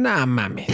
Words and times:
Nah, 0.00 0.24
mames. 0.24 0.66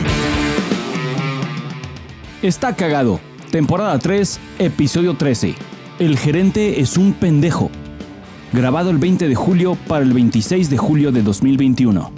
Está 2.43 2.77
cagado. 2.77 3.19
Temporada 3.51 3.99
3, 3.99 4.39
episodio 4.61 5.15
13. 5.15 5.57
El 5.99 6.17
gerente 6.17 6.81
es 6.81 6.97
un 6.97 7.13
pendejo. 7.13 7.69
Grabado 8.53 8.91
el 8.91 8.99
20 8.99 9.27
de 9.27 9.35
julio 9.35 9.77
para 9.89 10.05
el 10.05 10.13
26 10.13 10.71
de 10.71 10.77
julio 10.77 11.11
de 11.11 11.23
2021. 11.23 12.13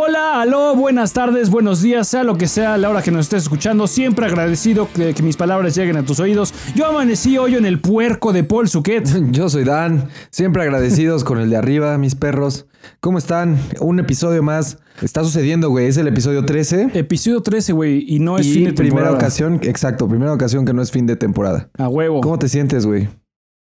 Hola, 0.00 0.40
aló, 0.40 0.76
buenas 0.76 1.12
tardes, 1.12 1.50
buenos 1.50 1.82
días, 1.82 2.06
sea 2.06 2.22
lo 2.22 2.38
que 2.38 2.46
sea 2.46 2.78
la 2.78 2.88
hora 2.88 3.02
que 3.02 3.10
nos 3.10 3.26
estés 3.26 3.42
escuchando. 3.42 3.88
Siempre 3.88 4.26
agradecido 4.26 4.88
que, 4.94 5.12
que 5.12 5.24
mis 5.24 5.36
palabras 5.36 5.74
lleguen 5.74 5.96
a 5.96 6.04
tus 6.04 6.20
oídos. 6.20 6.54
Yo 6.76 6.86
amanecí 6.86 7.36
hoy 7.36 7.56
en 7.56 7.66
el 7.66 7.80
puerco 7.80 8.32
de 8.32 8.44
Paul 8.44 8.68
Suquet. 8.68 9.08
Yo 9.32 9.48
soy 9.48 9.64
Dan, 9.64 10.08
siempre 10.30 10.62
agradecidos 10.62 11.24
con 11.24 11.40
el 11.40 11.50
de 11.50 11.56
arriba, 11.56 11.98
mis 11.98 12.14
perros. 12.14 12.66
¿Cómo 13.00 13.18
están? 13.18 13.58
Un 13.80 13.98
episodio 13.98 14.40
más. 14.40 14.78
Está 15.02 15.24
sucediendo, 15.24 15.68
güey. 15.68 15.86
Es 15.88 15.96
el 15.96 16.06
episodio 16.06 16.44
13. 16.44 16.90
Episodio 16.94 17.40
13, 17.40 17.72
güey, 17.72 18.04
y 18.06 18.20
no 18.20 18.38
es 18.38 18.46
y 18.46 18.54
fin 18.54 18.64
de 18.66 18.72
primera 18.74 18.98
temporada. 18.98 19.16
ocasión, 19.16 19.58
exacto, 19.64 20.06
primera 20.06 20.32
ocasión 20.32 20.64
que 20.64 20.72
no 20.72 20.80
es 20.80 20.92
fin 20.92 21.06
de 21.08 21.16
temporada. 21.16 21.70
A 21.76 21.88
huevo. 21.88 22.20
¿Cómo 22.20 22.38
te 22.38 22.48
sientes, 22.48 22.86
güey? 22.86 23.08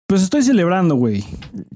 Pues 0.07 0.23
estoy 0.23 0.41
celebrando, 0.41 0.95
güey. 0.95 1.23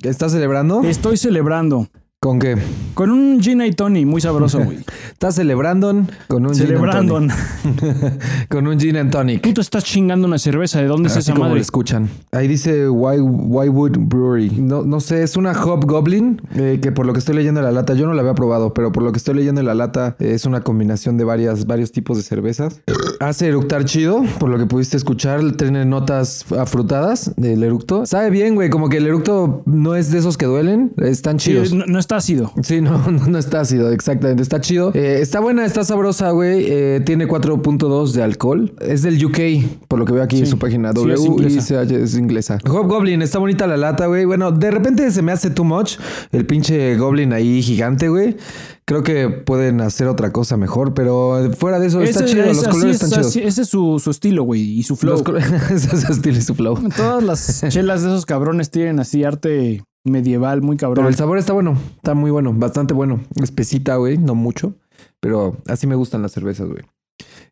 ¿Estás 0.01 0.31
celebrando? 0.31 0.81
Estoy 0.83 1.17
celebrando. 1.17 1.87
¿Con 2.19 2.39
qué? 2.39 2.55
Con 2.95 3.11
un 3.11 3.39
gin 3.39 3.61
y 3.61 3.71
tony 3.73 4.03
muy 4.03 4.21
sabroso, 4.21 4.63
güey. 4.63 4.79
¿Estás 5.11 5.35
celebrando 5.35 5.93
con 6.27 6.47
un 6.47 6.55
Celebrando. 6.55 7.19
gin 7.19 7.29
and 7.29 7.79
tonic? 7.79 8.47
con 8.49 8.65
un 8.65 8.79
gin 8.79 8.97
and 8.97 9.11
tonic. 9.11 9.41
Puto 9.43 9.61
estás 9.61 9.83
chingando 9.83 10.27
una 10.27 10.39
cerveza. 10.39 10.81
¿De 10.81 10.87
dónde 10.87 11.09
es 11.09 11.13
Así 11.13 11.19
esa 11.19 11.33
como 11.33 11.43
madre? 11.43 11.57
lo 11.57 11.61
escuchan. 11.61 12.09
Ahí 12.31 12.47
dice 12.47 12.89
Why, 12.89 13.19
Whywood 13.19 13.97
Brewery. 13.99 14.49
No, 14.49 14.81
no 14.81 14.99
sé, 14.99 15.21
es 15.21 15.37
una 15.37 15.53
Hobgoblin 15.53 16.41
eh, 16.55 16.79
que 16.81 16.91
por 16.91 17.05
lo 17.05 17.13
que 17.13 17.19
estoy 17.19 17.35
leyendo 17.35 17.59
en 17.59 17.65
la 17.67 17.71
lata, 17.71 17.93
yo 17.93 18.07
no 18.07 18.15
la 18.15 18.21
había 18.21 18.33
probado, 18.33 18.73
pero 18.73 18.91
por 18.91 19.03
lo 19.03 19.11
que 19.11 19.19
estoy 19.19 19.35
leyendo 19.35 19.61
en 19.61 19.67
la 19.67 19.75
lata 19.75 20.15
eh, 20.17 20.31
es 20.33 20.45
una 20.45 20.61
combinación 20.61 21.17
de 21.17 21.23
varias, 21.23 21.67
varios 21.67 21.91
tipos 21.91 22.17
de 22.17 22.23
cervezas. 22.23 22.81
Hace 23.19 23.47
eructar 23.47 23.85
chido, 23.85 24.23
por 24.39 24.49
lo 24.49 24.57
que 24.57 24.65
pudiste 24.65 24.97
escuchar, 24.97 25.51
tiene 25.51 25.85
notas 25.85 26.45
afrutadas 26.51 27.31
del 27.37 27.61
eructo. 27.63 28.07
Sabe 28.07 28.31
bien, 28.31 28.55
güey, 28.55 28.71
como 28.71 28.89
que 28.89 28.97
el 28.97 29.05
eructo 29.05 29.61
no 29.67 29.93
es 29.95 30.09
de 30.11 30.17
esos 30.17 30.35
que 30.35 30.47
duelen, 30.47 30.93
están 30.97 31.39
Sí, 31.39 31.51
chidos. 31.51 31.73
no, 31.73 31.85
no 31.85 31.99
está 32.07 32.15
ácido. 32.17 32.53
Sí, 32.63 32.79
no, 32.79 32.97
no, 33.11 33.27
no 33.27 33.37
está 33.37 33.59
ácido, 33.61 33.91
exactamente. 33.91 34.41
Está 34.41 34.61
chido. 34.61 34.91
Eh, 34.93 35.19
está 35.21 35.41
buena, 35.41 35.65
está 35.65 35.83
sabrosa, 35.83 36.31
güey. 36.31 36.65
Eh, 36.69 37.01
tiene 37.05 37.27
4.2 37.27 38.11
de 38.13 38.23
alcohol. 38.23 38.73
Es 38.79 39.01
del 39.01 39.23
UK, 39.23 39.39
por 39.89 39.99
lo 39.99 40.05
que 40.05 40.13
veo 40.13 40.23
aquí 40.23 40.39
en 40.39 40.47
su 40.47 40.57
página. 40.57 40.93
Sí, 40.93 41.11
es 41.11 41.25
inglesa. 41.25 41.83
Es 41.83 42.15
inglesa. 42.17 42.59
Hobgoblin, 42.65 43.21
está 43.21 43.39
bonita 43.39 43.67
la 43.67 43.75
lata, 43.77 44.07
güey. 44.07 44.23
Bueno, 44.25 44.51
de 44.53 44.71
repente 44.71 45.11
se 45.11 45.21
me 45.21 45.33
hace 45.33 45.49
too 45.49 45.65
much 45.65 45.97
el 46.31 46.45
pinche 46.45 46.95
Goblin 46.95 47.33
ahí 47.33 47.61
gigante, 47.61 48.07
güey. 48.07 48.37
Creo 48.85 49.03
que 49.03 49.27
pueden 49.27 49.81
hacer 49.81 50.07
otra 50.07 50.31
cosa 50.31 50.55
mejor, 50.55 50.93
pero 50.93 51.51
fuera 51.57 51.77
de 51.77 51.87
eso 51.87 52.01
está 52.01 52.23
chido. 52.23 52.45
ese- 52.45 52.53
Los 52.63 52.67
colores 52.69 52.95
es, 52.95 53.03
están 53.03 53.29
chidos. 53.29 53.35
ese 53.35 53.61
es 53.63 53.67
su, 53.67 53.99
su 54.01 54.11
estilo, 54.11 54.43
güey, 54.43 54.61
y 54.79 54.83
su 54.83 54.95
flow. 54.95 55.21
Ese 55.69 55.93
es 55.93 56.01
su 56.03 56.11
estilo 56.13 56.37
y 56.37 56.41
su 56.41 56.55
flow. 56.55 56.79
Todas 56.95 57.21
las 57.21 57.65
chelas 57.67 58.01
de 58.03 58.07
esos 58.07 58.25
cabrones 58.25 58.71
tienen 58.71 59.01
así 59.01 59.25
arte 59.25 59.83
medieval 60.03 60.61
muy 60.61 60.77
cabrón. 60.77 60.95
Pero 61.03 61.09
el 61.09 61.15
sabor 61.15 61.37
está 61.37 61.53
bueno, 61.53 61.77
está 61.97 62.13
muy 62.13 62.31
bueno, 62.31 62.53
bastante 62.53 62.93
bueno. 62.93 63.21
Espesita, 63.41 63.95
güey, 63.97 64.17
no 64.17 64.35
mucho, 64.35 64.75
pero 65.19 65.57
así 65.67 65.87
me 65.87 65.95
gustan 65.95 66.21
las 66.21 66.31
cervezas, 66.31 66.67
güey. 66.67 66.83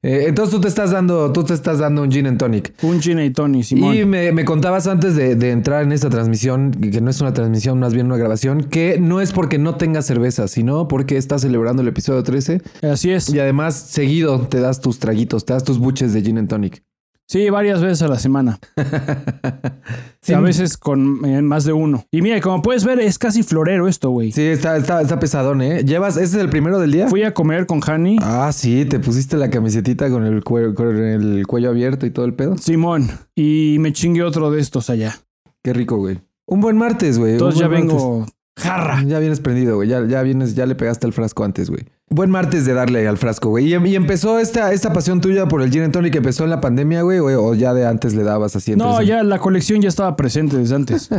Eh, 0.04 0.26
entonces 0.28 0.54
tú 0.54 0.62
te 0.62 0.68
estás 0.68 0.92
dando, 0.92 1.32
tú 1.34 1.44
te 1.44 1.56
estás 1.56 1.80
dando 1.80 2.04
un 2.04 2.12
gin 2.12 2.28
and 2.28 2.38
tonic. 2.38 2.76
Un 2.84 3.02
gin 3.02 3.20
y 3.20 3.32
tony, 3.32 3.64
Simón. 3.64 3.96
Y 3.96 4.06
me, 4.06 4.32
me 4.32 4.46
contabas 4.46 4.86
antes 4.86 5.16
de, 5.16 5.36
de 5.36 5.50
entrar 5.50 5.82
en 5.82 5.92
esta 5.92 6.12
transmisión, 6.12 6.70
que 6.72 7.02
no 7.02 7.10
es 7.10 7.22
una 7.22 7.34
transmisión, 7.34 7.80
más 7.80 7.94
bien 7.96 8.06
una 8.06 8.18
grabación, 8.18 8.66
que 8.66 9.00
no 9.00 9.20
es 9.20 9.32
porque 9.32 9.58
no 9.58 9.76
tengas 9.76 10.06
cerveza, 10.06 10.48
sino 10.48 10.88
porque 10.88 11.18
estás 11.18 11.42
celebrando 11.42 11.82
el 11.82 11.88
episodio 11.88 12.22
13 12.22 12.62
Así 12.84 13.10
es. 13.10 13.30
y 13.34 13.40
además 13.40 13.74
seguido 13.76 14.42
te 14.42 14.60
das 14.60 14.80
tus 14.80 15.00
traguitos, 15.00 15.46
te 15.46 15.54
das 15.54 15.64
tus 15.64 15.80
buches 15.80 16.14
de 16.14 16.22
gin 16.22 16.38
and 16.38 16.50
tonic. 16.50 16.84
Sí, 17.28 17.50
varias 17.50 17.82
veces 17.82 18.02
a 18.04 18.08
la 18.08 18.20
semana. 18.20 18.60
Sí, 20.22 20.34
a 20.34 20.40
veces 20.40 20.76
con 20.76 21.24
eh, 21.24 21.44
más 21.44 21.66
de 21.66 21.74
uno. 21.74 22.04
Y 22.10 22.24
mira, 22.24 22.42
como 22.42 22.64
puedes 22.64 22.84
ver, 22.84 23.00
es 23.00 23.20
casi 23.20 23.44
florero 23.44 23.88
esto, 23.88 24.10
güey. 24.10 24.32
Sí, 24.32 24.42
está, 24.42 24.76
está, 24.76 25.00
está 25.00 25.20
pesadón, 25.20 25.62
¿eh? 25.62 25.84
¿Llevas, 25.84 26.18
ese 26.18 26.38
es 26.38 26.42
el 26.44 26.50
primero 26.50 26.80
del 26.80 26.92
día? 26.92 27.08
Fui 27.08 27.22
a 27.22 27.36
comer 27.36 27.68
con 27.68 27.80
Hani. 27.86 28.18
Ah, 28.24 28.50
sí, 28.52 28.86
te 28.86 28.98
pusiste 28.98 29.38
la 29.38 29.52
camisetita 29.52 30.10
con 30.10 30.26
el, 30.26 30.44
cuello, 30.44 30.74
con 30.74 30.98
el 30.98 31.46
cuello 31.46 31.70
abierto 31.70 32.08
y 32.08 32.10
todo 32.10 32.26
el 32.26 32.34
pedo. 32.34 32.58
Simón. 32.58 33.12
Y 33.36 33.78
me 33.80 33.94
chingué 33.94 34.24
otro 34.24 34.50
de 34.50 34.60
estos 34.60 34.90
allá. 34.90 35.16
Qué 35.64 35.74
rico, 35.74 35.98
güey. 35.98 36.20
Un 36.48 36.60
buen 36.60 36.76
martes, 36.76 37.20
güey. 37.20 37.34
Entonces 37.34 37.60
ya 37.60 37.68
vengo 37.68 38.26
jarra. 38.58 39.04
Ya 39.04 39.20
vienes 39.20 39.42
prendido, 39.42 39.76
güey. 39.76 39.88
Ya, 39.88 40.04
ya 40.08 40.24
vienes, 40.24 40.56
ya 40.56 40.66
le 40.66 40.74
pegaste 40.74 41.06
al 41.06 41.14
frasco 41.14 41.44
antes, 41.44 41.70
güey. 41.70 41.86
Buen 42.08 42.30
martes 42.30 42.66
de 42.66 42.74
darle 42.74 43.08
al 43.08 43.18
frasco, 43.18 43.50
güey. 43.50 43.66
Y, 43.66 43.74
em- 43.74 43.86
y 43.88 43.96
empezó 43.96 44.38
esta, 44.38 44.72
esta 44.74 44.94
pasión 44.94 45.22
tuya 45.22 45.48
por 45.48 45.64
el 45.64 45.72
gin 45.72 45.82
and 45.82 45.92
tonic 45.92 46.12
que 46.12 46.20
empezó 46.20 46.44
en 46.44 46.52
la 46.52 46.62
pandemia, 46.62 47.02
güey, 47.02 47.18
o, 47.18 47.44
o 47.44 47.56
ya 47.56 47.74
de 47.74 47.88
antes 47.88 48.14
le 48.14 48.22
dabas 48.24 48.56
así. 48.56 48.76
No, 48.76 49.02
ya 49.02 49.24
la 49.24 49.40
colección 49.40 49.82
ya 49.82 49.90
estaba 49.90 50.16
presente 50.16 50.56
desde 50.56 50.76
antes. 50.76 51.10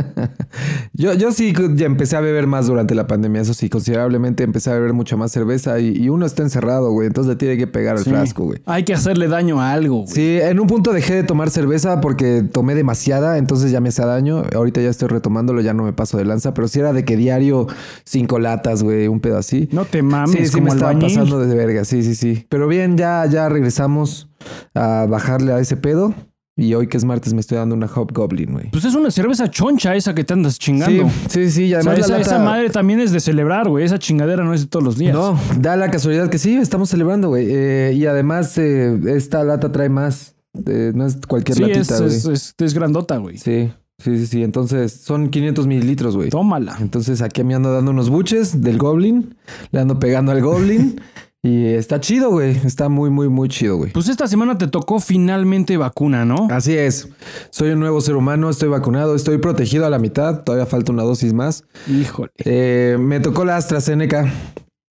Yo, 0.93 1.13
yo 1.13 1.31
sí 1.31 1.53
ya 1.75 1.85
empecé 1.85 2.15
a 2.15 2.21
beber 2.21 2.47
más 2.47 2.65
durante 2.65 2.95
la 2.95 3.05
pandemia, 3.05 3.41
eso 3.41 3.53
sí, 3.53 3.69
considerablemente 3.69 4.43
empecé 4.43 4.71
a 4.71 4.73
beber 4.73 4.93
mucha 4.93 5.15
más 5.15 5.31
cerveza 5.31 5.79
y, 5.79 5.89
y 5.95 6.09
uno 6.09 6.25
está 6.25 6.41
encerrado, 6.41 6.89
güey. 6.91 7.05
Entonces 7.07 7.29
le 7.29 7.35
tiene 7.35 7.55
que 7.57 7.67
pegar 7.67 7.97
al 7.97 8.03
Sí. 8.03 8.09
frasco, 8.09 8.45
güey. 8.45 8.59
Hay 8.65 8.83
que 8.83 8.93
hacerle 8.95 9.27
daño 9.27 9.61
a 9.61 9.73
algo, 9.73 9.97
güey. 10.03 10.07
Sí, 10.07 10.39
en 10.41 10.59
un 10.59 10.65
punto 10.67 10.93
dejé 10.93 11.13
de 11.13 11.23
tomar 11.23 11.51
cerveza 11.51 12.01
porque 12.01 12.41
tomé 12.51 12.73
demasiada, 12.73 13.37
entonces 13.37 13.69
ya 13.71 13.79
me 13.81 13.89
hacía 13.89 14.05
daño. 14.07 14.43
Ahorita 14.55 14.81
ya 14.81 14.89
estoy 14.89 15.09
retomándolo, 15.09 15.61
ya 15.61 15.73
no 15.73 15.83
me 15.83 15.93
paso 15.93 16.17
de 16.17 16.25
lanza, 16.25 16.53
pero 16.55 16.67
sí 16.67 16.79
era 16.79 16.93
de 16.93 17.05
que 17.05 17.15
diario 17.17 17.67
cinco 18.05 18.39
latas, 18.39 18.81
güey, 18.81 19.07
un 19.07 19.19
pedo 19.19 19.37
así. 19.37 19.69
No 19.71 19.85
te 19.85 20.01
mames, 20.01 20.49
sí 20.49 20.53
como 20.57 20.76
me 20.77 20.91
estaba 20.91 20.91
albañil. 20.91 21.15
pasando 21.17 21.39
de 21.45 21.55
verga, 21.55 21.85
sí, 21.85 22.03
sí, 22.03 22.15
sí. 22.15 22.45
Pero 22.49 22.67
bien, 22.67 22.97
ya, 22.97 23.25
ya 23.25 23.49
regresamos 23.49 24.29
a 24.73 25.05
bajarle 25.09 25.53
a 25.53 25.59
ese 25.59 25.77
pedo. 25.77 26.13
Y 26.59 26.73
hoy 26.73 26.87
que 26.87 26.97
es 26.97 27.05
martes 27.05 27.35
me 27.35 27.39
estoy 27.39 27.59
dando 27.59 27.75
una 27.75 27.85
Hobgoblin, 27.85 28.51
güey. 28.51 28.71
Pues 28.71 28.83
es 28.83 28.95
una 28.95 29.11
cerveza 29.11 29.47
choncha 29.51 29.95
esa 29.95 30.15
que 30.15 30.23
te 30.23 30.33
andas 30.33 30.53
Sí, 30.53 30.59
chingando. 30.59 31.07
sí, 31.29 31.51
sí, 31.51 31.65
y 31.65 31.75
O 31.75 31.81
sea, 31.83 31.91
además 31.91 31.99
esa, 32.07 32.15
la 32.15 32.19
esa 32.21 32.31
lata... 32.31 32.43
madre 32.43 32.69
también 32.71 32.99
es 32.99 33.11
de 33.11 33.19
celebrar, 33.19 33.69
güey. 33.69 33.85
Esa 33.85 33.99
chingadera 33.99 34.43
no 34.43 34.55
es 34.55 34.61
de 34.61 34.67
todos 34.67 34.83
los 34.83 34.97
días. 34.97 35.13
No, 35.13 35.39
da 35.59 35.75
la 35.75 35.91
casualidad 35.91 36.29
que 36.31 36.39
sí, 36.39 36.55
estamos 36.55 36.89
celebrando, 36.89 37.27
güey. 37.29 37.45
Eh, 37.47 37.93
y 37.95 38.07
además 38.07 38.57
eh, 38.57 38.99
esta 39.05 39.43
lata 39.43 39.71
trae 39.71 39.89
más. 39.89 40.35
Eh, 40.65 40.93
no 40.95 41.05
es 41.05 41.17
cualquier 41.27 41.57
sí, 41.59 41.63
es, 41.65 41.77
latita, 41.91 41.97
güey. 41.99 42.07
es, 42.15 42.25
es- 42.25 42.55
es 42.57 42.73
grandota, 42.73 43.17
güey. 43.17 43.37
Sí, 43.37 43.71
sí, 43.97 44.17
sí, 44.17 44.27
sí. 44.27 44.43
Entonces 44.43 44.91
son 44.91 45.29
500 45.29 45.67
mililitros, 45.67 46.15
güey. 46.15 46.29
Tómala. 46.29 46.77
Entonces 46.79 47.21
aquí 47.21 47.43
me 47.43 47.55
ando 47.55 47.73
dando 47.73 47.91
unos 47.91 48.09
buches 48.09 48.61
del 48.61 48.77
Goblin. 48.77 49.35
Le 49.71 49.79
ando 49.79 49.99
pegando 49.99 50.31
al 50.31 50.41
Goblin. 50.41 50.99
y 51.43 51.65
está 51.65 51.99
chido, 51.99 52.31
güey. 52.31 52.57
Está 52.65 52.89
muy, 52.89 53.09
muy, 53.09 53.29
muy 53.29 53.49
chido, 53.49 53.77
güey. 53.77 53.91
Pues 53.91 54.09
esta 54.09 54.27
semana 54.27 54.57
te 54.57 54.67
tocó 54.67 54.99
finalmente 54.99 55.77
vacuna, 55.77 56.25
¿no? 56.25 56.47
Así 56.49 56.75
es. 56.75 57.09
Soy 57.49 57.71
un 57.71 57.79
nuevo 57.79 58.01
ser 58.01 58.15
humano, 58.15 58.49
estoy 58.49 58.69
vacunado, 58.69 59.15
estoy 59.15 59.37
protegido 59.37 59.85
a 59.85 59.89
la 59.89 59.99
mitad. 59.99 60.43
Todavía 60.43 60.65
falta 60.65 60.91
una 60.91 61.03
dosis 61.03 61.33
más. 61.33 61.63
Híjole. 61.87 62.31
Eh, 62.37 62.97
me 62.99 63.19
tocó 63.19 63.45
la 63.45 63.57
AstraZeneca. 63.57 64.31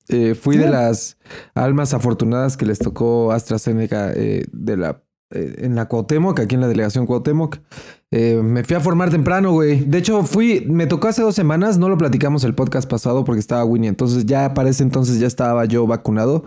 Eh, 0.08 0.36
fui 0.36 0.56
de 0.56 0.68
las 0.68 1.18
almas 1.54 1.92
afortunadas 1.92 2.56
que 2.56 2.64
les 2.64 2.78
tocó 2.78 3.32
AstraZeneca 3.32 4.12
eh, 4.14 4.44
de 4.52 4.76
la, 4.76 5.02
en 5.30 5.74
la 5.74 5.86
Cuauhtémoc, 5.86 6.38
aquí 6.40 6.54
en 6.54 6.60
la 6.60 6.68
delegación 6.68 7.06
Cuauhtémoc. 7.06 7.58
Eh, 8.12 8.40
me 8.40 8.62
fui 8.62 8.76
a 8.76 8.80
formar 8.80 9.10
temprano, 9.10 9.50
güey. 9.50 9.80
De 9.80 9.98
hecho, 9.98 10.22
fui, 10.22 10.64
me 10.68 10.86
tocó 10.86 11.08
hace 11.08 11.22
dos 11.22 11.34
semanas, 11.34 11.76
no 11.76 11.88
lo 11.88 11.98
platicamos 11.98 12.44
el 12.44 12.54
podcast 12.54 12.88
pasado 12.88 13.24
porque 13.24 13.40
estaba 13.40 13.64
Winnie. 13.64 13.88
Entonces 13.88 14.26
ya 14.26 14.54
para 14.54 14.68
ese 14.70 14.84
entonces 14.84 15.18
ya 15.18 15.26
estaba 15.26 15.64
yo 15.64 15.88
vacunado, 15.88 16.44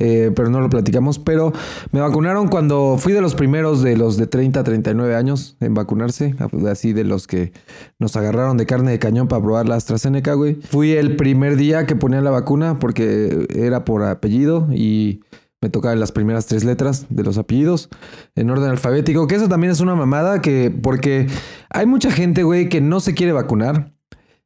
eh, 0.00 0.32
pero 0.34 0.50
no 0.50 0.60
lo 0.60 0.68
platicamos. 0.68 1.20
Pero 1.20 1.52
me 1.92 2.00
vacunaron 2.00 2.48
cuando 2.48 2.96
fui 2.98 3.12
de 3.12 3.20
los 3.20 3.36
primeros 3.36 3.82
de 3.82 3.96
los 3.96 4.16
de 4.16 4.26
30 4.26 4.60
a 4.60 4.64
39 4.64 5.14
años 5.14 5.56
en 5.60 5.74
vacunarse, 5.74 6.34
así 6.68 6.92
de 6.92 7.04
los 7.04 7.28
que 7.28 7.52
nos 8.00 8.16
agarraron 8.16 8.56
de 8.56 8.66
carne 8.66 8.90
de 8.90 8.98
cañón 8.98 9.28
para 9.28 9.40
probar 9.40 9.68
la 9.68 9.76
AstraZeneca, 9.76 10.34
güey. 10.34 10.56
Fui 10.56 10.90
el 10.90 11.14
primer 11.14 11.54
día 11.54 11.86
que 11.86 11.94
ponían 11.94 12.24
la 12.24 12.30
vacuna 12.30 12.80
porque 12.80 13.46
era 13.54 13.84
por 13.84 14.02
apellido 14.02 14.66
y 14.72 15.20
me 15.62 15.70
tocaban 15.70 16.00
las 16.00 16.12
primeras 16.12 16.46
tres 16.46 16.64
letras 16.64 17.06
de 17.08 17.22
los 17.22 17.38
apellidos 17.38 17.88
en 18.34 18.50
orden 18.50 18.70
alfabético, 18.70 19.26
que 19.26 19.36
eso 19.36 19.48
también 19.48 19.72
es 19.72 19.80
una 19.80 19.94
mamada 19.94 20.40
que 20.40 20.70
porque 20.70 21.26
hay 21.70 21.86
mucha 21.86 22.10
gente, 22.10 22.42
güey, 22.42 22.68
que 22.68 22.80
no 22.80 23.00
se 23.00 23.14
quiere 23.14 23.32
vacunar 23.32 23.92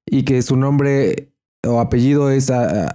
y 0.06 0.22
que 0.22 0.40
su 0.42 0.56
nombre 0.56 1.30
o 1.66 1.78
apellido 1.78 2.30
es 2.30 2.50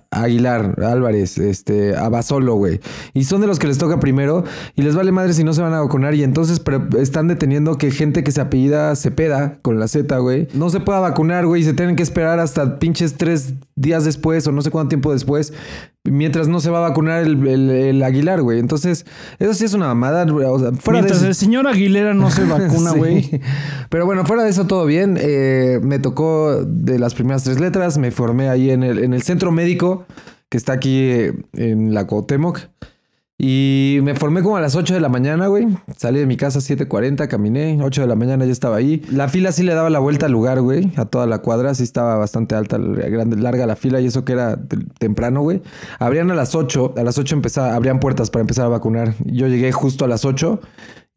Aguilar, 0.09 0.81
Álvarez, 0.83 1.37
este, 1.37 1.95
Abasolo, 1.95 2.55
güey. 2.55 2.79
Y 3.13 3.25
son 3.25 3.41
de 3.41 3.47
los 3.47 3.59
que 3.59 3.67
les 3.67 3.77
toca 3.77 3.99
primero 3.99 4.43
y 4.75 4.81
les 4.81 4.95
vale 4.95 5.11
madre 5.11 5.33
si 5.33 5.43
no 5.43 5.53
se 5.53 5.61
van 5.61 5.73
a 5.73 5.81
vacunar 5.81 6.15
y 6.15 6.23
entonces 6.23 6.61
están 6.97 7.27
deteniendo 7.27 7.77
que 7.77 7.91
gente 7.91 8.23
que 8.23 8.31
se 8.31 8.41
apellida 8.41 8.95
Cepeda 8.95 9.59
con 9.61 9.79
la 9.79 9.87
Z, 9.87 10.17
güey, 10.17 10.47
no 10.53 10.69
se 10.69 10.79
pueda 10.79 10.99
vacunar, 10.99 11.45
güey, 11.45 11.61
y 11.61 11.65
se 11.65 11.73
tienen 11.73 11.95
que 11.95 12.03
esperar 12.03 12.39
hasta 12.39 12.79
pinches 12.79 13.15
tres 13.15 13.53
días 13.75 14.03
después 14.03 14.47
o 14.47 14.51
no 14.51 14.63
sé 14.63 14.71
cuánto 14.71 14.89
tiempo 14.89 15.13
después 15.13 15.53
mientras 16.05 16.47
no 16.47 16.59
se 16.59 16.69
va 16.69 16.77
a 16.79 16.89
vacunar 16.89 17.23
el, 17.23 17.45
el- 17.47 17.69
el 17.69 18.03
Aguilar, 18.03 18.41
güey. 18.41 18.59
Entonces, 18.59 19.05
eso 19.39 19.53
sí 19.53 19.65
es 19.65 19.73
una 19.73 19.87
mamada. 19.87 20.23
o 20.25 20.59
sea, 20.59 20.71
fuera 20.73 20.99
Mientras 21.01 21.21
de 21.21 21.27
el 21.29 21.35
señor 21.35 21.67
Aguilera 21.67 22.13
no 22.13 22.31
se 22.31 22.43
vacuna, 22.47 22.91
Sí. 22.91 22.97
güey. 22.97 23.41
Pero 23.89 24.05
bueno, 24.05 24.25
fuera 24.25 24.43
de 24.43 24.49
eso 24.49 24.65
todo 24.67 24.85
bien. 24.85 25.17
Eh, 25.19 25.79
me 25.83 25.99
tocó 25.99 26.63
de 26.65 26.99
las 26.99 27.13
primeras 27.13 27.43
tres 27.43 27.59
letras. 27.59 27.97
Me 27.97 28.11
formé 28.11 28.49
ahí 28.49 28.69
en 28.71 28.83
el, 28.83 28.99
en 29.03 29.13
el 29.13 29.21
centro 29.23 29.51
médico 29.51 30.05
que 30.49 30.57
está 30.57 30.73
aquí 30.73 30.99
eh, 31.01 31.33
en 31.53 31.93
la 31.93 32.05
Cuauhtémoc. 32.07 32.59
Y 33.37 33.99
me 34.01 34.15
formé 34.15 34.41
como 34.41 34.55
a 34.55 34.61
las 34.61 34.75
8 34.75 34.93
de 34.93 35.01
la 35.01 35.09
mañana, 35.09 35.47
güey. 35.47 35.67
Salí 35.97 36.19
de 36.19 36.25
mi 36.25 36.37
casa 36.37 36.59
a 36.59 36.61
7.40, 36.61 37.27
caminé. 37.27 37.77
8 37.83 38.01
de 38.01 38.07
la 38.07 38.15
mañana 38.15 38.45
ya 38.45 38.51
estaba 38.53 38.77
ahí. 38.77 39.01
La 39.11 39.27
fila 39.27 39.51
sí 39.51 39.63
le 39.63 39.73
daba 39.73 39.89
la 39.89 39.99
vuelta 39.99 40.27
al 40.27 40.31
lugar, 40.31 40.61
güey. 40.61 40.93
A 40.95 41.03
toda 41.03 41.25
la 41.27 41.39
cuadra. 41.39 41.75
Sí 41.75 41.83
estaba 41.83 42.15
bastante 42.15 42.55
alta, 42.55 42.77
grande, 42.77 43.35
larga 43.35 43.67
la 43.67 43.75
fila. 43.75 43.99
Y 43.99 44.05
eso 44.05 44.23
que 44.23 44.31
era 44.33 44.55
te- 44.55 44.77
temprano, 44.99 45.41
güey. 45.41 45.61
Abrían 45.99 46.31
a 46.31 46.35
las 46.35 46.55
8. 46.55 46.93
A 46.95 47.03
las 47.03 47.17
8 47.17 47.35
empezaba, 47.35 47.75
abrían 47.75 47.99
puertas 47.99 48.29
para 48.29 48.41
empezar 48.41 48.65
a 48.65 48.69
vacunar. 48.69 49.15
Yo 49.25 49.47
llegué 49.47 49.73
justo 49.73 50.05
a 50.05 50.07
las 50.07 50.23
8 50.23 50.61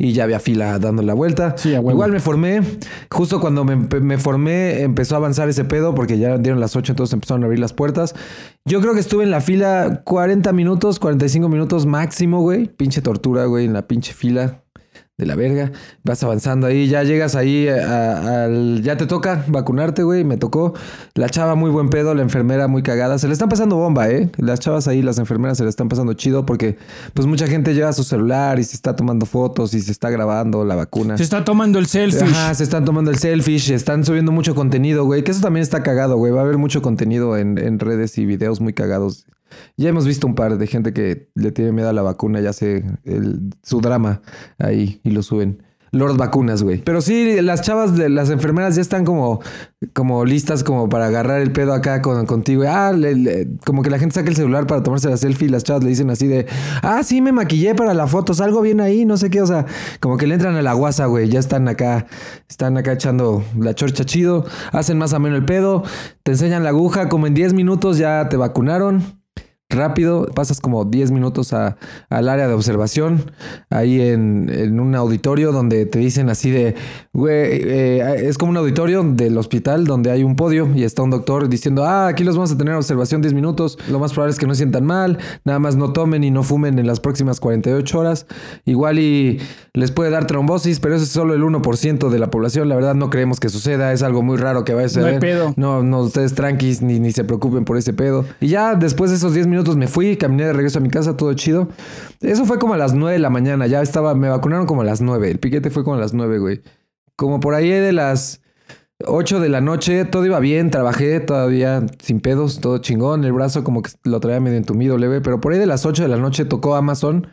y 0.00 0.12
ya 0.12 0.24
había 0.24 0.38
fila 0.38 0.78
dando 0.78 1.02
la 1.02 1.12
vuelta. 1.12 1.54
Sí. 1.56 1.70
Igual 1.70 2.12
me 2.12 2.20
formé. 2.20 2.62
Justo 3.10 3.40
cuando 3.40 3.64
me, 3.64 3.76
me 3.76 4.16
formé 4.16 4.82
empezó 4.82 5.16
a 5.16 5.18
avanzar 5.18 5.48
ese 5.48 5.64
pedo 5.64 5.94
porque 5.94 6.18
ya 6.18 6.38
dieron 6.38 6.60
las 6.60 6.76
8, 6.76 6.92
entonces 6.92 7.12
empezaron 7.12 7.42
a 7.42 7.46
abrir 7.46 7.58
las 7.58 7.72
puertas. 7.72 8.14
Yo 8.64 8.80
creo 8.80 8.94
que 8.94 9.00
estuve 9.00 9.24
en 9.24 9.32
la 9.32 9.40
fila 9.40 10.02
40 10.04 10.52
minutos, 10.52 11.00
45 11.00 11.48
minutos 11.48 11.84
máximo, 11.84 12.40
güey. 12.40 12.68
Pinche 12.68 13.02
tortura, 13.02 13.46
güey, 13.46 13.64
en 13.66 13.72
la 13.72 13.88
pinche 13.88 14.12
fila 14.12 14.62
de 15.18 15.26
la 15.26 15.34
verga. 15.34 15.72
Vas 16.04 16.22
avanzando 16.22 16.68
ahí, 16.68 16.86
ya 16.86 17.02
llegas 17.02 17.34
ahí 17.34 17.66
a- 17.68 18.44
al... 18.44 18.82
Ya 18.82 18.96
te 18.96 19.06
toca 19.06 19.44
vacunarte, 19.48 20.04
güey. 20.04 20.22
Me 20.22 20.36
tocó. 20.36 20.74
La 21.14 21.28
chava 21.28 21.56
muy 21.56 21.70
buen 21.70 21.90
pedo, 21.90 22.14
la 22.14 22.22
enfermera 22.22 22.68
muy 22.68 22.84
cagada. 22.84 23.18
Se 23.18 23.26
le 23.26 23.32
están 23.32 23.48
pasando 23.48 23.74
bomba, 23.76 24.08
¿eh? 24.08 24.30
Las 24.36 24.60
chavas 24.60 24.86
ahí, 24.86 25.02
las 25.02 25.18
enfermeras 25.18 25.58
se 25.58 25.64
le 25.64 25.70
están 25.70 25.88
pasando 25.88 26.12
chido 26.14 26.46
porque 26.46 26.78
pues 27.14 27.26
mucha 27.26 27.48
gente 27.48 27.74
lleva 27.74 27.92
su 27.92 28.04
celular 28.04 28.60
y 28.60 28.64
se 28.64 28.76
está 28.76 28.94
tomando 28.94 29.26
fotos 29.26 29.74
y 29.74 29.80
se 29.80 29.90
está 29.90 30.08
grabando 30.08 30.64
la 30.64 30.76
vacuna. 30.76 31.16
Se 31.16 31.24
está 31.24 31.44
tomando 31.44 31.80
el 31.80 31.86
selfie. 31.86 32.22
Ajá, 32.22 32.54
se 32.54 32.62
están 32.62 32.84
tomando 32.84 33.10
el 33.10 33.18
selfie, 33.18 33.56
están 33.74 34.04
subiendo 34.04 34.30
mucho 34.30 34.54
contenido, 34.54 35.04
güey. 35.04 35.24
Que 35.24 35.32
eso 35.32 35.40
también 35.40 35.62
está 35.62 35.82
cagado, 35.82 36.16
güey. 36.16 36.30
Va 36.32 36.42
a 36.42 36.44
haber 36.44 36.58
mucho 36.58 36.80
contenido 36.80 37.36
en, 37.36 37.58
en 37.58 37.80
redes 37.80 38.16
y 38.18 38.24
videos 38.24 38.60
muy 38.60 38.72
cagados. 38.72 39.26
Ya 39.76 39.88
hemos 39.88 40.06
visto 40.06 40.26
un 40.26 40.34
par 40.34 40.58
de 40.58 40.66
gente 40.66 40.92
que 40.92 41.30
le 41.34 41.52
tiene 41.52 41.72
miedo 41.72 41.88
a 41.88 41.92
la 41.92 42.02
vacuna 42.02 42.40
y 42.40 42.46
hace 42.46 42.84
el- 43.04 43.50
su 43.62 43.80
drama 43.80 44.22
ahí 44.58 45.00
y 45.04 45.10
lo 45.10 45.22
suben. 45.22 45.62
Lord 45.90 46.18
vacunas, 46.18 46.62
güey. 46.62 46.82
Pero 46.84 47.00
sí, 47.00 47.40
las 47.40 47.62
chavas 47.62 47.96
de 47.96 48.10
las 48.10 48.28
enfermeras 48.28 48.74
ya 48.76 48.82
están 48.82 49.06
como, 49.06 49.40
como 49.94 50.26
listas 50.26 50.62
como 50.62 50.90
para 50.90 51.06
agarrar 51.06 51.40
el 51.40 51.50
pedo 51.50 51.72
acá 51.72 52.02
con, 52.02 52.26
contigo. 52.26 52.64
Ah, 52.68 52.92
le- 52.92 53.48
como 53.64 53.82
que 53.82 53.88
la 53.88 53.98
gente 53.98 54.14
saca 54.14 54.28
el 54.28 54.36
celular 54.36 54.66
para 54.66 54.82
tomarse 54.82 55.08
la 55.08 55.16
selfie 55.16 55.46
y 55.48 55.50
las 55.50 55.64
chavas 55.64 55.82
le 55.82 55.88
dicen 55.88 56.10
así 56.10 56.26
de, 56.26 56.44
ah, 56.82 57.02
sí, 57.02 57.22
me 57.22 57.32
maquillé 57.32 57.74
para 57.74 57.94
la 57.94 58.06
foto, 58.06 58.34
salgo 58.34 58.60
bien 58.60 58.82
ahí, 58.82 59.06
no 59.06 59.16
sé 59.16 59.30
qué. 59.30 59.40
O 59.40 59.46
sea, 59.46 59.64
como 59.98 60.18
que 60.18 60.26
le 60.26 60.34
entran 60.34 60.56
a 60.56 60.60
la 60.62 60.74
guasa, 60.74 61.06
güey. 61.06 61.30
Ya 61.30 61.38
están 61.40 61.66
acá, 61.68 62.04
están 62.50 62.76
acá 62.76 62.92
echando 62.92 63.42
la 63.58 63.74
chorcha 63.74 64.04
chido, 64.04 64.44
hacen 64.72 64.98
más 64.98 65.14
ameno 65.14 65.36
el 65.36 65.46
pedo, 65.46 65.84
te 66.22 66.32
enseñan 66.32 66.64
la 66.64 66.68
aguja, 66.68 67.08
como 67.08 67.26
en 67.26 67.32
10 67.32 67.54
minutos 67.54 67.96
ya 67.96 68.28
te 68.28 68.36
vacunaron 68.36 69.17
rápido, 69.70 70.26
pasas 70.34 70.60
como 70.60 70.84
10 70.86 71.10
minutos 71.10 71.52
a- 71.52 71.76
al 72.08 72.28
área 72.30 72.48
de 72.48 72.54
observación, 72.54 73.30
ahí 73.68 74.00
en, 74.00 74.50
en 74.52 74.80
un 74.80 74.94
auditorio 74.94 75.52
donde 75.52 75.84
te 75.84 75.98
dicen 75.98 76.30
así 76.30 76.50
de, 76.50 76.74
güey, 77.12 77.34
eh, 77.34 78.26
es 78.26 78.38
como 78.38 78.50
un 78.50 78.56
auditorio 78.56 79.02
del 79.04 79.36
hospital 79.36 79.84
donde 79.84 80.10
hay 80.10 80.22
un 80.24 80.36
podio 80.36 80.68
y 80.74 80.84
está 80.84 81.02
un 81.02 81.10
doctor 81.10 81.50
diciendo, 81.50 81.84
ah, 81.84 82.08
aquí 82.08 82.24
los 82.24 82.36
vamos 82.36 82.50
a 82.52 82.56
tener 82.56 82.72
a 82.74 82.78
observación 82.78 83.20
10 83.20 83.34
minutos, 83.34 83.78
lo 83.90 83.98
más 83.98 84.12
probable 84.14 84.32
es 84.32 84.38
que 84.38 84.46
no 84.46 84.54
se 84.54 84.58
sientan 84.58 84.86
mal, 84.86 85.18
nada 85.44 85.58
más 85.58 85.76
no 85.76 85.92
tomen 85.92 86.24
y 86.24 86.30
no 86.30 86.42
fumen 86.42 86.78
en 86.78 86.86
las 86.86 87.00
próximas 87.00 87.38
48 87.38 87.98
horas, 87.98 88.26
igual 88.64 88.98
y 88.98 89.38
les 89.74 89.90
puede 89.90 90.10
dar 90.10 90.26
trombosis, 90.26 90.80
pero 90.80 90.94
eso 90.94 91.04
es 91.04 91.10
solo 91.10 91.34
el 91.34 91.42
1% 91.42 92.08
de 92.08 92.18
la 92.18 92.30
población, 92.30 92.70
la 92.70 92.74
verdad 92.74 92.94
no 92.94 93.10
creemos 93.10 93.38
que 93.38 93.50
suceda, 93.50 93.92
es 93.92 94.02
algo 94.02 94.22
muy 94.22 94.38
raro 94.38 94.64
que 94.64 94.72
vaya 94.72 94.86
a 94.86 94.88
No 94.88 94.94
suceder. 94.94 95.14
hay 95.14 95.20
pedo. 95.20 95.52
No, 95.56 95.82
no, 95.82 96.00
ustedes 96.00 96.34
tranquis, 96.34 96.80
ni, 96.80 96.98
ni 97.00 97.12
se 97.12 97.22
preocupen 97.24 97.64
por 97.66 97.76
ese 97.76 97.92
pedo. 97.92 98.24
Y 98.40 98.48
ya 98.48 98.74
después 98.74 99.10
de 99.10 99.16
esos 99.18 99.34
10 99.34 99.46
minutos 99.46 99.57
me 99.76 99.88
fui, 99.88 100.16
caminé 100.16 100.44
de 100.46 100.52
regreso 100.52 100.78
a 100.78 100.82
mi 100.82 100.90
casa, 100.90 101.16
todo 101.16 101.32
chido. 101.34 101.68
Eso 102.20 102.44
fue 102.44 102.58
como 102.58 102.74
a 102.74 102.76
las 102.76 102.94
9 102.94 103.14
de 103.14 103.18
la 103.18 103.30
mañana, 103.30 103.66
ya 103.66 103.82
estaba, 103.82 104.14
me 104.14 104.28
vacunaron 104.28 104.66
como 104.66 104.82
a 104.82 104.84
las 104.84 105.00
9. 105.00 105.30
El 105.30 105.38
piquete 105.38 105.70
fue 105.70 105.84
como 105.84 105.96
a 105.96 106.00
las 106.00 106.14
9, 106.14 106.38
güey. 106.38 106.62
Como 107.16 107.40
por 107.40 107.54
ahí 107.54 107.68
de 107.68 107.92
las 107.92 108.40
8 109.04 109.40
de 109.40 109.48
la 109.48 109.60
noche, 109.60 110.04
todo 110.04 110.26
iba 110.26 110.40
bien, 110.40 110.70
trabajé 110.70 111.20
todavía 111.20 111.86
sin 112.00 112.20
pedos, 112.20 112.60
todo 112.60 112.78
chingón. 112.78 113.24
El 113.24 113.32
brazo 113.32 113.62
como 113.64 113.82
que 113.82 113.90
lo 114.04 114.20
traía 114.20 114.40
medio 114.40 114.56
entumido, 114.56 114.98
leve. 114.98 115.20
Pero 115.20 115.40
por 115.40 115.52
ahí 115.52 115.58
de 115.58 115.66
las 115.66 115.86
8 115.86 116.02
de 116.02 116.08
la 116.08 116.16
noche 116.16 116.44
tocó 116.44 116.74
Amazon 116.74 117.28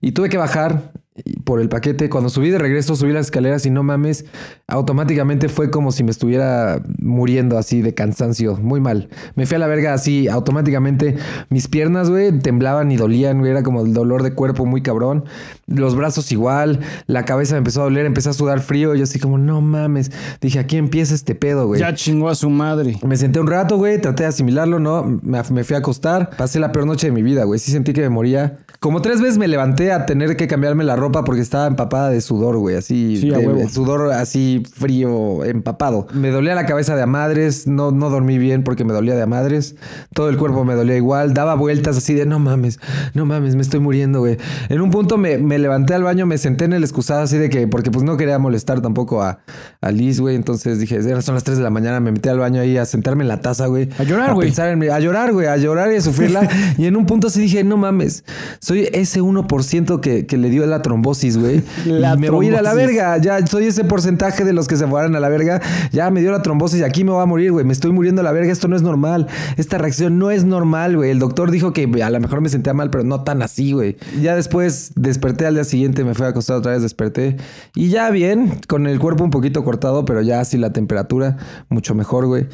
y 0.00 0.12
tuve 0.12 0.28
que 0.28 0.36
bajar 0.36 0.92
por 1.44 1.60
el 1.60 1.68
paquete. 1.68 2.08
Cuando 2.08 2.30
subí 2.30 2.50
de 2.50 2.58
regreso, 2.58 2.96
subí 2.96 3.12
las 3.12 3.26
escaleras 3.26 3.66
y 3.66 3.70
no 3.70 3.82
mames, 3.82 4.24
automáticamente 4.66 5.48
fue 5.48 5.70
como 5.70 5.92
si 5.92 6.04
me 6.04 6.10
estuviera 6.10 6.82
muriendo 6.98 7.58
así 7.58 7.82
de 7.82 7.94
cansancio, 7.94 8.56
muy 8.56 8.80
mal. 8.80 9.08
Me 9.34 9.46
fui 9.46 9.56
a 9.56 9.58
la 9.58 9.66
verga 9.66 9.94
así, 9.94 10.28
automáticamente. 10.28 11.16
Mis 11.48 11.68
piernas, 11.68 12.10
güey, 12.10 12.38
temblaban 12.38 12.90
y 12.90 12.96
dolían, 12.96 13.38
güey, 13.38 13.50
era 13.50 13.62
como 13.62 13.84
el 13.84 13.92
dolor 13.92 14.22
de 14.22 14.32
cuerpo 14.32 14.66
muy 14.66 14.82
cabrón. 14.82 15.24
Los 15.66 15.94
brazos 15.96 16.30
igual, 16.32 16.80
la 17.06 17.24
cabeza 17.24 17.54
me 17.54 17.58
empezó 17.58 17.80
a 17.80 17.84
doler, 17.84 18.06
empecé 18.06 18.30
a 18.30 18.32
sudar 18.32 18.60
frío. 18.60 18.94
Yo 18.94 19.04
así 19.04 19.18
como, 19.18 19.38
no 19.38 19.60
mames. 19.60 20.10
Dije, 20.40 20.58
aquí 20.58 20.76
empieza 20.76 21.14
este 21.14 21.34
pedo, 21.34 21.66
güey. 21.66 21.80
Ya 21.80 21.94
chingó 21.94 22.28
a 22.28 22.34
su 22.34 22.50
madre. 22.50 22.98
Me 23.04 23.16
senté 23.16 23.40
un 23.40 23.46
rato, 23.46 23.76
güey, 23.76 24.00
traté 24.00 24.24
de 24.24 24.28
asimilarlo, 24.28 24.78
¿no? 24.78 25.02
Me, 25.22 25.42
me 25.50 25.64
fui 25.64 25.76
a 25.76 25.78
acostar. 25.78 26.30
Pasé 26.36 26.60
la 26.60 26.72
peor 26.72 26.86
noche 26.86 27.08
de 27.08 27.12
mi 27.12 27.22
vida, 27.22 27.44
güey. 27.44 27.58
Sí 27.58 27.70
sentí 27.70 27.92
que 27.92 28.02
me 28.02 28.08
moría. 28.08 28.58
Como 28.80 29.00
tres 29.02 29.20
veces 29.20 29.38
me 29.38 29.48
levanté 29.48 29.92
a 29.92 30.06
tener 30.06 30.36
que 30.36 30.46
cambiarme 30.46 30.84
la 30.84 30.96
ropa 30.96 31.05
porque 31.24 31.40
estaba 31.40 31.66
empapada 31.66 32.10
de 32.10 32.20
sudor, 32.20 32.56
güey. 32.58 32.76
Así, 32.76 33.16
Sí, 33.20 33.32
a 33.32 33.38
de- 33.38 33.46
huevo. 33.46 33.68
sudor 33.68 34.12
así 34.12 34.62
frío, 34.74 35.44
empapado. 35.44 36.06
Me 36.12 36.30
dolía 36.30 36.54
la 36.54 36.66
cabeza 36.66 36.94
de 36.96 37.02
a 37.02 37.06
madres. 37.06 37.66
No, 37.66 37.90
no 37.90 38.10
dormí 38.10 38.38
bien 38.38 38.62
porque 38.64 38.84
me 38.84 38.92
dolía 38.92 39.14
de 39.14 39.22
a 39.22 39.26
madres. 39.26 39.76
Todo 40.14 40.28
el 40.28 40.36
cuerpo 40.36 40.64
me 40.64 40.74
dolía 40.74 40.96
igual. 40.96 41.34
Daba 41.34 41.54
vueltas 41.54 41.96
así 41.96 42.14
de 42.14 42.26
no 42.26 42.38
mames, 42.38 42.78
no 43.14 43.26
mames, 43.26 43.54
me 43.56 43.62
estoy 43.62 43.80
muriendo, 43.80 44.20
güey. 44.20 44.36
En 44.68 44.80
un 44.80 44.90
punto 44.90 45.18
me, 45.18 45.38
me 45.38 45.58
levanté 45.58 45.94
al 45.94 46.02
baño, 46.02 46.26
me 46.26 46.38
senté 46.38 46.64
en 46.64 46.72
el 46.72 46.82
excusado 46.82 47.22
así 47.22 47.36
de 47.38 47.48
que, 47.50 47.66
porque 47.66 47.90
pues 47.90 48.04
no 48.04 48.16
quería 48.16 48.38
molestar 48.38 48.80
tampoco 48.80 49.22
a, 49.22 49.38
a 49.80 49.90
Liz, 49.90 50.20
güey. 50.20 50.36
Entonces 50.36 50.78
dije, 50.78 51.00
"Ya 51.02 51.20
son 51.22 51.34
las 51.34 51.44
3 51.44 51.58
de 51.58 51.62
la 51.64 51.70
mañana, 51.70 52.00
me 52.00 52.12
metí 52.12 52.28
al 52.28 52.38
baño 52.38 52.60
ahí 52.60 52.76
a 52.76 52.84
sentarme 52.84 53.22
en 53.24 53.28
la 53.28 53.40
taza, 53.40 53.66
güey. 53.66 53.88
A 53.98 54.02
llorar, 54.04 54.34
güey. 54.34 54.52
mí, 54.76 54.88
a 54.88 54.98
llorar, 55.00 55.32
güey, 55.32 55.46
a 55.46 55.56
llorar 55.56 55.92
y 55.92 55.96
a 55.96 56.00
sufrirla. 56.00 56.48
y 56.78 56.86
en 56.86 56.96
un 56.96 57.06
punto 57.06 57.30
sí 57.30 57.40
dije, 57.40 57.64
no 57.64 57.76
mames, 57.76 58.24
soy 58.60 58.88
ese 58.92 59.20
1% 59.22 60.00
que, 60.00 60.26
que 60.26 60.36
le 60.36 60.50
dio 60.50 60.66
la 60.66 60.82
trombosis, 60.96 61.38
güey. 61.38 61.62
La 61.84 62.14
y 62.14 62.18
me 62.18 62.30
voy 62.30 62.46
a 62.46 62.48
ir 62.50 62.56
a 62.56 62.62
la 62.62 62.70
trombosis. 62.70 62.96
verga. 62.96 63.18
Ya 63.18 63.46
soy 63.46 63.66
ese 63.66 63.84
porcentaje 63.84 64.44
de 64.44 64.52
los 64.52 64.66
que 64.66 64.76
se 64.76 64.86
fueran 64.86 65.14
a 65.14 65.20
la 65.20 65.28
verga. 65.28 65.60
Ya 65.92 66.10
me 66.10 66.20
dio 66.20 66.32
la 66.32 66.42
trombosis 66.42 66.80
y 66.80 66.84
aquí 66.84 67.04
me 67.04 67.12
voy 67.12 67.22
a 67.22 67.26
morir, 67.26 67.52
güey. 67.52 67.64
Me 67.64 67.72
estoy 67.72 67.92
muriendo 67.92 68.22
a 68.22 68.24
la 68.24 68.32
verga. 68.32 68.50
Esto 68.50 68.68
no 68.68 68.76
es 68.76 68.82
normal. 68.82 69.26
Esta 69.56 69.78
reacción 69.78 70.18
no 70.18 70.30
es 70.30 70.44
normal, 70.44 70.96
güey. 70.96 71.10
El 71.10 71.18
doctor 71.18 71.50
dijo 71.50 71.72
que 71.72 71.90
a 72.02 72.10
lo 72.10 72.20
mejor 72.20 72.40
me 72.40 72.48
sentía 72.48 72.72
mal, 72.74 72.90
pero 72.90 73.04
no 73.04 73.22
tan 73.22 73.42
así, 73.42 73.72
güey. 73.72 73.96
Ya 74.20 74.34
después 74.34 74.92
desperté 74.96 75.46
al 75.46 75.54
día 75.54 75.64
siguiente, 75.64 76.04
me 76.04 76.14
fui 76.14 76.26
a 76.26 76.30
acostar 76.30 76.56
otra 76.56 76.72
vez, 76.72 76.82
desperté. 76.82 77.36
Y 77.74 77.88
ya 77.90 78.10
bien, 78.10 78.58
con 78.68 78.86
el 78.86 78.98
cuerpo 78.98 79.24
un 79.24 79.30
poquito 79.30 79.64
cortado, 79.64 80.04
pero 80.04 80.22
ya 80.22 80.40
así 80.40 80.56
la 80.56 80.72
temperatura 80.72 81.36
mucho 81.68 81.94
mejor, 81.94 82.26
güey. 82.26 82.46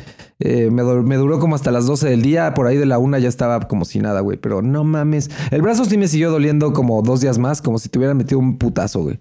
Eh, 0.44 0.70
me, 0.72 0.82
dur- 0.82 1.04
me 1.04 1.14
duró 1.16 1.38
como 1.38 1.54
hasta 1.54 1.70
las 1.70 1.86
12 1.86 2.08
del 2.10 2.20
día, 2.22 2.52
por 2.54 2.66
ahí 2.66 2.76
de 2.76 2.84
la 2.84 2.98
una 2.98 3.20
ya 3.20 3.28
estaba 3.28 3.60
como 3.60 3.84
si 3.84 4.00
nada, 4.00 4.20
güey. 4.20 4.38
Pero 4.38 4.60
no 4.60 4.82
mames. 4.82 5.30
El 5.52 5.62
brazo 5.62 5.84
sí 5.84 5.96
me 5.96 6.08
siguió 6.08 6.32
doliendo 6.32 6.72
como 6.72 7.00
dos 7.02 7.20
días 7.20 7.38
más, 7.38 7.62
como 7.62 7.78
si 7.78 7.88
te 7.88 7.98
hubieran 7.98 8.16
metido 8.16 8.40
un 8.40 8.58
putazo, 8.58 9.02
güey. 9.02 9.18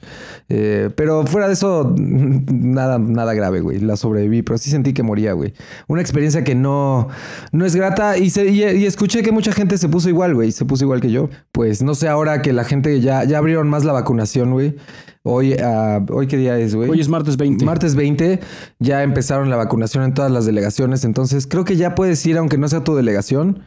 Eh, 0.50 0.90
pero 0.96 1.26
fuera 1.28 1.46
de 1.48 1.54
eso, 1.54 1.94
nada, 1.98 2.98
nada 2.98 3.34
grave, 3.36 3.62
güey. 3.62 3.80
La 3.80 3.98
sobreviví, 3.98 4.42
pero 4.42 4.58
sí 4.58 4.72
sentí 4.72 4.94
que 4.94 5.04
moría, 5.04 5.34
güey. 5.34 5.54
Una 5.88 6.02
experiencia 6.02 6.44
que 6.44 6.56
no, 6.56 7.08
no 7.52 7.66
es 7.66 7.76
grata. 7.76 8.18
Y, 8.18 8.30
se- 8.32 8.50
y 8.50 8.86
escuché 8.86 9.22
que 9.22 9.32
mucha 9.32 9.52
gente 9.52 9.78
se 9.78 9.90
puso 9.90 10.10
igual, 10.10 10.34
güey. 10.34 10.52
Se 10.52 10.66
puso 10.66 10.86
igual 10.86 11.02
que 11.02 11.12
yo. 11.12 11.30
Pues 11.52 11.84
no 11.84 11.94
sé 11.94 12.08
ahora 12.08 12.42
que 12.42 12.52
la 12.52 12.64
gente 12.64 13.00
ya, 13.02 13.24
ya 13.26 13.38
abrieron 13.38 13.70
más 13.70 13.84
la 13.86 13.94
vacunación, 13.94 14.52
güey. 14.52 14.76
Hoy, 15.24 15.54
ah, 15.54 16.04
¿hoy 16.10 16.28
qué 16.28 16.38
día 16.38 16.58
es, 16.58 16.74
güey? 16.74 16.90
Hoy 16.90 17.00
es 17.00 17.08
martes 17.08 17.38
20. 17.38 17.64
Martes 17.64 17.96
20 17.96 18.40
ya 18.80 19.04
empezaron 19.04 19.50
la 19.50 19.56
vacunación 19.56 20.04
en 20.04 20.14
todas 20.14 20.32
las 20.32 20.46
delegaciones, 20.46 21.04
entonces 21.06 21.46
creo 21.46 21.64
que 21.64 21.78
ya 21.78 21.94
puedes 21.94 22.26
ir, 22.26 22.38
aunque 22.38 22.58
no 22.58 22.68
sea 22.68 22.84
tu 22.84 22.96
delegación, 22.96 23.64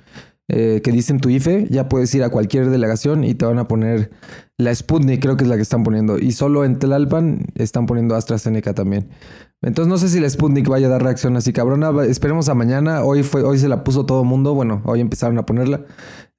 eh, 0.49 0.81
que 0.83 0.91
dicen 0.91 1.21
tu 1.21 1.31
IFE, 1.31 1.69
ya 1.71 1.89
puedes 1.89 2.13
ir 2.15 2.25
a 2.25 2.29
cualquier 2.29 2.71
delegación 2.71 3.23
y 3.23 3.35
te 3.35 3.47
van 3.47 3.59
a 3.59 3.69
poner 3.69 4.11
la 4.59 4.75
Sputnik, 4.75 5.23
creo 5.23 5.37
que 5.37 5.45
es 5.45 5.51
la 5.51 5.57
que 5.57 5.63
están 5.63 5.85
poniendo, 5.85 6.19
y 6.19 6.33
solo 6.33 6.65
en 6.65 6.79
Tlalpan 6.79 7.47
están 7.55 7.87
poniendo 7.87 8.17
AstraZeneca 8.17 8.75
también. 8.75 9.09
Entonces 9.65 9.89
no 9.89 9.99
sé 9.99 10.09
si 10.09 10.21
la 10.21 10.29
Sputnik 10.29 10.69
vaya 10.69 10.87
a 10.87 10.91
dar 10.91 11.03
reacción 11.03 11.37
así 11.37 11.53
cabrona, 11.53 11.91
esperemos 12.05 12.49
a 12.49 12.55
mañana, 12.55 13.03
hoy 13.03 13.23
fue 13.23 13.43
hoy 13.43 13.59
se 13.59 13.69
la 13.69 13.83
puso 13.85 14.05
todo 14.07 14.23
mundo, 14.25 14.55
bueno, 14.55 14.83
hoy 14.85 15.01
empezaron 15.01 15.39
a 15.39 15.47
ponerla. 15.47 15.81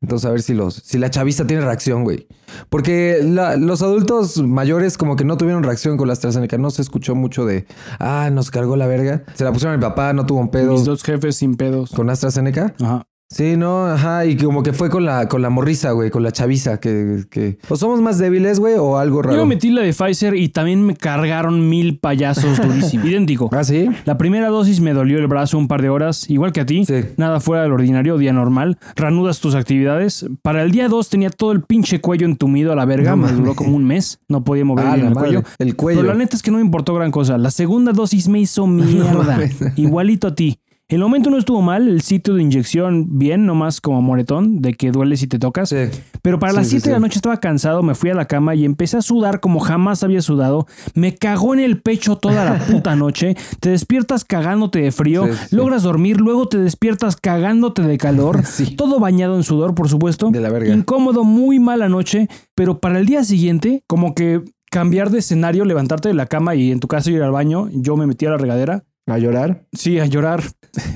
Entonces 0.01 0.25
a 0.27 0.31
ver 0.31 0.41
si 0.41 0.53
los 0.53 0.75
si 0.75 0.97
la 0.99 1.09
chavista 1.09 1.47
tiene 1.47 1.63
reacción, 1.65 2.03
güey. 2.03 2.27
Porque 2.69 3.19
la- 3.23 3.55
los 3.55 3.81
adultos 3.81 4.37
mayores 4.43 4.97
como 4.97 5.15
que 5.15 5.25
no 5.25 5.37
tuvieron 5.37 5.63
reacción 5.63 5.97
con 5.97 6.07
la 6.07 6.13
AstraZeneca, 6.13 6.57
no 6.57 6.69
se 6.69 6.81
escuchó 6.83 7.15
mucho 7.15 7.45
de, 7.45 7.65
ah, 7.99 8.29
nos 8.31 8.51
cargó 8.51 8.75
la 8.75 8.85
verga. 8.87 9.23
Se 9.33 9.43
la 9.43 9.51
pusieron 9.51 9.73
a 9.73 9.77
mi 9.77 9.81
papá, 9.81 10.13
no 10.13 10.25
tuvo 10.25 10.39
un 10.39 10.49
pedo 10.49 10.73
Mis 10.73 10.85
dos 10.85 11.01
jefes 11.03 11.35
sin 11.37 11.55
pedos. 11.55 11.91
con 11.91 12.09
AstraZeneca. 12.09 12.75
Ajá. 12.79 13.07
Sí, 13.27 13.57
no, 13.57 13.87
ajá, 13.87 14.25
y 14.27 14.37
como 14.37 14.61
que 14.61 14.71
fue 14.71 14.89
con 14.89 15.03
la, 15.03 15.27
con 15.27 15.41
la 15.41 15.49
morriza, 15.49 15.91
güey, 15.91 16.11
con 16.11 16.21
la 16.21 16.31
chaviza, 16.31 16.79
que, 16.79 17.23
que... 17.29 17.57
O 17.69 17.75
somos 17.75 17.99
más 17.99 18.19
débiles, 18.19 18.59
güey, 18.59 18.75
o 18.75 18.97
algo 18.97 19.23
raro. 19.23 19.35
Yo 19.35 19.45
me 19.45 19.55
metí 19.55 19.71
la 19.71 19.81
de 19.81 19.93
Pfizer 19.93 20.35
y 20.35 20.49
también 20.49 20.85
me 20.85 20.95
cargaron 20.95 21.67
mil 21.67 21.97
payasos 21.97 22.61
durísimos. 22.61 23.05
Idéntico. 23.09 23.49
¿Ah, 23.51 23.63
sí? 23.63 23.89
La 24.05 24.17
primera 24.19 24.49
dosis 24.49 24.79
me 24.79 24.93
dolió 24.93 25.17
el 25.17 25.25
brazo 25.27 25.57
un 25.57 25.67
par 25.67 25.81
de 25.81 25.89
horas, 25.89 26.29
igual 26.29 26.51
que 26.51 26.61
a 26.61 26.65
ti. 26.67 26.85
Sí. 26.85 26.93
Nada 27.17 27.39
fuera 27.39 27.63
del 27.63 27.73
ordinario, 27.73 28.17
día 28.19 28.31
normal. 28.31 28.77
Reanudas 28.95 29.39
tus 29.41 29.55
actividades. 29.55 30.27
Para 30.43 30.61
el 30.61 30.71
día 30.71 30.87
2 30.87 31.09
tenía 31.09 31.31
todo 31.31 31.51
el 31.51 31.63
pinche 31.63 31.99
cuello 31.99 32.27
entumido 32.27 32.71
a 32.71 32.75
la 32.75 32.85
verga. 32.85 33.11
No 33.11 33.17
me 33.17 33.31
duró 33.31 33.55
como 33.55 33.75
un 33.75 33.85
mes. 33.85 34.19
No 34.29 34.43
podía 34.43 34.65
mover 34.65 34.85
Ah, 34.85 34.95
bien 34.95 35.07
el 35.07 35.15
madre. 35.15 35.29
cuello. 35.31 35.43
El 35.57 35.75
cuello. 35.75 36.01
Pero 36.01 36.13
la 36.13 36.17
neta 36.19 36.35
es 36.37 36.43
que 36.43 36.51
no 36.51 36.57
me 36.57 36.63
importó 36.63 36.93
gran 36.93 37.09
cosa. 37.11 37.39
La 37.39 37.49
segunda 37.51 37.91
dosis 37.91 38.27
me 38.29 38.39
hizo 38.39 38.67
mierda. 38.67 39.39
Igualito 39.75 40.27
a 40.27 40.35
ti. 40.35 40.59
El 40.87 40.99
momento 40.99 41.31
no 41.31 41.39
estuvo 41.39 41.63
mal, 41.63 41.87
el 41.87 42.01
sitio 42.01 42.35
de 42.35 42.43
inyección 42.43 43.17
bien, 43.17 43.47
nomás 43.47 43.81
como 43.81 44.03
moretón, 44.03 44.61
de 44.61 44.75
que 44.75 44.91
duele 44.91 45.17
si 45.17 45.25
te 45.25 45.39
tocas. 45.39 45.69
Sí. 45.69 45.77
Pero 46.21 46.37
para 46.37 46.51
Sí, 46.51 46.57
las 46.57 46.67
sí, 46.67 46.71
7 46.73 46.89
de 46.89 46.93
la 46.93 46.99
noche 46.99 47.17
estaba 47.17 47.39
cansado, 47.39 47.81
me 47.81 47.95
fui 47.95 48.11
a 48.11 48.13
la 48.13 48.25
cama 48.25 48.53
y 48.53 48.65
empecé 48.65 48.97
a 48.97 49.01
sudar 49.01 49.39
como 49.39 49.59
jamás 49.59 50.03
había 50.03 50.21
sudado. 50.21 50.67
Me 50.93 51.15
cagó 51.15 51.55
en 51.55 51.61
el 51.61 51.81
pecho 51.81 52.17
toda 52.17 52.45
la 52.45 52.59
puta 52.67 52.95
noche. 52.95 53.35
Te 53.59 53.71
despiertas 53.71 54.25
cagándote 54.25 54.79
de 54.79 54.91
frío, 54.91 55.27
logras 55.49 55.81
dormir, 55.81 56.21
luego 56.21 56.47
te 56.47 56.59
despiertas 56.59 57.15
cagándote 57.15 57.81
de 57.81 57.97
calor. 57.97 58.43
Sí. 58.55 58.75
Todo 58.75 58.99
bañado 58.99 59.35
en 59.37 59.43
sudor, 59.43 59.73
por 59.73 59.89
supuesto. 59.89 60.29
De 60.29 60.39
la 60.39 60.49
verga. 60.49 60.71
Incómodo, 60.73 61.23
muy 61.23 61.59
mala 61.59 61.89
noche. 61.89 62.29
Pero 62.53 62.79
para 62.79 62.99
el 62.99 63.07
día 63.07 63.23
siguiente, 63.23 63.83
como 63.87 64.13
que 64.13 64.43
cambiar 64.69 65.09
de 65.09 65.17
escenario, 65.17 65.65
levantarte 65.65 66.09
de 66.09 66.13
la 66.13 66.27
cama 66.27 66.53
y 66.53 66.71
en 66.71 66.79
tu 66.79 66.87
caso 66.87 67.09
ir 67.09 67.23
al 67.23 67.31
baño, 67.31 67.69
yo 67.73 67.97
me 67.97 68.05
metí 68.05 68.27
a 68.27 68.29
la 68.29 68.37
regadera. 68.37 68.83
¿A 69.07 69.17
llorar? 69.19 69.65
Sí, 69.71 69.99
a 69.99 70.05
llorar. 70.05 70.43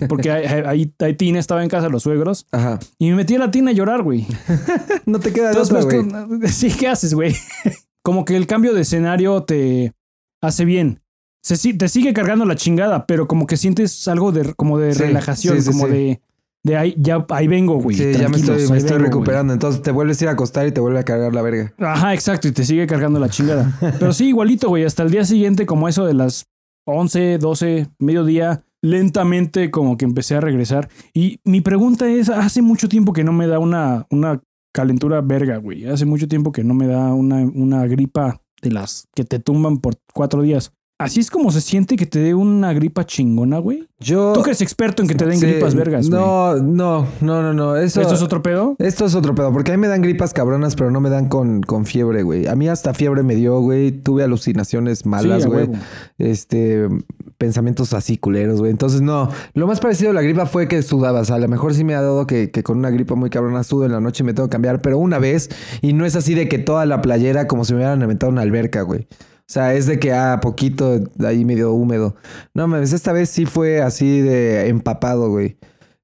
Porque 0.08 0.32
ahí, 0.32 0.92
ahí, 1.00 1.14
Tina 1.14 1.40
estaba 1.40 1.64
en 1.64 1.70
casa 1.70 1.86
de 1.86 1.92
los 1.92 2.04
suegros. 2.04 2.48
Ajá. 2.52 2.80
Y 2.98 3.10
me 3.12 3.16
metí 3.18 3.36
a 3.36 3.40
la 3.40 3.52
tina 3.52 3.72
a 3.72 3.74
llorar, 3.74 4.02
güey. 4.04 4.26
No 5.06 5.20
te 5.20 5.32
queda 5.32 5.46
de 5.46 5.52
Entonces, 5.52 5.76
otra, 5.86 5.90
pues, 5.90 6.28
güey. 6.28 6.40
tú- 6.42 6.48
sí, 6.48 6.72
¿qué 6.72 6.88
haces, 6.88 7.14
güey? 7.14 7.36
Como 8.04 8.26
que 8.26 8.36
el 8.36 8.48
cambio 8.48 8.74
de 8.74 8.82
escenario 8.82 9.44
te 9.44 9.94
hace 10.42 10.66
bien. 10.66 11.02
Se, 11.44 11.74
te 11.74 11.88
sigue 11.88 12.14
cargando 12.14 12.46
la 12.46 12.56
chingada, 12.56 13.06
pero 13.08 13.28
como 13.28 13.48
que 13.48 13.56
sientes 13.58 14.08
algo 14.10 14.32
de, 14.34 14.54
como 14.56 14.78
de 14.78 14.94
Sí, 14.94 15.00
relajación, 15.04 15.56
sí, 15.58 15.62
sí, 15.64 15.72
como 15.72 15.88
de, 15.88 16.20
de 16.64 16.78
ahí, 16.78 16.96
ya 16.98 17.26
ahí 17.30 17.48
vengo, 17.48 17.76
güey. 17.82 17.96
Sí, 17.96 18.12
ya 18.14 18.28
me 18.28 18.38
estoy, 18.38 18.56
me 18.58 18.62
estoy 18.64 18.78
vengo, 18.78 18.88
güey. 18.98 19.06
recuperando. 19.06 19.54
Entonces 19.54 19.82
te 19.82 19.92
vuelves 19.92 20.20
a 20.22 20.26
ir 20.26 20.30
a 20.30 20.34
acostar 20.34 20.68
y 20.68 20.72
te 20.74 20.82
vuelve 20.82 21.00
a 21.00 21.04
cargar 21.04 21.34
la 21.34 21.42
verga. 21.42 21.74
Ajá, 21.80 22.14
exacto, 22.14 22.48
y 22.48 22.52
te 22.52 22.66
sigue 22.66 22.86
cargando 22.88 23.20
la 23.20 23.30
chingada. 23.30 23.72
Pero 24.00 24.12
sí, 24.14 24.28
igualito, 24.28 24.68
güey, 24.68 24.84
hasta 24.84 25.04
el 25.04 25.12
día 25.12 25.24
siguiente, 25.24 25.66
como 25.66 25.88
eso 25.88 26.06
de 26.06 26.14
las 26.14 26.46
11, 26.90 27.38
12, 27.38 27.88
mediodía, 28.00 28.64
lentamente 28.82 29.72
como 29.72 29.98
que 29.98 30.06
empecé 30.06 30.36
a 30.36 30.42
regresar. 30.42 30.90
Y 31.14 31.40
mi 31.44 31.62
pregunta 31.62 32.08
es, 32.08 32.30
hace 32.30 32.62
mucho 32.62 32.90
tiempo 32.90 33.14
que 33.14 33.24
no 33.24 33.34
me 33.34 33.48
da 33.48 33.60
una, 33.60 34.08
una 34.10 34.42
calentura 34.74 35.22
verga, 35.22 35.58
güey. 35.58 35.86
Hace 35.86 36.06
mucho 36.06 36.28
tiempo 36.28 36.52
que 36.52 36.64
no 36.64 36.74
me 36.74 36.88
da 36.88 37.14
una, 37.14 37.38
una 37.54 37.86
gripa 37.88 38.42
de 38.62 38.72
las 38.72 39.08
que 39.16 39.24
te 39.24 39.40
tumban 39.40 39.78
por 39.78 39.96
cuatro 40.14 40.42
días. 40.42 40.74
Así 41.02 41.22
es 41.22 41.32
como 41.32 41.50
se 41.50 41.62
siente 41.62 41.96
que 41.96 42.06
te 42.06 42.20
dé 42.20 42.34
una 42.36 42.74
gripa 42.74 43.06
chingona, 43.06 43.58
güey. 43.60 43.88
Yo. 44.02 44.34
Tú 44.34 44.44
que 44.44 44.50
eres 44.50 44.62
experto 44.62 45.02
en 45.02 45.08
que 45.08 45.16
te 45.16 45.26
den 45.26 45.40
Sí, 45.40 45.46
gripas 45.46 45.74
vergas, 45.74 46.10
güey. 46.10 46.22
No, 46.22 46.56
no, 46.56 47.08
no, 47.22 47.42
no, 47.42 47.54
no. 47.54 47.78
Eso, 47.78 48.02
¿Esto 48.02 48.16
es 48.16 48.22
otro 48.22 48.42
pedo? 48.42 48.76
Esto 48.80 49.06
es 49.06 49.16
otro 49.16 49.34
pedo, 49.34 49.54
porque 49.54 49.72
a 49.72 49.78
mí 49.78 49.80
me 49.82 49.88
dan 49.88 50.02
gripas 50.02 50.34
cabronas, 50.34 50.76
pero 50.76 50.92
no 50.92 51.00
me 51.00 51.10
dan 51.10 51.30
con, 51.30 51.62
con 51.62 51.86
fiebre, 51.86 52.24
güey. 52.24 52.48
A 52.48 52.56
mí 52.56 52.68
hasta 52.68 52.94
fiebre 52.94 53.24
me 53.24 53.36
dio, 53.36 53.62
güey. 53.62 53.92
Tuve 53.94 54.24
alucinaciones 54.24 55.06
malas, 55.06 55.44
Sí, 55.44 55.48
güey. 55.48 55.68
huevo. 55.68 55.74
este, 56.18 56.90
pensamientos 57.38 57.94
así 57.94 58.18
culeros, 58.18 58.60
güey. 58.60 58.72
Entonces, 58.72 59.00
no. 59.02 59.30
Lo 59.54 59.68
más 59.68 59.80
parecido 59.80 60.12
a 60.12 60.14
la 60.14 60.22
gripa 60.22 60.48
fue 60.48 60.68
que 60.68 60.82
sudabas. 60.82 61.32
A 61.32 61.38
lo 61.40 61.48
mejor 61.48 61.74
sí 61.74 61.86
me 61.86 61.96
ha 61.96 62.02
dado 62.02 62.28
que, 62.28 62.52
que 62.52 62.62
con 62.62 62.78
una 62.78 62.90
gripa 62.90 63.16
muy 63.16 63.30
cabrona 63.30 63.64
sudo 63.64 63.86
en 63.86 63.94
la 63.94 64.02
noche 64.02 64.24
y 64.24 64.26
me 64.26 64.34
tengo 64.34 64.50
que 64.50 64.54
cambiar, 64.54 64.82
pero 64.82 64.98
una 64.98 65.18
vez. 65.18 65.50
Y 65.82 65.94
no 65.94 66.06
es 66.06 66.18
así 66.18 66.34
de 66.34 66.50
que 66.50 66.60
toda 66.60 66.86
la 66.86 67.02
playera 67.02 67.48
como 67.48 67.64
si 67.64 67.72
me 67.72 67.78
hubieran 67.78 68.04
aventado 68.04 68.30
una 68.34 68.42
alberca, 68.42 68.82
güey. 68.82 69.08
O 69.50 69.52
sea, 69.52 69.74
es 69.74 69.88
de 69.88 69.98
que, 69.98 70.14
ah, 70.14 70.40
poquito, 70.44 71.02
ahí 71.26 71.44
medio 71.44 71.74
húmedo. 71.74 72.16
No 72.54 72.68
mames, 72.68 72.94
esta 72.94 73.14
vez 73.14 73.32
sí 73.32 73.48
fue 73.48 73.82
así 73.82 74.22
de 74.22 74.68
empapado, 74.68 75.32
güey. 75.32 75.58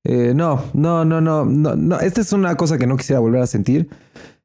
Eh, 0.04 0.34
no, 0.36 0.64
no, 0.74 1.06
no, 1.06 1.22
no, 1.22 1.46
no, 1.46 1.76
no. 1.76 2.00
Esta 2.00 2.22
es 2.22 2.34
una 2.34 2.56
cosa 2.56 2.80
que 2.80 2.88
no 2.88 2.98
quisiera 2.98 3.20
volver 3.20 3.44
a 3.44 3.48
sentir. 3.48 3.88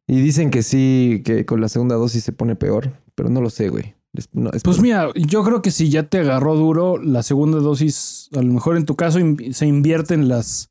Y 0.06 0.20
dicen 0.20 0.50
que 0.50 0.62
sí, 0.62 1.22
que 1.24 1.46
con 1.46 1.62
la 1.62 1.70
segunda 1.70 1.94
dosis 1.94 2.24
se 2.24 2.32
pone 2.32 2.56
peor, 2.56 2.92
pero 3.14 3.30
no 3.30 3.40
lo 3.40 3.48
sé, 3.48 3.70
güey. 3.70 3.94
No, 4.34 4.50
Pues 4.64 4.80
mira, 4.80 5.08
yo 5.14 5.44
creo 5.44 5.62
que 5.62 5.70
si 5.70 5.88
ya 5.88 6.02
te 6.02 6.18
agarró 6.18 6.54
duro, 6.56 6.98
la 6.98 7.22
segunda 7.22 7.58
dosis, 7.58 8.28
a 8.36 8.42
lo 8.42 8.52
mejor 8.52 8.76
en 8.76 8.84
tu 8.84 8.96
caso 8.96 9.18
se 9.52 9.66
invierten 9.66 10.28
las, 10.28 10.68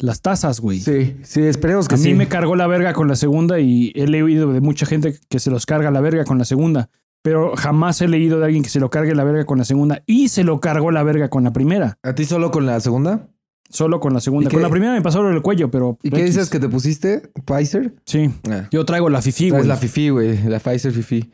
las 0.00 0.20
tasas, 0.20 0.58
güey. 0.58 0.80
Sí, 0.80 1.16
sí, 1.22 1.42
esperemos 1.42 1.86
que 1.86 1.94
a 1.94 1.98
mí 1.98 2.04
sí. 2.04 2.14
me 2.14 2.26
cargó 2.26 2.56
la 2.56 2.66
verga 2.66 2.92
con 2.92 3.06
la 3.06 3.14
segunda 3.14 3.60
y 3.60 3.92
he 3.94 4.08
leído 4.08 4.52
de 4.52 4.60
mucha 4.60 4.84
gente 4.84 5.14
que 5.28 5.38
se 5.38 5.50
los 5.50 5.64
carga 5.64 5.92
la 5.92 6.00
verga 6.00 6.24
con 6.24 6.38
la 6.38 6.44
segunda. 6.44 6.90
Pero 7.22 7.54
jamás 7.56 8.00
he 8.00 8.08
leído 8.08 8.38
de 8.40 8.46
alguien 8.46 8.62
que 8.64 8.68
se 8.68 8.80
lo 8.80 8.90
cargue 8.90 9.14
la 9.14 9.22
verga 9.24 9.44
con 9.44 9.58
la 9.58 9.64
segunda 9.64 10.02
y 10.06 10.28
se 10.28 10.42
lo 10.44 10.60
cargó 10.60 10.90
la 10.90 11.02
verga 11.04 11.28
con 11.30 11.44
la 11.44 11.52
primera. 11.52 11.98
¿A 12.02 12.14
ti 12.14 12.24
solo 12.24 12.50
con 12.50 12.66
la 12.66 12.80
segunda? 12.80 13.28
Solo 13.70 14.00
con 14.00 14.12
la 14.12 14.20
segunda. 14.20 14.48
¿Y 14.48 14.50
qué- 14.50 14.56
Con 14.56 14.62
la 14.62 14.68
primera 14.70 14.92
me 14.92 15.02
pasó 15.02 15.22
lo 15.22 15.28
del 15.30 15.40
cuello, 15.40 15.70
pero. 15.70 15.98
¿Y 16.02 16.10
qué 16.10 16.24
dices 16.24 16.50
que 16.50 16.58
te 16.58 16.68
pusiste? 16.68 17.30
¿Pfizer? 17.46 17.94
Sí. 18.04 18.30
Ah, 18.50 18.68
Yo 18.70 18.84
traigo 18.84 19.08
la 19.08 19.22
fifi, 19.22 19.50
güey. 19.50 19.64
la 19.66 19.76
Fifi, 19.76 20.08
güey. 20.10 20.42
La 20.44 20.58
Pfizer 20.58 20.92
Fifi. 20.92 21.30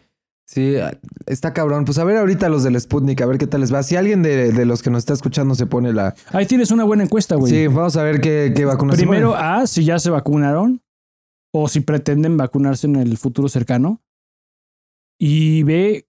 Sí, 0.47 0.77
está 1.27 1.53
cabrón. 1.53 1.85
Pues 1.85 1.99
a 1.99 2.05
ver 2.05 2.17
ahorita 2.17 2.49
los 2.49 2.63
del 2.65 2.81
Sputnik, 2.81 3.21
a 3.21 3.27
ver 3.27 3.37
qué 3.39 3.47
tal 3.47 3.61
les 3.61 3.73
va. 3.75 3.83
Si 3.83 3.97
alguien 3.97 4.23
de, 4.23 4.53
de 4.53 4.65
los 4.67 4.83
que 4.83 4.89
nos 4.91 5.01
está 5.01 5.13
escuchando 5.13 5.55
se 5.55 5.67
pone 5.67 5.93
la... 5.93 6.15
Ahí 6.33 6.47
tienes 6.47 6.71
una 6.71 6.85
buena 6.85 7.03
encuesta, 7.03 7.35
güey. 7.35 7.53
Sí, 7.53 7.67
vamos 7.67 7.97
a 7.99 8.03
ver 8.03 8.21
qué, 8.23 8.53
qué 8.57 8.65
vacunación. 8.65 9.09
Primero, 9.09 9.35
A, 9.37 9.67
si 9.67 9.85
ya 9.85 9.99
se 9.99 10.09
vacunaron 10.09 10.81
o 11.53 11.69
si 11.69 11.81
pretenden 11.81 12.37
vacunarse 12.39 12.87
en 12.87 12.97
el 12.97 13.19
futuro 13.19 13.49
cercano. 13.51 14.01
Y 15.19 15.63
B, 15.65 16.05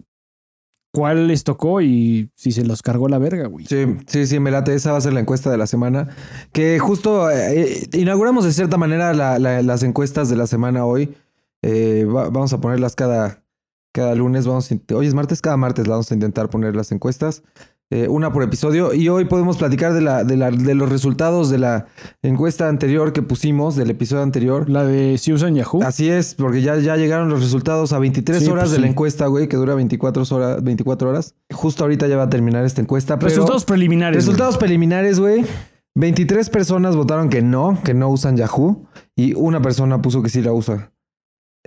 cuál 0.93 1.27
les 1.27 1.43
tocó 1.43 1.81
y 1.81 2.29
si 2.35 2.51
se 2.51 2.63
los 2.65 2.81
cargó 2.81 3.07
la 3.09 3.17
verga, 3.17 3.47
güey. 3.47 3.65
Sí, 3.65 3.85
sí, 4.07 4.25
sí, 4.27 4.39
me 4.39 4.51
late. 4.51 4.73
Esa 4.73 4.91
va 4.91 4.97
a 4.97 5.01
ser 5.01 5.13
la 5.13 5.19
encuesta 5.19 5.49
de 5.51 5.57
la 5.57 5.67
semana. 5.67 6.09
Que 6.51 6.79
justo 6.79 7.29
eh, 7.31 7.87
inauguramos 7.93 8.45
de 8.45 8.53
cierta 8.53 8.77
manera 8.77 9.13
la- 9.13 9.39
la- 9.39 9.61
las 9.61 9.83
encuestas 9.83 10.29
de 10.29 10.35
la 10.35 10.47
semana 10.47 10.85
hoy. 10.85 11.15
Eh, 11.61 12.05
va- 12.05 12.29
vamos 12.29 12.53
a 12.53 12.61
ponerlas 12.61 12.95
cada, 12.95 13.43
cada 13.93 14.15
lunes. 14.15 14.47
Vamos 14.47 14.69
hoy 14.93 15.07
es 15.07 15.13
martes, 15.13 15.41
cada 15.41 15.57
martes 15.57 15.87
la 15.87 15.93
vamos 15.95 16.11
a 16.11 16.13
intentar 16.15 16.49
poner 16.49 16.75
las 16.75 16.91
encuestas. 16.91 17.43
Eh, 17.91 18.07
una 18.07 18.31
por 18.31 18.43
episodio. 18.43 18.93
Y 18.93 19.09
hoy 19.09 19.25
podemos 19.25 19.57
platicar 19.57 19.93
de, 19.93 20.01
la, 20.01 20.23
de, 20.23 20.37
la, 20.37 20.51
de 20.51 20.75
los 20.75 20.89
resultados 20.89 21.49
de 21.49 21.57
la 21.57 21.87
encuesta 22.21 22.67
anterior 22.67 23.13
que 23.13 23.21
pusimos, 23.21 23.75
del 23.75 23.89
episodio 23.89 24.21
anterior. 24.21 24.69
La 24.69 24.85
de 24.85 25.17
si 25.17 25.33
usan 25.33 25.55
Yahoo. 25.55 25.81
Así 25.83 26.09
es, 26.09 26.35
porque 26.35 26.61
ya, 26.61 26.77
ya 26.77 26.97
llegaron 26.97 27.29
los 27.29 27.41
resultados 27.41 27.91
a 27.93 27.99
23 27.99 28.43
Sí, 28.43 28.49
horas 28.49 28.65
pues 28.65 28.71
de 28.73 28.79
la 28.79 28.87
encuesta, 28.87 29.27
güey, 29.27 29.47
que 29.47 29.57
dura 29.57 29.73
24 29.73 30.23
horas, 30.35 30.63
24 30.63 31.09
horas. 31.09 31.35
Justo 31.51 31.83
ahorita 31.83 32.07
ya 32.07 32.17
va 32.17 32.23
a 32.23 32.29
terminar 32.29 32.63
esta 32.63 32.81
encuesta. 32.81 33.17
Pero... 33.17 33.29
Resultados 33.29 33.65
preliminares. 33.65 34.17
Resultados 34.17 34.57
preliminares, 34.57 35.19
güey. 35.19 35.45
23 35.95 36.49
personas 36.49 36.95
votaron 36.95 37.29
que 37.29 37.41
no, 37.41 37.81
que 37.83 37.93
no 37.93 38.09
usan 38.09 38.37
Yahoo. 38.37 38.87
Y 39.15 39.33
una 39.33 39.61
persona 39.61 40.01
puso 40.01 40.21
que 40.21 40.29
sí 40.29 40.41
la 40.41 40.53
usa. 40.53 40.91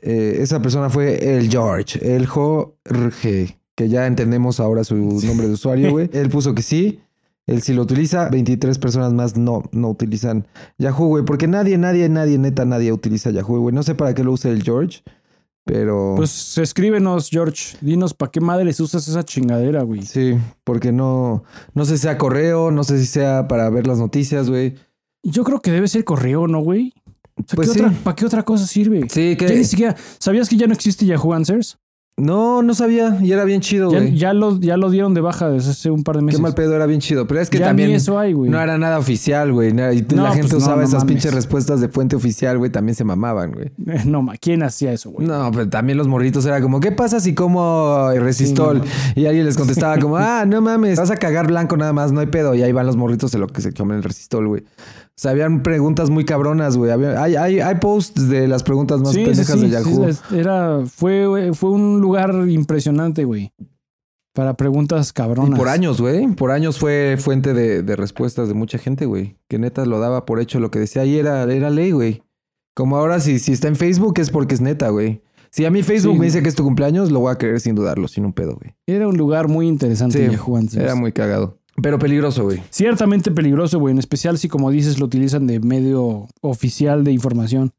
Eh, 0.00 0.38
esa 0.41 0.62
persona 0.62 0.88
fue 0.88 1.37
el 1.37 1.50
George, 1.50 2.17
el 2.17 2.26
Jorge, 2.26 3.61
que 3.75 3.88
ya 3.88 4.07
entendemos 4.07 4.61
ahora 4.61 4.85
su 4.85 4.95
nombre 5.26 5.47
de 5.49 5.55
usuario, 5.55 5.91
güey. 5.91 6.11
Él 6.12 6.29
puso 6.29 6.55
que 6.55 6.62
sí. 6.62 7.00
Él 7.47 7.61
sí 7.61 7.75
lo 7.75 7.83
utiliza. 7.83 8.29
23 8.29 8.79
personas 8.79 9.12
más 9.12 9.37
no, 9.37 9.64
no 9.73 9.88
utilizan 9.91 10.47
Yahoo, 10.79 11.07
güey. 11.09 11.25
Porque 11.25 11.49
nadie, 11.49 11.76
nadie, 11.79 12.09
nadie, 12.09 12.38
neta, 12.38 12.64
nadie 12.64 12.93
utiliza 12.93 13.31
Yahoo, 13.31 13.61
güey. 13.61 13.75
No 13.75 13.83
sé 13.83 13.95
para 13.97 14.14
qué 14.14 14.23
lo 14.23 14.31
usa 14.33 14.50
el 14.52 14.62
George, 14.62 15.02
pero... 15.64 16.14
Pues 16.17 16.57
escríbenos, 16.59 17.31
George. 17.31 17.76
Dinos 17.81 18.14
para 18.14 18.31
qué 18.31 18.41
madres 18.41 18.79
usas 18.81 19.07
esa 19.09 19.25
chingadera, 19.25 19.83
güey. 19.83 20.02
Sí, 20.02 20.35
porque 20.64 20.93
no, 20.93 21.43
no 21.75 21.85
sé 21.85 21.97
si 21.97 22.02
sea 22.02 22.17
correo, 22.19 22.71
no 22.71 22.85
sé 22.85 22.99
si 23.00 23.07
sea 23.07 23.49
para 23.49 23.69
ver 23.71 23.87
las 23.88 23.99
noticias, 23.99 24.49
güey. 24.49 24.75
Yo 25.25 25.43
creo 25.45 25.61
que 25.61 25.71
debe 25.73 25.88
ser 25.88 26.05
correo, 26.05 26.47
¿no, 26.47 26.61
güey? 26.61 26.93
O 27.37 27.43
sea, 27.47 27.57
Pues 27.57 27.69
¿qué 27.71 27.75
sí. 27.75 27.81
otra- 27.85 27.97
¿Para 28.05 28.14
qué 28.17 28.26
otra 28.26 28.43
cosa 28.45 28.67
sirve? 28.67 29.02
Sí, 29.09 29.37
Ya 29.38 29.47
que... 29.49 29.57
ni 29.57 29.64
siquiera. 29.64 29.97
¿Sabías 30.21 30.49
que 30.49 30.57
ya 30.57 30.67
no 30.69 30.75
existe 30.75 31.07
Yahoo 31.07 31.33
Answers? 31.33 31.79
No, 32.23 32.62
no 32.62 32.73
sabía. 32.75 33.19
Y 33.21 33.33
era 33.33 33.45
bien 33.45 33.61
chido, 33.61 33.91
Ya, 33.91 33.99
güey. 33.99 34.17
ya 34.17 34.33
lo, 34.33 34.59
ya 34.61 34.76
lo 34.76 34.91
dieron 34.91 35.12
de 35.14 35.21
baja 35.21 35.50
desde 35.50 35.71
hace 35.73 35.91
un 35.91 36.05
par 36.05 36.17
de 36.17 36.21
Qué 36.21 36.26
meses. 36.26 36.41
mal 36.41 36.55
pedo, 36.55 36.75
era 36.76 36.87
bien 36.87 37.00
chido. 37.00 37.26
Pero 37.26 37.41
es 37.41 37.50
que 37.50 37.59
ya 37.59 37.67
también 37.67 37.88
ni 37.88 37.97
eso 37.97 38.19
hay, 38.19 38.33
güey. 38.33 38.50
no 38.50 38.61
era 38.61 38.79
nada 38.79 38.99
oficial, 38.99 39.52
güey. 39.52 39.71
Y 39.71 39.73
No, 39.73 40.23
la 40.23 40.31
gente 40.33 40.49
pues 40.50 40.62
usaba 40.62 40.83
no 40.83 40.88
esas 40.88 41.05
pinches 41.05 41.35
respuestas 41.35 41.81
de 41.81 41.88
fuente 41.88 42.14
oficial, 42.17 42.59
güey. 42.59 42.71
También 42.71 42.95
se 42.95 43.05
mamaban, 43.05 43.52
güey. 43.52 43.71
No, 44.07 44.23
ma, 44.23 44.37
¿quién 44.37 44.62
hacía 44.62 44.93
eso, 44.93 45.11
güey? 45.11 45.26
No, 45.26 45.50
pero 45.52 45.69
también 45.69 45.99
los 45.99 46.07
morritos 46.09 46.47
era 46.47 46.61
como, 46.61 46.81
¿qué 46.81 46.93
pasa 46.93 47.19
si 47.21 47.35
como 47.35 48.11
resistol? 48.19 48.83
Sí, 49.14 49.21
Y 49.23 49.26
alguien 49.26 49.45
les 49.45 49.57
contestaba 49.57 49.99
como, 49.99 50.17
ah, 50.19 50.45
no 50.47 50.61
mames, 50.61 50.99
vas 50.99 51.11
a 51.11 51.17
cagar 51.17 51.47
blanco 51.49 51.76
nada 51.76 51.93
más, 51.93 52.12
no 52.12 52.21
hay 52.21 52.26
pedo. 52.26 52.55
Y 52.55 52.62
ahí 52.62 52.73
van 52.73 52.87
los 52.87 52.97
morritos 52.97 53.33
de 53.33 53.38
lo 53.38 53.47
que 53.49 53.61
se 53.61 53.73
comen 53.73 53.97
el 53.99 54.02
resistol, 54.05 54.47
güey. 54.47 54.62
O 55.14 55.21
sea, 55.23 55.33
habían 55.33 55.62
preguntas 55.62 56.09
muy 56.11 56.25
cabronas, 56.25 56.76
güey. 56.76 56.90
Hay, 56.90 57.37
hay, 57.37 57.61
hay 57.61 57.75
posts 57.76 58.28
de 58.28 58.49
las 58.49 58.62
preguntas 58.62 59.00
más 59.00 59.12
Sí, 59.12 59.25
pendejas 59.25 59.61
sí, 59.61 59.66
de 59.66 59.71
Yahoo. 59.71 60.09
era, 60.35 60.81
fue, 60.87 61.50
fue 61.52 61.71
un 61.71 62.00
lugar 62.00 62.35
impresionante, 62.49 63.25
güey. 63.25 63.52
para 64.35 64.57
preguntas 64.57 65.11
Y 65.11 65.12
cabronas. 65.12 65.59
por 65.59 65.69
años, 65.69 66.00
güey. 66.00 66.26
Por 66.28 66.50
años 66.50 66.78
fue 66.78 67.16
fuente 67.19 67.52
de, 67.52 67.83
de 67.83 67.97
respuestas 67.97 68.49
de 68.49 68.54
mucha 68.54 68.78
gente, 68.78 69.04
güey. 69.04 69.37
Que 69.49 69.59
neta 69.59 69.85
lo 69.85 70.00
daba 70.00 70.25
por 70.25 70.40
hecho 70.40 70.59
lo 70.61 70.71
que 70.71 70.78
decía 70.78 71.02
ahí 71.02 71.19
era, 71.19 71.42
era 71.52 71.69
ley, 71.71 71.90
güey. 71.92 72.23
Como 72.75 72.97
ahora, 72.97 73.21
si, 73.21 73.38
si 73.38 73.52
está 73.52 73.69
en 73.69 73.76
Facebook 73.76 74.14
es 74.19 74.31
porque 74.31 74.54
es 74.54 74.62
neta, 74.62 74.88
güey. 74.88 75.21
Si 75.50 75.66
a 75.66 75.71
mí 75.71 75.83
Facebook 75.83 76.14
Sí, 76.14 76.19
me 76.21 76.25
dice 76.25 76.42
que 76.42 76.49
es 76.49 76.54
tu 76.54 76.64
cumpleaños, 76.64 77.11
lo 77.12 77.21
voy 77.21 77.31
a 77.31 77.37
creer 77.37 77.61
sin 77.61 77.75
dudarlo, 77.75 78.09
sin 78.09 78.25
un 78.25 78.33
pedo, 78.33 78.57
güey. 78.57 78.75
Era 78.87 79.07
un 79.07 79.19
lugar 79.19 79.49
muy 79.49 79.69
interesante 79.69 80.26
Sí, 80.26 80.33
Yahoo 80.33 80.57
antes. 80.57 80.76
Era 80.76 80.95
muy 80.95 81.12
cagado. 81.12 81.59
Pero 81.83 81.99
peligroso, 81.99 82.45
güey. 82.45 82.62
Ciertamente 82.71 83.31
peligroso, 83.31 83.79
güey. 83.79 83.93
En 83.93 83.99
especial 83.99 84.39
si, 84.39 84.49
como 84.49 84.71
dices, 84.71 84.99
lo 85.01 85.07
utilizan 85.07 85.47
de 85.47 85.61
medio 85.61 86.29
oficial 86.41 87.05
de 87.05 87.12
información. 87.12 87.73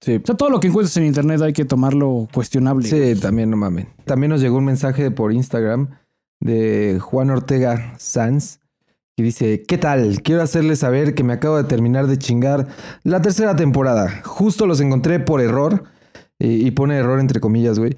Sí. 0.00 0.16
O 0.16 0.26
sea, 0.26 0.36
todo 0.36 0.50
lo 0.50 0.60
que 0.60 0.68
encuentres 0.68 0.96
en 0.96 1.06
internet 1.06 1.40
hay 1.40 1.52
que 1.52 1.64
tomarlo 1.64 2.28
cuestionable. 2.32 2.88
Sí, 2.88 3.20
también 3.20 3.50
no 3.50 3.56
mamen. 3.56 3.88
También 4.04 4.30
nos 4.30 4.40
llegó 4.40 4.58
un 4.58 4.64
mensaje 4.64 5.10
por 5.10 5.32
Instagram 5.32 5.88
de 6.40 6.98
Juan 7.00 7.30
Ortega 7.30 7.94
Sanz 7.98 8.58
y 9.16 9.22
dice, 9.22 9.62
¿qué 9.62 9.78
tal? 9.78 10.22
Quiero 10.22 10.42
hacerles 10.42 10.80
saber 10.80 11.14
que 11.14 11.22
me 11.22 11.32
acabo 11.32 11.56
de 11.56 11.64
terminar 11.64 12.08
de 12.08 12.18
chingar 12.18 12.66
la 13.04 13.22
tercera 13.22 13.56
temporada. 13.56 14.22
Justo 14.24 14.66
los 14.66 14.80
encontré 14.80 15.20
por 15.20 15.40
error 15.40 15.84
y, 16.38 16.66
y 16.66 16.70
pone 16.72 16.96
error 16.96 17.20
entre 17.20 17.40
comillas, 17.40 17.78
güey. 17.78 17.94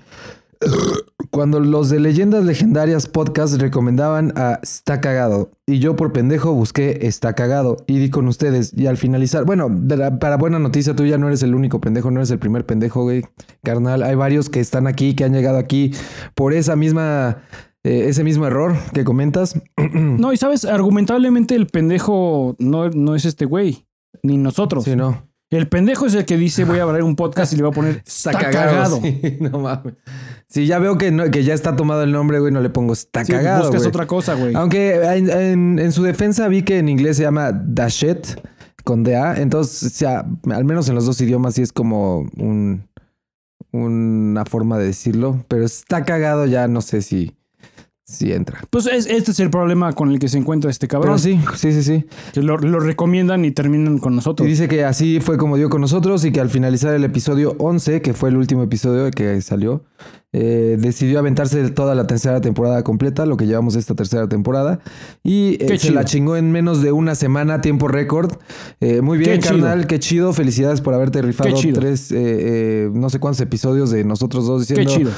Cuando 1.31 1.59
los 1.59 1.89
de 1.91 1.99
Leyendas 2.01 2.45
Legendarias 2.45 3.07
Podcast 3.09 3.61
recomendaban 3.61 4.33
a 4.37 4.61
Está 4.63 5.01
Cagado 5.01 5.51
y 5.67 5.79
yo 5.81 5.97
por 5.97 6.13
pendejo 6.13 6.53
busqué 6.53 7.07
Está 7.07 7.35
Cagado 7.35 7.77
y 7.87 7.99
di 7.99 8.09
con 8.11 8.29
ustedes 8.29 8.73
y 8.77 8.87
al 8.87 8.97
finalizar, 8.97 9.45
bueno, 9.45 9.69
la- 9.89 10.19
para 10.19 10.37
buena 10.37 10.59
noticia 10.61 10.95
tú 10.95 11.05
ya 11.07 11.19
no 11.19 11.27
eres 11.27 11.43
el 11.43 11.55
único 11.55 11.81
pendejo, 11.81 12.11
no 12.11 12.21
eres 12.21 12.31
el 12.31 12.39
primer 12.39 12.65
pendejo, 12.67 13.03
güey, 13.03 13.25
carnal, 13.65 14.03
hay 14.05 14.15
varios 14.15 14.49
que 14.49 14.61
están 14.61 14.87
aquí, 14.87 15.15
que 15.17 15.25
han 15.25 15.33
llegado 15.33 15.59
aquí 15.59 15.93
por 16.37 16.53
esa 16.53 16.77
misma, 16.77 17.39
eh, 17.83 18.07
ese 18.09 18.23
mismo 18.23 18.47
error 18.47 18.77
que 18.93 19.03
comentas. 19.05 19.61
No, 19.95 20.33
y 20.33 20.37
sabes, 20.37 20.65
argumentablemente 20.65 21.55
el 21.57 21.67
pendejo 21.67 22.55
no, 22.59 22.91
no 22.91 23.15
es 23.17 23.25
este 23.25 23.45
güey, 23.45 23.87
ni 24.23 24.37
nosotros. 24.37 24.85
Sí, 24.85 24.95
no. 24.95 25.29
El 25.51 25.69
pendejo 25.69 26.07
es 26.07 26.15
el 26.15 26.25
que 26.25 26.37
dice 26.37 26.65
voy 26.65 26.79
a 26.81 26.83
abrir 26.83 27.05
un 27.05 27.15
podcast 27.15 27.53
y 27.53 27.57
le 27.57 27.63
voy 27.63 27.71
a 27.71 27.75
poner 27.75 28.03
está, 28.07 28.33
cagado. 28.33 28.99
Sí, 29.03 29.39
no 29.41 29.59
mames. 29.61 29.95
Si 30.49 30.67
ya 30.67 30.79
veo 30.79 30.99
que, 30.99 31.11
no- 31.11 31.31
que 31.31 31.43
ya 31.43 31.55
está 31.55 31.75
tomado 31.77 32.03
el 32.05 32.13
nombre, 32.13 32.39
güey, 32.39 32.53
no 32.53 32.61
le 32.61 32.71
pongo 32.71 32.93
está 32.93 33.25
Sí, 33.25 33.33
cagado, 33.33 33.63
buscas 33.65 33.81
güey. 33.83 33.89
otra 33.89 34.07
cosa, 34.07 34.35
güey. 34.35 34.55
Aunque 34.55 34.95
en, 34.95 35.31
en- 35.31 35.79
en 35.79 35.93
su 35.93 36.03
defensa 36.03 36.47
vi 36.49 36.63
que 36.63 36.79
en 36.79 36.89
inglés 36.89 37.17
se 37.17 37.23
llama 37.25 37.51
Dashet 37.53 38.41
con 38.85 39.03
DA. 39.03 39.41
Entonces, 39.41 39.83
o 39.93 39.97
sea, 39.97 40.27
al 40.51 40.65
menos 40.65 40.89
en 40.89 40.95
los 40.95 41.07
dos 41.07 41.21
idiomas 41.21 41.55
sí 41.55 41.63
es 41.63 41.73
como 41.73 42.21
un, 42.37 42.87
una 43.73 44.45
forma 44.45 44.79
de 44.79 44.87
decirlo. 44.87 45.45
Pero 45.49 45.65
está 45.65 46.05
cagado 46.05 46.47
ya, 46.47 46.69
no 46.69 46.81
sé 46.83 47.03
si, 47.03 47.35
entra. 48.21 48.61
Pues 48.71 48.87
es- 48.87 49.07
este 49.07 49.31
es 49.33 49.41
el 49.41 49.51
problema 49.51 49.93
con 49.95 50.11
el 50.11 50.19
que 50.19 50.29
se 50.29 50.39
encuentra 50.39 50.71
este 50.71 50.87
cabrón. 50.87 51.17
Pero 51.17 51.19
sí, 51.19 51.41
sí, 51.57 51.73
sí, 51.73 51.83
sí. 51.83 52.07
Que 52.33 52.43
lo, 52.43 52.59
lo 52.59 52.79
recomiendan 52.79 53.45
y 53.45 53.51
terminan 53.51 53.99
con 53.99 54.13
Y 54.13 54.17
nosotros. 54.17 54.47
dice 54.49 54.69
que 54.69 54.85
así 54.85 55.21
fue 55.21 55.37
como 55.39 55.57
dio 55.57 55.69
con 55.71 55.81
nosotros 55.81 56.25
y 56.25 56.31
que 56.31 56.41
al 56.41 56.51
finalizar 56.51 56.95
el 56.95 57.03
episodio 57.05 57.57
11, 57.59 58.03
que 58.03 58.13
fue 58.15 58.29
el 58.29 58.37
último 58.37 58.63
episodio 58.63 59.11
que 59.11 59.41
salió, 59.41 59.83
eh, 60.37 60.77
decidió 60.81 61.21
aventarse 61.21 61.71
toda 61.71 61.95
la 61.95 62.07
tercera 62.09 62.41
temporada 62.41 62.83
completa, 62.83 63.25
lo 63.25 63.37
que 63.37 63.47
llevamos 63.47 63.77
esta 63.77 63.95
tercera 63.95 64.29
temporada, 64.29 64.81
y 65.23 65.57
eh, 65.63 65.79
se 65.79 65.93
la 65.93 66.05
chingó 66.05 66.37
en 66.37 66.51
menos 66.51 66.83
de 66.83 66.91
una 66.91 67.15
semana, 67.15 67.61
tiempo 67.61 67.87
récord. 67.87 68.33
Eh, 68.81 69.01
muy 69.01 69.17
bien, 69.17 69.31
Qué 69.35 69.39
chido. 69.39 69.61
carnal, 69.61 69.87
qué 69.87 70.01
chido. 70.01 70.33
Felicidades 70.33 70.81
por 70.81 70.93
haberte 70.93 71.23
rifado 71.23 71.55
tres, 71.73 72.11
eh, 72.13 72.91
no 72.93 73.09
sé 73.11 73.21
cuántos 73.21 73.41
episodios 73.41 73.91
de 73.91 74.03
nosotros 74.05 74.47
dos 74.47 74.67
Qué 74.67 74.75
diciendo, 74.75 74.93
chido. 74.97 75.11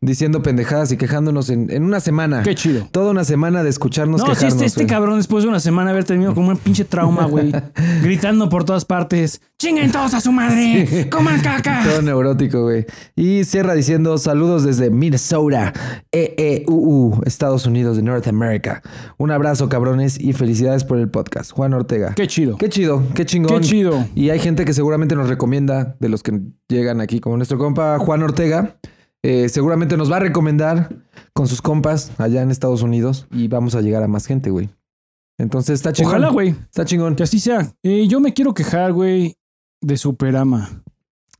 diciendo 0.00 0.42
pendejadas 0.42 0.90
y 0.90 0.96
quejándonos 0.96 1.50
en, 1.50 1.70
en 1.70 1.84
una 1.84 2.00
semana. 2.00 2.42
Qué 2.42 2.54
chido. 2.54 2.88
Toda 2.90 3.10
una 3.10 3.24
semana 3.24 3.62
de 3.62 3.68
escucharnos 3.68 4.20
No, 4.22 4.26
si 4.28 4.32
quejarnos. 4.32 4.54
este, 4.54 4.64
este 4.64 4.86
cabrón 4.86 5.18
después 5.18 5.44
de 5.44 5.50
una 5.50 5.60
semana 5.60 5.90
haber 5.90 6.04
terminado 6.04 6.34
con 6.34 6.46
un 6.46 6.56
pinche 6.56 6.86
trauma, 6.86 7.26
güey. 7.26 7.52
gritando 8.02 8.48
por 8.48 8.64
todas 8.64 8.86
partes. 8.86 9.42
¡Chinguen 9.62 9.92
todos 9.92 10.12
a 10.12 10.20
su 10.20 10.32
madre! 10.32 11.08
¡Coman 11.08 11.40
caca! 11.40 11.84
Todo 11.84 12.02
neurótico, 12.02 12.62
güey. 12.62 12.84
Y 13.14 13.44
cierra 13.44 13.74
diciendo 13.74 14.18
saludos 14.18 14.64
desde 14.64 14.90
Minnesota, 14.90 15.72
EEUU, 16.10 17.22
Estados 17.26 17.64
Unidos 17.64 17.96
de 17.96 18.02
North 18.02 18.26
America. 18.26 18.82
Un 19.18 19.30
abrazo, 19.30 19.68
cabrones, 19.68 20.18
y 20.18 20.32
felicidades 20.32 20.82
por 20.82 20.98
el 20.98 21.10
podcast. 21.10 21.52
Juan 21.52 21.74
Ortega. 21.74 22.12
Qué 22.16 22.26
chido. 22.26 22.56
Qué 22.56 22.68
chido, 22.68 23.04
qué 23.14 23.24
chingón. 23.24 23.60
Qué 23.60 23.68
chido. 23.68 24.04
Y 24.16 24.30
hay 24.30 24.40
gente 24.40 24.64
que 24.64 24.74
seguramente 24.74 25.14
nos 25.14 25.28
recomienda, 25.28 25.94
de 26.00 26.08
los 26.08 26.24
que 26.24 26.40
llegan 26.68 27.00
aquí, 27.00 27.20
como 27.20 27.36
nuestro 27.36 27.56
compa 27.56 28.00
Juan 28.00 28.24
Ortega. 28.24 28.78
eh, 29.22 29.48
seguramente 29.48 29.96
nos 29.96 30.10
va 30.10 30.16
a 30.16 30.20
recomendar 30.20 30.88
con 31.32 31.46
sus 31.46 31.62
compas 31.62 32.10
allá 32.18 32.42
en 32.42 32.50
Estados 32.50 32.82
Unidos 32.82 33.28
y 33.30 33.46
vamos 33.46 33.76
a 33.76 33.80
llegar 33.80 34.02
a 34.02 34.08
más 34.08 34.26
gente, 34.26 34.50
güey. 34.50 34.70
Entonces 35.38 35.74
está 35.74 35.92
chingón. 35.92 36.14
Ojalá, 36.14 36.30
güey. 36.30 36.48
Está 36.48 36.84
chingón. 36.84 37.14
Que 37.14 37.22
así 37.22 37.38
sea. 37.38 37.72
Eh, 37.84 38.08
yo 38.08 38.18
me 38.18 38.34
quiero 38.34 38.54
quejar, 38.54 38.92
güey, 38.92 39.36
de 39.82 39.96
Superama. 39.96 40.82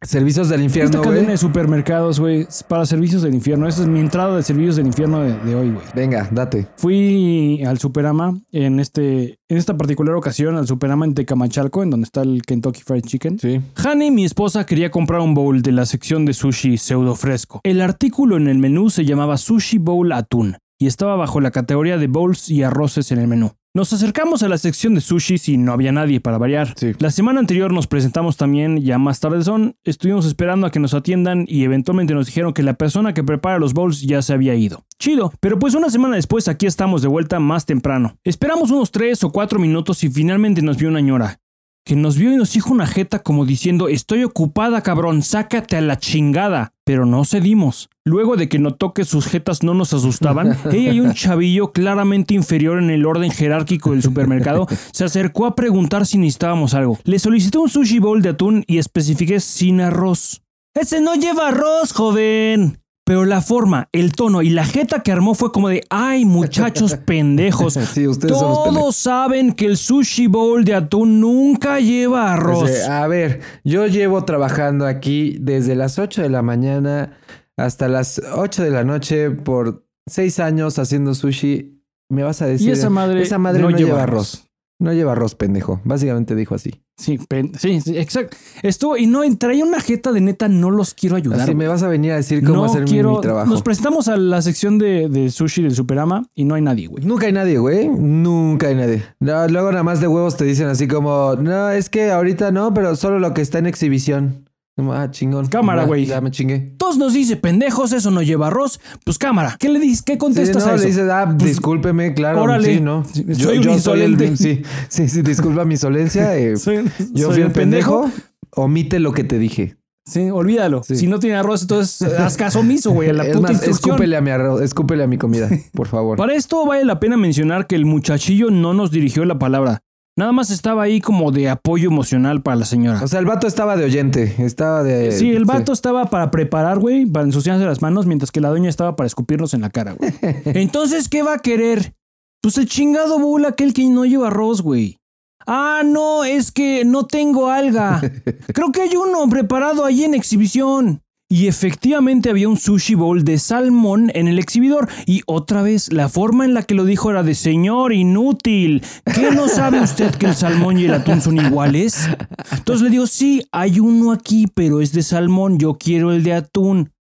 Servicios 0.04 0.48
del 0.48 0.62
Esta 0.62 0.80
infierno, 0.80 1.00
cadena 1.00 1.20
güey. 1.20 1.30
de 1.30 1.38
supermercados, 1.38 2.18
güey, 2.18 2.44
para 2.66 2.84
servicios 2.86 3.22
del 3.22 3.34
infierno. 3.34 3.68
Esa 3.68 3.82
es 3.82 3.86
mi 3.86 4.00
entrada 4.00 4.36
de 4.36 4.42
servicios 4.42 4.74
del 4.74 4.86
infierno 4.88 5.20
de, 5.20 5.38
de 5.38 5.54
hoy, 5.54 5.70
güey. 5.70 5.86
Venga, 5.94 6.28
date. 6.32 6.66
Fui 6.76 7.62
al 7.64 7.78
Superama 7.78 8.36
en 8.50 8.80
este, 8.80 9.38
en 9.48 9.56
esta 9.58 9.76
particular 9.76 10.16
ocasión, 10.16 10.56
al 10.56 10.66
Superama 10.66 11.04
en 11.04 11.14
Tecamachalco, 11.14 11.84
en 11.84 11.90
donde 11.90 12.06
está 12.06 12.22
el 12.22 12.42
Kentucky 12.42 12.82
Fried 12.82 13.02
Chicken. 13.02 13.38
Sí. 13.38 13.60
Hani, 13.76 14.10
mi 14.10 14.24
esposa, 14.24 14.66
quería 14.66 14.90
comprar 14.90 15.20
un 15.20 15.34
bowl 15.34 15.62
de 15.62 15.70
la 15.70 15.86
sección 15.86 16.24
de 16.24 16.34
sushi 16.34 16.78
pseudo 16.78 17.14
fresco. 17.14 17.60
El 17.62 17.80
artículo 17.80 18.36
en 18.36 18.48
el 18.48 18.58
menú 18.58 18.90
se 18.90 19.04
llamaba 19.04 19.36
Sushi 19.38 19.78
Bowl 19.78 20.10
Atún 20.10 20.56
y 20.80 20.88
estaba 20.88 21.14
bajo 21.14 21.40
la 21.40 21.52
categoría 21.52 21.96
de 21.96 22.08
bowls 22.08 22.50
y 22.50 22.64
arroces 22.64 23.12
en 23.12 23.18
el 23.20 23.28
menú. 23.28 23.52
Nos 23.74 23.90
acercamos 23.94 24.42
a 24.42 24.50
la 24.50 24.58
sección 24.58 24.94
de 24.94 25.00
sushi 25.00 25.36
y 25.46 25.56
no 25.56 25.72
había 25.72 25.92
nadie 25.92 26.20
para 26.20 26.36
variar. 26.36 26.74
Sí. 26.76 26.92
La 26.98 27.10
semana 27.10 27.40
anterior 27.40 27.72
nos 27.72 27.86
presentamos 27.86 28.36
también, 28.36 28.82
ya 28.82 28.98
más 28.98 29.18
tarde 29.18 29.42
son, 29.42 29.76
estuvimos 29.82 30.26
esperando 30.26 30.66
a 30.66 30.70
que 30.70 30.78
nos 30.78 30.92
atiendan 30.92 31.46
y 31.48 31.64
eventualmente 31.64 32.12
nos 32.12 32.26
dijeron 32.26 32.52
que 32.52 32.62
la 32.62 32.74
persona 32.74 33.14
que 33.14 33.24
prepara 33.24 33.58
los 33.58 33.72
bowls 33.72 34.02
ya 34.02 34.20
se 34.20 34.34
había 34.34 34.54
ido. 34.54 34.84
Chido, 34.98 35.32
pero 35.40 35.58
pues 35.58 35.74
una 35.74 35.88
semana 35.88 36.16
después 36.16 36.48
aquí 36.48 36.66
estamos 36.66 37.00
de 37.00 37.08
vuelta 37.08 37.40
más 37.40 37.64
temprano. 37.64 38.18
Esperamos 38.24 38.70
unos 38.70 38.90
3 38.90 39.24
o 39.24 39.32
4 39.32 39.58
minutos 39.58 40.04
y 40.04 40.10
finalmente 40.10 40.60
nos 40.60 40.76
vio 40.76 40.90
una 40.90 41.00
ñora. 41.00 41.40
Que 41.84 41.96
nos 41.96 42.16
vio 42.16 42.32
y 42.32 42.36
nos 42.36 42.52
dijo 42.52 42.72
una 42.72 42.86
jeta 42.86 43.18
como 43.20 43.44
diciendo 43.44 43.88
estoy 43.88 44.22
ocupada 44.22 44.82
cabrón, 44.82 45.22
sácate 45.22 45.76
a 45.76 45.80
la 45.80 45.98
chingada. 45.98 46.72
Pero 46.84 47.06
no 47.06 47.24
cedimos. 47.24 47.90
Luego 48.04 48.36
de 48.36 48.48
que 48.48 48.58
notó 48.58 48.92
que 48.92 49.04
sus 49.04 49.26
jetas 49.26 49.62
no 49.62 49.74
nos 49.74 49.92
asustaban, 49.92 50.56
ella 50.72 50.92
y 50.92 51.00
un 51.00 51.14
chavillo 51.14 51.72
claramente 51.72 52.34
inferior 52.34 52.78
en 52.78 52.90
el 52.90 53.06
orden 53.06 53.30
jerárquico 53.30 53.92
del 53.92 54.02
supermercado 54.02 54.66
se 54.92 55.04
acercó 55.04 55.46
a 55.46 55.54
preguntar 55.54 56.06
si 56.06 56.18
necesitábamos 56.18 56.74
algo. 56.74 56.98
Le 57.04 57.18
solicité 57.18 57.58
un 57.58 57.68
sushi 57.68 57.98
bowl 57.98 58.22
de 58.22 58.30
atún 58.30 58.64
y 58.66 58.78
especifiqué 58.78 59.40
sin 59.40 59.80
arroz. 59.80 60.42
Ese 60.74 61.00
no 61.00 61.14
lleva 61.14 61.48
arroz, 61.48 61.92
joven. 61.92 62.81
Pero 63.12 63.26
la 63.26 63.42
forma, 63.42 63.90
el 63.92 64.12
tono 64.12 64.40
y 64.40 64.48
la 64.48 64.64
jeta 64.64 65.02
que 65.02 65.12
armó 65.12 65.34
fue 65.34 65.52
como 65.52 65.68
de, 65.68 65.84
ay 65.90 66.24
muchachos 66.24 66.96
pendejos. 67.04 67.74
Sí, 67.74 68.08
ustedes 68.08 68.38
son 68.38 68.48
los 68.48 68.58
pendejos. 68.60 68.80
Todos 68.80 68.96
saben 68.96 69.52
que 69.52 69.66
el 69.66 69.76
sushi 69.76 70.28
bowl 70.28 70.64
de 70.64 70.74
atún 70.74 71.20
nunca 71.20 71.78
lleva 71.78 72.32
arroz. 72.32 72.70
A 72.88 73.06
ver, 73.08 73.42
yo 73.64 73.86
llevo 73.86 74.24
trabajando 74.24 74.86
aquí 74.86 75.36
desde 75.38 75.74
las 75.74 75.98
8 75.98 76.22
de 76.22 76.30
la 76.30 76.40
mañana 76.40 77.18
hasta 77.58 77.86
las 77.86 78.18
8 78.34 78.62
de 78.62 78.70
la 78.70 78.82
noche 78.82 79.30
por 79.30 79.86
6 80.06 80.40
años 80.40 80.78
haciendo 80.78 81.14
sushi. 81.14 81.84
Me 82.08 82.22
vas 82.22 82.40
a 82.40 82.46
decir. 82.46 82.70
esa 82.70 82.88
madre 82.88 83.20
esa 83.20 83.36
madre 83.36 83.60
no 83.60 83.68
lleva 83.68 84.04
arroz. 84.04 84.48
No 84.82 84.92
lleva 84.92 85.12
arroz, 85.12 85.34
pendejo. 85.36 85.80
Básicamente 85.84 86.34
dijo 86.34 86.54
así. 86.56 86.82
Sí, 86.96 87.18
pen- 87.28 87.52
sí, 87.58 87.80
sí, 87.80 87.96
exacto. 87.96 88.36
Estuvo 88.62 88.96
y 88.96 89.06
no 89.06 89.20
traía 89.38 89.64
una 89.64 89.80
jeta 89.80 90.10
de 90.12 90.20
neta, 90.20 90.48
no 90.48 90.70
los 90.70 90.92
quiero 90.94 91.14
ayudar. 91.16 91.40
Así 91.40 91.54
me 91.54 91.68
vas 91.68 91.82
a 91.84 91.88
venir 91.88 92.12
a 92.12 92.16
decir 92.16 92.42
cómo 92.42 92.56
no 92.56 92.64
hacer 92.64 92.82
mi- 92.82 92.90
quiero. 92.90 93.12
mi 93.14 93.20
trabajo. 93.20 93.48
Nos 93.48 93.62
presentamos 93.62 94.08
a 94.08 94.16
la 94.16 94.42
sección 94.42 94.78
de, 94.78 95.08
de 95.08 95.30
sushi 95.30 95.62
del 95.62 95.74
Superama 95.74 96.26
y 96.34 96.44
no 96.44 96.56
hay 96.56 96.62
nadie, 96.62 96.88
güey. 96.88 97.04
Nunca 97.04 97.26
hay 97.26 97.32
nadie, 97.32 97.58
güey. 97.58 97.88
Nunca 97.88 98.66
hay 98.68 98.74
nadie. 98.74 99.04
No, 99.20 99.46
luego 99.48 99.70
nada 99.70 99.84
más 99.84 100.00
de 100.00 100.08
huevos 100.08 100.36
te 100.36 100.44
dicen 100.44 100.66
así 100.66 100.88
como, 100.88 101.36
no, 101.36 101.70
es 101.70 101.88
que 101.88 102.10
ahorita 102.10 102.50
no, 102.50 102.74
pero 102.74 102.96
solo 102.96 103.18
lo 103.20 103.32
que 103.34 103.40
está 103.40 103.58
en 103.58 103.66
exhibición. 103.66 104.48
Ah, 104.78 105.08
chingón. 105.10 105.46
Cámara, 105.48 105.84
güey. 105.84 106.06
Ya 106.06 106.20
me 106.22 106.30
chingué. 106.30 106.74
Todos 106.78 106.96
nos 106.96 107.12
dice, 107.12 107.36
pendejos, 107.36 107.92
eso 107.92 108.10
no 108.10 108.22
lleva 108.22 108.46
arroz. 108.46 108.80
Pues 109.04 109.18
cámara, 109.18 109.56
¿qué 109.58 109.68
le 109.68 109.78
dices? 109.78 110.02
¿Qué 110.02 110.12
Sí, 110.14 110.18
contestas 110.18 110.64
no, 110.64 110.72
a 110.72 110.74
eso? 110.76 110.82
le 110.84 110.90
dices, 110.90 111.08
ah, 111.10 111.26
Pues, 111.38 111.50
discúlpeme, 111.50 112.14
claro. 112.14 112.42
órale. 112.42 112.74
Sí, 112.76 112.80
no. 112.80 113.04
Sí, 113.04 113.24
Yo, 113.28 113.34
soy 113.34 113.58
un 113.58 113.64
yo 113.64 113.78
soy 113.78 114.00
el. 114.00 114.12
insolente. 114.12 114.36
Sí, 114.36 114.62
sí, 114.88 115.08
sí, 115.08 115.22
disculpa 115.22 115.64
mi 115.66 115.76
solencia. 115.76 116.36
eh, 116.38 116.56
Soy- 116.56 116.84
yo 117.12 117.26
soy 117.26 117.34
fui 117.34 117.42
el 117.42 117.52
pendejo. 117.52 118.10
Omite 118.54 118.98
lo 118.98 119.12
que 119.12 119.24
te 119.24 119.38
dije. 119.38 119.76
Sí, 120.04 120.30
olvídalo. 120.30 120.82
Sí. 120.82 120.96
Si 120.96 121.06
no 121.06 121.20
tiene 121.20 121.36
arroz, 121.36 121.62
entonces 121.62 122.02
haz 122.18 122.36
caso 122.36 122.60
omiso, 122.60 122.90
güey, 122.90 123.10
a 123.10 123.12
la 123.12 123.22
es 123.26 123.28
puta 123.36 123.42
más, 123.42 123.50
instrucción. 123.52 123.90
escúpele 123.94 124.16
a 124.16 124.20
mi 124.20 124.30
arroz, 124.30 124.60
escúpele 124.62 125.04
a 125.04 125.06
mi 125.06 125.16
comida, 125.16 125.48
por 125.74 125.86
favor. 125.86 126.16
Para 126.18 126.34
esto 126.34 126.66
vale 126.66 126.84
la 126.84 126.98
pena 126.98 127.16
mencionar 127.16 127.66
que 127.68 127.76
el 127.76 127.84
muchachillo 127.86 128.50
no 128.50 128.74
nos 128.74 128.90
dirigió 128.90 129.24
la 129.24 129.38
palabra. 129.38 129.82
Nada 130.14 130.32
más 130.32 130.50
estaba 130.50 130.82
ahí 130.82 131.00
como 131.00 131.32
de 131.32 131.48
apoyo 131.48 131.88
emocional 131.88 132.42
para 132.42 132.56
la 132.56 132.64
señora. 132.66 133.02
O 133.02 133.08
sea, 133.08 133.18
el 133.18 133.24
vato 133.24 133.46
estaba 133.46 133.76
de 133.76 133.84
oyente, 133.84 134.34
estaba 134.38 134.82
de... 134.82 135.10
Sí, 135.12 135.30
el 135.30 135.46
vato 135.46 135.72
estaba 135.72 136.10
para 136.10 136.30
preparar, 136.30 136.78
güey, 136.78 137.06
para 137.06 137.24
ensuciarse 137.24 137.64
las 137.64 137.80
manos, 137.80 138.04
mientras 138.04 138.30
que 138.30 138.42
la 138.42 138.50
doña 138.50 138.68
estaba 138.68 138.94
para 138.94 139.06
escupirnos 139.06 139.54
en 139.54 139.62
la 139.62 139.70
cara, 139.70 139.94
güey. 139.94 140.12
Entonces, 140.44 141.08
¿qué 141.08 141.22
va 141.22 141.34
a 141.34 141.38
querer? 141.38 141.94
Pues 142.42 142.58
el 142.58 142.66
chingado 142.66 143.18
bowl 143.18 143.44
aquel 143.46 143.72
que 143.72 143.88
no 143.88 144.04
lleva 144.04 144.26
arroz, 144.26 144.60
güey. 144.60 144.98
Ah, 145.46 145.82
no, 145.84 146.24
es 146.24 146.52
que 146.52 146.84
no 146.84 147.06
tengo 147.06 147.48
alga. 147.48 148.00
Creo 148.52 148.70
que 148.70 148.82
hay 148.82 148.96
uno 148.96 149.26
preparado 149.30 149.84
ahí 149.84 150.04
en 150.04 150.14
exhibición. 150.14 151.02
Y 151.32 151.46
efectivamente 151.46 152.28
había 152.28 152.46
un 152.46 152.58
sushi 152.58 152.94
bowl 152.94 153.24
de 153.24 153.38
salmón 153.38 154.10
en 154.12 154.28
el 154.28 154.38
exhibidor. 154.38 154.90
Y 155.06 155.22
otra 155.24 155.62
vez, 155.62 155.90
la 155.90 156.10
forma 156.10 156.44
en 156.44 156.52
la 156.52 156.62
que 156.62 156.74
lo 156.74 156.84
dijo 156.84 157.10
era 157.10 157.22
de 157.22 157.34
señor 157.34 157.94
inútil. 157.94 158.82
¿Qué 159.14 159.30
no 159.30 159.48
sabe 159.48 159.80
usted 159.80 160.14
que 160.14 160.26
el 160.26 160.34
salmón 160.34 160.78
y 160.78 160.84
el 160.84 160.92
atún 160.92 161.22
son 161.22 161.38
iguales? 161.38 162.06
Entonces 162.52 162.82
le 162.82 162.90
digo, 162.90 163.06
sí, 163.06 163.46
hay 163.50 163.80
uno 163.80 164.12
aquí, 164.12 164.46
pero 164.46 164.82
es 164.82 164.92
de 164.92 165.02
salmón. 165.02 165.58
Yo 165.58 165.78
quiero 165.78 166.12
el 166.12 166.22
de 166.22 166.34
atún. 166.34 166.92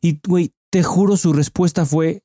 Y, 0.00 0.20
güey, 0.24 0.52
te 0.70 0.84
juro, 0.84 1.16
su 1.16 1.32
respuesta 1.32 1.84
fue, 1.84 2.22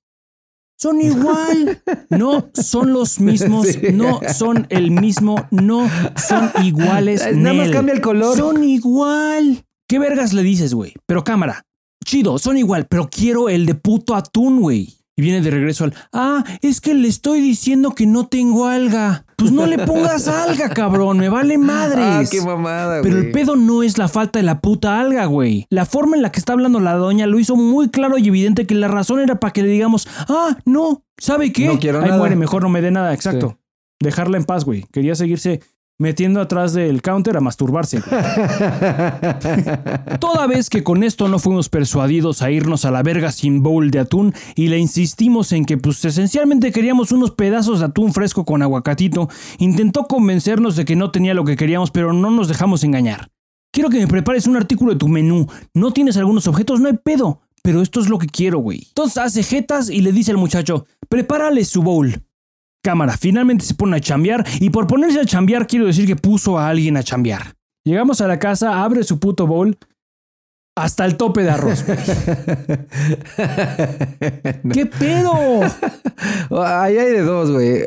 son 0.78 1.02
igual. 1.02 1.82
No 2.12 2.50
son 2.54 2.94
los 2.94 3.20
mismos. 3.20 3.66
Sí. 3.68 3.80
No 3.92 4.20
son 4.32 4.68
el 4.70 4.92
mismo. 4.92 5.48
No 5.50 5.90
son 6.16 6.52
iguales. 6.64 7.26
Nada 7.36 7.56
más 7.56 7.70
cambia 7.72 7.96
el 7.96 8.02
color. 8.02 8.38
Son 8.38 8.64
igual. 8.64 9.65
¿Qué 9.88 10.00
vergas 10.00 10.34
le 10.34 10.44
dices, 10.44 10.74
güey? 10.74 10.94
Pero 11.06 11.24
cámara. 11.24 11.64
Chido, 12.04 12.38
son 12.38 12.58
igual, 12.58 12.86
pero 12.88 13.10
quiero 13.10 13.50
el 13.50 13.66
de 13.66 13.76
puto 13.76 14.16
atún, 14.16 14.62
güey. 14.62 14.96
Y 15.18 15.22
viene 15.22 15.40
de 15.42 15.50
regreso 15.50 15.86
al, 15.86 15.94
ah, 16.12 16.44
es 16.62 16.82
que 16.82 16.94
le 16.94 17.08
estoy 17.08 17.40
diciendo 17.40 17.92
que 17.92 18.06
no 18.06 18.28
tengo 18.28 18.66
alga. 18.68 19.26
Pues 19.38 19.52
no 19.54 19.66
le 19.66 19.80
pongas 19.80 20.28
alga, 20.28 20.70
cabrón, 20.70 21.18
me 21.20 21.30
vale 21.30 21.58
madres. 21.58 22.04
Ah, 22.06 22.24
qué 22.30 22.42
mamada, 22.42 23.02
Pero 23.02 23.16
güey. 23.16 23.28
el 23.28 23.32
pedo 23.32 23.56
no 23.56 23.82
es 23.82 23.98
la 23.98 24.08
falta 24.10 24.40
de 24.40 24.44
la 24.44 24.60
puta 24.60 25.00
alga, 25.00 25.26
güey. 25.26 25.68
La 25.70 25.86
forma 25.86 26.18
en 26.18 26.22
la 26.22 26.32
que 26.34 26.40
está 26.40 26.52
hablando 26.54 26.80
la 26.82 26.94
doña 26.96 27.28
lo 27.28 27.40
hizo 27.40 27.56
muy 27.56 27.90
claro 27.90 28.18
y 28.18 28.28
evidente 28.28 28.68
que 28.68 28.76
la 28.76 28.90
razón 28.90 29.22
era 29.22 29.40
para 29.40 29.54
que 29.54 29.62
le 29.64 29.70
digamos, 29.70 30.06
ah, 30.28 30.58
no, 30.66 31.04
¿sabe 31.18 31.54
qué? 31.54 31.68
No 31.68 31.80
quiero 31.80 32.00
Ahí 32.00 32.06
nada. 32.08 32.18
muere, 32.18 32.36
mejor 32.36 32.64
no 32.64 32.70
me 32.70 32.82
dé 32.82 32.92
nada, 32.92 33.14
exacto. 33.14 33.58
Dejarla 34.02 34.36
en 34.38 34.44
paz, 34.44 34.66
güey. 34.66 34.84
Quería 34.92 35.16
seguirse 35.16 35.62
metiendo 35.98 36.42
atrás 36.42 36.74
del 36.74 37.02
counter 37.02 37.38
a 37.38 37.42
masturbarse. 37.42 38.02
Toda 40.20 40.48
vez 40.48 40.70
que 40.70 40.84
con 40.84 41.04
esto 41.04 41.28
no 41.28 41.40
fuimos 41.40 41.70
persuadidos 41.70 42.42
a 42.42 42.52
irnos 42.52 42.86
a 42.86 42.92
la 42.92 43.04
verga 43.04 43.32
sin 43.32 43.64
bowl 43.64 43.92
de 43.92 44.00
atún 44.00 44.34
y 44.56 44.68
le 44.68 44.78
insistimos 44.78 45.52
en 45.52 45.66
que 45.66 45.78
pues 45.78 46.04
esencialmente 46.04 46.72
queríamos 46.72 47.12
unos 47.12 47.32
pedazos 47.32 47.80
de 47.80 47.86
atún 47.86 48.14
fresco 48.14 48.46
con 48.46 48.62
aguacatito, 48.62 49.30
intentó 49.60 50.06
convencernos 50.06 50.76
de 50.76 50.86
que 50.86 50.96
no 50.96 51.12
tenía 51.12 51.34
lo 51.34 51.46
que 51.46 51.56
queríamos 51.56 51.92
pero 51.92 52.14
no 52.14 52.32
nos 52.32 52.48
dejamos 52.48 52.84
engañar. 52.84 53.30
Quiero 53.72 53.90
que 53.90 54.00
me 54.00 54.08
prepares 54.08 54.48
un 54.48 54.56
artículo 54.56 54.94
de 54.94 55.00
tu 55.00 55.10
menú. 55.10 55.48
¿No 55.74 55.92
tienes 55.92 56.16
algunos 56.16 56.48
objetos? 56.48 56.80
No 56.80 56.88
hay 56.88 56.98
pedo. 57.04 57.42
Pero 57.62 57.82
esto 57.82 58.00
es 58.00 58.08
lo 58.10 58.20
que 58.20 58.28
quiero, 58.28 58.60
güey. 58.60 58.84
Entonces 58.88 59.18
hace 59.18 59.44
jetas 59.44 59.90
y 59.90 60.02
le 60.02 60.12
dice 60.12 60.32
al 60.32 60.38
muchacho, 60.38 60.86
prepárale 61.10 61.66
su 61.66 61.82
bowl. 61.82 62.24
Cámara, 62.86 63.18
finalmente 63.18 63.66
se 63.66 63.74
pone 63.74 63.98
a 63.98 64.00
chambear 64.00 64.46
y 64.60 64.70
por 64.70 64.86
ponerse 64.86 65.20
a 65.20 65.26
chambear 65.26 65.66
quiero 65.66 65.88
decir 65.88 66.06
que 66.06 66.16
puso 66.16 66.60
a 66.60 66.70
alguien 66.70 66.98
a 66.98 67.04
chambear. 67.04 67.56
Llegamos 67.84 68.22
a 68.22 68.28
la 68.28 68.38
casa, 68.38 68.84
abre 68.84 69.04
su 69.04 69.20
puto 69.20 69.48
bowl 69.48 69.76
hasta 70.76 71.04
el 71.06 71.18
tope 71.18 71.42
de 71.42 71.50
arroz. 71.50 71.84
¿Qué 74.72 74.86
pedo? 74.86 75.62
Ahí 76.64 76.96
hay 77.00 77.12
de 77.12 77.22
dos, 77.24 77.50
güey. 77.52 77.82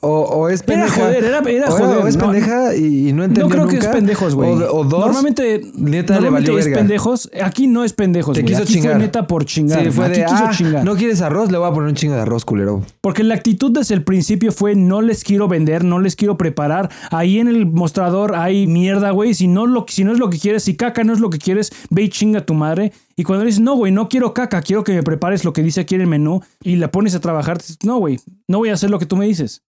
O, 0.00 0.20
o 0.22 0.48
es 0.48 0.60
Era 0.62 0.66
pendeja. 0.66 0.94
joder, 1.02 1.24
era, 1.24 1.38
era 1.40 1.68
o, 1.68 1.70
joder. 1.72 1.98
o 1.98 2.06
es 2.06 2.16
pendeja 2.16 2.76
y, 2.76 3.08
y 3.08 3.12
no 3.12 3.24
entendió 3.24 3.44
No 3.44 3.50
creo 3.50 3.66
que 3.66 3.76
es 3.78 3.82
nunca. 3.84 3.92
pendejos, 3.96 4.34
güey. 4.34 4.50
O, 4.50 4.76
o 4.76 4.84
dos. 4.84 5.00
Normalmente, 5.00 5.60
neta 5.74 6.14
le 6.14 6.20
normalmente 6.20 6.50
valió 6.52 6.58
es 6.58 6.64
verga. 6.66 6.78
pendejos. 6.78 7.30
Aquí 7.42 7.66
no 7.66 7.82
es 7.84 7.92
pendejos, 7.92 8.34
te 8.36 8.44
quiso 8.44 8.62
Aquí 8.62 8.74
chingar. 8.74 8.92
fue 8.92 9.00
neta 9.00 9.26
por 9.26 9.44
chingar. 9.44 9.82
Sí, 9.84 9.90
fue 9.90 10.06
Aquí 10.06 10.20
de, 10.20 10.26
quiso 10.26 10.44
ah, 10.44 10.50
chingar. 10.56 10.84
no 10.84 10.94
quieres 10.96 11.20
arroz, 11.20 11.50
le 11.50 11.58
voy 11.58 11.68
a 11.68 11.72
poner 11.72 11.88
un 11.88 11.94
chingo 11.96 12.14
de 12.14 12.20
arroz, 12.20 12.44
culero. 12.44 12.82
Porque 13.00 13.24
la 13.24 13.34
actitud 13.34 13.72
desde 13.72 13.94
el 13.94 14.04
principio 14.04 14.52
fue 14.52 14.74
no 14.76 15.02
les 15.02 15.24
quiero 15.24 15.48
vender, 15.48 15.82
no 15.84 15.98
les 15.98 16.14
quiero 16.16 16.36
preparar. 16.38 16.90
Ahí 17.10 17.38
en 17.40 17.48
el 17.48 17.66
mostrador 17.66 18.36
hay 18.36 18.66
mierda, 18.66 19.10
güey. 19.10 19.34
Si 19.34 19.48
no, 19.48 19.66
lo, 19.66 19.84
si 19.88 20.04
no 20.04 20.12
es 20.12 20.18
lo 20.18 20.30
que 20.30 20.38
quieres, 20.38 20.62
si 20.62 20.76
caca 20.76 21.02
no 21.04 21.12
es 21.12 21.18
lo 21.20 21.30
que 21.30 21.38
quieres, 21.38 21.72
ve 21.90 22.02
y 22.02 22.08
chinga 22.08 22.40
a 22.40 22.46
tu 22.46 22.54
madre. 22.54 22.92
Y 23.16 23.24
cuando 23.24 23.44
le 23.44 23.48
dices, 23.48 23.62
no, 23.62 23.74
güey, 23.74 23.90
no 23.90 24.08
quiero 24.08 24.32
caca, 24.32 24.62
quiero 24.62 24.84
que 24.84 24.92
me 24.92 25.02
prepares 25.02 25.44
lo 25.44 25.52
que 25.52 25.62
dice 25.64 25.80
aquí 25.80 25.96
en 25.96 26.02
el 26.02 26.06
menú 26.06 26.40
y 26.62 26.76
la 26.76 26.92
pones 26.92 27.16
a 27.16 27.20
trabajar, 27.20 27.58
no, 27.82 27.98
güey, 27.98 28.20
no 28.46 28.58
voy 28.58 28.68
a 28.68 28.74
hacer 28.74 28.90
lo 28.90 29.00
que 29.00 29.06
tú 29.06 29.16
me 29.16 29.26
dices. 29.26 29.62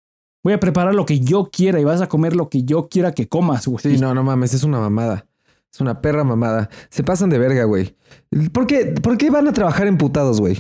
Voy 0.48 0.54
a 0.54 0.62
preparar 0.62 0.96
lo 0.96 1.06
que 1.06 1.20
yo 1.20 1.50
quiera 1.52 1.78
y 1.78 1.84
vas 1.84 2.00
a 2.00 2.08
comer 2.08 2.34
lo 2.34 2.48
que 2.48 2.64
yo 2.64 2.88
quiera 2.88 3.12
que 3.12 3.28
comas, 3.28 3.68
güey. 3.68 3.84
Sí, 3.84 3.98
no, 3.98 4.14
no 4.14 4.24
mames, 4.24 4.54
es 4.54 4.64
una 4.64 4.80
mamada. 4.80 5.26
Es 5.70 5.82
una 5.82 6.00
perra 6.00 6.24
mamada. 6.24 6.70
Se 6.90 7.04
pasan 7.04 7.30
de 7.30 7.38
verga, 7.38 7.66
güey. 7.66 7.98
¿Por 8.54 8.66
qué, 8.66 8.86
¿Por 8.86 9.18
qué 9.18 9.30
van 9.30 9.50
a 9.50 9.52
trabajar 9.52 9.88
emputados, 9.88 10.40
güey? 10.40 10.58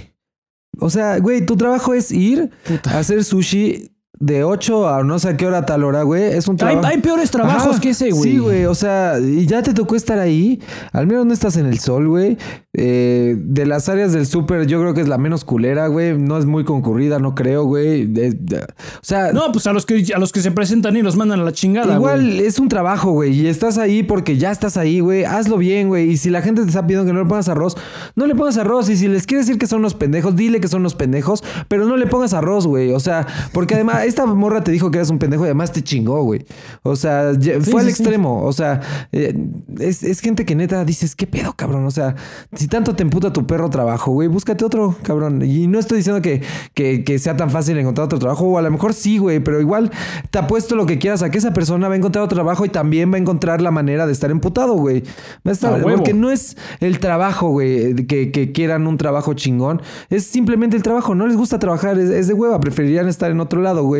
O 0.77 0.89
sea, 0.89 1.19
güey, 1.19 1.45
tu 1.45 1.55
trabajo 1.55 1.93
es 1.93 2.11
ir 2.11 2.51
a 2.83 2.99
hacer 2.99 3.23
sushi 3.23 3.89
de 4.19 4.43
8 4.43 4.89
a 4.89 5.03
no 5.03 5.19
sé 5.19 5.29
a 5.29 5.37
qué 5.37 5.45
hora 5.45 5.65
tal 5.65 5.83
hora, 5.83 6.03
güey. 6.03 6.23
Es 6.23 6.47
un 6.47 6.57
trabajo. 6.57 6.85
hay 6.85 6.99
peores 6.99 7.31
trabajos 7.31 7.73
Ajá, 7.73 7.81
que 7.81 7.89
ese, 7.89 8.11
güey. 8.11 8.31
Sí, 8.31 8.37
güey, 8.37 8.65
o 8.65 8.75
sea, 8.75 9.19
y 9.19 9.45
ya 9.45 9.61
te 9.61 9.73
tocó 9.73 9.95
estar 9.95 10.19
ahí. 10.19 10.59
Al 10.91 11.07
menos 11.07 11.25
no 11.25 11.33
estás 11.33 11.57
en 11.57 11.65
el 11.65 11.79
sol, 11.79 12.07
güey. 12.07 12.37
Eh, 12.73 13.35
de 13.39 13.65
las 13.65 13.89
áreas 13.89 14.13
del 14.13 14.27
súper, 14.27 14.67
yo 14.67 14.79
creo 14.79 14.93
que 14.93 15.01
es 15.01 15.07
la 15.07 15.17
menos 15.17 15.43
culera, 15.43 15.87
güey. 15.87 16.17
No 16.17 16.37
es 16.37 16.45
muy 16.45 16.63
concurrida, 16.63 17.19
no 17.19 17.35
creo, 17.35 17.63
güey. 17.65 18.05
O 18.05 19.03
sea, 19.03 19.31
No, 19.33 19.51
pues 19.51 19.67
a 19.67 19.73
los 19.73 19.85
que 19.85 20.03
a 20.13 20.19
los 20.19 20.31
que 20.31 20.41
se 20.41 20.51
presentan 20.51 20.95
y 20.95 21.01
los 21.01 21.15
mandan 21.15 21.39
a 21.39 21.43
la 21.43 21.51
chingada. 21.51 21.95
Igual 21.95 22.21
güey. 22.21 22.45
es 22.45 22.59
un 22.59 22.69
trabajo, 22.69 23.11
güey. 23.11 23.33
Y 23.33 23.47
estás 23.47 23.77
ahí 23.77 24.03
porque 24.03 24.37
ya 24.37 24.51
estás 24.51 24.77
ahí, 24.77 24.99
güey. 24.99 25.25
Hazlo 25.25 25.57
bien, 25.57 25.87
güey. 25.87 26.09
Y 26.09 26.17
si 26.17 26.29
la 26.29 26.41
gente 26.41 26.61
te 26.61 26.67
está 26.67 26.85
pidiendo 26.85 27.05
que 27.05 27.13
no 27.13 27.23
le 27.23 27.29
pongas 27.29 27.49
arroz, 27.49 27.77
no 28.15 28.25
le 28.25 28.35
pongas 28.35 28.57
arroz. 28.57 28.89
Y 28.89 28.97
si 28.97 29.07
les 29.07 29.25
quieres 29.25 29.47
decir 29.47 29.59
que 29.59 29.67
son 29.67 29.79
unos 29.79 29.93
pendejos, 29.93 30.35
dile 30.35 30.59
que 30.59 30.67
son 30.67 30.81
unos 30.81 30.95
pendejos. 30.95 31.43
Pero 31.67 31.85
no 31.85 31.97
le 31.97 32.07
pongas 32.07 32.33
arroz, 32.33 32.67
güey. 32.67 32.91
O 32.91 32.99
sea, 32.99 33.25
porque 33.53 33.75
además 33.75 34.06
esta 34.07 34.25
morra 34.25 34.63
te 34.63 34.71
dijo 34.71 34.89
que 34.91 34.97
eres 34.97 35.09
un 35.09 35.19
pendejo 35.19 35.43
y 35.43 35.47
además 35.47 35.71
te 35.71 35.81
chingó, 35.83 36.23
güey. 36.23 36.45
O 36.83 36.95
sea, 36.95 37.33
Sí, 37.39 37.51
fue 37.71 37.81
al 37.81 37.87
sí, 37.87 37.91
extremo. 37.91 38.43
O 38.43 38.53
sea, 38.53 38.81
eh, 39.11 39.33
es, 39.79 40.03
es 40.03 40.19
gente 40.21 40.45
que 40.45 40.55
neta 40.55 40.83
dices, 40.85 41.15
¿qué 41.15 41.27
pedo, 41.27 41.53
cabrón? 41.53 41.85
O 41.85 41.91
sea, 41.91 42.15
si 42.53 42.67
tanto 42.67 42.95
te 42.95 43.03
emputa 43.03 43.31
tu 43.33 43.45
perro 43.47 43.69
trabajo, 43.69 44.11
güey, 44.11 44.27
búscate 44.27 44.63
otro, 44.65 44.95
cabrón. 45.03 45.41
Y 45.43 45.67
no 45.67 45.79
estoy 45.79 45.97
diciendo 45.97 46.21
que, 46.21 46.41
que, 46.73 47.03
que 47.03 47.19
sea 47.19 47.35
tan 47.37 47.49
fácil 47.49 47.77
encontrar 47.77 48.05
otro 48.05 48.19
trabajo, 48.19 48.45
o 48.45 48.57
a 48.57 48.61
lo 48.61 48.71
mejor 48.71 48.93
sí, 48.93 49.17
güey, 49.17 49.39
pero 49.39 49.59
igual 49.61 49.91
te 50.31 50.39
apuesto 50.39 50.75
lo 50.75 50.85
que 50.85 50.97
quieras 50.99 51.21
a 51.23 51.29
que 51.29 51.37
esa 51.37 51.53
persona 51.53 51.87
va 51.87 51.93
a 51.93 51.97
encontrar 51.97 52.23
otro 52.23 52.35
trabajo 52.35 52.65
y 52.65 52.69
también 52.69 53.11
va 53.11 53.15
a 53.15 53.19
encontrar 53.19 53.61
la 53.61 53.71
manera 53.71 54.05
de 54.05 54.13
estar 54.13 54.31
emputado, 54.31 54.73
güey. 54.73 55.01
Va 55.45 55.51
a 55.51 55.51
estar- 55.51 55.73
A 55.73 55.77
huevo. 55.85 55.97
porque 55.97 56.13
no 56.13 56.31
es 56.31 56.55
el 56.79 56.99
trabajo, 56.99 57.49
güey, 57.49 57.95
que, 58.07 58.31
que 58.31 58.51
quieran 58.51 58.87
un 58.87 58.97
trabajo 58.97 59.33
chingón. 59.33 59.81
Es 60.09 60.25
simplemente 60.25 60.75
el 60.77 60.83
trabajo. 60.83 61.15
No 61.15 61.27
les 61.27 61.35
gusta 61.35 61.59
trabajar, 61.59 61.97
es, 61.99 62.09
es 62.09 62.27
de 62.27 62.33
hueva. 62.33 62.59
Preferirían 62.59 63.07
estar 63.07 63.31
en 63.31 63.39
otro 63.39 63.61
lado, 63.61 63.83
güey, 63.83 63.96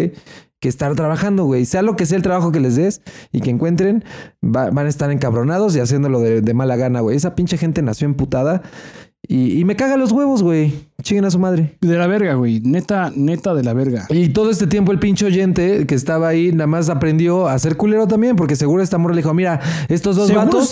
que 0.60 0.70
estar 0.70 0.94
trabajando, 0.96 1.46
güey. 1.46 1.66
Sea 1.66 1.82
lo 1.84 1.96
que 1.96 2.06
sea 2.06 2.18
el 2.18 2.24
trabajo 2.24 2.52
que 2.52 2.60
les 2.60 2.76
des 2.76 3.02
y 3.32 3.42
que 3.42 3.50
encuentren, 3.52 4.04
va- 4.44 4.72
van 4.72 4.86
a 4.88 4.90
estar 4.90 5.12
encabronados 5.12 5.76
y 5.76 5.80
haciéndolo 5.80 6.20
de, 6.20 6.42
de 6.42 6.54
mala 6.54 6.76
gana, 6.78 7.02
güey. 7.02 7.16
Esa 7.16 7.36
pinche 7.36 7.58
gente 7.58 7.82
nació 7.84 8.06
emputada 8.08 8.64
y, 9.28 9.60
y 9.60 9.66
me 9.66 9.76
caga 9.76 9.98
los 9.98 10.12
huevos, 10.12 10.42
güey. 10.44 10.74
Chinguen 11.04 11.26
a 11.26 11.32
su 11.32 11.38
madre. 11.38 11.78
De 11.80 11.96
la 11.98 12.08
verga, 12.08 12.34
güey. 12.34 12.60
Neta, 12.62 13.12
neta 13.16 13.54
de 13.54 13.64
la 13.64 13.74
verga. 13.74 14.08
Y 14.10 14.30
todo 14.30 14.50
este 14.50 14.66
tiempo 14.68 14.92
el 14.92 15.00
pinche 15.00 15.26
oyente 15.26 15.86
que 15.86 15.94
estaba 15.96 16.28
ahí 16.28 16.52
nada 16.52 16.66
más 16.68 16.90
aprendió 16.90 17.48
a 17.48 17.58
ser 17.60 17.78
culero 17.78 18.08
también, 18.08 18.36
porque 18.36 18.56
seguro 18.56 18.82
esta 18.82 18.98
morra 18.98 19.14
le 19.14 19.22
dijo, 19.22 19.34
mira, 19.34 19.60
estos 19.90 20.16
dos 20.16 20.34
vatos, 20.34 20.64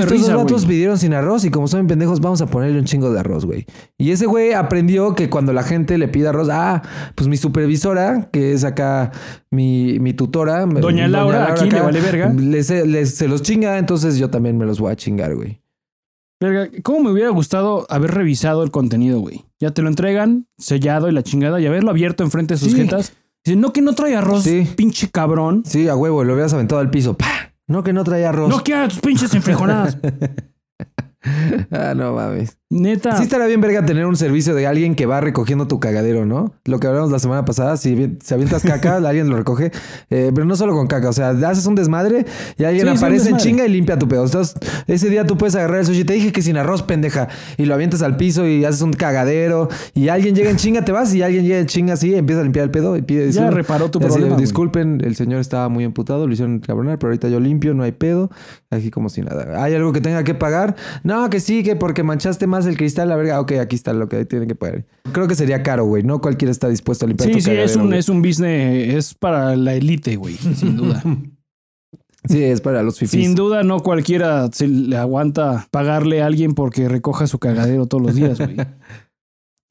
estos 0.00 0.10
risa, 0.10 0.32
dos 0.32 0.42
vatos 0.44 0.64
güey. 0.64 0.76
pidieron 0.76 0.98
sin 0.98 1.12
arroz 1.12 1.44
y 1.44 1.50
como 1.50 1.68
son 1.68 1.86
pendejos 1.86 2.20
vamos 2.20 2.40
a 2.40 2.46
ponerle 2.46 2.78
un 2.78 2.84
chingo 2.86 3.12
de 3.12 3.20
arroz, 3.20 3.44
güey. 3.44 3.66
Y 3.98 4.12
ese 4.12 4.24
güey 4.26 4.54
aprendió 4.54 5.14
que 5.14 5.28
cuando 5.28 5.52
la 5.52 5.62
gente 5.62 5.98
le 5.98 6.08
pide 6.08 6.28
arroz, 6.28 6.48
ah, 6.50 6.82
pues 7.14 7.28
mi 7.28 7.36
supervisora, 7.36 8.28
que 8.32 8.52
es 8.54 8.64
acá 8.64 9.12
mi, 9.50 9.98
mi 10.00 10.14
tutora, 10.14 10.64
Doña 10.64 11.06
Laura, 11.06 11.52
aquí 11.52 11.68
le 11.70 11.80
vale 11.80 12.00
verga. 12.00 12.32
le 12.32 12.62
se, 12.62 12.86
le- 12.86 13.04
se 13.06 13.28
los 13.28 13.42
chinga, 13.42 13.76
entonces 13.78 14.16
yo 14.16 14.30
también 14.30 14.56
me 14.56 14.64
los 14.64 14.80
voy 14.80 14.92
a 14.92 14.96
chingar, 14.96 15.34
güey. 15.34 15.60
Verga, 16.40 16.68
¿cómo 16.82 17.00
me 17.00 17.10
hubiera 17.12 17.30
gustado 17.30 17.86
haber 17.88 18.10
revisado 18.12 18.62
el 18.62 18.70
contenido, 18.70 19.20
güey? 19.20 19.46
Ya 19.58 19.70
te 19.70 19.80
lo 19.82 19.88
entregan, 19.88 20.46
sellado 20.58 21.08
y 21.08 21.12
la 21.12 21.22
chingada, 21.22 21.60
y 21.60 21.66
haberlo 21.66 21.90
abierto 21.90 22.24
enfrente 22.24 22.54
de 22.54 22.58
sus 22.58 22.72
Sí. 22.72 22.76
jetas. 22.78 23.14
Dicen, 23.44 23.60
no 23.60 23.72
que 23.72 23.80
no 23.80 23.94
trae 23.94 24.14
arroz, 24.16 24.42
Sí. 24.42 24.66
pinche 24.76 25.08
cabrón. 25.10 25.62
Sí, 25.64 25.88
a 25.88 25.96
huevo, 25.96 26.24
lo 26.24 26.34
hubieras 26.34 26.52
aventado 26.52 26.80
al 26.80 26.90
piso, 26.90 27.14
¡pah! 27.16 27.54
No 27.68 27.82
que 27.82 27.92
no 27.92 28.04
traía 28.04 28.28
arroz. 28.28 28.50
No 28.50 28.62
quiero 28.62 28.86
tus 28.88 29.00
pinches 29.00 29.32
enfrijonadas. 29.34 29.96
ah, 31.70 31.94
no 31.96 32.14
mames. 32.14 32.58
Neta. 32.68 33.16
Sí 33.16 33.22
estará 33.22 33.46
bien 33.46 33.60
verga 33.60 33.86
tener 33.86 34.06
un 34.06 34.16
servicio 34.16 34.52
de 34.52 34.66
alguien 34.66 34.96
que 34.96 35.06
va 35.06 35.20
recogiendo 35.20 35.68
tu 35.68 35.78
cagadero, 35.78 36.26
¿no? 36.26 36.52
Lo 36.64 36.80
que 36.80 36.88
hablamos 36.88 37.12
la 37.12 37.20
semana 37.20 37.44
pasada, 37.44 37.76
si 37.76 38.16
si 38.20 38.34
avientas 38.34 38.64
caca, 38.64 38.96
alguien 39.08 39.28
lo 39.28 39.36
recoge. 39.36 39.70
Eh, 40.10 40.32
pero 40.34 40.44
no 40.46 40.56
solo 40.56 40.74
con 40.74 40.88
caca, 40.88 41.10
o 41.10 41.12
sea, 41.12 41.30
haces 41.30 41.66
un 41.66 41.76
desmadre 41.76 42.26
y 42.58 42.64
alguien 42.64 42.88
Sí, 42.88 42.96
aparece 42.96 43.30
en 43.30 43.36
chinga 43.36 43.64
y 43.64 43.68
limpia 43.68 43.96
tu 43.98 44.08
pedo. 44.08 44.24
Entonces, 44.24 44.56
ese 44.88 45.08
día 45.08 45.24
tú 45.24 45.36
puedes 45.36 45.54
agarrar 45.54 45.78
el 45.78 45.86
sushi. 45.86 46.02
Te 46.02 46.14
dije 46.14 46.32
que 46.32 46.42
sin 46.42 46.56
arroz, 46.56 46.82
pendeja. 46.82 47.28
Y 47.56 47.66
lo 47.66 47.74
avientas 47.74 48.02
al 48.02 48.16
piso 48.16 48.44
y 48.48 48.64
haces 48.64 48.82
un 48.82 48.92
cagadero. 48.92 49.68
Y 49.94 50.08
alguien 50.08 50.34
llega 50.34 50.50
en 50.50 50.56
chinga, 50.56 50.84
te 50.84 50.90
vas. 50.90 51.14
Y 51.14 51.22
alguien 51.22 51.44
llega 51.44 51.60
en 51.60 51.66
chinga 51.66 51.94
así, 51.94 52.16
empieza 52.16 52.40
a 52.40 52.44
limpiar 52.44 52.64
el 52.64 52.72
pedo 52.72 52.96
y 52.96 53.02
pide 53.02 53.30
Ya 53.30 53.48
reparó 53.48 53.92
tu 53.92 54.00
así, 54.00 54.08
problema. 54.08 54.36
Disculpen, 54.36 55.02
el 55.04 55.14
señor 55.14 55.38
estaba 55.40 55.68
muy 55.68 55.84
emputado, 55.84 56.26
lo 56.26 56.32
hicieron 56.32 56.58
cabronar, 56.58 56.98
pero 56.98 57.10
ahorita 57.10 57.28
yo 57.28 57.38
limpio, 57.38 57.74
no 57.74 57.84
hay 57.84 57.92
pedo. 57.92 58.28
Aquí 58.70 58.90
como 58.90 59.08
si 59.08 59.22
nada. 59.22 59.62
¿Hay 59.62 59.74
algo 59.74 59.92
que 59.92 60.00
tenga 60.00 60.24
que 60.24 60.34
pagar? 60.34 60.74
No, 61.04 61.15
que 61.30 61.40
sí, 61.40 61.62
que 61.62 61.76
porque 61.76 62.02
manchaste 62.02 62.46
más 62.46 62.66
el 62.66 62.76
cristal, 62.76 63.08
la 63.08 63.16
verga. 63.16 63.40
Ok, 63.40 63.52
aquí 63.60 63.76
está 63.76 63.92
lo 63.92 64.08
que 64.08 64.24
tienen 64.24 64.48
que 64.48 64.54
pagar. 64.54 64.84
Creo 65.12 65.26
que 65.28 65.34
sería 65.34 65.62
caro, 65.62 65.84
güey. 65.86 66.02
No 66.02 66.20
cualquiera 66.20 66.52
está 66.52 66.68
dispuesto 66.68 67.04
a 67.04 67.08
limpiar 67.08 67.28
Sí, 67.28 67.32
tu 67.34 67.40
sí, 67.40 67.50
es 67.50 67.56
cagadero, 67.56 67.80
un, 67.80 67.86
güey. 67.88 67.98
es 67.98 68.08
un 68.08 68.22
business, 68.22 68.94
es 68.94 69.14
para 69.14 69.56
la 69.56 69.74
élite, 69.74 70.16
güey, 70.16 70.34
sin 70.36 70.76
duda. 70.76 71.02
Sí, 72.28 72.42
es 72.42 72.60
para 72.60 72.82
los 72.82 72.98
fifís. 72.98 73.20
sin 73.22 73.36
duda, 73.36 73.62
no 73.62 73.78
cualquiera 73.84 74.48
se 74.52 74.66
le 74.66 74.96
aguanta 74.96 75.68
pagarle 75.70 76.22
a 76.22 76.26
alguien 76.26 76.54
porque 76.54 76.88
recoja 76.88 77.28
su 77.28 77.38
cagadero 77.38 77.86
todos 77.86 78.02
los 78.02 78.14
días, 78.16 78.38
güey. 78.40 78.56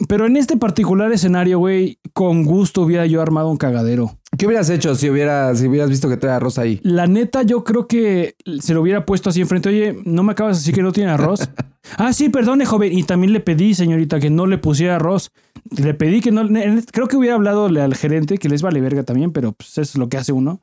Pero 0.07 0.25
en 0.25 0.35
este 0.35 0.57
particular 0.57 1.11
escenario, 1.13 1.59
güey, 1.59 1.99
con 2.13 2.43
gusto 2.43 2.81
hubiera 2.81 3.05
yo 3.05 3.21
armado 3.21 3.49
un 3.49 3.57
cagadero. 3.57 4.17
¿Qué 4.37 4.45
hubieras 4.45 4.69
hecho 4.69 4.93
si, 4.95 5.09
hubiera, 5.09 5.55
si 5.55 5.67
hubieras 5.67 5.89
visto 5.89 6.09
que 6.09 6.17
trae 6.17 6.33
arroz 6.33 6.57
ahí? 6.57 6.81
La 6.83 7.07
neta, 7.07 7.43
yo 7.43 7.63
creo 7.63 7.87
que 7.87 8.35
se 8.59 8.73
lo 8.73 8.81
hubiera 8.81 9.05
puesto 9.05 9.29
así 9.29 9.39
enfrente. 9.39 9.69
Oye, 9.69 9.95
¿no 10.03 10.23
me 10.23 10.33
acabas 10.33 10.57
de 10.57 10.61
decir 10.61 10.75
que 10.75 10.81
no 10.81 10.91
tiene 10.91 11.11
arroz? 11.11 11.49
ah, 11.97 12.11
sí, 12.11 12.27
perdone, 12.27 12.65
joven. 12.65 12.91
Y 12.97 13.03
también 13.03 13.31
le 13.31 13.39
pedí, 13.39 13.73
señorita, 13.73 14.19
que 14.19 14.29
no 14.29 14.47
le 14.47 14.57
pusiera 14.57 14.97
arroz. 14.97 15.31
Le 15.77 15.93
pedí 15.93 16.19
que 16.19 16.31
no. 16.31 16.45
Creo 16.91 17.07
que 17.07 17.15
hubiera 17.15 17.35
hablado 17.35 17.67
al 17.67 17.95
gerente, 17.95 18.37
que 18.37 18.49
les 18.49 18.61
vale 18.61 18.81
verga 18.81 19.03
también, 19.03 19.31
pero 19.31 19.53
pues 19.53 19.69
eso 19.71 19.81
es 19.81 19.95
lo 19.95 20.09
que 20.09 20.17
hace 20.17 20.33
uno. 20.33 20.59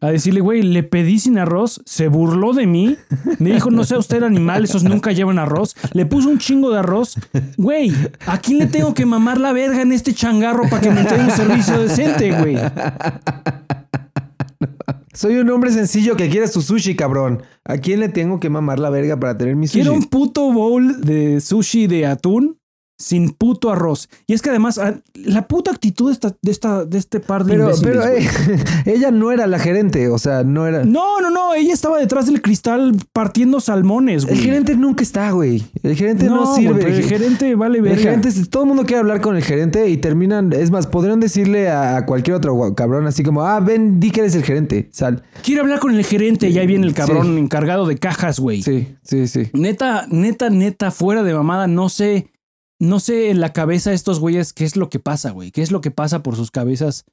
A 0.00 0.10
decirle, 0.10 0.40
güey, 0.40 0.62
le 0.62 0.82
pedí 0.82 1.20
sin 1.20 1.38
arroz, 1.38 1.80
se 1.86 2.08
burló 2.08 2.52
de 2.52 2.66
mí, 2.66 2.96
me 3.38 3.52
dijo, 3.52 3.70
no 3.70 3.84
sea 3.84 3.98
usted 3.98 4.24
animal, 4.24 4.64
esos 4.64 4.82
nunca 4.82 5.12
llevan 5.12 5.38
arroz. 5.38 5.76
Le 5.92 6.06
puso 6.06 6.28
un 6.28 6.38
chingo 6.38 6.72
de 6.72 6.80
arroz. 6.80 7.16
Güey, 7.56 7.92
¿a 8.26 8.38
quién 8.38 8.58
le 8.58 8.66
tengo 8.66 8.94
que 8.94 9.06
mamar 9.06 9.38
la 9.38 9.52
verga 9.52 9.80
en 9.82 9.92
este 9.92 10.12
changarro 10.12 10.68
para 10.68 10.82
que 10.82 10.90
me 10.90 11.02
entregue 11.02 11.24
un 11.24 11.30
servicio 11.30 11.78
decente, 11.78 12.32
güey? 12.32 12.56
Soy 15.14 15.36
un 15.36 15.50
hombre 15.50 15.70
sencillo 15.70 16.16
que 16.16 16.28
quiere 16.30 16.48
su 16.48 16.62
sushi, 16.62 16.96
cabrón. 16.96 17.42
¿A 17.64 17.76
quién 17.76 18.00
le 18.00 18.08
tengo 18.08 18.40
que 18.40 18.50
mamar 18.50 18.78
la 18.78 18.90
verga 18.90 19.20
para 19.20 19.38
tener 19.38 19.54
mi 19.54 19.68
sushi? 19.68 19.80
Quiero 19.82 19.92
un 19.92 20.04
puto 20.04 20.50
bowl 20.52 21.02
de 21.02 21.40
sushi 21.40 21.86
de 21.86 22.06
atún 22.06 22.58
sin 22.98 23.30
puto 23.30 23.70
arroz. 23.70 24.08
Y 24.26 24.34
es 24.34 24.42
que 24.42 24.50
además, 24.50 24.78
ah, 24.78 25.00
la 25.14 25.48
puta 25.48 25.70
actitud 25.70 26.06
de, 26.06 26.12
esta, 26.12 26.36
de, 26.40 26.50
esta, 26.50 26.84
de 26.84 26.98
este 26.98 27.20
par 27.20 27.44
de 27.44 27.52
Pero, 27.52 27.64
imbéciles, 27.64 27.96
pero 27.96 28.56
eh, 28.56 28.64
ella 28.94 29.10
no 29.10 29.32
era 29.32 29.46
la 29.46 29.58
gerente, 29.58 30.08
o 30.08 30.18
sea, 30.18 30.44
no 30.44 30.66
era. 30.66 30.84
No, 30.84 31.20
no, 31.20 31.30
no. 31.30 31.54
Ella 31.54 31.74
estaba 31.74 31.98
detrás 31.98 32.26
del 32.26 32.40
cristal 32.40 32.94
partiendo 33.12 33.60
salmones, 33.60 34.24
güey. 34.24 34.38
El 34.38 34.44
gerente 34.44 34.76
nunca 34.76 35.02
está, 35.02 35.30
güey. 35.30 35.64
El 35.82 35.96
gerente 35.96 36.26
no, 36.26 36.44
no, 36.44 36.54
sirve. 36.54 36.80
güey, 36.82 36.94
el 36.94 37.04
gerente 37.04 37.54
vale 37.54 37.78
El 37.78 37.84
verga. 37.84 38.02
gerente, 38.02 38.30
todo 38.48 38.62
el 38.62 38.68
mundo 38.68 38.84
quiere 38.84 39.00
hablar 39.00 39.20
con 39.20 39.36
el 39.36 39.42
gerente 39.42 39.88
y 39.88 39.96
terminan, 39.96 40.52
es 40.52 40.70
más, 40.70 40.86
podrían 40.86 41.20
decirle 41.20 41.70
a 41.70 42.06
cualquier 42.06 42.36
otro 42.36 42.74
cabrón 42.74 43.06
así 43.06 43.22
como, 43.22 43.42
ah, 43.42 43.60
ven, 43.60 44.00
di 44.00 44.10
que 44.10 44.20
eres 44.20 44.34
el 44.34 44.44
gerente, 44.44 44.88
sal. 44.92 45.22
Quiero 45.42 45.62
hablar 45.62 45.80
con 45.80 45.94
el 45.94 46.04
gerente 46.04 46.48
y 46.48 46.58
ahí 46.58 46.66
viene 46.66 46.86
el 46.86 46.94
cabrón 46.94 47.38
encargado 47.38 47.86
de 47.86 47.96
cajas, 47.98 48.38
güey. 48.38 48.62
Sí, 48.62 48.96
sí, 49.02 49.26
sí. 49.26 49.50
Neta, 49.52 50.06
neta, 50.08 50.50
neta, 50.50 50.90
fuera 50.90 51.22
de 51.22 51.34
mamada, 51.34 51.66
no 51.66 51.88
sé, 51.88 52.30
no 52.82 52.98
sé 52.98 53.30
en 53.30 53.40
la 53.40 53.52
cabeza 53.52 53.90
de 53.90 53.96
estos 53.96 54.18
güeyes 54.18 54.52
qué 54.52 54.64
es 54.64 54.74
lo 54.74 54.90
que 54.90 54.98
pasa, 54.98 55.30
güey. 55.30 55.52
¿Qué 55.52 55.62
es 55.62 55.70
lo 55.70 55.80
que 55.80 55.92
pasa 55.92 56.24
por 56.24 56.34
sus 56.34 56.50
cabezas? 56.50 57.04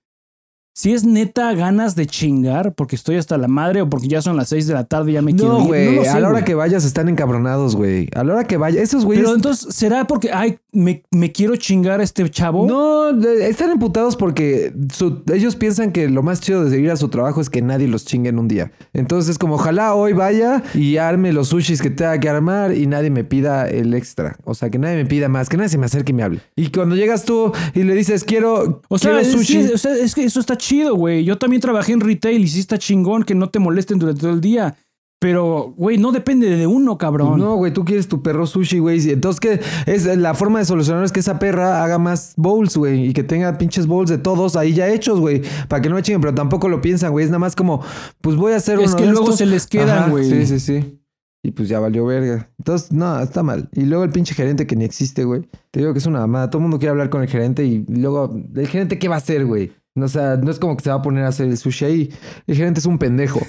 Si 0.80 0.94
es 0.94 1.04
neta 1.04 1.54
ganas 1.56 1.96
de 1.96 2.06
chingar 2.08 2.74
porque 2.74 2.96
estoy 2.96 3.18
hasta 3.18 3.38
la 3.38 3.50
madre 3.50 3.82
o 3.82 3.90
porque 3.90 4.08
ya 4.08 4.22
son 4.22 4.38
las 4.38 4.48
6 4.48 4.66
de 4.66 4.74
la 4.76 4.86
tarde 4.86 5.12
y 5.12 5.14
ya 5.16 5.22
me 5.22 5.36
quiero 5.36 5.56
No, 5.56 5.60
ir. 5.64 5.68
güey, 5.68 5.96
lo 5.98 6.04
sé, 6.04 6.10
a 6.10 6.14
la 6.22 6.28
hora 6.28 6.32
güey. 6.40 6.46
que 6.46 6.56
vayas 6.56 6.86
están 6.86 7.10
encabronados, 7.10 7.76
güey. 7.76 8.08
A 8.16 8.24
la 8.24 8.32
hora 8.36 8.44
que 8.46 8.56
vayas, 8.56 8.82
esos 8.84 9.04
güeyes... 9.04 9.26
Pero 9.26 9.36
entonces, 9.36 9.76
¿será 9.76 10.08
porque, 10.08 10.32
ay, 10.32 10.58
me, 10.72 11.04
me 11.12 11.34
quiero 11.34 11.58
chingar 11.58 12.00
a 12.00 12.04
este 12.04 12.30
chavo? 12.30 12.66
No, 12.66 13.10
están 13.42 13.72
emputados 13.72 14.16
porque 14.16 14.72
su- 14.94 15.22
ellos 15.34 15.58
piensan 15.58 15.92
que 15.92 16.08
lo 16.08 16.24
más 16.24 16.40
chido 16.40 16.64
de 16.64 16.80
ir 16.80 16.92
a 16.92 16.96
su 16.96 17.10
trabajo 17.10 17.42
es 17.42 17.50
que 17.50 17.62
nadie 17.62 17.90
los 17.90 18.06
chingue 18.06 18.30
en 18.30 18.40
un 18.40 18.48
día. 18.48 18.72
Entonces, 18.94 19.38
como 19.38 19.56
ojalá 19.56 19.96
hoy 19.96 20.14
vaya 20.14 20.64
y 20.74 20.96
arme 20.96 21.34
los 21.34 21.50
sushis 21.50 21.82
que 21.82 21.90
tenga 21.90 22.18
que 22.22 22.30
armar 22.30 22.74
y 22.74 22.88
nadie 22.88 23.10
me 23.10 23.26
pida 23.26 23.68
el 23.68 23.94
extra. 23.94 24.38
O 24.46 24.56
sea, 24.56 24.70
que 24.70 24.80
nadie 24.80 24.96
me 24.96 25.06
pida 25.06 25.28
más, 25.28 25.50
que 25.50 25.58
nadie 25.58 25.68
se 25.68 25.78
me 25.78 25.88
acerque 25.88 26.14
y 26.14 26.16
me 26.16 26.24
hable. 26.24 26.40
Y 26.56 26.70
cuando 26.70 26.96
llegas 26.96 27.26
tú 27.26 27.52
y 27.74 27.84
le 27.84 27.94
dices, 27.96 28.24
quiero, 28.24 28.82
O 28.88 28.98
sea, 28.98 29.12
quiero 29.12 29.26
es, 29.28 29.34
sushi. 29.34 29.64
sí, 29.68 29.72
o 29.74 29.78
sea, 29.78 29.94
es 29.94 30.16
que 30.16 30.24
eso 30.24 30.40
está 30.40 30.56
chido, 30.56 30.69
güey. 30.96 31.24
Yo 31.24 31.38
también 31.38 31.62
trabajé 31.62 31.94
en 31.94 32.02
retail 32.02 32.42
y 32.44 32.48
sí 32.48 32.60
está 32.60 32.78
chingón 32.78 33.24
que 33.24 33.36
no 33.36 33.50
te 33.50 33.60
molesten 33.60 34.00
durante 34.00 34.22
todo 34.22 34.32
el 34.34 34.42
día. 34.42 34.76
Pero, 35.22 35.74
güey, 35.76 35.98
no 35.98 36.14
depende 36.14 36.50
de 36.56 36.66
uno, 36.66 36.98
cabrón. 36.98 37.40
No, 37.40 37.56
güey, 37.56 37.74
tú 37.74 37.84
quieres 37.84 38.08
tu 38.08 38.24
perro 38.24 38.48
sushi, 38.48 38.80
güey. 38.80 39.10
Entonces, 39.10 39.42
que 39.42 39.60
es 39.92 40.06
la 40.06 40.34
forma 40.34 40.60
de 40.60 40.66
solucionar 40.66 41.04
es 41.04 41.12
que 41.12 41.20
esa 41.20 41.40
perra 41.40 41.84
haga 41.84 42.00
más 42.00 42.34
bowls, 42.38 42.78
güey, 42.78 43.08
y 43.10 43.14
que 43.14 43.24
tenga 43.24 43.58
pinches 43.58 43.86
bowls 43.86 44.10
de 44.10 44.18
todos 44.18 44.56
ahí 44.56 44.74
ya 44.74 44.88
hechos, 44.88 45.20
güey, 45.20 45.42
para 45.68 45.82
que 45.82 45.90
no 45.90 45.96
me 45.96 46.04
chinguen, 46.04 46.22
pero 46.22 46.34
tampoco 46.34 46.70
lo 46.70 46.80
piensan, 46.80 47.12
güey. 47.12 47.26
Es 47.26 47.32
nada 47.32 47.40
más 47.40 47.54
como, 47.54 47.82
pues 48.22 48.38
voy 48.38 48.54
a 48.54 48.56
hacer 48.56 48.80
Es 48.80 48.92
uno 48.92 48.96
que 48.96 49.04
de 49.04 49.10
luego 49.12 49.26
estos. 49.26 49.40
se 49.40 49.46
les 49.46 49.68
quedan, 49.68 49.90
Ajá, 50.04 50.10
güey. 50.10 50.30
Sí, 50.30 50.46
sí, 50.46 50.60
sí. 50.62 51.00
Y 51.44 51.52
pues 51.52 51.68
ya 51.68 51.80
valió 51.82 52.06
verga. 52.06 52.50
Entonces, 52.58 52.92
no, 52.94 53.20
está 53.20 53.44
mal. 53.44 53.68
Y 53.74 53.82
luego 53.82 54.06
el 54.06 54.12
pinche 54.12 54.34
gerente 54.34 54.68
que 54.68 54.78
ni 54.78 54.86
existe, 54.86 55.26
güey. 55.26 55.42
Te 55.72 55.82
digo 55.82 55.92
que 55.92 56.00
es 56.00 56.06
una 56.06 56.20
mamada. 56.20 56.50
Todo 56.50 56.60
el 56.60 56.64
mundo 56.64 56.80
quiere 56.80 56.92
hablar 56.92 57.10
con 57.10 57.22
el 57.22 57.28
gerente 57.28 57.66
y 57.66 57.86
luego, 57.90 58.34
¿el 58.56 58.68
gerente 58.68 59.00
qué 59.00 59.10
va 59.10 59.16
a 59.16 59.20
hacer, 59.20 59.46
güey? 59.46 59.72
No, 60.00 60.06
o 60.06 60.10
sea, 60.10 60.38
no 60.38 60.50
es 60.50 60.58
como 60.60 60.76
que 60.78 60.84
se 60.84 60.90
va 60.90 60.96
a 60.98 61.02
poner 61.02 61.24
a 61.26 61.28
hacer 61.28 61.48
el 61.48 61.58
sushi 61.58 61.86
ahí. 61.86 62.10
El 62.48 62.56
gerente 62.56 62.80
es 62.80 62.86
un 62.86 62.98
pendejo. 62.98 63.42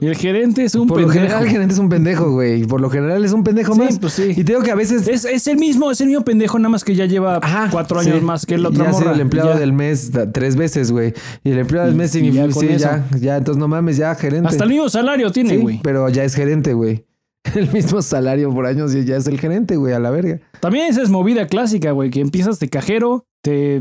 Y 0.00 0.06
el 0.08 0.16
gerente 0.16 0.64
es 0.64 0.74
un 0.74 0.86
Por 0.88 1.00
lo 1.00 1.06
pendejo. 1.06 1.24
general, 1.24 1.44
el 1.44 1.50
gerente 1.50 1.74
es 1.74 1.78
un 1.80 1.88
pendejo, 1.88 2.30
güey. 2.32 2.64
Por 2.64 2.80
lo 2.80 2.90
general 2.90 3.24
es 3.24 3.32
un 3.32 3.44
pendejo 3.44 3.74
Sí, 3.74 3.80
más. 3.80 3.98
pues 3.98 4.12
sí. 4.12 4.30
Y 4.32 4.34
te 4.44 4.52
digo 4.52 4.62
que 4.62 4.70
a 4.70 4.74
veces 4.74 5.06
Es, 5.08 5.24
es 5.24 5.46
el 5.46 5.56
mismo, 5.56 5.90
es 5.90 6.00
el 6.00 6.08
mismo 6.08 6.24
pendejo, 6.24 6.58
nada 6.58 6.68
más 6.70 6.84
que 6.84 6.94
ya 6.94 7.06
lleva 7.06 7.38
Ajá, 7.42 7.68
cuatro 7.70 8.02
sí. 8.02 8.10
años 8.10 8.22
más 8.22 8.44
que 8.44 8.56
Y 8.56 8.64
otra 8.64 8.84
ya 8.86 8.90
morra. 8.90 9.12
el 9.12 9.20
empleado 9.20 9.54
Ya. 9.54 9.58
del 9.60 9.72
mes 9.72 10.10
tres 10.32 10.56
veces, 10.56 10.90
güey. 10.90 11.14
Y 11.44 11.50
el 11.52 11.58
empleado 11.58 11.86
del 11.86 11.96
mes 11.96 12.10
significa, 12.10 12.50
sí, 12.52 12.68
ya, 12.76 13.06
ya, 13.20 13.36
entonces 13.36 13.58
no 13.60 13.68
mames, 13.68 13.96
ya 13.96 14.14
gerente. 14.14 14.48
Hasta 14.48 14.64
el 14.64 14.70
mismo 14.70 14.88
salario 14.88 15.30
tiene, 15.32 15.56
güey. 15.58 15.80
pero 15.82 16.08
ya 16.08 16.24
es 16.24 16.34
gerente, 16.34 16.72
güey. 16.74 17.04
El 17.54 17.72
mismo 17.72 18.02
salario 18.02 18.52
por 18.52 18.66
años 18.66 18.94
y 18.94 19.04
ya 19.04 19.16
es 19.16 19.26
el 19.26 19.40
gerente, 19.40 19.76
güey, 19.76 19.94
a 19.94 19.98
la 20.00 20.10
verga. 20.10 20.38
También 20.60 20.86
esa 20.88 21.00
es 21.02 21.08
movida 21.08 21.46
clásica, 21.46 21.92
güey, 21.92 22.10
que 22.10 22.20
empiezas 22.20 22.58
de 22.58 22.68
cajero, 22.68 23.26
te 23.42 23.80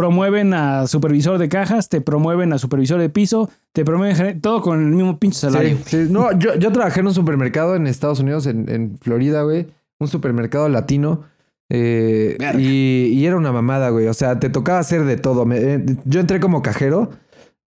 promueven 0.00 0.54
a 0.54 0.86
supervisor 0.86 1.36
de 1.36 1.48
cajas, 1.50 1.90
te 1.90 2.00
promueven 2.00 2.52
a 2.54 2.58
supervisor 2.58 2.98
de 2.98 3.10
piso, 3.10 3.50
te 3.74 3.84
promueven 3.84 4.40
todo 4.40 4.62
con 4.62 4.78
el 4.80 4.92
mismo 4.94 5.18
pinche 5.18 5.38
salario. 5.40 5.76
Sí, 5.84 6.06
sí. 6.06 6.12
No, 6.12 6.32
yo, 6.38 6.54
yo 6.54 6.72
trabajé 6.72 7.00
en 7.00 7.08
un 7.08 7.14
supermercado 7.14 7.76
en 7.76 7.86
Estados 7.86 8.18
Unidos, 8.20 8.46
en, 8.46 8.68
en 8.70 8.96
Florida, 8.98 9.42
güey. 9.42 9.66
Un 9.98 10.08
supermercado 10.08 10.70
latino. 10.70 11.24
eh, 11.68 12.38
y, 12.58 13.12
y 13.12 13.26
era 13.26 13.36
una 13.36 13.52
mamada, 13.52 13.90
güey. 13.90 14.06
O 14.08 14.14
sea, 14.14 14.40
te 14.40 14.48
tocaba 14.48 14.78
hacer 14.78 15.04
de 15.04 15.16
todo. 15.18 15.44
Me- 15.44 15.58
eh, 15.58 15.84
yo 16.06 16.20
entré 16.20 16.40
como 16.40 16.62
cajero. 16.62 17.10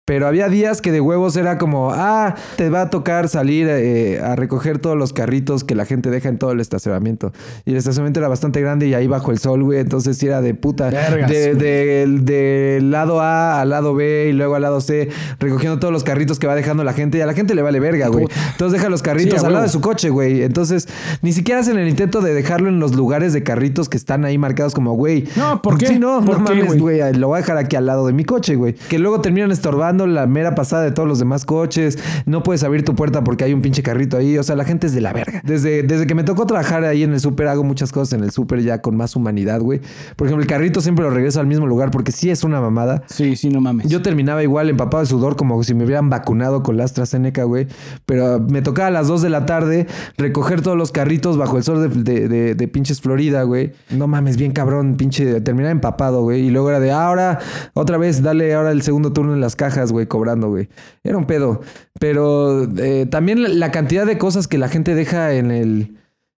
Pero 0.08 0.26
había 0.26 0.48
días 0.48 0.80
que 0.80 0.90
de 0.90 1.02
huevos 1.02 1.36
era 1.36 1.58
como, 1.58 1.90
ah, 1.92 2.34
te 2.56 2.70
va 2.70 2.80
a 2.80 2.88
tocar 2.88 3.28
salir 3.28 3.66
eh, 3.68 4.18
a 4.20 4.36
recoger 4.36 4.78
todos 4.78 4.96
los 4.96 5.12
carritos 5.12 5.64
que 5.64 5.74
la 5.74 5.84
gente 5.84 6.08
deja 6.08 6.30
en 6.30 6.38
todo 6.38 6.50
el 6.52 6.60
estacionamiento. 6.60 7.30
Y 7.66 7.72
el 7.72 7.76
estacionamiento 7.76 8.18
era 8.18 8.28
bastante 8.28 8.62
grande 8.62 8.88
y 8.88 8.94
ahí 8.94 9.06
bajo 9.06 9.32
el 9.32 9.38
sol, 9.38 9.62
güey. 9.64 9.80
Entonces 9.80 10.16
sí 10.16 10.26
era 10.26 10.40
de 10.40 10.54
puta. 10.54 10.88
Vergas, 10.88 11.28
de, 11.28 12.78
lado 12.82 13.20
A 13.20 13.60
al 13.60 13.68
lado 13.68 13.94
B 13.94 14.28
y 14.30 14.32
luego 14.32 14.54
al 14.54 14.62
lado 14.62 14.80
C, 14.80 15.10
recogiendo 15.40 15.78
todos 15.78 15.92
los 15.92 16.04
carritos 16.04 16.38
que 16.38 16.46
va 16.46 16.54
dejando 16.54 16.84
la 16.84 16.94
gente. 16.94 17.18
Y 17.18 17.20
a 17.20 17.26
la 17.26 17.34
gente 17.34 17.54
le 17.54 17.60
vale 17.60 17.78
verga, 17.78 18.08
güey. 18.08 18.28
Entonces 18.52 18.80
deja 18.80 18.88
los 18.88 19.02
carritos 19.02 19.38
Sí, 19.40 19.44
al 19.44 19.52
lado 19.52 19.64
de 19.64 19.70
su 19.70 19.82
coche, 19.82 20.08
güey. 20.08 20.42
Entonces 20.42 20.88
ni 21.20 21.34
siquiera 21.34 21.60
hacen 21.60 21.76
el 21.76 21.86
intento 21.86 22.22
de 22.22 22.32
dejarlo 22.32 22.70
en 22.70 22.80
los 22.80 22.96
lugares 22.96 23.34
de 23.34 23.42
carritos 23.42 23.90
que 23.90 23.98
están 23.98 24.24
ahí 24.24 24.38
marcados 24.38 24.74
como, 24.74 24.94
güey. 24.94 25.28
No, 25.36 25.60
¿por 25.60 25.76
qué? 25.76 25.88
Sí, 25.88 25.98
no, 25.98 26.24
¿Por 26.24 26.40
no 26.40 26.46
qué, 26.46 26.54
mames, 26.62 26.80
güey. 26.80 27.12
Lo 27.12 27.28
voy 27.28 27.36
a 27.36 27.40
dejar 27.42 27.58
aquí 27.58 27.76
al 27.76 27.84
lado 27.84 28.06
de 28.06 28.14
mi 28.14 28.24
coche, 28.24 28.54
güey. 28.54 28.72
Que 28.72 28.98
luego 28.98 29.20
terminan 29.20 29.52
estorbando 29.52 29.97
la 30.06 30.26
mera 30.26 30.54
pasada 30.54 30.82
de 30.82 30.92
todos 30.92 31.08
los 31.08 31.18
demás 31.18 31.44
coches. 31.44 31.98
No 32.26 32.42
puedes 32.42 32.62
abrir 32.62 32.84
tu 32.84 32.94
puerta 32.94 33.24
porque 33.24 33.44
hay 33.44 33.52
un 33.52 33.62
pinche 33.62 33.82
carrito 33.82 34.16
ahí. 34.16 34.38
O 34.38 34.42
sea, 34.42 34.56
la 34.56 34.64
gente 34.64 34.86
es 34.86 34.94
de 34.94 35.00
la 35.00 35.12
verga. 35.12 35.40
Desde, 35.44 35.82
desde 35.82 36.06
que 36.06 36.14
me 36.14 36.24
tocó 36.24 36.46
trabajar 36.46 36.84
ahí 36.84 37.02
en 37.02 37.12
el 37.12 37.20
súper, 37.20 37.48
hago 37.48 37.64
muchas 37.64 37.92
cosas 37.92 38.12
en 38.18 38.24
el 38.24 38.30
súper 38.30 38.62
ya 38.62 38.80
con 38.80 38.96
más 38.96 39.16
humanidad, 39.16 39.60
güey. 39.60 39.80
Por 40.16 40.26
ejemplo, 40.26 40.42
el 40.42 40.48
carrito 40.48 40.80
siempre 40.80 41.04
lo 41.04 41.10
regreso 41.10 41.40
al 41.40 41.46
mismo 41.46 41.66
lugar 41.66 41.90
porque 41.90 42.12
sí 42.12 42.30
es 42.30 42.44
una 42.44 42.60
mamada. 42.60 43.02
Sí, 43.06 43.36
sí, 43.36 43.48
no 43.50 43.60
mames. 43.60 43.88
Yo 43.88 44.02
terminaba 44.02 44.42
igual 44.42 44.68
empapado 44.70 45.02
de 45.02 45.06
sudor 45.08 45.36
como 45.36 45.62
si 45.64 45.74
me 45.74 45.84
hubieran 45.84 46.08
vacunado 46.10 46.62
con 46.62 46.76
la 46.76 46.84
AstraZeneca, 46.84 47.44
güey. 47.44 47.66
Pero 48.06 48.40
me 48.40 48.62
tocaba 48.62 48.88
a 48.88 48.90
las 48.90 49.08
2 49.08 49.22
de 49.22 49.30
la 49.30 49.46
tarde 49.46 49.86
recoger 50.16 50.60
todos 50.62 50.76
los 50.76 50.92
carritos 50.92 51.36
bajo 51.36 51.56
el 51.56 51.62
sol 51.64 51.88
de, 51.90 52.02
de- 52.02 52.28
de- 52.28 52.54
de 52.54 52.68
pinches 52.68 53.00
Florida, 53.00 53.42
güey. 53.42 53.72
No 53.90 54.06
mames, 54.06 54.36
bien 54.36 54.52
cabrón, 54.52 54.96
pinche. 54.96 55.40
Terminaba 55.40 55.70
empapado, 55.72 56.22
güey. 56.22 56.42
Y 56.46 56.50
luego 56.50 56.70
era 56.70 56.80
de, 56.80 56.90
"Ah, 56.92 57.06
ahora, 57.06 57.38
otra 57.74 57.98
vez, 57.98 58.22
dale 58.22 58.54
ahora 58.54 58.70
el 58.72 58.82
segundo 58.82 59.12
turno 59.12 59.34
en 59.34 59.40
las 59.40 59.56
cajas, 59.56 59.87
güey, 59.92 60.06
cobrando, 60.06 60.48
güey. 60.48 60.68
Era 61.04 61.16
un 61.18 61.26
pedo. 61.26 61.60
Pero 62.00 62.64
eh, 62.78 63.06
también 63.10 63.58
la- 63.60 63.70
cantidad 63.70 64.06
de 64.06 64.18
cosas 64.18 64.48
que 64.48 64.58
la 64.58 64.68
gente 64.68 64.94
deja 64.94 65.34
en 65.34 65.50
el... 65.50 65.96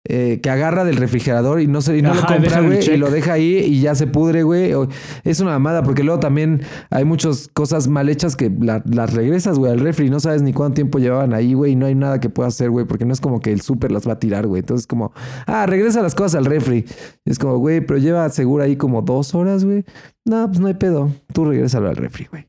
eh, 0.08 0.40
que 0.42 0.48
agarra 0.48 0.84
del 0.84 0.96
refrigerador 0.96 1.60
y 1.60 1.66
no, 1.66 1.82
se, 1.82 1.98
y 1.98 2.00
no 2.02 2.14
lo 2.14 2.22
compra, 2.24 2.62
güey, 2.62 2.78
y 2.94 2.96
lo 2.96 3.10
deja 3.10 3.34
ahí 3.34 3.58
y 3.58 3.82
ya 3.82 3.94
se 3.94 4.06
pudre, 4.06 4.42
güey. 4.44 4.72
Es 5.24 5.40
una 5.40 5.50
mamada, 5.50 5.82
porque 5.82 6.02
luego 6.02 6.18
también 6.20 6.62
hay 6.90 7.04
muchas 7.04 7.48
cosas 7.52 7.86
mal 7.86 8.08
hechas 8.08 8.34
que 8.34 8.50
la- 8.60 8.82
las 8.86 9.12
regresas, 9.12 9.58
güey, 9.58 9.70
al 9.72 9.80
refri 9.80 10.06
y 10.06 10.10
no 10.10 10.18
sabes 10.18 10.40
ni 10.40 10.54
cuánto 10.54 10.76
tiempo 10.76 10.98
llevaban 10.98 11.34
ahí, 11.34 11.52
güey, 11.52 11.72
y 11.72 11.76
no 11.76 11.84
hay 11.84 11.94
nada 11.94 12.18
que 12.18 12.30
puedas 12.30 12.54
hacer, 12.54 12.70
güey, 12.70 12.86
porque 12.86 13.04
no 13.04 13.12
es 13.12 13.20
como 13.20 13.40
que 13.40 13.52
el 13.52 13.60
súper 13.60 13.92
las 13.92 14.08
va 14.08 14.14
a 14.14 14.18
tirar, 14.18 14.46
güey. 14.46 14.60
Entonces, 14.60 14.86
como, 14.86 15.12
ah, 15.46 15.66
regresa 15.66 16.00
las 16.02 16.14
cosas 16.14 16.36
al 16.36 16.46
refri. 16.46 16.86
Y 17.26 17.30
es 17.30 17.38
como, 17.38 17.58
güey, 17.58 17.82
pero 17.82 17.98
lleva 17.98 18.26
seguro 18.30 18.64
ahí 18.64 18.76
como 18.76 19.02
dos 19.02 19.34
horas, 19.34 19.66
güey. 19.66 19.84
No, 20.24 20.46
pues 20.48 20.60
no 20.60 20.66
hay 20.68 20.74
pedo. 20.74 21.10
Tú 21.34 21.44
regrésalo 21.44 21.90
al 21.90 21.96
refri, 21.96 22.26
güey. 22.30 22.46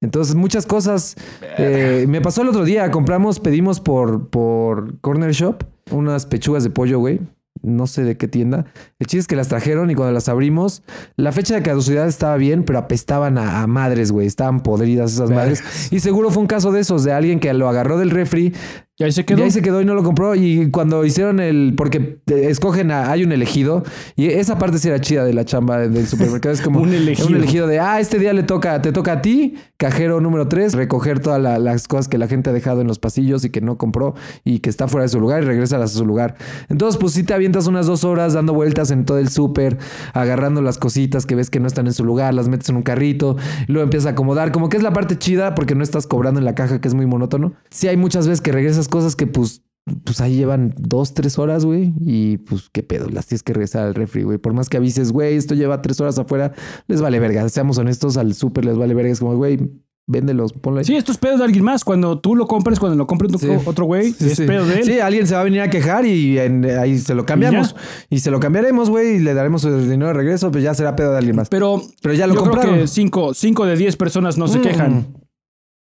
Entonces, 0.00 0.34
muchas 0.34 0.66
cosas. 0.66 1.16
eh, 1.58 2.06
me 2.08 2.20
pasó 2.20 2.42
el 2.42 2.48
otro 2.48 2.64
día. 2.64 2.90
Compramos, 2.90 3.40
pedimos 3.40 3.80
por, 3.80 4.28
por 4.28 5.00
Corner 5.00 5.32
Shop 5.32 5.64
unas 5.90 6.26
pechugas 6.26 6.62
de 6.64 6.70
pollo, 6.70 6.98
güey. 6.98 7.20
No 7.60 7.88
sé 7.88 8.04
de 8.04 8.16
qué 8.16 8.28
tienda. 8.28 8.66
El 9.00 9.08
chiste 9.08 9.18
es 9.22 9.26
que 9.26 9.34
las 9.34 9.48
trajeron 9.48 9.90
y 9.90 9.96
cuando 9.96 10.12
las 10.12 10.28
abrimos, 10.28 10.84
la 11.16 11.32
fecha 11.32 11.56
de 11.56 11.62
caducidad 11.62 12.06
estaba 12.06 12.36
bien, 12.36 12.62
pero 12.62 12.78
apestaban 12.78 13.36
a, 13.36 13.62
a 13.62 13.66
madres, 13.66 14.12
güey. 14.12 14.28
Estaban 14.28 14.62
podridas 14.62 15.12
esas 15.14 15.30
madres. 15.30 15.64
Y 15.90 15.98
seguro 15.98 16.30
fue 16.30 16.42
un 16.42 16.46
caso 16.46 16.70
de 16.70 16.80
esos, 16.80 17.02
de 17.02 17.12
alguien 17.12 17.40
que 17.40 17.52
lo 17.54 17.68
agarró 17.68 17.98
del 17.98 18.10
refri, 18.10 18.54
Y 19.00 19.04
ahí 19.04 19.12
se 19.12 19.20
y 19.20 19.24
quedó. 19.24 19.44
ahí 19.44 19.50
se 19.52 19.62
quedó 19.62 19.80
y 19.80 19.84
no 19.84 19.94
lo 19.94 20.02
compró. 20.02 20.34
Y 20.34 20.70
cuando 20.72 21.04
hicieron 21.04 21.38
el. 21.38 21.74
Porque 21.76 22.18
escogen 22.26 22.90
a. 22.90 23.12
Hay 23.12 23.22
un 23.22 23.30
elegido. 23.30 23.84
Y 24.16 24.26
esa 24.26 24.58
parte 24.58 24.78
sí 24.78 24.88
era 24.88 25.00
chida 25.00 25.24
de 25.24 25.32
la 25.34 25.44
chamba 25.44 25.78
del 25.78 26.06
supermercado. 26.08 26.52
Es 26.52 26.60
como 26.60 26.80
Un 26.82 26.92
elegido. 26.92 27.28
un 27.28 27.36
elegido 27.36 27.66
de. 27.68 27.78
Ah, 27.78 28.00
este 28.00 28.18
día 28.18 28.32
le 28.32 28.42
toca. 28.42 28.82
Te 28.82 28.90
toca 28.90 29.12
a 29.12 29.22
ti, 29.22 29.54
cajero 29.76 30.20
número 30.20 30.48
3, 30.48 30.74
recoger 30.74 31.20
todas 31.20 31.40
la- 31.40 31.60
las 31.60 31.86
cosas 31.86 32.08
que 32.08 32.18
la 32.18 32.26
gente 32.26 32.50
ha 32.50 32.52
dejado 32.52 32.80
en 32.80 32.88
los 32.88 32.98
pasillos 32.98 33.44
y 33.44 33.50
que 33.50 33.60
no 33.60 33.78
compró 33.78 34.14
y 34.44 34.58
que 34.58 34.68
está 34.68 34.88
fuera 34.88 35.02
de 35.04 35.08
su 35.10 35.20
lugar 35.20 35.44
y 35.44 35.46
regresa 35.46 35.80
a 35.80 35.86
su 35.86 36.04
lugar. 36.04 36.34
Entonces, 36.68 36.98
pues 36.98 37.12
sí 37.12 37.22
te 37.22 37.34
avientas 37.34 37.68
unas 37.68 37.86
dos 37.86 38.02
horas 38.02 38.32
dando 38.32 38.52
vueltas 38.52 38.90
en 38.90 39.04
todo 39.04 39.18
el 39.18 39.28
súper, 39.28 39.78
agarrando 40.12 40.60
las 40.60 40.76
cositas 40.78 41.24
que 41.24 41.36
ves 41.36 41.50
que 41.50 41.60
no 41.60 41.68
están 41.68 41.86
en 41.86 41.92
su 41.92 42.04
lugar, 42.04 42.34
las 42.34 42.48
metes 42.48 42.68
en 42.68 42.74
un 42.76 42.82
carrito, 42.82 43.36
y 43.68 43.72
luego 43.72 43.84
empiezas 43.84 44.06
a 44.08 44.10
acomodar. 44.10 44.50
Como 44.50 44.68
que 44.68 44.76
es 44.76 44.82
la 44.82 44.92
parte 44.92 45.16
chida 45.18 45.54
porque 45.54 45.76
no 45.76 45.84
estás 45.84 46.08
cobrando 46.08 46.40
en 46.40 46.44
la 46.44 46.56
caja, 46.56 46.80
que 46.80 46.88
es 46.88 46.94
muy 46.94 47.06
monótono. 47.06 47.52
Sí, 47.70 47.86
hay 47.86 47.96
muchas 47.96 48.26
veces 48.26 48.40
que 48.40 48.50
regresas 48.50 48.87
cosas 48.88 49.14
que 49.16 49.26
pues 49.26 49.62
pues 50.04 50.20
ahí 50.20 50.36
llevan 50.36 50.74
dos, 50.76 51.14
tres 51.14 51.38
horas, 51.38 51.64
güey. 51.64 51.94
Y 52.04 52.36
pues 52.38 52.68
qué 52.70 52.82
pedo, 52.82 53.08
las 53.08 53.26
tienes 53.26 53.42
que 53.42 53.54
regresar 53.54 53.86
al 53.86 53.94
refri, 53.94 54.22
güey. 54.22 54.36
Por 54.36 54.52
más 54.52 54.68
que 54.68 54.76
avises, 54.76 55.12
güey, 55.12 55.36
esto 55.36 55.54
lleva 55.54 55.80
tres 55.80 55.98
horas 56.00 56.18
afuera, 56.18 56.52
les 56.88 57.00
vale 57.00 57.18
verga. 57.20 57.48
Seamos 57.48 57.78
honestos, 57.78 58.18
al 58.18 58.34
súper 58.34 58.66
les 58.66 58.76
vale 58.76 58.92
verga. 58.92 59.10
Es 59.12 59.20
como, 59.20 59.34
güey, 59.34 59.58
véndelos, 60.06 60.52
ponlo 60.52 60.80
ahí. 60.80 60.84
Sí, 60.84 60.94
esto 60.94 61.10
es 61.12 61.16
pedo 61.16 61.38
de 61.38 61.44
alguien 61.44 61.64
más. 61.64 61.84
Cuando 61.84 62.18
tú 62.20 62.36
lo 62.36 62.46
compres, 62.46 62.78
cuando 62.78 62.98
lo 62.98 63.06
compre 63.06 63.28
otro, 63.28 63.38
Sí. 63.38 63.48
otro 63.64 63.86
güey, 63.86 64.12
Sí, 64.12 64.26
es 64.26 64.36
sí. 64.36 64.44
pedo 64.46 64.66
de 64.66 64.80
él. 64.80 64.84
Sí, 64.84 65.00
alguien 65.00 65.26
se 65.26 65.34
va 65.34 65.40
a 65.40 65.44
venir 65.44 65.62
a 65.62 65.70
quejar 65.70 66.04
y 66.04 66.38
en- 66.38 66.66
ahí 66.66 66.98
se 66.98 67.14
lo 67.14 67.24
cambiamos. 67.24 67.74
Y, 68.10 68.18
se 68.18 68.30
lo 68.30 68.40
cambiaremos, 68.40 68.90
güey, 68.90 69.16
y 69.16 69.18
le 69.20 69.32
daremos 69.32 69.64
el 69.64 69.88
dinero 69.88 70.08
de 70.08 70.12
regreso, 70.14 70.50
pues 70.50 70.62
ya 70.62 70.74
será 70.74 70.96
pedo 70.96 71.12
de 71.12 71.16
alguien 71.18 71.36
más. 71.36 71.48
Pero, 71.48 71.80
Pero 72.02 72.12
ya 72.14 72.26
lo 72.26 72.34
yo 72.34 72.40
creo 72.42 72.52
compraron. 72.52 72.80
que 72.80 72.86
5 72.88 73.32
cinco 73.32 73.64
de 73.64 73.74
10 73.76 73.96
personas 73.96 74.36
no 74.36 74.48
se 74.48 74.58
Mm. 74.58 74.62
quejan. 74.62 75.06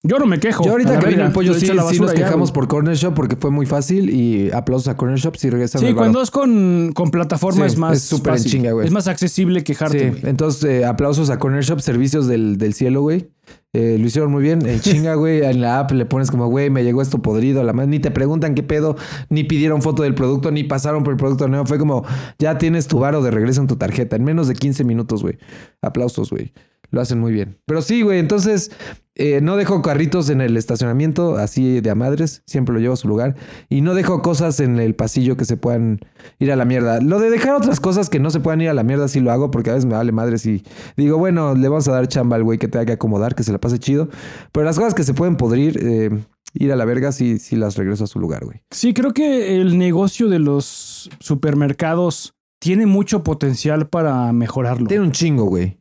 Yo 0.02 0.18
no 0.18 0.24
me 0.24 0.40
quejo. 0.40 0.64
Yo 0.64 0.70
ahorita 0.70 0.98
que 0.98 1.06
vino 1.08 1.26
el 1.26 1.32
pollo, 1.32 1.52
Lo 1.52 1.58
sí, 1.58 1.66
echo 1.66 1.72
a 1.72 1.76
la 1.76 1.90
sí 1.90 2.00
nos 2.00 2.12
quejamos 2.12 2.52
por 2.52 2.68
Corner 2.68 2.96
Shop 2.96 3.12
porque 3.12 3.36
fue 3.36 3.50
muy 3.50 3.66
fácil 3.66 4.08
y 4.08 4.50
aplausos 4.50 4.88
a 4.88 4.96
Corner 4.96 5.18
Shop 5.18 5.36
si 5.36 5.50
regresan 5.50 5.82
Sí, 5.82 5.88
el 5.88 5.94
cuando 5.94 6.22
es 6.22 6.30
con, 6.30 6.92
con 6.94 7.10
plataforma 7.10 7.66
Sí, 7.66 7.72
es 7.74 7.78
más 7.78 7.98
es 7.98 8.02
súper 8.04 8.40
chinga, 8.40 8.72
güey. 8.72 8.86
Es 8.86 8.92
más 8.92 9.08
accesible 9.08 9.62
quejarte, 9.62 10.14
Sí, 10.14 10.20
entonces 10.22 10.64
eh, 10.64 10.84
aplausos 10.86 11.28
a 11.28 11.38
Corner 11.38 11.62
Shop, 11.62 11.80
servicios 11.80 12.26
del, 12.26 12.56
del 12.56 12.72
cielo, 12.72 13.02
güey. 13.02 13.28
Eh, 13.72 13.98
lo 14.00 14.06
hicieron 14.06 14.30
muy 14.32 14.42
bien. 14.42 14.66
En 14.66 14.80
chinga, 14.80 15.14
güey. 15.14 15.44
En 15.44 15.60
la 15.60 15.80
app 15.80 15.92
le 15.92 16.06
pones 16.06 16.30
como, 16.30 16.46
güey, 16.48 16.70
me 16.70 16.82
llegó 16.82 17.02
esto 17.02 17.20
podrido 17.20 17.60
a 17.60 17.64
la. 17.64 17.72
Ni 17.72 17.98
te 18.00 18.10
preguntan 18.10 18.54
qué 18.54 18.62
pedo, 18.62 18.96
ni 19.28 19.44
pidieron 19.44 19.82
foto 19.82 20.02
del 20.02 20.14
producto, 20.14 20.50
ni 20.50 20.64
pasaron 20.64 21.04
por 21.04 21.12
el 21.12 21.18
producto 21.18 21.46
nuevo. 21.46 21.66
Fue 21.66 21.78
como, 21.78 22.04
ya 22.38 22.56
tienes 22.58 22.86
tu 22.86 22.98
varo 22.98 23.22
de 23.22 23.30
regreso 23.30 23.60
en 23.60 23.66
tu 23.66 23.76
tarjeta. 23.76 24.16
En 24.16 24.24
menos 24.24 24.48
de 24.48 24.54
15 24.54 24.82
minutos, 24.84 25.22
güey. 25.22 25.38
Aplausos, 25.82 26.30
güey. 26.30 26.52
Lo 26.90 27.00
hacen 27.00 27.20
muy 27.20 27.32
bien. 27.32 27.58
Pero 27.66 27.82
sí, 27.82 28.02
güey. 28.02 28.18
Entonces, 28.18 28.72
eh, 29.22 29.42
no 29.42 29.56
dejo 29.56 29.82
carritos 29.82 30.30
en 30.30 30.40
el 30.40 30.56
estacionamiento, 30.56 31.36
así 31.36 31.82
de 31.82 31.90
a 31.90 31.94
madres. 31.94 32.42
Siempre 32.46 32.72
lo 32.72 32.80
llevo 32.80 32.94
a 32.94 32.96
su 32.96 33.06
lugar. 33.06 33.36
Y 33.68 33.82
no 33.82 33.92
dejo 33.92 34.22
cosas 34.22 34.60
en 34.60 34.78
el 34.78 34.94
pasillo 34.94 35.36
que 35.36 35.44
se 35.44 35.58
puedan 35.58 36.00
ir 36.38 36.50
a 36.50 36.56
la 36.56 36.64
mierda. 36.64 37.02
Lo 37.02 37.20
de 37.20 37.28
dejar 37.28 37.54
otras 37.54 37.80
cosas 37.80 38.08
que 38.08 38.18
no 38.18 38.30
se 38.30 38.40
puedan 38.40 38.62
ir 38.62 38.70
a 38.70 38.74
la 38.74 38.82
mierda, 38.82 39.08
sí 39.08 39.20
lo 39.20 39.30
hago, 39.30 39.50
porque 39.50 39.68
a 39.68 39.74
veces 39.74 39.84
me 39.84 39.92
vale 39.92 40.10
madres 40.10 40.46
y 40.46 40.64
digo, 40.96 41.18
bueno, 41.18 41.54
le 41.54 41.68
vamos 41.68 41.86
a 41.88 41.92
dar 41.92 42.08
chamba 42.08 42.36
al 42.36 42.44
güey 42.44 42.58
que 42.58 42.66
tenga 42.66 42.86
que 42.86 42.92
acomodar, 42.92 43.34
que 43.34 43.42
se 43.42 43.52
la 43.52 43.58
pase 43.58 43.78
chido. 43.78 44.08
Pero 44.52 44.64
las 44.64 44.78
cosas 44.78 44.94
que 44.94 45.04
se 45.04 45.12
pueden 45.12 45.36
podrir, 45.36 45.78
eh, 45.82 46.10
ir 46.54 46.72
a 46.72 46.76
la 46.76 46.86
verga, 46.86 47.12
sí, 47.12 47.38
sí 47.38 47.56
las 47.56 47.76
regreso 47.76 48.04
a 48.04 48.06
su 48.06 48.20
lugar, 48.20 48.46
güey. 48.46 48.62
Sí, 48.70 48.94
creo 48.94 49.12
que 49.12 49.60
el 49.60 49.76
negocio 49.76 50.30
de 50.30 50.38
los 50.38 51.10
supermercados 51.20 52.32
tiene 52.58 52.86
mucho 52.86 53.22
potencial 53.22 53.86
para 53.86 54.32
mejorarlo. 54.32 54.86
Tiene 54.86 55.04
un 55.04 55.12
chingo, 55.12 55.44
güey. 55.44 55.79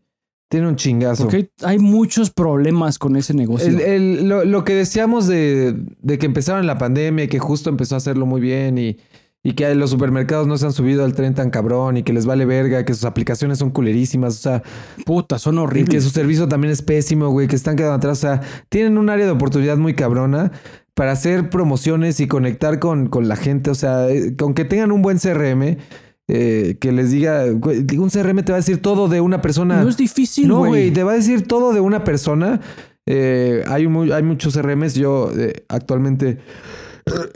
Tiene 0.49 0.67
un 0.67 0.75
chingazo. 0.75 1.23
Porque 1.23 1.51
hay 1.62 1.77
muchos 1.79 2.31
problemas 2.31 2.97
con 2.97 3.15
ese 3.15 3.33
negocio. 3.35 3.67
El- 3.67 3.81
el- 3.81 4.27
lo, 4.29 4.43
lo 4.45 4.63
que 4.63 4.73
decíamos 4.73 5.27
de, 5.27 5.75
de 6.01 6.17
que 6.17 6.25
empezaron 6.25 6.65
la 6.65 6.77
pandemia 6.79 7.25
y 7.25 7.27
que 7.27 7.38
justo 7.39 7.69
empezó 7.69 7.93
a 7.95 7.99
hacerlo 7.99 8.25
muy 8.25 8.41
bien 8.41 8.77
y, 8.79 8.97
y 9.43 9.53
que 9.53 9.73
los 9.75 9.91
supermercados 9.91 10.47
no 10.47 10.57
se 10.57 10.65
han 10.65 10.73
subido 10.73 11.05
al 11.05 11.13
tren 11.13 11.35
tan 11.35 11.51
cabrón 11.51 11.97
y 11.97 12.03
que 12.03 12.13
les 12.13 12.25
vale 12.25 12.45
verga, 12.45 12.83
que 12.83 12.95
sus 12.95 13.05
aplicaciones 13.05 13.59
son 13.59 13.69
culerísimas, 13.69 14.39
o 14.39 14.41
sea, 14.41 14.63
Puta, 15.05 15.38
son 15.38 15.53
y 15.53 15.57
que 15.57 15.62
horribles. 15.63 16.03
su 16.03 16.09
servicio 16.09 16.47
también 16.47 16.71
es 16.73 16.81
pésimo, 16.81 17.29
güey, 17.29 17.47
que 17.47 17.55
están 17.55 17.75
quedando 17.75 17.95
atrás, 17.97 18.17
o 18.17 18.21
sea, 18.21 18.41
tienen 18.69 18.97
un 18.97 19.09
área 19.12 19.25
de 19.27 19.31
oportunidad 19.31 19.77
muy 19.77 19.93
cabrona 19.93 20.51
para 20.95 21.12
hacer 21.12 21.49
promociones 21.51 22.19
y 22.19 22.27
conectar 22.27 22.79
con, 22.79 23.07
con 23.07 23.27
la 23.29 23.35
gente, 23.35 23.69
o 23.69 23.75
sea, 23.75 24.09
eh, 24.09 24.35
con 24.35 24.53
que 24.55 24.65
tengan 24.65 24.91
un 24.91 25.01
buen 25.03 25.19
CRM. 25.19 25.77
Eh, 26.31 26.77
que 26.79 26.91
les 26.91 27.09
diga, 27.09 27.43
un 27.45 28.09
CRM 28.09 28.43
te 28.43 28.51
va 28.51 28.57
a 28.57 28.61
decir 28.61 28.81
todo 28.83 29.07
de 29.07 29.19
una 29.19 29.41
persona. 29.41 29.81
No 29.81 29.89
es 29.89 29.97
difícil, 29.97 30.47
No, 30.47 30.59
güey. 30.59 30.91
te 30.91 31.03
va 31.03 31.13
a 31.13 31.15
decir 31.15 31.47
todo 31.47 31.73
de 31.73 31.79
una 31.79 32.03
persona. 32.03 32.61
Eh, 33.07 33.63
hay, 33.67 33.87
hay 34.13 34.23
muchos 34.23 34.53
CRMs. 34.55 34.93
Yo 34.93 35.31
eh, 35.35 35.65
actualmente 35.67 36.37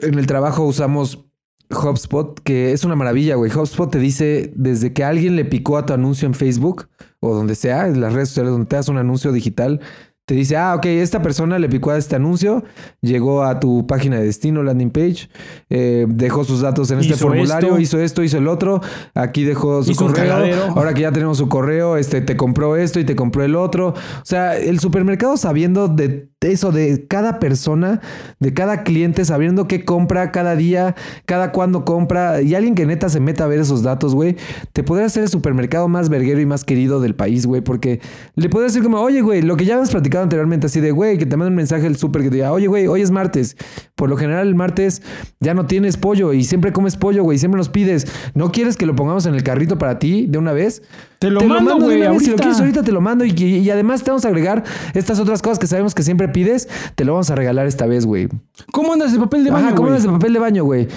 en 0.02 0.20
el 0.20 0.28
trabajo 0.28 0.64
usamos 0.64 1.26
HubSpot, 1.72 2.40
que 2.44 2.72
es 2.72 2.84
una 2.86 2.96
maravilla, 2.96 3.34
güey. 3.34 3.52
HubSpot 3.52 3.90
te 3.90 3.98
dice 3.98 4.54
desde 4.56 4.94
que 4.94 5.04
alguien 5.04 5.36
le 5.36 5.46
picó 5.46 5.78
a 5.80 5.88
tu 5.88 5.94
anuncio 5.94 6.28
en 6.28 6.36
Facebook 6.36 6.88
o 7.20 7.34
donde 7.34 7.56
sea, 7.56 7.88
en 7.88 8.00
las 8.00 8.14
redes 8.14 8.30
sociales 8.30 8.52
donde 8.52 8.68
te 8.68 8.76
das 8.76 8.90
un 8.90 9.00
anuncio 9.00 9.32
digital. 9.32 9.80
Te 10.26 10.36
dice, 10.36 10.56
ah, 10.56 10.74
ok, 10.76 10.86
esta 10.86 11.22
persona 11.22 11.60
le 11.60 11.68
picó 11.68 11.92
a 11.92 11.98
este 11.98 12.16
anuncio, 12.16 12.64
llegó 13.02 13.44
a 13.44 13.60
tu 13.60 13.86
página 13.86 14.20
de 14.20 14.24
destino, 14.24 14.64
landing 14.64 14.90
page, 14.90 15.28
eh, 15.70 16.06
dejó 16.08 16.46
sus 16.46 16.62
datos 16.62 16.90
en 16.92 17.00
este 17.00 17.16
formulario, 17.16 17.72
esto. 17.72 17.80
hizo 17.82 18.00
esto, 18.00 18.24
hizo 18.24 18.38
el 18.38 18.48
otro, 18.48 18.80
aquí 19.16 19.44
dejó 19.44 19.84
su 19.84 19.92
Hizo 19.92 20.08
correo, 20.08 20.72
ahora 20.78 20.94
que 20.94 21.02
ya 21.02 21.12
tenemos 21.12 21.40
su 21.40 21.50
correo, 21.50 21.98
este, 21.98 22.22
te 22.22 22.38
compró 22.38 22.78
esto 22.78 23.02
y 23.02 23.04
te 23.04 23.18
compró 23.18 23.44
el 23.44 23.58
otro. 23.58 23.90
O 23.90 24.26
sea, 24.26 24.58
el 24.58 24.80
supermercado 24.80 25.36
sabiendo 25.36 25.90
de 25.90 26.30
eso, 26.52 26.72
de 26.72 27.06
cada 27.08 27.40
persona, 27.40 28.02
de 28.40 28.54
cada 28.54 28.84
cliente, 28.84 29.24
sabiendo 29.26 29.68
qué 29.68 29.86
compra 29.86 30.32
cada 30.32 30.56
día, 30.56 30.96
cada 31.26 31.52
cuándo 31.52 31.86
compra, 31.86 32.42
y 32.42 32.56
alguien 32.56 32.76
que 32.76 32.86
neta 32.86 33.10
se 33.10 33.20
meta 33.20 33.46
a 33.46 33.48
ver 33.48 33.60
esos 33.60 33.84
datos, 33.84 34.14
güey, 34.16 34.36
te 34.74 34.84
podría 34.84 35.06
hacer 35.08 35.24
el 35.24 35.30
supermercado 35.30 35.88
más 35.88 36.10
verguero 36.10 36.42
y 36.42 36.46
más 36.46 36.64
querido 36.64 37.00
del 37.00 37.16
país, 37.16 37.46
güey, 37.46 37.62
porque 37.62 38.02
le 38.36 38.50
podría 38.50 38.68
decir 38.68 38.84
como, 38.84 39.00
oye, 39.00 39.22
güey, 39.22 39.42
lo 39.42 39.56
que 39.58 39.66
ya 39.66 39.76
hemos 39.76 39.92
platicado 39.92 40.24
anteriormente, 40.24 40.68
así 40.68 40.80
de, 40.80 40.92
güey, 40.92 41.18
que 41.18 41.26
te 41.26 41.38
manda 41.38 41.50
un 41.50 41.56
mensaje 41.56 41.88
el 41.88 41.96
súper 41.98 42.24
que 42.24 42.30
te 42.30 42.36
diga, 42.36 42.52
oye, 42.52 42.68
güey, 42.68 42.88
hoy 42.88 43.02
es 43.02 43.12
martes. 43.12 43.56
Por 43.96 44.10
lo 44.10 44.18
general, 44.18 44.48
el 44.48 44.56
martes 44.56 45.02
ya 45.40 45.54
no 45.54 45.66
tienes 45.66 45.98
pollo 45.98 46.34
y 46.34 46.44
siempre 46.44 46.74
comes 46.74 46.96
pollo, 46.98 47.24
güey, 47.24 47.38
siempre 47.38 47.58
nos 47.58 47.70
pides. 47.70 48.08
¿No 48.34 48.52
quieres 48.52 48.76
que 48.76 48.86
lo 48.86 48.96
pongamos 48.96 49.26
en 49.26 49.36
el 49.36 49.44
carrito 49.44 49.78
para 49.78 50.00
ti 50.00 50.26
de 50.28 50.38
una 50.38 50.52
vez? 50.52 50.82
Te 51.20 51.30
lo 51.30 51.40
mando, 51.48 51.78
güey. 51.86 52.00
Si 52.20 52.32
lo 52.32 52.36
quieres 52.38 52.60
ahorita 52.60 52.84
te 52.84 52.92
lo 52.92 53.00
mando 53.02 53.24
y, 53.24 53.32
y- 53.38 53.58
y 53.60 53.70
además 53.70 54.04
te 54.04 54.12
vamos 54.12 54.26
a 54.26 54.28
agregar 54.28 54.64
estas 54.94 55.20
otras 55.20 55.42
cosas 55.42 55.58
que 55.60 55.68
sabemos 55.68 55.94
que 55.96 56.04
siempre 56.04 56.28
pides, 56.34 56.68
te 56.96 57.06
lo 57.06 57.14
vamos 57.14 57.30
a 57.30 57.36
regalar 57.36 57.66
esta 57.68 57.86
vez, 57.86 58.06
güey. 58.06 58.28
¿Cómo 58.74 58.92
andas 58.92 59.14
de 59.14 59.20
papel 59.20 59.46
de 59.46 59.52
baño, 59.52 59.68
Ajá, 59.68 59.76
¿cómo 59.76 59.88
güey? 59.88 59.94
eres 59.94 60.04
de 60.04 60.10
papel 60.10 60.34
de 60.34 60.40
baño, 60.40 60.64
güey? 60.66 60.88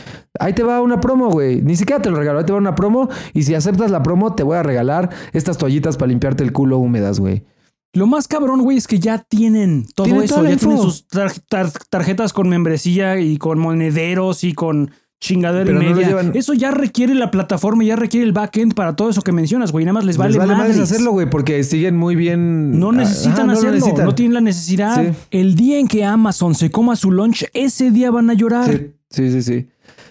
Ahí 0.40 0.52
te 0.54 0.62
va 0.64 0.80
una 0.82 1.00
promo, 1.00 1.30
güey. 1.30 1.62
Ni 1.62 1.76
siquiera 1.76 2.02
te 2.02 2.10
lo 2.10 2.16
regalo, 2.16 2.40
ahí 2.40 2.44
te 2.46 2.52
va 2.52 2.58
una 2.58 2.74
promo 2.74 3.08
y 3.34 3.44
si 3.44 3.54
aceptas 3.54 3.90
la 3.92 4.02
promo 4.02 4.34
te 4.34 4.42
voy 4.42 4.56
a 4.56 4.62
regalar 4.64 5.10
estas 5.32 5.56
toallitas 5.58 5.96
para 5.96 6.08
limpiarte 6.08 6.42
el 6.42 6.52
culo 6.52 6.78
húmedas, 6.78 7.20
güey. 7.20 7.44
Lo 7.92 8.06
más 8.06 8.28
cabrón, 8.28 8.60
güey, 8.62 8.76
es 8.76 8.86
que 8.86 8.98
ya 8.98 9.18
tienen 9.18 9.86
todo 9.94 10.04
Tienen 10.04 10.24
eso. 10.24 10.42
Ya 10.42 10.50
info. 10.50 10.66
tienen 10.68 10.82
sus 10.82 11.06
tar- 11.08 11.32
tar- 11.48 11.70
tarjetas 11.88 12.32
con 12.34 12.48
membresía 12.48 13.18
y 13.20 13.38
con 13.38 13.58
monederos 13.58 14.44
y 14.44 14.52
con 14.52 14.90
chingadera 15.20 15.70
y 15.70 15.74
no 15.74 15.80
media. 15.80 16.08
llevan- 16.08 16.32
Eso 16.34 16.52
ya 16.54 16.70
requiere 16.70 17.14
la 17.14 17.30
plataforma, 17.30 17.82
ya 17.84 17.96
requiere 17.96 18.26
el 18.26 18.32
backend 18.32 18.74
para 18.74 18.94
todo 18.96 19.08
eso 19.10 19.22
que 19.22 19.32
mencionas, 19.32 19.72
güey. 19.72 19.84
Nada 19.84 19.94
más 19.94 20.04
les 20.04 20.16
vale, 20.16 20.30
Les 20.30 20.38
vale 20.38 20.54
madres. 20.54 20.78
hacerlo, 20.78 21.12
güey, 21.12 21.28
porque 21.30 21.62
siguen 21.64 21.96
muy 21.96 22.16
bien. 22.16 22.78
No 22.78 22.90
Ah, 22.90 22.92
necesitan 22.92 23.48
ajá, 23.50 23.52
hacerlo, 23.58 23.70
no, 23.78 23.86
necesitan. 23.86 24.14
tienen 24.14 24.34
la 24.34 24.40
necesidad. 24.42 25.02
Sí. 25.04 25.12
El 25.30 25.54
día 25.54 25.78
en 25.78 25.88
que 25.88 26.04
Amazon 26.04 26.54
se 26.54 26.70
coma 26.70 26.96
su 26.96 27.10
lunch, 27.10 27.44
ese 27.54 27.90
día 27.90 28.10
van 28.10 28.28
a 28.30 28.34
llorar. 28.34 28.70
Sí, 28.70 28.90
sí, 29.10 29.30
sí, 29.32 29.42
sí. 29.42 29.66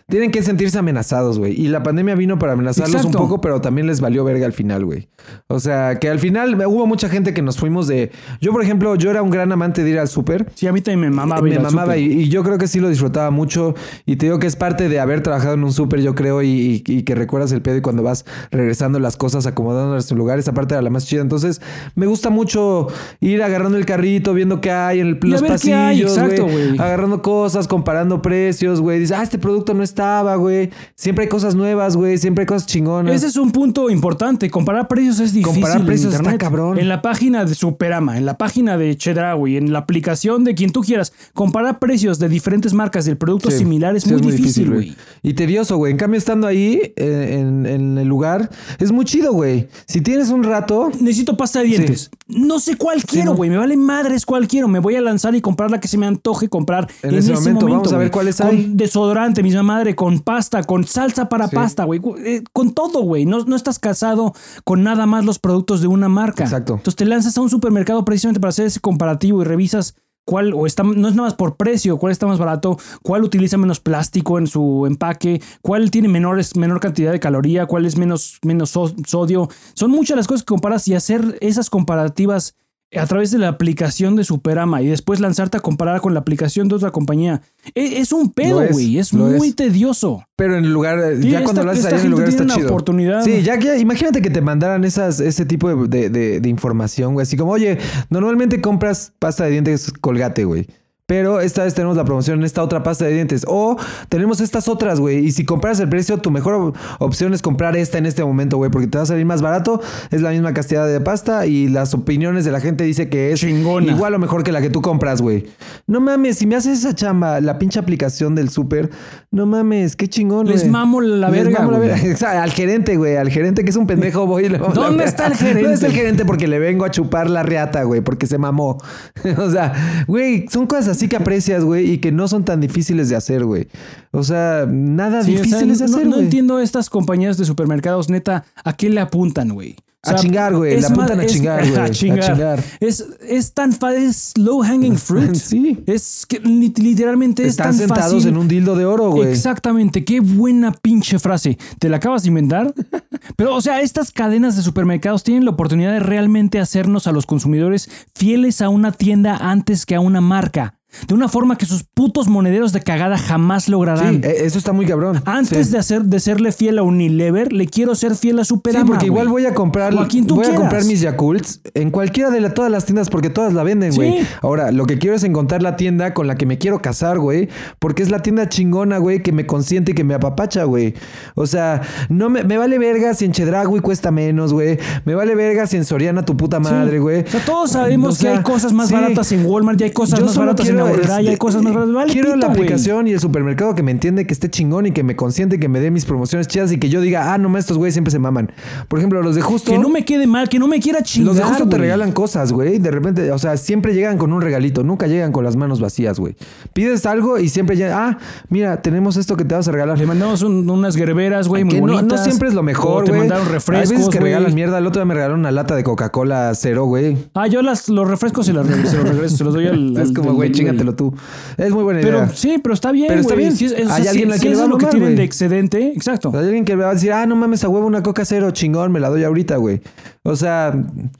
Tienen 0.07 0.29
que 0.31 0.43
sentirse 0.43 0.77
amenazados, 0.77 1.39
güey. 1.39 1.59
Y 1.59 1.67
la 1.67 1.81
pandemia 1.81 2.13
vino 2.15 2.37
para 2.37 2.53
amenazarlos 2.53 2.95
Exacto. 2.97 3.17
un 3.17 3.23
poco, 3.27 3.41
pero 3.41 3.59
también 3.61 3.87
les 3.87 4.01
valió 4.01 4.23
verga 4.23 4.45
al 4.45 4.53
final, 4.53 4.85
güey. 4.85 5.07
O 5.47 5.59
sea, 5.59 5.97
que 5.99 6.09
al 6.09 6.19
final 6.19 6.55
hubo 6.67 6.85
mucha 6.85 7.09
gente 7.09 7.33
que 7.33 7.41
nos 7.41 7.57
fuimos 7.57 7.87
de. 7.87 8.11
Yo, 8.39 8.51
por 8.51 8.61
ejemplo, 8.61 8.95
yo 8.95 9.09
era 9.09 9.23
un 9.23 9.31
gran 9.31 9.51
amante 9.51 9.83
de 9.83 9.89
ir 9.89 9.99
al 9.99 10.07
súper. 10.07 10.51
Sí, 10.53 10.67
a 10.67 10.71
mí 10.73 10.81
también 10.81 11.09
me 11.09 11.15
mamaba. 11.15 11.41
Me 11.41 11.57
mamaba 11.57 11.97
y, 11.97 12.03
y 12.05 12.29
yo 12.29 12.43
creo 12.43 12.57
que 12.59 12.67
sí 12.67 12.79
lo 12.79 12.89
disfrutaba 12.89 13.31
mucho. 13.31 13.73
Y 14.05 14.17
te 14.17 14.27
digo 14.27 14.37
que 14.37 14.45
es 14.47 14.55
parte 14.55 14.89
de 14.89 14.99
haber 14.99 15.21
trabajado 15.21 15.55
en 15.55 15.63
un 15.63 15.73
súper, 15.73 16.01
yo 16.01 16.13
creo, 16.13 16.43
y, 16.43 16.47
y- 16.49 16.83
y 16.85 17.03
que 17.03 17.15
recuerdas 17.15 17.51
el 17.51 17.61
pedo 17.63 17.77
y 17.77 17.81
cuando 17.81 18.03
vas 18.03 18.25
regresando 18.51 18.99
las 18.99 19.17
cosas, 19.17 19.45
acomodando 19.47 19.95
en 19.95 20.03
su 20.03 20.15
lugar, 20.15 20.37
esa 20.37 20.53
parte 20.53 20.75
era 20.75 20.81
la 20.83 20.89
más 20.91 21.07
chida. 21.07 21.21
Entonces, 21.21 21.61
me 21.95 22.05
gusta 22.05 22.29
mucho 22.29 22.87
ir 23.21 23.41
agarrando 23.41 23.77
el 23.77 23.85
carrito, 23.85 24.33
viendo 24.35 24.61
qué 24.61 24.69
hay 24.71 24.99
en 24.99 25.07
el, 25.07 25.19
los 25.23 25.41
pasillos, 25.41 26.11
exacto, 26.15 26.43
güey. 26.43 26.67
güey. 26.67 26.79
Agarrando 26.79 27.21
cosas, 27.23 27.67
comparando 27.67 28.21
precios, 28.21 28.81
güey. 28.81 28.99
Dices, 28.99 29.17
ah, 29.17 29.23
este 29.23 29.39
producto 29.39 29.73
no 29.73 29.81
estaba, 29.95 30.35
güey. 30.35 30.69
Siempre 30.95 31.23
hay 31.23 31.29
cosas 31.29 31.55
nuevas, 31.55 31.95
güey. 31.95 32.17
Siempre 32.17 32.41
hay 32.41 32.45
cosas 32.47 32.67
chingonas. 32.67 33.15
Ese 33.15 33.27
es 33.27 33.37
un 33.37 33.51
punto 33.51 33.89
importante. 33.89 34.49
Comparar 34.49 34.87
precios 34.89 35.19
es 35.21 35.31
difícil. 35.33 35.53
Comparar 35.53 35.79
en 35.79 35.85
precios 35.85 36.13
está 36.13 36.23
internet. 36.23 36.41
cabrón. 36.41 36.77
En 36.77 36.89
la 36.89 37.01
página 37.01 37.45
de 37.45 37.55
Superama, 37.55 38.17
en 38.17 38.25
la 38.25 38.37
página 38.37 38.77
de 38.77 38.95
Chedraui, 38.97 39.55
en 39.57 39.71
la 39.71 39.79
aplicación 39.79 40.43
de 40.43 40.53
quien 40.53 40.71
tú 40.71 40.81
quieras, 40.81 41.13
comparar 41.33 41.79
precios 41.79 42.19
de 42.19 42.27
diferentes 42.27 42.73
marcas 42.73 43.05
del 43.05 43.15
producto 43.17 43.49
Sí, 43.51 43.59
similar 43.59 43.95
es 43.95 44.03
sí, 44.03 44.11
muy 44.13 44.21
difícil, 44.21 44.69
güey. 44.71 44.95
Y 45.23 45.33
tedioso, 45.33 45.77
güey. 45.77 45.91
En 45.93 45.97
cambio, 45.97 46.17
estando 46.17 46.45
ahí 46.47 46.93
eh, 46.97 47.37
en, 47.39 47.65
en 47.65 47.97
el 47.97 48.07
lugar, 48.07 48.49
es 48.79 48.91
muy 48.91 49.05
chido, 49.05 49.31
güey. 49.31 49.67
Si 49.87 50.01
tienes 50.01 50.29
un 50.29 50.43
rato, 50.43 50.91
Necesito 50.99 51.37
pasta 51.37 51.59
de 51.59 51.65
dientes. 51.67 52.09
No 52.27 52.59
sé 52.59 52.75
cuál 52.75 53.03
quiero, 53.03 53.31
no. 53.31 53.35
güey. 53.37 53.49
Me 53.49 53.57
vale 53.57 53.77
madres 53.77 54.25
cuál 54.25 54.47
quiero. 54.47 54.67
Me 54.67 54.79
voy 54.79 54.95
a 54.95 55.01
lanzar 55.01 55.35
y 55.35 55.41
comprar 55.41 55.69
la 55.71 55.79
que 55.79 55.87
se 55.87 55.97
me 55.97 56.05
antoje 56.07 56.49
comprar 56.49 56.87
En 57.03 57.11
en, 57.11 57.15
ese 57.19 57.31
ese 57.33 57.39
momento, 57.41 57.67
momento. 57.67 57.77
vamos 57.83 57.93
a 57.93 57.97
ver 57.97 58.07
güey. 58.07 58.11
cuáles 58.11 58.37
con 58.37 58.75
desodorante, 58.77 59.43
misma 59.43 59.61
madre, 59.63 59.84
con 59.93 60.21
pasta, 60.21 60.63
con 60.63 60.85
salsa 60.87 61.29
para 61.29 61.47
Sí. 61.49 61.55
pasta, 61.55 61.83
güey. 61.83 62.01
Eh, 62.25 62.43
con 62.53 62.73
todo, 62.73 63.01
güey. 63.01 63.25
No, 63.25 63.43
no 63.45 63.55
estás 63.55 63.77
casado 63.77 64.33
con 64.63 64.81
nada 64.83 65.05
más 65.05 65.25
los 65.25 65.37
productos 65.37 65.81
de 65.81 65.87
una 65.87 66.09
marca. 66.09 66.43
Exacto. 66.45 66.73
Entonces 66.73 66.95
te 66.95 67.05
lanzas 67.05 67.37
a 67.37 67.41
un 67.41 67.49
supermercado 67.49 68.03
precisamente 68.05 68.39
para 68.39 68.49
hacer 68.49 68.65
ese 68.65 68.79
comparativo 68.79 69.41
y 69.41 69.45
revisas 69.45 69.95
cuál, 70.27 70.53
o 70.55 70.65
está, 70.65 70.81
no 70.81 71.07
es 71.07 71.13
nada 71.13 71.27
más 71.27 71.35
por 71.35 71.55
precio, 71.55 71.97
cuál 71.99 72.11
está 72.11 72.25
más 72.25 72.39
barato, 72.39 72.79
cuál 73.03 73.23
utiliza 73.23 73.57
menos 73.57 73.79
plástico 73.79 74.39
en 74.39 74.47
su 74.47 74.87
empaque, 74.87 75.39
cuál 75.61 75.91
tiene 75.91 76.07
menores, 76.07 76.55
menor 76.55 76.79
cantidad 76.79 77.11
de 77.11 77.19
caloría, 77.19 77.67
cuál 77.67 77.85
es 77.85 77.95
menos, 77.95 78.39
menos 78.43 78.71
so- 78.71 78.91
sodio. 79.05 79.49
Son 79.75 79.91
muchas 79.91 80.17
las 80.17 80.25
cosas 80.27 80.41
que 80.41 80.47
comparas 80.47 80.87
y 80.87 80.95
hacer 80.95 81.37
esas 81.41 81.69
comparativas 81.69 82.55
a 82.95 83.05
través 83.07 83.31
de 83.31 83.37
la 83.39 83.49
aplicación 83.49 84.15
de 84.15 84.23
Superama 84.23 84.81
y 84.81 84.87
después 84.87 85.19
lanzarte 85.19 85.57
a 85.57 85.59
comparar 85.59 85.99
con 86.01 86.13
la 86.13 86.19
aplicación 86.21 86.67
de 86.69 86.75
otra 86.75 86.91
compañía. 86.91 87.41
E- 87.73 87.99
Es, 87.99 88.11
un 88.13 88.31
pedo, 88.31 88.61
es, 88.61 88.71
güey. 88.71 88.97
Es, 88.99 89.13
muy 89.13 89.49
es. 89.49 89.55
tedioso. 89.55 90.23
pero 90.37 90.57
en 90.57 90.65
el 90.65 90.71
lugar, 90.71 90.99
Sí, 91.21 91.29
ya 91.29 91.43
cuando 91.43 91.63
lo 91.63 91.71
haces 91.71 91.83
esta 91.85 91.95
ahí 91.95 92.01
en 92.01 92.05
el 92.05 92.11
lugar 92.11 92.29
está 92.29 92.43
una 92.43 92.55
chido. 92.55 92.67
oportunidad. 92.69 93.21
Sí, 93.23 93.41
ya 93.43 93.57
que 93.59 93.77
imagínate 93.79 94.21
que 94.21 94.29
te 94.29 94.41
mandaran 94.41 94.83
esas, 94.85 95.19
ese 95.19 95.45
tipo 95.45 95.67
de, 95.87 95.87
de- 95.87 96.09
de- 96.09 96.39
de 96.39 96.49
información, 96.49 97.13
güey. 97.13 97.23
Así 97.23 97.35
como, 97.35 97.51
oye, 97.51 97.77
normalmente 98.09 98.61
compras 98.61 99.11
pasta 99.19 99.45
de 99.45 99.51
dientes 99.51 99.91
colgate, 99.99 100.45
güey. 100.45 100.67
Pero 101.07 101.39
esta 101.39 101.63
vez 101.63 101.75
tenemos 101.75 101.95
la 101.97 102.03
promoción 102.03 102.39
en 102.39 102.45
esta 102.45 102.63
otra 102.63 102.81
pasta 102.81 103.05
de 103.05 103.13
dientes. 103.13 103.45
O 103.47 103.77
tenemos 104.09 104.41
estas 104.41 104.67
otras, 104.67 104.99
güey. 104.99 105.19
Y 105.23 105.31
si 105.33 105.45
comparas 105.45 105.79
el 105.79 105.87
precio, 105.87 106.17
tu 106.17 106.31
mejor 106.31 106.55
op- 106.55 106.77
opción 106.97 107.31
es 107.35 107.43
comprar 107.43 107.77
esta 107.77 107.99
en 107.99 108.07
este 108.07 108.23
momento, 108.25 108.57
güey. 108.57 108.71
Porque 108.71 108.87
te 108.87 108.97
va 108.97 109.03
a 109.03 109.05
salir 109.05 109.23
más 109.23 109.43
barato. 109.43 109.79
Es 110.09 110.21
la 110.23 110.31
misma 110.31 110.55
cantidad 110.55 110.87
de 110.87 110.99
pasta. 111.01 111.45
Y 111.45 111.67
las 111.67 111.93
opiniones 111.93 112.43
de 112.43 112.51
la 112.51 112.59
gente 112.59 112.85
dice 112.85 113.07
que 113.07 113.31
es 113.31 113.39
Chingona. 113.39 113.91
igual 113.91 114.15
o 114.15 114.19
mejor 114.19 114.43
que 114.43 114.51
la 114.51 114.61
que 114.61 114.71
tú 114.71 114.81
compras, 114.81 115.21
güey. 115.21 115.45
No 115.85 115.99
mames, 116.01 116.39
si 116.39 116.47
me 116.47 116.55
haces 116.55 116.79
esa 116.79 116.95
chamba, 116.95 117.39
la 117.39 117.59
pinche 117.59 117.77
aplicación 117.77 118.33
del 118.33 118.49
súper. 118.49 118.89
No 119.29 119.45
mames, 119.45 119.95
qué 119.95 120.07
chingón, 120.07 120.47
Les 120.47 120.61
güey. 120.61 120.71
mamo 120.71 121.01
la 121.01 121.29
Les 121.29 121.43
verga, 121.43 121.59
mamo 121.59 121.71
la 121.73 121.77
verga. 121.79 121.97
Exacto, 122.03 122.41
al 122.41 122.49
gerente, 122.51 122.97
güey. 122.97 123.15
Al 123.17 123.29
gerente 123.29 123.63
que 123.63 123.69
es 123.69 123.75
un 123.75 123.85
pendejo, 123.85 124.25
voy 124.25 124.45
y 124.45 124.49
le 124.49 124.57
¿Dónde 124.57 125.03
está 125.03 125.27
el 125.27 125.35
gerente? 125.35 125.61
¿Dónde 125.61 125.75
está 125.75 125.85
el 125.85 125.93
gerente? 125.93 126.25
Porque 126.25 126.47
le 126.47 126.57
vengo 126.57 126.83
a 126.83 126.89
chupar 126.89 127.29
la 127.29 127.43
reata, 127.43 127.83
güey. 127.83 128.01
Porque 128.01 128.25
se 128.25 128.39
mamó. 128.39 128.79
o 129.37 129.49
sea, 129.51 130.03
güey, 130.07 130.47
son 130.49 130.65
cosas 130.65 130.94
así 130.95 131.07
que 131.07 131.15
aprecias, 131.15 131.63
güey. 131.63 131.91
Y 131.91 131.97
que 131.99 132.11
no 132.11 132.27
son 132.27 132.43
tan 132.45 132.61
difíciles 132.61 133.09
de 133.09 133.15
hacer, 133.15 133.45
güey. 133.45 133.67
O 134.11 134.23
sea, 134.23 134.65
nada 134.69 135.23
Sí, 135.23 135.31
o 135.33 135.35
sea, 135.35 135.43
difíciles 135.43 135.79
de 135.79 135.87
no, 135.87 135.95
hacer, 135.95 136.05
no 136.07 136.13
güey. 136.15 136.23
entiendo 136.25 136.59
estas 136.59 136.89
compañías 136.89 137.37
de 137.37 137.45
supermercados, 137.45 138.09
neta, 138.09 138.45
¿a 138.63 138.73
qué 138.73 138.89
le 138.89 138.99
apuntan, 139.01 139.49
güey? 139.53 139.75
O 140.07 140.11
A 140.11 140.15
chingar, 140.17 140.55
güey, 140.55 140.79
le 140.79 140.85
apuntan 140.85 141.19
a 141.19 141.25
chingar, 141.25 141.61
güey, 141.67 141.75
A 141.79 141.83
a 141.85 141.89
chingar. 141.89 142.63
Es, 142.79 143.03
es 143.27 143.53
tan 143.55 143.73
fácil, 143.73 144.03
es 144.03 144.33
low 144.37 144.61
hanging 144.61 144.97
fruit. 144.99 145.33
Sí. 145.33 145.83
Es 145.87 146.27
que 146.27 146.39
li- 146.41 146.71
literalmente 146.77 147.41
es 147.41 147.49
Están 147.49 147.69
tan 147.69 147.77
sentados 147.79 148.13
fácil. 148.13 148.29
en 148.29 148.37
un 148.37 148.47
dildo 148.47 148.75
de 148.75 148.85
oro, 148.85 149.09
güey. 149.09 149.31
Exactamente, 149.31 150.05
qué 150.05 150.19
buena 150.19 150.71
pinche 150.73 151.17
frase. 151.17 151.57
¿Te 151.79 151.89
la 151.89 151.97
acabas 151.97 152.21
de 152.21 152.27
inventar? 152.29 152.71
Pero, 153.35 153.55
o 153.55 153.61
sea, 153.61 153.81
estas 153.81 154.11
cadenas 154.11 154.55
de 154.55 154.61
supermercados 154.61 155.23
tienen 155.23 155.43
la 155.43 155.49
oportunidad 155.51 155.91
de 155.93 155.99
realmente 156.01 156.59
hacernos 156.59 157.07
a 157.07 157.11
los 157.11 157.25
consumidores 157.25 157.89
fieles 158.13 158.61
a 158.61 158.69
una 158.69 158.91
tienda 158.91 159.35
antes 159.37 159.87
que 159.87 159.95
a 159.95 159.99
una 160.01 160.21
marca. 160.21 160.75
De 161.07 161.13
una 161.13 161.27
forma 161.27 161.57
que 161.57 161.65
sus 161.65 161.83
putos 161.83 162.27
monederos 162.27 162.73
de 162.73 162.81
cagada 162.81 163.17
jamás 163.17 163.69
lograrán. 163.69 164.21
Sí, 164.23 164.27
eh, 164.29 164.35
eso 164.45 164.57
está 164.57 164.71
muy 164.73 164.85
cabrón. 164.85 165.21
Antes 165.25 165.67
Sí. 165.67 165.73
de 165.73 165.79
hacer 165.79 166.03
de 166.03 166.19
serle 166.19 166.51
fiel 166.51 166.79
a 166.79 166.83
Unilever, 166.83 167.51
le 167.53 167.67
quiero 167.67 167.95
ser 167.95 168.15
fiel 168.15 168.39
a 168.39 168.43
Sí, 168.43 168.49
Superama. 168.49 168.85
porque 168.85 169.05
igual 169.07 169.27
voy 169.27 169.45
a 169.45 169.53
comprar, 169.53 169.93
a 169.93 170.07
voy 170.27 170.45
a 170.45 170.55
comprar 170.55 170.83
mis 170.85 171.01
Yakults 171.01 171.61
en 171.73 171.91
cualquiera 171.91 172.29
de 172.29 172.41
la- 172.41 172.53
todas 172.53 172.71
las 172.71 172.85
tiendas 172.85 173.09
porque 173.09 173.29
todas 173.29 173.53
la 173.53 173.63
venden, 173.63 173.91
Sí. 173.91 173.97
güey. 173.97 174.15
Ahora, 174.41 174.71
lo 174.71 174.85
que 174.85 174.97
quiero 174.97 175.15
es 175.15 175.23
encontrar 175.23 175.61
la 175.61 175.75
tienda 175.75 176.13
con 176.13 176.27
la 176.27 176.35
que 176.35 176.45
me 176.45 176.57
quiero 176.57 176.81
casar, 176.81 177.19
güey, 177.19 177.49
porque 177.79 178.03
es 178.03 178.09
la 178.11 178.21
tienda 178.21 178.47
chingona, 178.49 178.97
güey, 178.97 179.21
que 179.21 179.31
me 179.31 179.45
consiente 179.45 179.91
y 179.91 179.95
que 179.95 180.03
me 180.03 180.13
apapacha, 180.13 180.63
güey. 180.63 180.93
O 181.35 181.47
sea, 181.47 181.81
no 182.09 182.29
me, 182.29 182.43
me 182.43 182.57
vale 182.57 182.77
verga 182.79 183.13
si 183.13 183.25
en 183.25 183.31
Chedragui 183.31 183.79
cuesta 183.79 184.11
menos, 184.11 184.53
güey. 184.53 184.77
Me 185.05 185.15
vale 185.15 185.35
verga 185.35 185.67
si 185.67 185.77
en 185.77 185.85
Soriana 185.85 186.23
tu 186.25 186.37
puta 186.37 186.59
madre, 186.59 186.99
güey. 186.99 187.21
O 187.23 187.27
sea, 187.27 187.43
todos 187.45 187.71
sabemos 187.71 188.13
O 188.13 188.15
sea, 188.15 188.31
que 188.31 188.37
hay 188.37 188.43
cosas 188.43 188.73
más 188.73 188.87
sí. 188.89 188.93
baratas 188.93 189.31
en 189.31 189.45
Walmart 189.45 189.79
y 189.81 189.85
hay 189.85 189.91
cosas 189.91 190.19
Yo 190.19 190.25
más 190.25 190.37
baratas 190.37 190.67
en 190.69 190.75
y 190.89 191.11
hay 191.11 191.25
este, 191.27 191.37
cosas 191.37 191.61
más 191.63 191.73
baratas. 191.73 191.93
Vale, 191.95 192.11
quiero 192.13 192.29
la 192.29 192.35
pito, 192.35 192.47
aplicación 192.51 193.07
y 193.07 193.11
el 193.13 193.19
supermercado 193.19 193.75
que 193.75 193.83
me 193.83 193.91
entiende, 193.91 194.25
que 194.27 194.33
esté 194.33 194.49
chingón 194.49 194.85
y 194.87 194.91
que 194.91 195.03
me 195.03 195.15
consiente, 195.15 195.59
que 195.59 195.67
me 195.67 195.79
dé 195.79 195.91
mis 195.91 196.05
promociones 196.05 196.47
chidas 196.47 196.71
y 196.71 196.77
que 196.79 196.89
yo 196.89 197.01
diga, 197.01 197.33
ah, 197.33 197.37
no, 197.37 197.55
estos 197.57 197.77
güeyes 197.77 197.93
siempre 197.93 198.11
se 198.11 198.19
maman. 198.19 198.51
Por 198.87 198.99
ejemplo, 198.99 199.21
los 199.21 199.35
de 199.35 199.41
Justo. 199.41 199.71
Que 199.71 199.77
no 199.79 199.89
me 199.89 200.03
quede 200.05 200.27
mal, 200.27 200.49
que 200.49 200.59
no 200.59 200.67
me 200.67 200.79
quiera 200.79 201.01
chingar. 201.01 201.27
Los 201.27 201.37
de 201.37 201.43
justo 201.43 201.67
te 201.69 201.77
regalan 201.77 202.11
cosas, 202.11 202.51
güey. 202.51 202.79
De 202.79 202.91
repente, 202.91 203.31
o 203.31 203.37
sea, 203.39 203.57
siempre 203.57 203.93
llegan 203.93 204.17
con 204.17 204.33
un 204.33 204.41
regalito. 204.41 204.83
Nunca 204.83 205.07
llegan 205.07 205.31
con 205.31 205.43
las 205.43 205.55
manos 205.55 205.79
vacías, 205.79 206.19
güey. 206.19 206.35
Pides 206.73 207.05
algo 207.05 207.37
y 207.39 207.49
siempre 207.49 207.75
llegan. 207.77 207.93
Ah, 207.97 208.17
mira, 208.49 208.81
tenemos 208.81 209.17
esto 209.17 209.37
que 209.37 209.45
te 209.45 209.55
vas 209.55 209.67
a 209.67 209.71
regalar. 209.71 209.97
Le 209.97 210.05
mandamos 210.05 210.41
un- 210.41 210.69
unas 210.69 210.95
gerberas, 210.95 211.47
güey, 211.47 211.63
muy 211.63 211.75
no, 211.75 211.81
bonitas. 211.81 212.05
no 212.07 212.17
siempre 212.23 212.47
es 212.49 212.53
lo 212.53 212.63
mejor, 212.63 213.03
te 213.05 213.11
güey. 213.11 213.21
mandaron 213.21 213.45
Hay 213.47 213.53
refrescos, 213.53 213.89
veces 213.91 214.09
que 214.09 214.19
güey. 214.19 214.31
regalan 214.33 214.53
mierda. 214.53 214.77
El 214.79 214.87
otro 214.87 214.99
día 215.01 215.05
me 215.05 215.13
regalaron 215.13 215.39
una 215.39 215.51
lata 215.51 215.75
de 215.75 215.83
Coca-Cola 215.83 216.51
cero, 216.55 216.85
güey. 216.85 217.17
Ah, 217.33 217.47
yo 217.47 217.61
las, 217.61 217.87
los 217.89 218.07
refrescos 218.09 218.47
los, 218.49 218.65
re- 218.67 218.85
se 218.87 218.97
los 218.97 219.07
regreso, 219.09 219.37
se 219.37 219.43
los 219.43 219.53
doy 219.53 219.67
al. 219.67 219.91
Es 219.95 220.09
al 220.09 220.13
como, 220.13 220.33
güey. 220.33 220.51
Chingatelo 220.65 220.95
tú. 220.95 221.13
Es 221.57 221.71
muy 221.71 221.83
buena 221.83 222.01
idea. 222.01 222.11
Pero 222.23 222.33
sí, 222.33 222.57
pero 222.61 222.73
está 222.73 222.91
bien. 222.91 223.07
Pero 223.09 223.21
está 223.21 223.35
bien. 223.35 223.55
Si 223.55 223.65
es- 223.65 223.71
es- 223.71 223.89
Hay 223.89 224.03
si- 224.03 224.07
alguien 224.09 224.31
a 224.31 224.35
si 224.35 224.39
quien 224.41 224.53
le 224.53 224.59
va 224.59 224.65
a 224.65 224.67
lo 224.67 224.77
que 224.77 224.85
tienen 224.87 225.15
de 225.15 225.23
excedente. 225.23 225.87
Exacto. 225.95 226.31
Hay 226.33 226.45
alguien 226.45 226.65
que 226.65 226.75
me 226.75 226.83
va 226.83 226.91
a 226.91 226.93
decir, 226.93 227.11
ah, 227.13 227.25
no 227.25 227.35
mames, 227.35 227.63
a 227.63 227.69
huevo 227.69 227.85
una 227.87 228.03
coca 228.03 228.25
cero, 228.25 228.51
chingón, 228.51 228.91
me 228.91 228.99
la 228.99 229.09
doy 229.09 229.23
ahorita, 229.23 229.57
güey. 229.57 229.81
O 230.23 230.35
sea, 230.35 230.73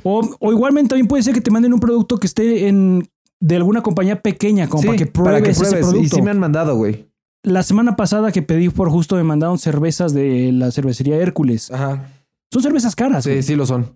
O, 0.04 0.30
o 0.40 0.52
igualmente 0.52 0.90
también 0.90 1.08
puede 1.08 1.24
ser 1.24 1.34
que 1.34 1.42
te 1.42 1.52
manden 1.52 1.74
un 1.74 1.80
producto 1.80 2.18
que 2.18 2.28
esté 2.28 2.68
en 2.68 3.08
de 3.40 3.56
alguna 3.58 3.82
compañía 3.82 4.22
pequeña, 4.22 4.68
como 4.68 4.82
sí, 4.82 4.88
para 4.88 4.98
que 4.98 5.06
pruebes, 5.06 5.62
ese 5.62 5.78
producto. 5.78 6.00
Y 6.02 6.10
sí 6.10 6.22
me 6.22 6.32
han 6.32 6.40
mandado, 6.40 6.76
güey. 6.76 7.08
La 7.44 7.62
semana 7.62 7.96
pasada 7.96 8.32
que 8.32 8.42
pedí 8.42 8.70
por 8.70 8.90
justo 8.90 9.16
me 9.18 9.24
mandaron 9.24 9.60
cervezas 9.60 10.14
de 10.14 10.52
la 10.52 10.72
cervecería 10.72 11.18
Hércules. 11.18 11.70
Ajá. 11.72 12.10
Son 12.52 12.64
cervezas 12.64 12.96
caras. 12.96 13.24
Sí, 13.26 13.44
sí 13.44 13.56
lo 13.56 13.66
son. 13.68 13.92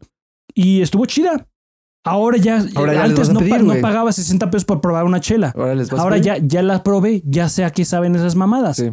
Y 0.53 0.81
estuvo 0.81 1.05
chida. 1.05 1.47
Ahora 2.05 2.37
ya, 2.37 2.63
Ahora 2.75 2.93
ya 2.93 3.07
les 3.07 3.11
antes 3.19 3.29
no, 3.29 3.39
pedir, 3.39 3.81
pagaba 3.81 4.11
60 4.11 4.49
pesos 4.49 4.65
por 4.65 4.79
probar 4.81 5.03
una 5.05 5.19
chela. 5.19 5.53
Ahora 5.55 5.75
les 5.75 5.89
vas 5.89 5.99
Ahora 5.99 6.17
ya, 6.17 6.37
ya 6.37 6.63
la 6.63 6.81
probé, 6.81 7.21
ya 7.25 7.49
sé 7.49 7.65
a 7.65 7.71
qué 7.71 7.83
saben 7.85 8.15
esas 8.15 8.35
mamadas. 8.35 8.77
Sí. 8.77 8.91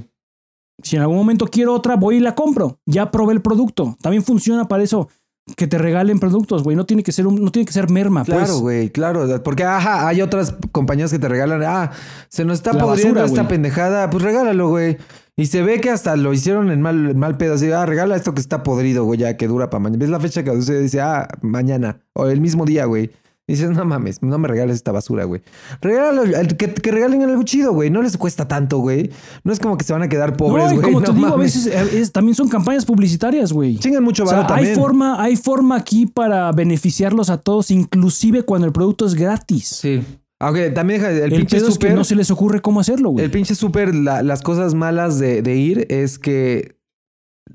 Si 0.82 0.96
en 0.96 1.02
algún 1.02 1.16
momento 1.16 1.46
quiero 1.46 1.72
otra, 1.72 1.96
voy 1.96 2.16
y 2.16 2.20
la 2.20 2.34
compro. 2.34 2.80
Ya 2.84 3.10
probé 3.10 3.32
el 3.34 3.42
producto. 3.42 3.96
También 4.02 4.22
funciona 4.22 4.66
para 4.68 4.82
eso. 4.82 5.08
Que 5.56 5.68
te 5.68 5.78
regalen 5.78 6.18
productos, 6.18 6.64
güey. 6.64 6.76
No 6.76 6.84
tiene 6.84 7.04
que 7.04 7.12
ser 7.12 7.26
un, 7.28 7.40
no 7.42 7.52
tiene 7.52 7.64
que 7.66 7.72
ser 7.72 7.88
merma, 7.88 8.24
Claro, 8.24 8.40
pues. 8.46 8.60
güey, 8.60 8.90
claro. 8.90 9.42
Porque, 9.44 9.62
ajá, 9.62 10.08
hay 10.08 10.20
otras 10.20 10.56
compañías 10.72 11.12
que 11.12 11.20
te 11.20 11.28
regalan. 11.28 11.62
Ah, 11.62 11.92
se 12.28 12.44
nos 12.44 12.54
está 12.58 12.72
La 12.72 12.82
podriendo 12.82 13.14
basura, 13.14 13.26
esta 13.26 13.42
güey. 13.42 13.50
pendejada. 13.50 14.10
Pues 14.10 14.24
regálalo, 14.24 14.68
güey. 14.68 14.98
Y 15.38 15.46
se 15.46 15.62
ve 15.62 15.80
que 15.82 15.90
hasta 15.90 16.16
lo 16.16 16.32
hicieron 16.32 16.70
en 16.70 16.80
mal, 16.80 17.10
en 17.10 17.18
mal 17.18 17.36
pedo. 17.36 17.54
Así, 17.54 17.70
ah, 17.70 17.84
regala 17.84 18.16
esto 18.16 18.32
que 18.32 18.40
está 18.40 18.62
podrido, 18.62 19.04
güey, 19.04 19.20
ya 19.20 19.36
que 19.36 19.46
dura 19.48 19.68
para 19.68 19.80
mañana. 19.82 20.00
¿Ves 20.00 20.08
la 20.10 20.18
fecha 20.20 20.42
que 20.42 20.50
usted 20.50 20.80
dice, 20.80 21.00
ah, 21.02 21.28
mañana? 21.42 21.98
O 22.14 22.26
el 22.26 22.40
mismo 22.40 22.64
día, 22.64 22.86
güey. 22.86 23.10
Dices, 23.48 23.70
no 23.70 23.84
mames, 23.84 24.22
no 24.24 24.38
me 24.38 24.48
regales 24.48 24.74
esta 24.74 24.90
basura, 24.90 25.22
güey. 25.24 25.40
Regálalo, 25.80 26.24
que, 26.56 26.72
que 26.74 26.90
regalen 26.90 27.22
algo 27.22 27.42
chido, 27.44 27.72
güey. 27.74 27.90
No 27.90 28.02
les 28.02 28.16
cuesta 28.16 28.48
tanto, 28.48 28.78
güey. 28.78 29.10
No 29.44 29.52
es 29.52 29.60
como 29.60 29.76
que 29.76 29.84
se 29.84 29.92
van 29.92 30.02
a 30.02 30.08
quedar 30.08 30.36
pobres, 30.36 30.64
No, 30.66 30.72
y 30.72 30.76
güey. 30.78 30.84
como 30.86 31.00
no 31.06 31.06
te 31.06 31.12
digo, 31.12 31.28
a 31.28 31.36
veces 31.36 31.66
eh, 31.66 32.00
es- 32.00 32.10
también 32.10 32.34
son 32.34 32.48
campañas 32.48 32.84
publicitarias, 32.86 33.52
güey. 33.52 33.76
Chingan 33.78 34.02
mucho 34.02 34.24
O 34.24 34.26
sea, 34.26 34.38
varo 34.38 34.48
hay 34.54 34.64
también. 34.64 34.80
forma, 34.80 35.22
hay 35.22 35.36
forma 35.36 35.76
aquí 35.76 36.06
para 36.06 36.50
beneficiarlos 36.50 37.30
a 37.30 37.36
todos, 37.38 37.70
inclusive 37.70 38.42
cuando 38.42 38.66
el 38.66 38.72
producto 38.72 39.06
es 39.06 39.14
gratis. 39.14 39.66
Sí. 39.80 40.02
Aunque 40.40 40.70
también 40.70 41.00
deja- 41.00 41.12
el, 41.12 41.32
El, 41.32 41.38
pinche 41.40 41.56
pedo 41.56 41.68
es 41.68 41.78
que 41.78 41.86
súper. 41.86 41.94
no 41.94 42.04
se 42.04 42.14
les 42.14 42.30
ocurre 42.30 42.60
cómo 42.60 42.80
hacerlo, 42.80 43.10
güey. 43.10 43.24
El 43.24 43.30
pinche 43.30 43.54
súper, 43.54 43.94
la- 43.94 44.22
las 44.22 44.42
cosas 44.42 44.74
malas 44.74 45.18
de, 45.18 45.40
de 45.42 45.56
ir 45.56 45.86
es 45.88 46.18
que 46.18 46.76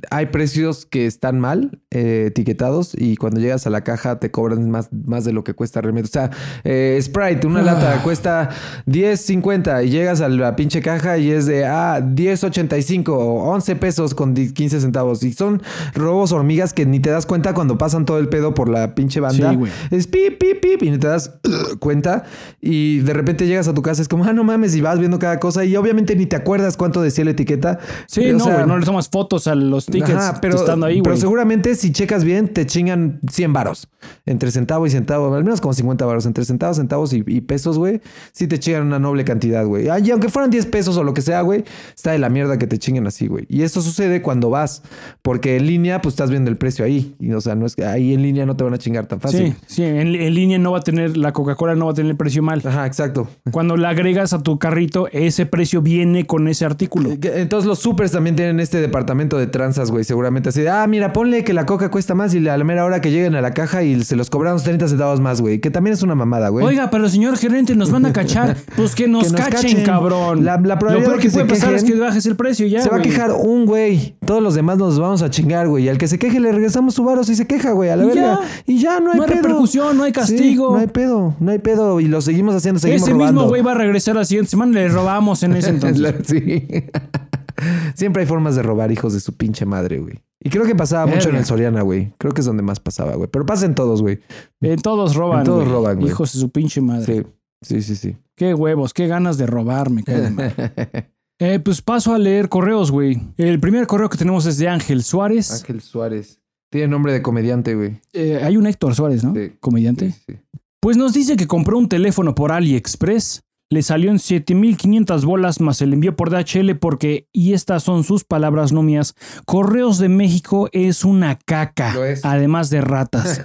hay 0.10 0.28
precios 0.28 0.86
que 0.86 1.06
están 1.06 1.40
mal 1.40 1.81
eh, 1.92 2.26
etiquetados 2.28 2.94
y 2.98 3.18
cuando 3.18 3.40
llegas 3.42 3.68
a 3.68 3.70
la 3.70 3.84
caja 3.84 4.18
te 4.20 4.32
cobran 4.32 4.70
más, 4.72 4.90
más 5.06 5.26
de 5.26 5.34
lo 5.34 5.44
que 5.44 5.54
cuesta 5.54 5.82
realmente. 5.82 6.08
O 6.10 6.12
sea, 6.12 6.32
eh, 6.64 6.98
Sprite, 7.02 7.46
una 7.48 7.60
Ah. 7.60 7.64
lata 7.64 8.02
cuesta 8.04 8.50
10.50 8.86 9.84
y 9.84 9.90
llegas 9.90 10.22
a 10.22 10.30
la 10.30 10.56
pinche 10.56 10.82
caja 10.82 11.18
y 11.18 11.32
es 11.32 11.46
de 11.46 11.66
ah, 11.66 12.00
10.85 12.02 13.10
o 13.10 13.44
11 13.52 13.76
pesos 13.76 14.14
con 14.14 14.34
di- 14.34 14.52
15 14.54 14.80
centavos. 14.80 15.24
Y 15.24 15.34
son 15.34 15.62
robos 15.94 16.32
hormigas 16.32 16.74
que 16.74 16.86
ni 16.86 17.00
te 17.00 17.10
das 17.10 17.26
cuenta 17.26 17.54
cuando 17.54 17.78
pasan 17.78 18.06
todo 18.06 18.20
el 18.20 18.30
pedo 18.30 18.54
por 18.54 18.70
la 18.70 18.96
pinche 18.96 19.20
banda. 19.20 19.52
Sí. 19.52 19.60
Es 19.96 20.08
pip, 20.08 20.40
pip, 20.40 20.62
pip, 20.62 20.84
y 20.84 20.92
ni 20.92 20.98
te 20.98 21.08
das 21.08 21.34
cuenta. 21.80 22.24
Y 22.62 23.00
de 23.00 23.14
repente 23.14 23.48
llegas 23.48 23.68
a 23.68 23.74
tu 23.74 23.82
casa, 23.82 24.02
es 24.02 24.08
como, 24.08 24.24
ah, 24.26 24.34
no 24.34 24.44
mames, 24.44 24.76
y 24.76 24.82
vas 24.82 25.00
viendo 25.00 25.20
cada 25.20 25.40
cosa. 25.40 25.66
Y 25.66 25.76
obviamente 25.76 26.16
ni 26.16 26.26
te 26.26 26.36
acuerdas 26.36 26.78
cuánto 26.78 27.02
decía 27.02 27.26
la 27.26 27.32
etiqueta. 27.32 27.80
Sí, 28.08 28.30
O 28.32 28.38
no, 28.38 28.44
sea, 28.46 28.66
no 28.66 28.78
le 28.78 28.86
tomas 28.86 29.10
fotos 29.10 29.48
a 29.48 29.56
los 29.56 29.86
tickets 29.86 30.12
Ajá, 30.14 30.40
pero, 30.42 30.56
estando 30.56 30.86
ahí, 30.86 31.02
pero 31.02 31.16
güey. 31.16 31.22
seguramente 31.22 31.76
si 31.82 31.92
checas 31.92 32.24
bien, 32.24 32.48
te 32.48 32.66
chingan 32.66 33.20
100 33.30 33.54
varos. 33.54 33.88
Entre 34.26 34.52
centavo 34.52 34.86
y 34.88 34.90
centavo, 34.90 35.34
al 35.34 35.44
menos 35.44 35.62
como 35.62 35.74
50 35.74 36.06
varos. 36.06 36.26
Entre 36.26 36.46
centavos, 36.46 36.78
centavos 36.78 37.14
y, 37.14 37.24
y 37.28 37.42
pesos, 37.42 37.78
güey. 37.78 38.02
Sí 38.32 38.48
te 38.48 38.60
chingan 38.60 38.84
una 38.84 39.00
noble 39.00 39.26
cantidad, 39.26 39.66
güey. 39.66 39.90
Ah, 39.90 40.00
Y 40.00 40.12
aunque 40.12 40.30
fueran 40.30 40.50
10 40.52 40.68
pesos 40.68 40.98
o 40.98 41.04
lo 41.04 41.14
que 41.14 41.22
sea, 41.22 41.42
güey, 41.42 41.64
está 41.96 42.12
de 42.12 42.20
la 42.20 42.30
mierda 42.30 42.58
que 42.58 42.68
te 42.68 42.78
chinguen 42.78 43.08
así, 43.08 43.28
güey. 43.28 43.46
Y 43.50 43.64
esto 43.64 43.82
sucede 43.82 44.22
cuando 44.22 44.50
vas. 44.50 44.84
Porque 45.22 45.58
en 45.58 45.66
línea, 45.68 46.02
pues 46.02 46.14
estás 46.14 46.30
viendo 46.30 46.50
el 46.50 46.58
precio 46.58 46.86
ahí. 46.86 47.16
Y, 47.20 47.32
o 47.34 47.42
sea, 47.42 47.56
no 47.56 47.66
es 47.66 47.76
que 47.76 47.86
ahí 47.86 48.14
en 48.14 48.22
línea 48.22 48.46
no 48.46 48.56
te 48.56 48.64
van 48.64 48.74
a 48.74 48.78
chingar 48.78 49.08
tan 49.08 49.20
fácil. 49.20 49.56
Sí, 49.66 49.76
sí, 49.76 49.84
en, 49.84 50.16
en 50.16 50.34
línea 50.34 50.60
no 50.60 50.72
va 50.72 50.80
a 50.80 50.82
tener, 50.82 51.18
la 51.18 51.34
Coca-Cola 51.34 51.76
no 51.76 51.86
va 51.86 51.92
a 51.92 51.96
tener 51.96 52.12
el 52.12 52.18
precio 52.18 52.44
mal. 52.44 52.62
Ajá, 52.66 52.86
exacto. 52.86 53.28
Cuando 53.52 53.76
la 53.78 53.90
agregas 53.90 54.34
a 54.34 54.44
tu 54.44 54.60
carrito, 54.60 55.08
ese 55.12 55.46
precio 55.46 55.82
viene 55.82 56.26
con 56.26 56.48
ese 56.48 56.66
artículo. 56.66 57.12
Entonces 57.12 57.68
los 57.68 57.80
supers 57.80 58.12
también 58.12 58.36
tienen 58.36 58.60
este 58.60 58.80
departamento 58.82 59.38
de 59.38 59.48
tranzas, 59.48 59.92
güey. 59.92 60.04
Seguramente 60.04 60.50
así 60.50 60.62
de, 60.62 60.70
ah, 60.70 60.86
mira, 60.88 61.14
ponle 61.14 61.44
que 61.44 61.54
la 61.54 61.66
coca 61.72 61.90
cuesta 61.90 62.16
más 62.16 62.34
y 62.34 62.48
a 62.50 62.58
la 62.58 62.64
mera 62.66 62.84
hora 62.84 63.00
que 63.00 63.12
lleguen 63.12 63.34
a 63.36 63.40
la 63.42 63.54
caja 63.54 63.82
y 63.84 64.04
se 64.04 64.16
los 64.18 64.30
cobramos 64.30 64.64
30 64.64 64.90
centavos 64.90 65.22
más, 65.22 65.40
güey. 65.40 65.60
Que 65.62 65.72
también 65.72 65.94
es 65.94 66.04
una 66.04 66.16
mamada, 66.16 66.50
güey. 66.50 66.66
Oiga, 66.66 66.90
pero 66.90 67.08
señor 67.08 67.38
gerente, 67.38 67.76
nos 67.76 67.92
van 67.92 68.06
a 68.06 68.12
cachar. 68.22 68.58
Pues 68.76 68.94
que 68.94 69.08
nos, 69.08 69.24
Que 69.28 69.32
nos 69.32 69.42
cachen, 69.42 69.72
cachen. 69.72 69.86
cabrón. 69.86 70.44
La- 70.44 70.58
la 70.58 70.78
probabilidad 70.78 71.08
Lo 71.08 71.12
peor 71.14 71.16
que, 71.18 71.28
que 71.28 71.30
se 71.32 71.40
puede 71.46 71.50
pasar 71.60 71.74
es 71.74 71.84
que 71.86 71.96
bajes 71.96 72.26
el 72.26 72.36
precio 72.36 72.68
ya. 72.68 72.82
se 72.82 72.90
va 72.90 72.98
a 72.98 73.02
quejar 73.02 73.32
un 73.32 73.66
güey. 73.66 74.16
Todos 74.26 74.44
los 74.44 74.54
demás 74.54 74.78
nos 74.78 75.00
vamos 75.00 75.22
a 75.22 75.30
chingar, 75.30 75.68
güey. 75.70 75.86
Y 75.86 75.90
al 75.90 75.98
que 75.98 76.08
se 76.10 76.20
queje 76.20 76.40
le 76.42 76.52
regresamos 76.52 76.94
su 76.94 77.04
varo 77.06 77.24
si 77.24 77.36
se 77.36 77.48
queja, 77.48 77.72
güey. 77.72 77.90
A 77.90 77.96
la 77.96 78.06
verga. 78.06 78.40
Y 78.68 78.80
ya, 78.80 79.00
no 79.00 79.12
hay 79.12 79.18
No 79.18 79.24
hay 79.24 79.30
pedo. 79.30 79.42
repercusión, 79.44 79.96
no 79.98 80.04
hay 80.04 80.12
Sí, 80.12 80.16
castigo. 80.20 80.72
no 80.74 80.78
hay 80.80 80.88
pedo, 80.88 81.36
no 81.40 81.52
hay 81.52 81.60
pedo. 81.60 82.00
Y 82.02 82.08
lo 82.08 82.20
seguimos 82.22 82.54
haciendo, 82.54 82.80
seguimos 82.82 83.04
Ese 83.04 83.12
robando. 83.14 83.34
mismo 83.34 83.48
güey 83.50 83.62
va 83.62 83.72
a 83.72 83.76
regresar 83.76 84.16
la 84.16 84.26
siguiente 84.26 84.50
semana 84.52 84.74
le 84.74 84.90
robamos 84.90 85.42
en 85.44 85.54
ese 85.56 85.70
entonces. 85.72 86.16
sí. 86.26 86.68
Siempre 87.96 88.24
hay 88.24 88.28
formas 88.28 88.56
de 88.56 88.64
robar 88.64 88.92
hijos 88.92 89.14
de 89.14 89.20
su 89.20 89.34
pinche 89.38 89.66
madre, 89.66 90.00
güey. 90.00 90.20
Y 90.44 90.50
creo 90.50 90.66
que 90.66 90.76
pasaba 90.76 91.06
mucho 91.06 91.30
en 91.30 91.36
el 91.36 91.46
Soriana, 91.46 91.84
güey. 91.84 92.14
Creo 92.18 92.34
que 92.34 92.42
es 92.42 92.48
donde 92.48 92.64
más 92.64 92.80
pasaba, 92.80 93.16
güey. 93.16 93.30
Pero 93.32 93.46
pasen 93.46 93.76
todos, 93.76 94.02
güey. 94.02 94.20
En 94.60 94.82
todos 94.82 95.16
roban. 95.16 95.40
En 95.40 95.46
todos 95.46 95.68
roban, 95.68 95.98
güey. 95.98 96.10
Hijos 96.10 96.34
de 96.34 96.40
su 96.40 96.50
pinche 96.50 96.82
madre. 96.82 97.28
Sí, 97.62 97.80
sí, 97.80 97.82
sí, 97.84 97.96
sí. 97.96 98.18
Qué 98.36 98.56
huevos, 98.56 98.94
qué 98.94 99.08
ganas 99.08 99.38
de 99.38 99.46
robarme. 99.46 100.04
Eh, 101.44 101.60
pues 101.60 101.82
paso 101.82 102.14
a 102.14 102.20
leer 102.20 102.50
correos, 102.50 102.92
güey. 102.92 103.20
El 103.36 103.60
primer 103.60 103.88
correo 103.88 104.10
que 104.10 104.18
tenemos 104.18 104.46
es 104.46 104.60
de 104.60 104.68
Ángel 104.68 105.02
Suárez. 105.02 105.52
Ángel 105.52 105.82
Suárez. 105.82 106.40
Tiene 106.72 106.88
nombre 106.90 107.14
de 107.14 107.24
comediante, 107.24 107.74
güey. 107.74 108.00
Eh, 108.14 108.40
hay 108.44 108.58
un 108.58 108.68
Héctor 108.68 108.94
Suárez, 108.94 109.24
¿no? 109.24 109.34
Sí. 109.34 109.54
Comediante. 109.60 110.12
Sí, 110.12 110.22
sí. 110.28 110.34
Pues 110.80 110.98
nos 110.98 111.14
dice 111.14 111.38
que 111.38 111.48
compró 111.48 111.80
un 111.80 111.90
teléfono 111.90 112.36
por 112.36 112.52
AliExpress. 112.52 113.42
Le 113.72 113.84
salió 113.84 114.12
en 114.12 114.20
7500 114.20 115.24
bolas 115.24 115.62
más 115.62 115.82
el 115.82 115.94
envío 115.94 116.14
por 116.14 116.30
DHL 116.30 116.76
porque, 116.76 117.30
y 117.32 117.54
estas 117.54 117.84
son 117.84 118.04
sus 118.04 118.26
palabras 118.26 118.74
no 118.74 118.84
mías, 118.84 119.16
Correos 119.46 119.98
de 119.98 120.10
México 120.10 120.68
es 120.74 121.06
una 121.06 121.40
caca, 121.40 121.94
Lo 121.94 122.04
es. 122.04 122.26
además 122.26 122.70
de 122.70 122.82
ratas. 122.82 123.42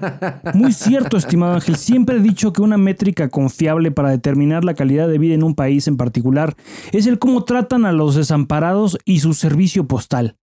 Muy 0.54 0.72
cierto, 0.72 1.18
estimado 1.18 1.52
Ángel. 1.52 1.76
Siempre 1.76 2.16
he 2.16 2.20
dicho 2.20 2.54
que 2.54 2.62
una 2.62 2.78
métrica 2.78 3.28
confiable 3.28 3.90
para 3.90 4.08
determinar 4.08 4.64
la 4.64 4.72
calidad 4.72 5.08
de 5.08 5.18
vida 5.18 5.34
en 5.34 5.42
un 5.42 5.54
país 5.54 5.86
en 5.88 5.98
particular 5.98 6.56
es 6.92 7.06
el 7.06 7.18
cómo 7.18 7.44
tratan 7.44 7.84
a 7.84 7.92
los 7.92 8.14
desamparados 8.14 8.96
y 9.04 9.20
su 9.20 9.34
servicio 9.34 9.86
postal. 9.86 10.38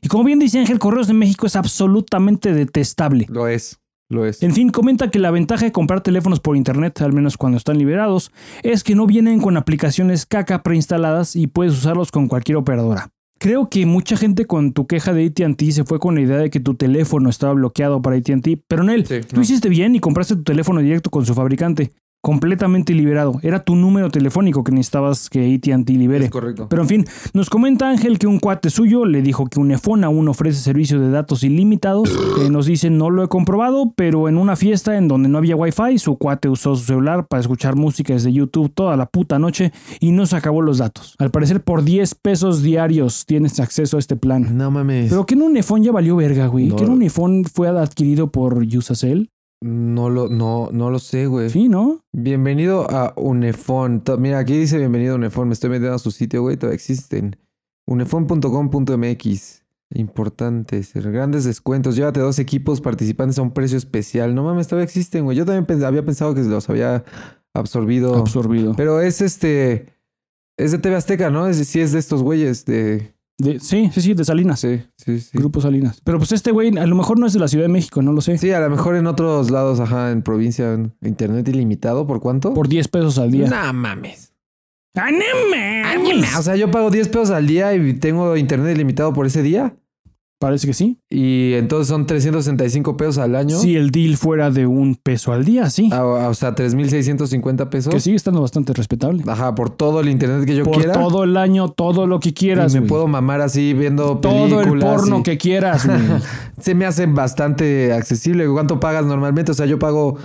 Y 0.00 0.08
como 0.08 0.24
bien 0.24 0.38
dice 0.38 0.58
Ángel, 0.58 0.78
Correos 0.78 1.06
de 1.06 1.12
México 1.12 1.46
es 1.46 1.54
absolutamente 1.54 2.54
detestable. 2.54 3.26
Lo 3.28 3.46
es. 3.46 3.78
Lo 4.14 4.24
es. 4.26 4.42
En 4.42 4.52
fin, 4.52 4.70
comenta 4.70 5.10
que 5.10 5.18
la 5.18 5.30
ventaja 5.30 5.64
de 5.64 5.72
comprar 5.72 6.00
teléfonos 6.00 6.40
por 6.40 6.56
internet, 6.56 7.00
al 7.02 7.12
menos 7.12 7.36
cuando 7.36 7.58
están 7.58 7.76
liberados, 7.78 8.30
es 8.62 8.84
que 8.84 8.94
no 8.94 9.06
vienen 9.06 9.40
con 9.40 9.56
aplicaciones 9.56 10.24
caca 10.26 10.62
preinstaladas 10.62 11.36
y 11.36 11.46
puedes 11.46 11.74
usarlos 11.74 12.10
con 12.10 12.28
cualquier 12.28 12.56
operadora. 12.56 13.10
Creo 13.38 13.68
que 13.68 13.84
mucha 13.84 14.16
gente 14.16 14.46
con 14.46 14.72
tu 14.72 14.86
queja 14.86 15.12
de 15.12 15.26
AT&T 15.26 15.72
se 15.72 15.84
fue 15.84 15.98
con 15.98 16.14
la 16.14 16.20
idea 16.22 16.38
de 16.38 16.48
que 16.50 16.60
tu 16.60 16.74
teléfono 16.76 17.28
estaba 17.28 17.52
bloqueado 17.52 18.00
para 18.00 18.16
AT&T, 18.16 18.62
pero 18.68 18.84
Nel, 18.84 19.04
Sí, 19.06 19.20
tú 19.28 19.36
no. 19.36 19.42
hiciste 19.42 19.68
bien 19.68 19.94
y 19.96 20.00
compraste 20.00 20.36
tu 20.36 20.44
teléfono 20.44 20.80
directo 20.80 21.10
con 21.10 21.26
su 21.26 21.34
fabricante, 21.34 21.90
completamente 22.24 22.94
liberado. 22.94 23.38
Era 23.42 23.62
tu 23.62 23.76
número 23.76 24.08
telefónico 24.08 24.64
que 24.64 24.72
necesitabas 24.72 25.28
que 25.28 25.54
AT&T 25.54 25.92
libere. 25.92 26.24
Es 26.24 26.30
correcto. 26.30 26.68
Pero 26.70 26.80
en 26.80 26.88
fin, 26.88 27.04
nos 27.34 27.50
comenta 27.50 27.90
Ángel 27.90 28.18
que 28.18 28.26
un 28.26 28.38
cuate 28.38 28.70
suyo 28.70 29.04
le 29.04 29.20
dijo 29.20 29.44
que 29.46 29.60
Unifón 29.60 30.04
aún 30.04 30.26
ofrece 30.28 30.58
servicio 30.58 30.98
de 30.98 31.10
datos 31.10 31.44
ilimitados. 31.44 32.10
Eh, 32.40 32.48
nos 32.48 32.64
dice, 32.64 32.88
no 32.88 33.10
lo 33.10 33.22
he 33.22 33.28
comprobado, 33.28 33.92
pero 33.94 34.30
en 34.30 34.38
una 34.38 34.56
fiesta 34.56 34.96
en 34.96 35.06
donde 35.06 35.28
no 35.28 35.36
había 35.36 35.54
wifi, 35.54 35.98
su 35.98 36.16
cuate 36.16 36.48
usó 36.48 36.74
su 36.76 36.84
celular 36.84 37.26
para 37.26 37.42
escuchar 37.42 37.76
música 37.76 38.14
desde 38.14 38.32
YouTube 38.32 38.72
toda 38.72 38.96
la 38.96 39.04
puta 39.04 39.38
noche 39.38 39.70
y 40.00 40.12
no 40.12 40.24
se 40.24 40.36
acabó 40.36 40.62
los 40.62 40.78
datos. 40.78 41.16
Al 41.18 41.30
parecer 41.30 41.62
por 41.62 41.84
10 41.84 42.14
pesos 42.14 42.62
diarios 42.62 43.26
tienes 43.26 43.60
acceso 43.60 43.98
a 43.98 44.00
este 44.00 44.16
plan. 44.16 44.56
No 44.56 44.70
mames. 44.70 45.10
Pero 45.10 45.26
que 45.26 45.34
en 45.34 45.42
Unifón 45.42 45.82
ya 45.82 45.92
valió 45.92 46.16
verga, 46.16 46.46
güey. 46.46 46.68
No. 46.68 46.76
Que 46.76 46.84
en 46.84 46.90
Unifón 46.90 47.44
fue 47.44 47.68
adquirido 47.68 48.32
por 48.32 48.56
Usacell. 48.62 49.28
No 49.66 50.10
lo, 50.10 50.28
no, 50.28 50.68
no 50.72 50.90
lo 50.90 50.98
sé, 50.98 51.26
güey. 51.26 51.48
Sí, 51.48 51.70
¿no? 51.70 52.04
Bienvenido 52.12 52.86
a 52.90 53.14
Unefon. 53.16 54.02
Mira, 54.18 54.38
aquí 54.40 54.58
dice 54.58 54.76
bienvenido 54.76 55.14
a 55.14 55.16
Unefon. 55.16 55.48
Me 55.48 55.54
estoy 55.54 55.70
metiendo 55.70 55.94
a 55.94 55.98
su 55.98 56.10
sitio, 56.10 56.42
güey. 56.42 56.58
Todavía 56.58 56.74
existen. 56.74 57.36
Unefon.com.mx. 57.86 59.62
Importantes. 59.94 60.92
Grandes 60.92 61.44
descuentos. 61.44 61.96
Llévate 61.96 62.20
dos 62.20 62.38
equipos 62.38 62.82
participantes 62.82 63.38
a 63.38 63.42
un 63.42 63.52
precio 63.52 63.78
especial. 63.78 64.34
No 64.34 64.42
mames, 64.44 64.68
todavía 64.68 64.84
existen, 64.84 65.24
güey. 65.24 65.36
Yo 65.38 65.46
también 65.46 65.66
pens- 65.66 65.84
había 65.86 66.04
pensado 66.04 66.34
que 66.34 66.42
los 66.42 66.68
había 66.68 67.02
absorbido. 67.54 68.14
Absorbido. 68.16 68.74
Pero 68.76 69.00
es 69.00 69.22
este. 69.22 69.94
Es 70.58 70.72
de 70.72 70.78
TV 70.78 70.94
Azteca, 70.96 71.30
¿no? 71.30 71.46
Es, 71.46 71.56
sí, 71.66 71.80
es 71.80 71.92
de 71.92 72.00
estos 72.00 72.22
güeyes. 72.22 72.66
De... 72.66 73.13
De- 73.38 73.58
sí, 73.58 73.90
sí, 73.92 74.00
sí, 74.00 74.14
de 74.14 74.24
Salinas. 74.24 74.60
Sí, 74.60 74.82
sí, 74.96 75.18
sí. 75.18 75.36
Grupo 75.38 75.60
Salinas. 75.60 76.00
Pero 76.04 76.18
pues 76.18 76.30
este 76.32 76.52
güey 76.52 76.76
a 76.78 76.86
lo 76.86 76.94
mejor 76.94 77.18
no 77.18 77.26
es 77.26 77.32
de 77.32 77.40
la 77.40 77.48
Ciudad 77.48 77.64
de 77.64 77.72
México, 77.72 78.00
no 78.02 78.12
lo 78.12 78.20
sé. 78.20 78.38
Sí, 78.38 78.50
a 78.52 78.60
lo 78.60 78.70
mejor 78.70 78.94
en 78.96 79.06
otros 79.06 79.50
lados, 79.50 79.80
ajá, 79.80 80.12
en 80.12 80.22
provincia, 80.22 80.72
en 80.72 80.92
internet 81.02 81.48
ilimitado. 81.48 82.06
¿Por 82.06 82.20
cuánto? 82.20 82.54
Por 82.54 82.68
10 82.68 82.88
pesos 82.88 83.18
al 83.18 83.30
día. 83.32 83.48
Nah, 83.48 83.72
mames. 83.72 84.32
¡Ah, 84.96 85.10
no 85.10 85.18
mames! 85.50 86.36
O 86.36 86.42
sea, 86.42 86.54
yo 86.54 86.70
pago 86.70 86.88
10 86.90 87.08
pesos 87.08 87.30
al 87.30 87.48
día 87.48 87.74
y 87.74 87.94
tengo 87.94 88.36
internet 88.36 88.76
ilimitado 88.76 89.12
por 89.12 89.26
ese 89.26 89.42
día. 89.42 89.74
Parece 90.44 90.66
que 90.66 90.74
sí. 90.74 90.98
Y 91.08 91.54
entonces 91.54 91.88
son 91.88 92.04
365 92.06 92.96
pesos 92.98 93.16
al 93.18 93.34
año. 93.34 93.58
Si 93.58 93.76
el 93.76 93.90
deal 93.90 94.18
fuera 94.18 94.50
de 94.50 94.66
un 94.66 94.94
peso 94.94 95.32
al 95.32 95.44
día, 95.46 95.70
sí. 95.70 95.88
Ah, 95.90 96.04
o 96.04 96.34
sea, 96.34 96.54
3.650 96.54 97.70
pesos. 97.70 97.92
que 97.94 97.98
sigue 98.00 98.16
estando 98.16 98.42
bastante 98.42 98.74
respetable. 98.74 99.22
Ajá, 99.26 99.54
por 99.54 99.70
todo 99.70 100.00
el 100.00 100.10
internet 100.10 100.44
que 100.44 100.54
yo 100.54 100.64
Por 100.64 100.76
quiera. 100.76 100.92
todo 100.92 101.24
el 101.24 101.36
año, 101.38 101.70
todo 101.70 102.06
lo 102.06 102.20
que 102.20 102.28
y 102.28 102.32
quieras. 102.34 102.74
me 102.74 102.80
güey. 102.80 102.88
puedo 102.88 103.06
mamar 103.08 103.40
así 103.40 103.72
viendo 103.72 104.18
todo 104.18 104.44
el 104.44 104.50
películas. 104.66 104.84
porno 105.00 105.18
y- 105.20 105.22
que 105.22 105.38
quieras. 105.38 105.88
Se 106.60 106.74
me 106.74 106.84
hace 106.84 107.06
bastante 107.06 107.92
accesible. 107.92 108.46
¿Cuánto 108.48 108.80
pagas 108.80 109.06
normalmente? 109.06 109.52
O 109.52 109.54
sea, 109.54 109.64
yo 109.66 109.78
pago 109.78 110.18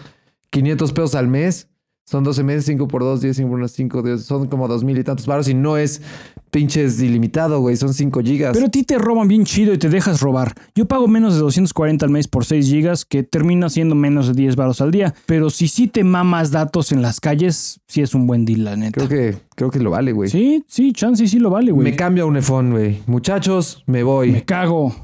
500 0.49 0.91
pesos 0.91 1.15
al 1.15 1.27
mes. 1.29 1.67
Son 2.05 2.23
12 2.23 2.43
meses, 2.43 2.65
5 2.65 2.87
por 2.87 3.03
2, 3.03 3.21
10, 3.21 3.37
5 3.37 3.49
por 3.49 3.59
1, 3.59 3.67
5, 3.67 4.01
10. 4.01 4.23
Son 4.23 4.47
como 4.47 4.67
2 4.67 4.83
mil 4.83 4.97
y 4.97 5.03
tantos 5.03 5.27
baros. 5.27 5.47
Y 5.47 5.53
no 5.53 5.77
es 5.77 6.01
pinches 6.49 7.01
ilimitado, 7.01 7.59
güey. 7.59 7.75
Son 7.75 7.93
5 7.93 8.21
gigas. 8.21 8.51
Pero 8.53 8.67
a 8.67 8.69
ti 8.69 8.83
te 8.83 8.97
roban 8.97 9.27
bien 9.27 9.45
chido 9.45 9.73
y 9.73 9.77
te 9.77 9.89
dejas 9.89 10.21
robar. 10.21 10.53
Yo 10.75 10.85
pago 10.85 11.07
menos 11.07 11.35
de 11.35 11.39
240 11.41 12.05
al 12.05 12.11
mes 12.11 12.27
por 12.27 12.45
6 12.45 12.67
gigas, 12.67 13.05
que 13.05 13.23
termina 13.23 13.69
siendo 13.69 13.95
menos 13.95 14.27
de 14.27 14.33
10 14.33 14.55
baros 14.55 14.81
al 14.81 14.91
día. 14.91 15.13
Pero 15.25 15.49
si 15.49 15.67
sí 15.67 15.87
te 15.87 16.03
mamas 16.03 16.51
datos 16.51 16.91
en 16.91 17.01
las 17.01 17.19
calles, 17.19 17.81
sí 17.87 18.01
es 18.01 18.13
un 18.15 18.27
buen 18.27 18.45
deal, 18.45 18.63
la 18.63 18.75
neta. 18.75 19.05
creo 19.05 19.09
que, 19.09 19.37
creo 19.55 19.71
que 19.71 19.79
lo 19.79 19.91
vale, 19.91 20.11
güey. 20.11 20.29
Sí, 20.29 20.63
sí, 20.67 20.93
chance 20.93 21.27
sí 21.27 21.39
lo 21.39 21.49
vale, 21.49 21.71
güey. 21.71 21.83
Me 21.83 21.95
cambio 21.95 22.23
a 22.23 22.27
un 22.27 22.35
iPhone, 22.35 22.71
güey. 22.71 22.99
Muchachos, 23.07 23.83
me 23.85 24.03
voy. 24.03 24.31
Me 24.31 24.45
cago. 24.45 24.95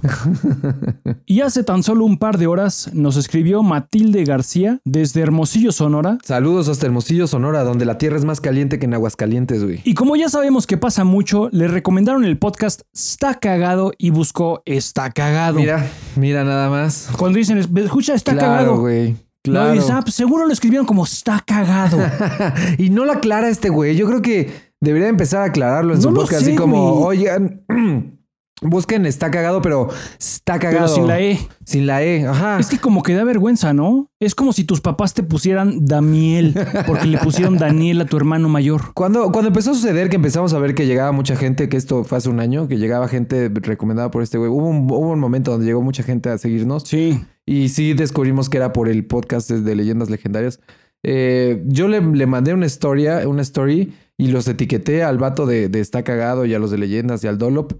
y 1.25 1.41
hace 1.41 1.63
tan 1.63 1.83
solo 1.83 2.05
un 2.05 2.17
par 2.17 2.37
de 2.37 2.47
horas 2.47 2.89
nos 2.93 3.17
escribió 3.17 3.63
Matilde 3.63 4.23
García 4.23 4.79
desde 4.83 5.21
Hermosillo, 5.21 5.71
Sonora. 5.71 6.17
Saludos 6.23 6.69
hasta 6.69 6.85
Hermosillo, 6.85 7.27
Sonora, 7.27 7.63
donde 7.63 7.85
la 7.85 7.97
tierra 7.97 8.17
es 8.17 8.25
más 8.25 8.41
caliente 8.41 8.79
que 8.79 8.85
en 8.85 8.93
Aguascalientes, 8.93 9.63
güey. 9.63 9.81
Y 9.83 9.93
como 9.93 10.15
ya 10.15 10.29
sabemos 10.29 10.67
que 10.67 10.77
pasa 10.77 11.03
mucho, 11.03 11.34
le 11.51 11.67
recomendaron 11.67 12.23
el 12.25 12.37
podcast 12.37 12.81
Está 12.93 13.35
Cagado 13.39 13.91
y 13.97 14.09
buscó 14.09 14.61
Está 14.65 15.11
Cagado. 15.11 15.59
Mira, 15.59 15.85
mira 16.15 16.43
nada 16.43 16.69
más. 16.69 17.09
Cuando 17.17 17.37
dicen, 17.37 17.57
escucha, 17.57 18.13
está 18.13 18.33
claro, 18.33 18.47
cagado. 18.47 18.79
güey. 18.79 19.15
No, 19.47 19.71
dices, 19.71 19.91
ah, 19.91 20.01
pues 20.01 20.15
seguro 20.15 20.47
lo 20.47 20.53
escribieron 20.53 20.87
como 20.87 21.03
está 21.03 21.43
cagado. 21.45 21.99
y 22.79 22.89
no 22.89 23.05
lo 23.05 23.11
aclara 23.11 23.47
este 23.49 23.69
güey. 23.69 23.95
Yo 23.95 24.07
creo 24.07 24.21
que 24.21 24.51
debería 24.81 25.07
empezar 25.07 25.41
a 25.43 25.45
aclararlo 25.45 25.93
en 25.93 25.99
No 25.99 26.09
su 26.09 26.13
podcast. 26.15 26.41
sé, 26.43 26.49
así 26.49 26.55
como, 26.55 26.93
güey. 26.95 27.19
oigan, 27.19 27.61
busquen 28.61 29.05
está 29.05 29.31
cagado, 29.31 29.61
pero 29.61 29.89
está 30.19 30.59
cagado. 30.59 30.85
Pero 30.85 30.95
sin 30.95 31.07
la 31.07 31.19
E. 31.21 31.39
Sin 31.65 31.87
la 31.87 32.03
E, 32.03 32.25
ajá. 32.25 32.59
Es 32.59 32.67
que 32.67 32.77
como 32.77 33.03
que 33.03 33.13
da 33.13 33.23
vergüenza, 33.23 33.73
¿no? 33.73 34.09
Es 34.19 34.33
como 34.33 34.53
si 34.53 34.63
tus 34.63 34.81
papás 34.81 35.13
te 35.13 35.23
pusieran 35.23 35.85
Damiel, 35.85 36.55
porque 36.87 37.05
le 37.07 37.17
pusieron 37.17 37.57
Daniel 37.57 38.01
a 38.01 38.05
tu 38.05 38.17
hermano 38.17 38.47
mayor. 38.49 38.93
Cuando, 38.93 39.31
cuando 39.31 39.49
empezó 39.49 39.71
a 39.71 39.73
suceder 39.73 40.09
que 40.09 40.15
empezamos 40.15 40.53
a 40.53 40.59
ver 40.59 40.73
que 40.73 40.85
llegaba 40.87 41.11
mucha 41.11 41.35
gente, 41.35 41.69
que 41.69 41.77
esto 41.77 42.03
fue 42.03 42.17
hace 42.17 42.29
un 42.29 42.39
año, 42.39 42.67
que 42.67 42.77
llegaba 42.77 43.07
gente 43.07 43.49
recomendada 43.53 44.09
por 44.11 44.23
este 44.23 44.37
güey, 44.37 44.49
hubo 44.49 44.67
un, 44.67 44.85
hubo 44.89 45.09
un 45.11 45.19
momento 45.19 45.51
donde 45.51 45.65
llegó 45.65 45.81
mucha 45.81 46.03
gente 46.03 46.29
a 46.29 46.37
seguirnos 46.37 46.83
Sí. 46.83 47.23
y 47.45 47.69
sí 47.69 47.93
descubrimos 47.93 48.49
que 48.49 48.57
era 48.57 48.71
por 48.73 48.87
el 48.89 49.05
podcast 49.05 49.49
de 49.51 49.75
Leyendas 49.75 50.09
Legendarias. 50.09 50.59
Eh, 51.03 51.61
yo 51.67 51.87
le, 51.87 52.01
le 52.01 52.25
mandé 52.25 52.53
una 52.53 52.65
historia, 52.65 53.27
una 53.27 53.43
story 53.43 53.93
y 54.17 54.27
los 54.27 54.47
etiqueté 54.47 55.03
al 55.03 55.17
vato 55.19 55.45
de, 55.45 55.69
de 55.69 55.79
Está 55.81 56.03
Cagado 56.03 56.45
y 56.45 56.53
a 56.55 56.59
los 56.59 56.71
de 56.71 56.77
Leyendas 56.79 57.23
y 57.23 57.27
al 57.27 57.37
Dolop. 57.37 57.73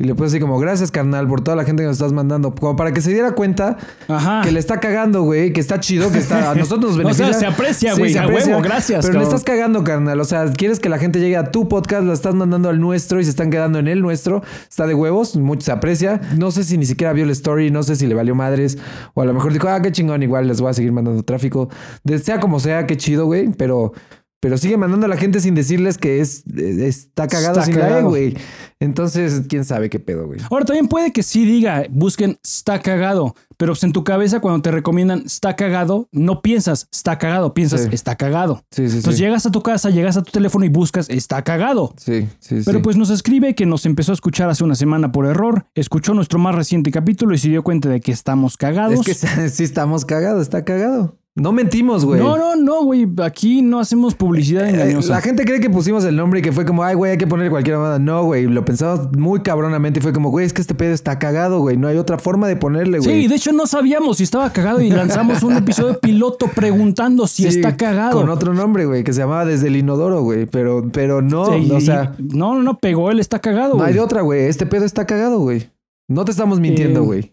Y 0.00 0.04
le 0.04 0.14
puse 0.14 0.28
así 0.28 0.38
como, 0.38 0.60
gracias 0.60 0.92
carnal 0.92 1.26
por 1.26 1.40
toda 1.40 1.56
la 1.56 1.64
gente 1.64 1.82
que 1.82 1.88
nos 1.88 1.96
estás 1.96 2.12
mandando. 2.12 2.54
Como 2.54 2.76
para 2.76 2.92
que 2.92 3.00
se 3.00 3.10
diera 3.10 3.32
cuenta 3.32 3.76
Ajá. 4.06 4.42
que 4.44 4.52
le 4.52 4.60
está 4.60 4.78
cagando, 4.78 5.22
güey, 5.22 5.52
que 5.52 5.58
está 5.60 5.80
chido, 5.80 6.12
que 6.12 6.18
está, 6.18 6.52
a 6.52 6.54
nosotros 6.54 6.92
nos 6.96 6.98
O 6.98 6.98
beneficia. 6.98 7.26
sea, 7.32 7.40
se 7.40 7.46
aprecia, 7.46 7.94
Sí, 7.94 8.00
güey. 8.00 8.12
se 8.12 8.20
a 8.20 8.22
aprecia, 8.22 8.52
huevo, 8.52 8.62
gracias. 8.62 9.04
Pero 9.04 9.18
le 9.18 9.24
estás 9.24 9.42
cagando, 9.42 9.82
carnal. 9.82 10.20
O 10.20 10.24
sea, 10.24 10.52
quieres 10.52 10.78
que 10.78 10.88
la 10.88 10.98
gente 10.98 11.18
llegue 11.18 11.36
a 11.36 11.50
tu 11.50 11.68
podcast, 11.68 12.04
la 12.04 12.12
estás 12.12 12.36
mandando 12.36 12.68
al 12.68 12.80
nuestro 12.80 13.18
y 13.18 13.24
se 13.24 13.30
están 13.30 13.50
quedando 13.50 13.80
en 13.80 13.88
el 13.88 14.00
nuestro. 14.00 14.44
Está 14.70 14.86
de 14.86 14.94
huevos, 14.94 15.34
mucho 15.36 15.62
se 15.62 15.72
aprecia. 15.72 16.20
No 16.36 16.52
sé 16.52 16.62
si 16.62 16.78
ni 16.78 16.86
siquiera 16.86 17.12
vio 17.12 17.24
el 17.24 17.30
story, 17.30 17.72
no 17.72 17.82
sé 17.82 17.96
si 17.96 18.06
le 18.06 18.14
valió 18.14 18.36
madres. 18.36 18.78
O 19.14 19.22
a 19.22 19.24
lo 19.24 19.34
mejor 19.34 19.52
dijo, 19.52 19.66
ah, 19.66 19.82
qué 19.82 19.90
chingón, 19.90 20.22
igual 20.22 20.46
les 20.46 20.60
voy 20.60 20.70
a 20.70 20.74
seguir 20.74 20.92
mandando 20.92 21.24
tráfico. 21.24 21.70
De, 22.04 22.20
sea 22.20 22.38
como 22.38 22.60
sea, 22.60 22.86
qué 22.86 22.96
chido, 22.96 23.26
güey. 23.26 23.48
Pero, 23.48 23.94
pero 24.40 24.56
sigue 24.58 24.76
mandando 24.76 25.06
a 25.06 25.08
la 25.08 25.16
gente 25.16 25.40
sin 25.40 25.54
decirles 25.54 25.98
que 25.98 26.20
es, 26.20 26.44
eh, 26.56 26.86
está 26.86 27.26
cagado 27.26 27.58
Está 27.60 27.64
sin 27.64 27.78
la 27.78 27.98
E, 27.98 28.02
güey. 28.02 28.36
Entonces, 28.80 29.42
quién 29.48 29.64
sabe 29.64 29.90
qué 29.90 29.98
pedo, 29.98 30.26
güey. 30.26 30.40
Ahora 30.50 30.64
también 30.64 30.86
puede 30.86 31.12
que 31.12 31.22
sí 31.24 31.44
diga, 31.44 31.84
busquen 31.90 32.38
está 32.44 32.80
cagado, 32.80 33.34
pero 33.56 33.72
pues 33.72 33.82
en 33.82 33.92
tu 33.92 34.04
cabeza 34.04 34.38
cuando 34.40 34.62
te 34.62 34.70
recomiendan 34.70 35.22
está 35.26 35.56
cagado, 35.56 36.08
no 36.12 36.42
piensas 36.42 36.88
está 36.92 37.18
cagado, 37.18 37.54
piensas 37.54 37.82
Sí. 37.82 37.88
está 37.92 38.14
cagado. 38.16 38.62
Sí, 38.70 38.88
sí, 38.88 38.98
Entonces 38.98 39.18
llegas 39.18 39.46
a 39.46 39.50
tu 39.50 39.62
casa, 39.62 39.90
llegas 39.90 40.16
a 40.16 40.22
tu 40.22 40.30
teléfono 40.30 40.64
y 40.64 40.68
buscas 40.68 41.10
está 41.10 41.42
cagado. 41.42 41.92
Sí, 41.96 42.28
sí, 42.38 42.60
Pero 42.64 42.80
pues 42.82 42.96
nos 42.96 43.10
escribe 43.10 43.56
que 43.56 43.66
nos 43.66 43.84
empezó 43.86 44.12
a 44.12 44.14
escuchar 44.14 44.48
hace 44.48 44.62
una 44.62 44.76
semana 44.76 45.10
por 45.10 45.26
error, 45.26 45.66
escuchó 45.74 46.14
nuestro 46.14 46.38
más 46.38 46.54
reciente 46.54 46.92
capítulo 46.92 47.34
y 47.34 47.38
se 47.38 47.48
dio 47.48 47.64
cuenta 47.64 47.88
de 47.88 48.00
que 48.00 48.12
estamos 48.12 48.56
cagados. 48.56 49.06
Es 49.08 49.20
que 49.20 49.48
sí 49.50 49.64
estamos 49.64 50.04
cagados, 50.04 50.42
está 50.42 50.64
cagado. 50.64 51.16
No 51.38 51.52
mentimos, 51.52 52.04
güey. 52.04 52.20
no, 52.20 52.36
no, 52.36 52.56
no, 52.56 52.82
güey, 52.82 53.06
aquí 53.22 53.62
no 53.62 53.78
hacemos 53.78 54.14
publicidad 54.16 54.66
Eh, 54.66 54.70
engañosa. 54.70 55.14
La 55.14 55.20
gente 55.20 55.44
cree 55.44 55.60
que 55.60 55.70
pusimos 55.70 56.04
el 56.04 56.16
nombre 56.16 56.40
y 56.40 56.42
que 56.42 56.50
fue 56.50 56.64
como, 56.64 56.82
ay, 56.82 56.96
güey, 56.96 57.12
hay 57.12 57.18
que 57.18 57.26
poner 57.28 57.48
cualquier 57.48 57.76
mamada. 57.76 57.98
No, 58.00 58.24
güey, 58.24 58.46
lo 58.46 58.64
pensamos 58.64 59.08
muy 59.16 59.40
cabronamente 59.40 60.00
y 60.00 60.02
fue 60.02 60.12
como, 60.12 60.30
güey, 60.30 60.44
es 60.46 60.52
que 60.52 60.60
este 60.60 60.74
pedo 60.74 60.92
está 60.92 61.18
cagado, 61.20 61.60
güey. 61.60 61.76
No 61.76 61.86
hay 61.86 61.96
otra 61.96 62.18
forma 62.18 62.48
de 62.48 62.56
ponerle, 62.56 62.98
güey. 62.98 63.22
Sí, 63.22 63.28
de 63.28 63.36
hecho 63.36 63.52
no 63.52 63.66
sabíamos 63.68 64.16
si 64.16 64.24
estaba 64.24 64.52
cagado 64.52 64.80
y 64.80 64.90
lanzamos 64.90 65.42
un 65.44 65.56
episodio 65.56 65.98
piloto 66.02 66.46
preguntando 66.54 67.26
si 67.28 67.42
Sí, 67.44 67.48
está 67.48 67.76
cagado. 67.76 68.18
Con 68.20 68.30
otro 68.30 68.52
nombre, 68.52 68.86
güey, 68.86 69.04
que 69.04 69.12
se 69.12 69.20
llamaba 69.20 69.44
Desde 69.44 69.68
el 69.68 69.76
Inodoro, 69.76 70.22
güey. 70.22 70.46
Pero, 70.46 70.88
pero 70.92 71.22
no, 71.22 71.46
Sí, 71.46 71.70
o 71.70 71.80
sea, 71.80 72.14
no, 72.18 72.54
no, 72.54 72.62
no, 72.64 72.78
pegó, 72.78 73.10
él 73.12 73.20
está 73.20 73.38
cagado. 73.38 73.74
no 73.76 73.82
hay 73.84 73.92
güey. 73.92 73.94
de 73.94 74.00
otra, 74.00 74.22
güey. 74.22 74.40
Este 74.46 74.66
pedo 74.66 74.84
está 74.84 75.06
cagado, 75.06 75.38
güey. 75.38 75.70
No 76.08 76.24
te 76.24 76.32
estamos 76.32 76.58
mintiendo, 76.58 77.00
Eh, 77.00 77.06
güey. 77.06 77.32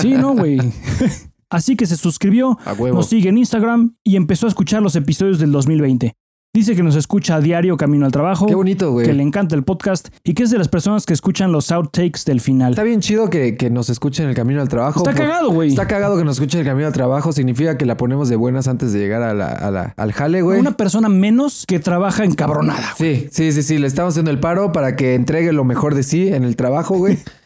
Sí, 0.00 0.12
no, 0.14 0.34
güey. 0.34 0.58
Así 1.50 1.76
que 1.76 1.86
se 1.86 1.96
suscribió, 1.96 2.58
A 2.64 2.72
huevo. 2.74 2.96
nos 2.96 3.08
sigue 3.08 3.28
en 3.30 3.38
Instagram 3.38 3.94
y 4.04 4.16
empezó 4.16 4.46
a 4.46 4.48
escuchar 4.50 4.82
los 4.82 4.96
episodios 4.96 5.38
del 5.38 5.52
2020. 5.52 6.14
Dice 6.54 6.74
que 6.74 6.82
nos 6.82 6.96
escucha 6.96 7.36
a 7.36 7.40
diario 7.40 7.76
camino 7.76 8.06
al 8.06 8.10
trabajo, 8.10 8.46
Qué 8.46 8.54
bonito, 8.54 8.90
güey. 8.90 9.06
que 9.06 9.12
le 9.12 9.22
encanta 9.22 9.54
el 9.54 9.64
podcast 9.64 10.08
y 10.24 10.32
que 10.32 10.42
es 10.44 10.50
de 10.50 10.56
las 10.58 10.68
personas 10.68 11.04
que 11.04 11.12
escuchan 11.12 11.52
los 11.52 11.70
outtakes 11.70 12.24
del 12.24 12.40
final. 12.40 12.70
Está 12.72 12.82
bien 12.84 13.00
chido 13.00 13.28
que, 13.28 13.56
que 13.58 13.68
nos 13.68 13.90
escuchen 13.90 14.24
en 14.24 14.30
el 14.30 14.34
camino 14.34 14.62
al 14.62 14.68
trabajo. 14.68 15.00
Está 15.00 15.10
por- 15.12 15.20
cagado, 15.28 15.50
güey. 15.52 15.68
Está 15.68 15.86
cagado 15.86 16.16
que 16.16 16.24
nos 16.24 16.36
escuchen 16.36 16.60
en 16.60 16.66
el 16.66 16.70
camino 16.72 16.86
al 16.86 16.94
trabajo. 16.94 17.32
Significa 17.32 17.76
que 17.76 17.84
la 17.84 17.98
ponemos 17.98 18.30
de 18.30 18.36
buenas 18.36 18.66
antes 18.66 18.94
de 18.94 18.98
llegar 18.98 19.22
a 19.22 19.34
la, 19.34 19.48
a 19.52 19.70
la- 19.70 19.92
al 19.98 20.12
jale, 20.14 20.40
güey. 20.40 20.58
Una 20.58 20.72
persona 20.76 21.10
menos 21.10 21.64
que 21.68 21.78
trabaja 21.80 22.24
encabronada. 22.24 22.94
güey. 22.98 23.20
Sí, 23.20 23.28
sí, 23.30 23.52
sí, 23.52 23.62
sí. 23.62 23.78
Le 23.78 23.86
estamos 23.86 24.14
haciendo 24.14 24.30
el 24.30 24.40
paro 24.40 24.72
para 24.72 24.96
que 24.96 25.14
entregue 25.14 25.52
lo 25.52 25.64
mejor 25.64 25.94
de 25.94 26.02
sí 26.02 26.28
en 26.28 26.44
el 26.44 26.56
trabajo, 26.56 26.96
güey. 26.96 27.18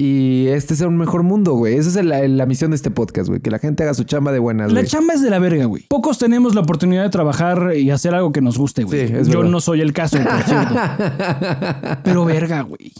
y 0.00 0.48
este 0.48 0.76
sea 0.76 0.88
un 0.88 0.96
mejor 0.96 1.22
mundo, 1.22 1.52
güey. 1.54 1.74
Esa 1.76 2.00
es 2.00 2.04
la, 2.06 2.26
la 2.26 2.46
misión 2.46 2.70
de 2.70 2.76
este 2.76 2.90
podcast, 2.90 3.28
güey. 3.28 3.40
Que 3.40 3.50
la 3.50 3.58
gente 3.58 3.82
haga 3.82 3.92
su 3.94 4.04
chamba 4.04 4.32
de 4.32 4.38
buenas, 4.38 4.72
La 4.72 4.80
güey. 4.80 4.90
chamba 4.90 5.12
es 5.14 5.22
de 5.22 5.28
la 5.28 5.38
verga, 5.38 5.66
güey. 5.66 5.84
Pocos 5.88 6.18
tenemos 6.18 6.54
la 6.54 6.62
oportunidad 6.62 7.02
de 7.02 7.10
trabajar 7.10 7.72
y 7.76 7.90
hacer 7.90 8.14
algo 8.14 8.32
que 8.32 8.40
nos 8.40 8.56
guste, 8.56 8.84
güey. 8.84 9.08
Sí, 9.08 9.14
Yo 9.30 9.38
verdad. 9.40 9.50
no 9.50 9.60
soy 9.60 9.80
el 9.82 9.92
caso, 9.92 10.16
por 10.18 10.42
cierto. 10.44 10.74
Pero 12.02 12.24
verga, 12.24 12.62
güey. 12.62 12.92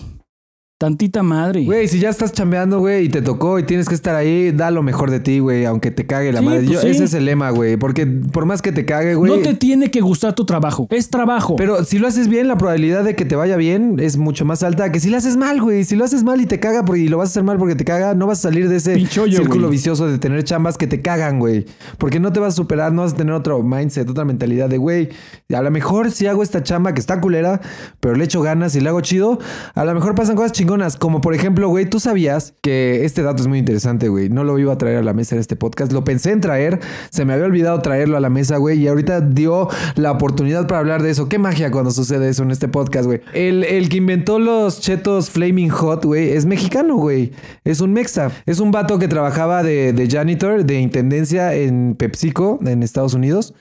Tantita 0.81 1.23
madre. 1.23 1.67
Güey, 1.67 1.89
si 1.89 1.99
ya 1.99 2.09
estás 2.09 2.33
chambeando, 2.33 2.79
güey, 2.79 3.05
y 3.05 3.09
te 3.11 3.21
tocó 3.21 3.59
y 3.59 3.65
tienes 3.65 3.87
que 3.87 3.95
estar 3.95 4.15
ahí, 4.17 4.51
da 4.51 4.71
lo 4.71 4.83
mejor 4.83 5.11
de 5.11 5.21
ti, 5.21 5.39
güey, 5.39 5.67
aunque 5.67 5.91
te 5.91 6.07
cague 6.07 6.33
la 6.33 6.39
Sí, 6.39 6.45
madre. 6.47 6.61
pues 6.61 6.71
Yo- 6.71 6.81
sí. 6.81 6.89
Ese 6.89 7.05
es 7.05 7.13
el 7.13 7.27
lema, 7.27 7.51
güey. 7.51 7.77
Porque 7.77 8.07
por 8.07 8.47
más 8.47 8.63
que 8.63 8.73
te 8.73 8.87
cague, 8.87 9.15
güey. 9.15 9.31
no 9.31 9.39
te 9.43 9.53
tiene 9.53 9.91
que 9.91 10.01
gustar 10.01 10.35
tu 10.35 10.47
trabajo. 10.47 10.87
Es 10.89 11.11
trabajo. 11.11 11.57
Pero 11.57 11.85
si 11.85 11.99
lo 11.99 12.09
haces 12.09 12.29
bien, 12.29 12.49
la 12.49 12.57
probabilidad 12.57 13.05
de 13.05 13.15
que 13.15 13.27
te 13.27 13.37
vaya 13.37 13.57
bien 13.57 13.97
es 14.01 14.17
mucho 14.17 14.47
más 14.47 14.63
alta 14.63 14.91
que 14.91 15.01
si 15.01 15.11
lo 15.11 15.19
haces 15.19 15.37
mal, 15.37 15.61
güey. 15.61 15.85
Si 15.85 15.97
lo 15.97 16.05
haces 16.07 16.25
mal 16.25 16.41
y 16.41 16.47
te 16.47 16.59
caga 16.61 16.83
porque, 16.83 17.03
y 17.03 17.09
lo 17.09 17.19
vas 17.19 17.29
a 17.29 17.33
hacer 17.33 17.43
mal 17.45 17.59
porque 17.59 17.75
te 17.75 17.85
caga, 17.85 18.15
no 18.15 18.27
vas 18.27 18.39
a 18.39 18.43
salir 18.49 18.67
de 18.71 18.77
ese 18.77 18.99
círculo 19.07 19.69
vicioso 19.69 20.09
de 20.09 20.17
tener 20.19 20.45
chambas 20.45 20.79
que 20.79 20.87
te 20.87 21.03
cagan, 21.03 21.41
güey. 21.41 21.67
Porque 21.99 22.21
no 22.21 22.33
te 22.33 22.41
vas 22.41 22.55
a 22.55 22.57
superar, 22.57 22.91
no 22.91 23.03
vas 23.03 23.13
a 23.13 23.17
tener 23.17 23.35
otro 23.35 23.63
mindset, 23.63 24.09
otra 24.09 24.25
mentalidad 24.25 24.71
de, 24.71 24.79
güey, 24.79 25.11
a 25.55 25.61
lo 25.61 25.71
mejor 25.71 26.11
si 26.11 26.27
hago 26.27 26.43
esta 26.43 26.63
chamba 26.63 26.95
que 26.95 27.01
está 27.01 27.21
culera, 27.21 27.61
pero 28.01 28.15
le 28.15 28.25
echo 28.25 28.41
ganas 28.41 28.75
y 28.77 28.81
le 28.81 28.89
hago 28.89 29.03
chido, 29.03 29.39
a 29.75 29.85
lo 29.85 29.93
mejor 29.93 30.15
pasan 30.15 30.37
cosas 30.37 30.53
Como 30.99 31.21
por 31.21 31.35
ejemplo, 31.35 31.69
güey, 31.69 31.87
tú 31.87 31.99
sabías 31.99 32.55
que 32.61 33.05
este 33.05 33.23
dato 33.23 33.43
es 33.43 33.49
muy 33.49 33.59
interesante, 33.59 34.09
güey. 34.09 34.29
No 34.29 34.45
lo 34.45 34.57
iba 34.59 34.73
a 34.73 34.79
traer 34.79 34.99
a 34.99 35.03
la 35.03 35.13
mesa 35.13 35.35
en 35.35 35.41
este 35.41 35.57
podcast. 35.57 35.91
Lo 35.91 36.05
pensé 36.05 36.31
en 36.31 36.41
traer, 36.41 36.79
se 37.11 37.25
me 37.25 37.33
había 37.33 37.47
olvidado 37.47 37.83
traerlo 37.83 38.17
a 38.17 38.21
la 38.21 38.31
mesa, 38.31 38.57
güey, 38.59 38.79
y 38.79 38.87
ahorita 38.87 39.21
dio 39.21 39.69
la 39.97 40.13
oportunidad 40.13 40.69
para 40.69 40.79
hablar 40.79 41.03
de 41.03 41.11
eso. 41.11 41.29
Qué 41.29 41.39
magia 41.39 41.73
cuando 41.73 41.91
sucede 41.91 42.29
eso 42.29 42.45
en 42.45 42.53
este 42.53 42.69
podcast, 42.69 43.07
güey. 43.07 43.21
El, 43.35 43.65
el 43.65 43.89
que 43.89 43.97
inventó 43.97 44.39
los 44.39 44.81
chetos 44.81 45.31
Flaming 45.31 45.71
Hot, 45.71 46.05
güey, 46.05 46.31
es 46.31 46.47
mexicano, 46.47 46.97
güey. 46.97 47.33
Es 47.65 47.81
un 47.81 47.93
mexa. 47.93 48.31
Es 48.47 48.61
un 48.61 48.71
vato 48.71 48.99
que 49.01 49.09
trabajaba 49.09 49.65
de, 49.65 49.93
de 49.93 50.09
janitor, 50.09 50.65
de 50.65 50.81
intendencia 50.81 51.53
en 51.55 51.97
PepsiCo, 51.99 52.61
en 52.65 52.85
Estados 52.85 53.15
Unidos. 53.15 53.55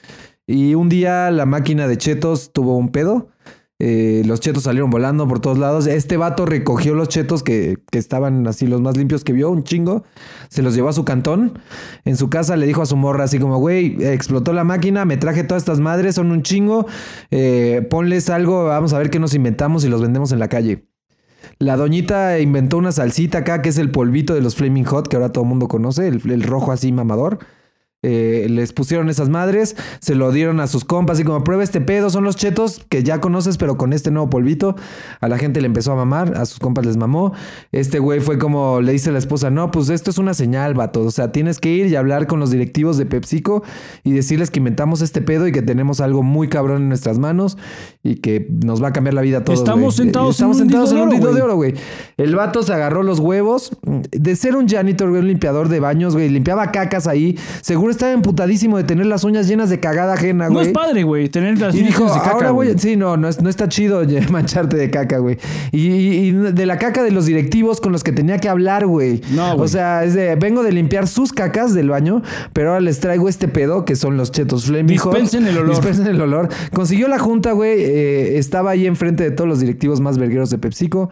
Y 0.46 0.74
un 0.74 0.90
día 0.90 1.30
la 1.30 1.46
máquina 1.46 1.88
de 1.88 1.98
chetos 1.98 2.52
tuvo 2.54 2.76
un 2.76 2.90
pedo. 2.90 3.30
Eh, 3.82 4.24
los 4.26 4.42
chetos 4.42 4.64
salieron 4.64 4.90
volando 4.90 5.26
por 5.28 5.40
todos 5.40 5.58
lados. 5.58 5.88
Este 5.88 6.18
vato 6.18 6.46
recogió 6.46 6.96
los 6.96 7.08
chetos 7.08 7.44
que, 7.44 7.78
que 7.90 7.98
estaban 7.98 8.46
así 8.46 8.68
los 8.68 8.82
más 8.82 8.98
limpios 8.98 9.24
que 9.24 9.32
vio, 9.32 9.50
un 9.50 9.64
chingo. 9.64 10.04
Se 10.50 10.62
los 10.62 10.76
llevó 10.76 10.90
a 10.90 10.94
su 10.94 11.06
cantón. 11.06 11.60
En 12.04 12.18
su 12.18 12.30
casa 12.30 12.58
le 12.58 12.68
dijo 12.68 12.82
a 12.82 12.86
su 12.86 12.98
morra 12.98 13.24
así 13.24 13.40
como, 13.40 13.58
güey, 13.58 14.04
explotó 14.04 14.52
la 14.52 14.66
máquina, 14.66 15.06
me 15.06 15.16
traje 15.18 15.44
todas 15.46 15.64
estas 15.64 15.80
madres, 15.80 16.16
son 16.16 16.32
un 16.32 16.44
chingo. 16.44 16.86
Eh, 17.32 17.88
ponles 17.90 18.30
algo, 18.30 18.66
vamos 18.66 18.92
a 18.94 18.98
ver 18.98 19.10
qué 19.10 19.20
nos 19.20 19.34
inventamos 19.34 19.86
y 19.86 19.90
los 19.90 20.02
vendemos 20.02 20.34
en 20.34 20.40
la 20.40 20.50
calle. 20.50 20.86
La 21.58 21.78
doñita 21.78 22.40
inventó 22.40 22.78
una 22.78 22.92
salsita 22.92 23.40
acá 23.40 23.62
que 23.62 23.70
es 23.70 23.78
el 23.78 23.92
polvito 23.92 24.34
de 24.34 24.42
los 24.42 24.56
Flaming 24.56 24.86
Hot 24.86 25.08
que 25.08 25.16
ahora 25.16 25.32
todo 25.32 25.44
el 25.46 25.50
mundo 25.50 25.68
conoce, 25.68 26.08
el, 26.08 26.22
el 26.30 26.44
rojo 26.44 26.72
así 26.72 26.92
mamador. 26.92 27.40
Eh, 28.02 28.48
les 28.50 28.72
pusieron 28.72 29.10
esas 29.10 29.28
madres, 29.28 29.76
se 30.00 30.16
lo 30.16 30.32
dieron 30.32 30.62
a 30.62 30.68
sus 30.68 30.86
compas, 30.86 31.18
así 31.18 31.26
como 31.26 31.44
prueba 31.44 31.64
este 31.64 31.82
pedo, 31.82 32.10
son 32.10 32.24
los 32.24 32.38
chetos 32.38 32.86
que 32.88 33.04
ya 33.04 33.20
conoces, 33.20 33.58
pero 33.58 33.76
con 33.76 33.92
este 33.92 34.10
nuevo 34.10 34.30
polvito. 34.30 34.78
A 35.20 35.28
la 35.28 35.38
gente 35.38 35.60
le 35.60 35.68
empezó 35.68 35.92
a 35.92 35.96
mamar, 35.96 36.38
a 36.38 36.46
sus 36.46 36.60
compas 36.60 36.86
les 36.86 36.96
mamó. 36.96 37.34
Este 37.74 38.00
güey 38.00 38.22
fue 38.22 38.40
como 38.40 38.80
le 38.80 38.94
dice 38.94 39.10
a 39.10 39.12
la 39.12 39.20
esposa: 39.20 39.50
No, 39.50 39.72
pues 39.72 39.90
esto 39.90 40.12
es 40.12 40.18
una 40.18 40.34
señal, 40.34 40.76
vato. 40.76 41.02
O 41.02 41.12
sea, 41.12 41.34
tienes 41.34 41.60
que 41.60 41.74
ir 41.74 41.88
y 41.88 41.98
hablar 41.98 42.26
con 42.26 42.40
los 42.40 42.52
directivos 42.52 42.98
de 42.98 43.06
PepsiCo 43.06 43.64
y 44.06 44.14
decirles 44.14 44.50
que 44.50 44.60
inventamos 44.60 45.02
este 45.02 45.22
pedo 45.22 45.46
y 45.46 45.52
que 45.52 45.62
tenemos 45.62 46.00
algo 46.00 46.24
muy 46.24 46.48
cabrón 46.48 46.84
en 46.84 46.88
nuestras 46.88 47.20
manos 47.20 47.58
y 48.02 48.16
que 48.16 48.48
nos 48.64 48.82
va 48.82 48.88
a 48.88 48.94
cambiar 48.94 49.14
la 49.14 49.22
vida 49.22 49.40
a 49.40 49.44
todos. 49.44 49.60
Estamos 49.60 49.96
güey. 49.98 50.06
sentados 50.06 50.36
Estamos 50.36 50.58
en 50.58 50.64
un 50.64 50.70
sentados 50.70 50.92
en 50.94 51.00
un 51.00 51.10
dildo 51.10 51.34
de 51.34 51.42
oro, 51.42 51.56
güey. 51.58 51.74
El 52.16 52.34
vato 52.38 52.64
se 52.64 52.72
agarró 52.72 53.04
los 53.04 53.20
huevos 53.20 53.78
de 53.84 54.36
ser 54.38 54.56
un 54.56 54.70
janitor, 54.70 55.10
güey, 55.10 55.22
un 55.22 55.28
limpiador 55.28 55.68
de 55.68 55.82
baños, 55.82 56.14
güey. 56.14 56.30
Limpiaba 56.30 56.72
cacas 56.72 57.06
ahí. 57.06 57.38
Seguro 57.62 57.89
estaba 57.92 58.12
emputadísimo 58.12 58.78
de 58.78 58.84
tener 58.84 59.06
las 59.06 59.24
uñas 59.24 59.48
llenas 59.48 59.70
de 59.70 59.80
cagada 59.80 60.14
ajena, 60.14 60.48
no 60.48 60.54
güey. 60.56 60.68
es 60.68 60.74
padre, 60.74 61.04
güey, 61.04 61.30
tener 61.30 61.60
las 61.60 61.74
Y 61.76 61.80
uñas 61.80 61.90
dijo, 61.90 62.06
de 62.06 62.20
caca, 62.20 62.30
ahora 62.32 62.50
güey. 62.52 62.78
sí, 62.78 62.96
no, 62.96 63.18
no, 63.18 63.28
es- 63.28 63.42
no 63.42 63.50
está 63.50 63.68
chido 63.70 64.02
mancharte 64.32 64.78
de 64.78 64.90
caca, 64.90 65.18
güey. 65.20 65.38
Y, 65.72 65.88
y- 65.88 66.28
y 66.28 66.32
de 66.32 66.66
la 66.66 66.78
caca 66.78 67.04
de 67.04 67.12
los 67.12 67.26
directivos 67.26 67.82
con 67.82 67.92
los 67.92 68.04
que 68.04 68.12
tenía 68.12 68.38
que 68.40 68.50
hablar, 68.50 68.86
güey. 68.86 69.22
No, 69.32 69.54
güey. 69.56 69.66
O 69.66 69.68
sea, 69.68 70.04
es 70.04 70.14
de, 70.14 70.36
vengo 70.36 70.64
de 70.64 70.72
limpiar 70.72 71.08
sus 71.08 71.34
cacas 71.34 71.74
del 71.74 71.90
baño, 71.90 72.22
pero 72.54 72.70
ahora 72.70 72.82
les 72.82 73.00
traigo 73.00 73.30
este 73.30 73.48
pedo 73.48 73.86
que 73.86 73.96
son 73.96 74.18
los 74.18 74.32
chetos 74.32 74.68
Hot. 74.70 74.76
Dispensen 74.86 75.48
el 75.48 75.58
olor. 75.58 75.70
Dispensen 75.70 76.08
el 76.08 76.22
olor. 76.22 76.50
Consiguió 76.74 77.08
la 77.08 77.20
junta, 77.20 77.52
güey. 77.54 77.82
eh, 77.82 78.38
estaba 78.38 78.72
ahí 78.72 78.86
enfrente 78.86 79.24
de 79.24 79.32
todos 79.32 79.48
los 79.48 79.60
directivos 79.60 80.00
más 80.02 80.18
vergueros 80.18 80.50
de 80.50 80.58
PepsiCo. 80.58 81.10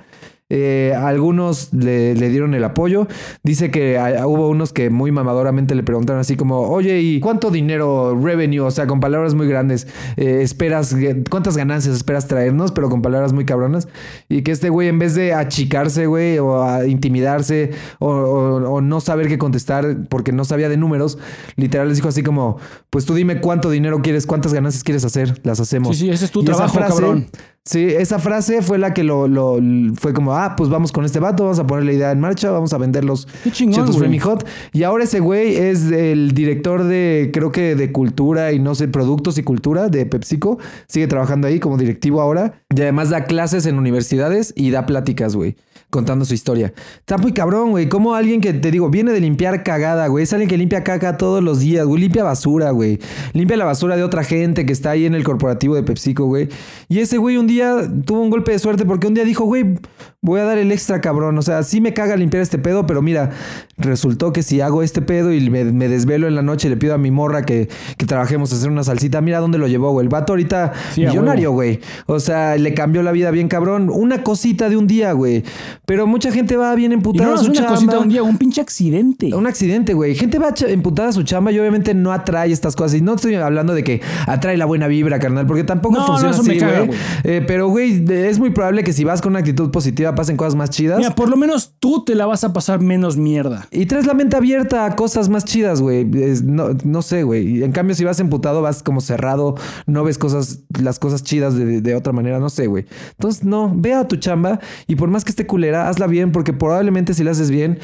Eh, 0.50 0.94
algunos 0.98 1.74
le, 1.74 2.16
le 2.16 2.30
dieron 2.30 2.54
el 2.54 2.64
apoyo. 2.64 3.08
Dice 3.44 3.70
que 3.70 3.98
hay- 4.00 4.24
hubo 4.24 4.48
unos 4.48 4.72
que 4.72 4.90
muy 4.90 5.12
mamadoramente 5.12 5.76
le 5.76 5.84
preguntaron 5.84 6.22
así 6.22 6.36
como, 6.38 6.62
oye, 6.70 7.02
¿y 7.02 7.20
cuánto 7.20 7.52
dinero, 7.52 8.18
revenue? 8.22 8.62
O 8.62 8.72
sea, 8.72 8.88
con 8.88 9.00
palabras 9.02 9.34
muy 9.34 9.48
grandes, 9.48 9.88
eh, 10.16 10.40
esperas, 10.42 10.96
¿cuántas 11.30 11.58
ganancias 11.58 11.96
esperas 11.96 12.28
traernos? 12.28 12.72
Pero 12.72 12.90
con 12.90 13.02
palabras 13.02 13.34
muy 13.34 13.44
cabronas. 13.46 13.88
Y 14.30 14.42
que 14.44 14.52
este 14.52 14.70
güey, 14.70 14.88
en 14.88 15.00
vez 15.00 15.16
de 15.16 15.34
achicarse, 15.34 16.06
güey, 16.06 16.38
o 16.40 16.64
a 16.64 16.86
intimidarse, 16.88 17.72
o, 18.00 18.08
o- 18.08 18.72
o 18.76 18.82
no 18.82 19.02
saber 19.02 19.28
qué 19.28 19.38
contestar 19.38 20.08
porque 20.10 20.32
no 20.32 20.46
sabía 20.46 20.70
de 20.70 20.78
números, 20.78 21.18
literal 21.58 21.90
les 21.90 21.98
dijo 21.98 22.08
así 22.10 22.24
como, 22.24 22.58
pues 22.90 23.06
tú 23.06 23.14
dime 23.16 23.42
cuánto 23.42 23.70
dinero 23.70 24.02
quieres, 24.02 24.26
cuántas 24.26 24.54
ganancias 24.54 24.84
quieres 24.84 25.04
hacer, 25.04 25.42
las 25.44 25.60
hacemos. 25.60 25.98
Sí, 25.98 26.06
sí, 26.06 26.10
ese 26.10 26.26
es 26.26 26.32
tu 26.32 26.42
Y 26.42 26.46
trabajo, 26.46 26.78
frase- 26.78 26.90
cabrón. 26.94 27.28
Sí, 27.68 27.84
esa 27.84 28.18
frase 28.18 28.62
fue 28.62 28.78
la 28.78 28.94
que 28.94 29.04
lo, 29.04 29.28
lo- 29.28 29.60
fue 29.96 30.14
como, 30.14 30.34
ah, 30.38 30.56
pues 30.56 30.70
vamos 30.70 30.94
con 30.94 31.04
este 31.04 31.20
vato, 31.20 31.44
vamos 31.44 31.60
a 31.60 31.68
poner 31.68 31.84
la 31.84 31.92
idea 31.92 32.12
en 32.14 32.20
marcha, 32.22 32.50
vamos 32.50 32.72
a 32.72 32.78
vender 32.78 33.04
los 33.04 33.28
Chetos. 33.76 33.98
Flaming 33.98 34.22
Hot. 34.22 34.48
Y 34.72 34.84
ahora 34.84 35.04
ese 35.04 35.20
güey 35.20 35.56
es 35.58 35.92
el 35.92 36.32
director 36.34 36.86
de, 36.86 37.30
creo 37.34 37.52
que 37.52 37.76
de 37.76 37.92
cultura 37.92 38.54
y 38.54 38.60
no 38.60 38.74
sé, 38.74 38.88
productos 38.88 39.38
y 39.38 39.44
cultura 39.44 39.90
de 39.90 40.06
PepsiCo. 40.06 40.58
Sigue 40.88 41.08
trabajando 41.08 41.48
ahí 41.48 41.60
como 41.60 41.78
directivo 41.78 42.22
ahora. 42.22 42.62
Y 42.74 42.80
además 42.82 43.10
da 43.10 43.26
clases 43.26 43.66
en 43.66 43.78
universidades 43.78 44.54
y 44.56 44.72
da 44.72 44.86
pláticas, 44.86 45.36
güey. 45.36 45.58
Contando 45.90 46.26
su 46.26 46.34
historia. 46.34 46.74
Está 46.98 47.18
muy 47.18 47.32
cabrón, 47.32 47.72
güey. 47.72 47.88
Como 47.88 48.14
alguien 48.14 48.42
que 48.42 48.52
te 48.54 48.72
digo, 48.72 48.90
viene 48.90 49.14
de 49.14 49.22
limpiar 49.22 49.64
cagada, 49.64 50.08
güey. 50.08 50.24
Es 50.24 50.34
alguien 50.34 50.50
que 50.50 50.58
limpia 50.58 50.84
caca 50.84 51.16
todos 51.16 51.42
los 51.42 51.62
días, 51.62 51.86
güey. 51.86 52.02
Limpia 52.02 52.26
basura, 52.26 52.72
güey. 52.72 53.00
Limpia 53.32 53.56
la 53.56 53.64
basura 53.64 53.96
de 53.96 54.04
otra 54.04 54.24
gente 54.26 54.66
que 54.66 54.74
está 54.74 54.92
ahí 54.92 55.06
en 55.06 55.16
el 55.16 55.24
corporativo 55.24 55.76
de 55.76 55.84
PepsiCo, 55.84 56.26
güey. 56.26 56.50
Y 56.90 57.00
ese 57.00 57.18
güey 57.18 57.38
un 57.38 57.48
día 57.48 57.90
tuvo 58.06 58.22
un 58.22 58.30
golpe 58.30 58.52
de 58.52 58.60
suerte 58.60 58.86
porque 58.86 59.08
un 59.08 59.14
día 59.14 59.24
dijo, 59.24 59.46
güey, 59.46 59.80
voy 60.22 60.42
a 60.42 60.44
dar 60.44 60.58
el 60.58 60.74
extra 60.74 61.00
cabrón. 61.00 61.38
O 61.38 61.42
sea, 61.42 61.64
sí 61.64 61.80
me 61.80 61.94
caga 61.94 62.18
limpiar 62.18 62.44
este 62.44 62.58
pedo, 62.58 62.86
pero 62.86 63.02
mira, 63.02 63.32
resultó 63.78 64.34
que 64.34 64.44
si 64.44 64.60
hago 64.60 64.84
este 64.84 65.02
pedo 65.02 65.32
y 65.32 65.50
me, 65.50 65.64
me 65.64 65.88
desvelo 65.88 66.28
en 66.28 66.36
la 66.36 66.42
noche, 66.42 66.70
le 66.70 66.76
pido 66.76 66.96
a 66.96 66.98
mi 66.98 67.12
morra 67.12 67.46
que, 67.46 67.70
que 67.98 68.06
trabajemos 68.06 68.52
a 68.52 68.56
hacer 68.58 68.70
una 68.70 68.84
salsita. 68.84 69.22
Mira 69.22 69.40
dónde 69.40 69.58
lo 69.58 69.68
llevó, 69.68 69.92
güey. 69.92 70.04
El 70.04 70.10
vato 70.10 70.34
ahorita 70.34 70.74
Sí, 70.94 71.06
millonario, 71.06 71.52
güey. 71.52 71.80
O 72.08 72.20
sea, 72.20 72.58
le 72.58 72.74
cambió 72.74 73.04
la 73.04 73.12
vida 73.12 73.32
bien 73.32 73.48
cabrón. 73.48 73.90
Una 73.90 74.24
cosita 74.24 74.70
de 74.70 74.78
un 74.78 74.88
día, 74.88 75.14
güey. 75.14 75.44
Pero 75.88 76.06
mucha 76.06 76.34
gente 76.34 76.58
va 76.58 76.76
bien 76.76 76.92
emputada 76.92 77.30
no 77.30 77.32
a 77.32 77.36
es 77.36 77.42
su 77.44 77.48
una 77.48 77.62
chamba. 77.62 77.70
cosita 77.76 78.00
un 78.00 78.10
día, 78.10 78.22
un 78.22 78.38
pinche 78.38 78.60
accidente. 78.60 79.34
Un 79.34 79.48
accidente, 79.48 79.94
güey. 79.94 80.16
Gente 80.16 80.38
va 80.38 80.54
emputada 80.68 81.08
a 81.08 81.12
su 81.14 81.24
chamba 81.24 81.54
y 81.54 81.60
obviamente 81.60 81.94
no 81.94 82.12
atrae 82.12 82.52
estas 82.52 82.76
cosas. 82.76 82.96
Y 82.96 83.02
no 83.02 83.14
estoy 83.14 83.36
hablando 83.36 83.74
de 83.74 83.86
que 83.86 84.02
atrae 84.26 84.58
la 84.58 84.66
buena 84.66 84.88
vibra, 84.88 85.18
carnal, 85.18 85.48
porque 85.48 85.64
tampoco 85.64 85.96
No, 85.96 86.06
funciona 86.06 86.36
así, 86.36 86.60
güey. 86.60 86.90
Eh, 87.24 87.42
pero, 87.48 87.70
güey, 87.70 88.04
es 88.12 88.38
muy 88.38 88.50
probable 88.50 88.84
que 88.84 88.92
si 88.92 89.06
vas 89.06 89.22
con 89.22 89.32
una 89.32 89.40
actitud 89.40 89.72
positiva 89.72 90.14
pasen 90.14 90.36
cosas 90.36 90.56
más 90.56 90.72
chidas. 90.72 90.98
Mira, 90.98 91.16
por 91.16 91.30
lo 91.30 91.38
menos 91.38 91.76
tú 91.80 92.04
te 92.04 92.16
la 92.16 92.26
vas 92.26 92.44
a 92.44 92.52
pasar 92.52 92.82
menos 92.82 93.16
mierda. 93.16 93.70
Y 93.72 93.86
traes 93.86 94.06
la 94.06 94.14
mente 94.14 94.36
abierta 94.36 94.86
a 94.86 94.96
cosas 94.98 95.30
más 95.30 95.46
chidas, 95.46 95.82
güey. 95.82 96.04
No, 96.44 96.72
no 96.84 97.02
sé, 97.02 97.24
güey. 97.24 97.64
En 97.64 97.72
cambio, 97.72 97.96
si 97.96 98.04
vas 98.04 98.20
emputado, 98.20 98.62
vas 98.62 98.84
como 98.84 99.00
cerrado, 99.00 99.56
no 99.86 100.04
ves 100.04 100.18
cosas, 100.18 100.64
las 100.82 101.00
cosas 101.00 101.24
chidas 101.24 101.56
de, 101.56 101.80
de 101.80 101.96
otra 101.96 102.12
manera, 102.12 102.40
no 102.40 102.50
sé, 102.50 102.68
güey. 102.68 102.86
Entonces, 103.12 103.46
no, 103.46 103.72
ve 103.74 103.94
a 103.94 104.06
tu 104.06 104.18
chamba 104.18 104.60
y 104.86 104.98
por 104.98 105.10
más 105.10 105.24
que 105.24 105.30
esté 105.30 105.48
culera, 105.48 105.77
hazla 105.78 106.08
bien, 106.08 106.32
porque 106.32 106.54
probablemente 106.54 107.14
si 107.14 107.24
la 107.24 107.32
haces 107.32 107.52
bien, 107.52 107.80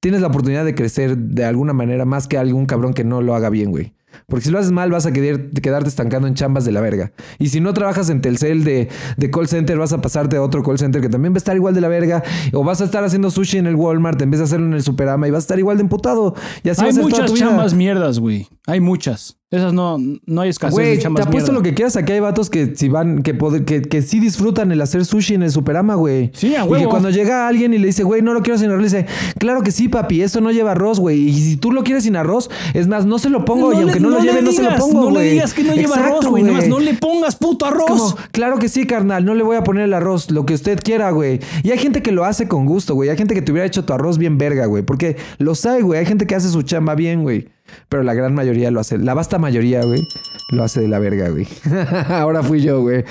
tienes 0.00 0.20
la 0.20 0.28
oportunidad 0.28 0.64
de 0.64 0.74
crecer 0.74 1.16
de 1.16 1.44
alguna 1.44 1.72
manera 1.72 2.04
más 2.04 2.28
que 2.28 2.38
algún 2.38 2.66
cabrón 2.66 2.94
que 2.94 3.04
no 3.04 3.22
lo 3.22 3.34
haga 3.34 3.50
bien, 3.50 3.70
güey. 3.70 3.94
Porque 4.26 4.44
si 4.46 4.50
lo 4.50 4.58
haces 4.58 4.72
mal, 4.72 4.90
vas 4.90 5.06
a 5.06 5.12
querer, 5.12 5.50
quedarte 5.50 5.88
estancando 5.88 6.28
en 6.28 6.34
chambas 6.34 6.64
de 6.64 6.72
la 6.72 6.80
verga. 6.80 7.12
Y 7.38 7.48
si 7.48 7.60
no 7.60 7.72
trabajas 7.74 8.10
en 8.10 8.20
Telcel 8.20 8.64
de, 8.64 8.88
de 9.16 9.30
call 9.30 9.48
center, 9.48 9.78
vas 9.78 9.92
a 9.92 10.00
pasarte 10.00 10.36
a 10.36 10.42
otro 10.42 10.62
call 10.62 10.78
center 10.78 11.00
que 11.00 11.08
también 11.08 11.32
va 11.32 11.36
a 11.36 11.38
estar 11.38 11.56
igual 11.56 11.74
de 11.74 11.80
la 11.80 11.88
verga. 11.88 12.22
O 12.52 12.64
vas 12.64 12.80
a 12.80 12.84
estar 12.84 13.04
haciendo 13.04 13.30
sushi 13.30 13.58
en 13.58 13.66
el 13.66 13.74
Walmart 13.76 14.20
en 14.22 14.30
vez 14.30 14.40
de 14.40 14.44
hacerlo 14.44 14.66
en 14.66 14.74
el 14.74 14.82
Superama 14.82 15.28
y 15.28 15.30
vas 15.30 15.38
a 15.38 15.44
estar 15.44 15.58
igual 15.58 15.76
de 15.78 15.82
emputado. 15.82 16.34
Y 16.62 16.68
así 16.68 16.84
Hay 16.84 16.90
toda 16.90 17.02
muchas 17.02 17.32
chambas 17.34 17.74
mierdas, 17.74 18.18
güey. 18.18 18.46
Hay 18.66 18.80
muchas. 18.80 19.36
Esas 19.50 19.72
no, 19.72 19.96
no 20.26 20.42
hay 20.42 20.50
escasez 20.50 20.74
Güey, 20.74 20.90
de 20.90 20.96
te 20.96 21.02
chambas 21.04 21.26
apuesto 21.26 21.52
mierda. 21.52 21.58
lo 21.58 21.62
que 21.62 21.74
quieras. 21.74 21.96
Aquí 21.96 22.12
hay 22.12 22.20
vatos 22.20 22.50
que 22.50 22.74
si 22.76 22.90
van, 22.90 23.22
que, 23.22 23.34
que, 23.64 23.80
que 23.80 24.02
sí 24.02 24.20
disfrutan 24.20 24.70
el 24.72 24.82
hacer 24.82 25.06
sushi 25.06 25.34
en 25.34 25.42
el 25.42 25.50
Superama, 25.50 25.94
güey. 25.94 26.30
Sí, 26.34 26.54
a 26.54 26.64
Y 26.64 26.64
que 26.64 26.68
huevo. 26.70 26.90
cuando 26.90 27.08
llega 27.08 27.48
alguien 27.48 27.72
y 27.72 27.78
le 27.78 27.86
dice, 27.86 28.02
güey, 28.02 28.20
no 28.20 28.34
lo 28.34 28.42
quiero 28.42 28.58
sin 28.58 28.68
arroz, 28.68 28.80
le 28.82 28.84
dice, 29.00 29.06
claro 29.38 29.62
que 29.62 29.70
sí, 29.72 29.88
papi, 29.88 30.20
esto 30.20 30.42
no 30.42 30.50
lleva 30.52 30.72
arroz, 30.72 31.00
güey. 31.00 31.28
Y 31.30 31.32
si 31.32 31.56
tú 31.56 31.72
lo 31.72 31.82
quieres 31.82 32.04
sin 32.04 32.16
arroz, 32.16 32.50
es 32.74 32.88
más, 32.88 33.06
no 33.06 33.18
se 33.18 33.30
lo 33.30 33.46
pongo. 33.46 33.72
y 33.72 33.76
aunque 33.76 34.00
no, 34.00 34.07
lo 34.08 34.18
le 34.20 34.24
lleve, 34.24 34.42
no 34.42 34.52
se 34.52 34.62
lo 34.62 34.74
pongo, 34.76 35.10
No 35.10 35.18
le 35.18 35.30
digas 35.30 35.54
que 35.54 35.62
no 35.62 35.74
lleva 35.74 35.96
Exacto, 35.96 36.18
arroz, 36.18 36.26
güey. 36.26 36.42
No 36.42 36.78
le 36.78 36.94
pongas 36.94 37.36
puto 37.36 37.66
arroz. 37.66 37.86
Como, 37.86 38.16
claro 38.32 38.58
que 38.58 38.68
sí, 38.68 38.86
carnal, 38.86 39.24
no 39.24 39.34
le 39.34 39.42
voy 39.42 39.56
a 39.56 39.64
poner 39.64 39.84
el 39.84 39.94
arroz, 39.94 40.30
lo 40.30 40.46
que 40.46 40.54
usted 40.54 40.80
quiera, 40.82 41.10
güey. 41.10 41.40
Y 41.62 41.70
hay 41.70 41.78
gente 41.78 42.02
que 42.02 42.12
lo 42.12 42.24
hace 42.24 42.48
con 42.48 42.66
gusto, 42.66 42.94
güey. 42.94 43.10
Hay 43.10 43.16
gente 43.16 43.34
que 43.34 43.42
te 43.42 43.52
hubiera 43.52 43.66
hecho 43.66 43.84
tu 43.84 43.92
arroz 43.92 44.18
bien 44.18 44.38
verga, 44.38 44.66
güey. 44.66 44.82
Porque 44.82 45.16
los 45.38 45.64
hay, 45.66 45.82
güey. 45.82 46.00
Hay 46.00 46.06
gente 46.06 46.26
que 46.26 46.34
hace 46.34 46.48
su 46.48 46.62
chamba 46.62 46.94
bien, 46.94 47.22
güey. 47.22 47.48
Pero 47.88 48.02
la 48.02 48.14
gran 48.14 48.34
mayoría 48.34 48.70
lo 48.70 48.80
hace. 48.80 48.98
La 48.98 49.14
vasta 49.14 49.38
mayoría, 49.38 49.84
güey, 49.84 50.02
lo 50.50 50.64
hace 50.64 50.80
de 50.80 50.88
la 50.88 50.98
verga, 50.98 51.28
güey. 51.28 51.46
Ahora 52.08 52.42
fui 52.42 52.62
yo, 52.62 52.80
güey. 52.80 53.04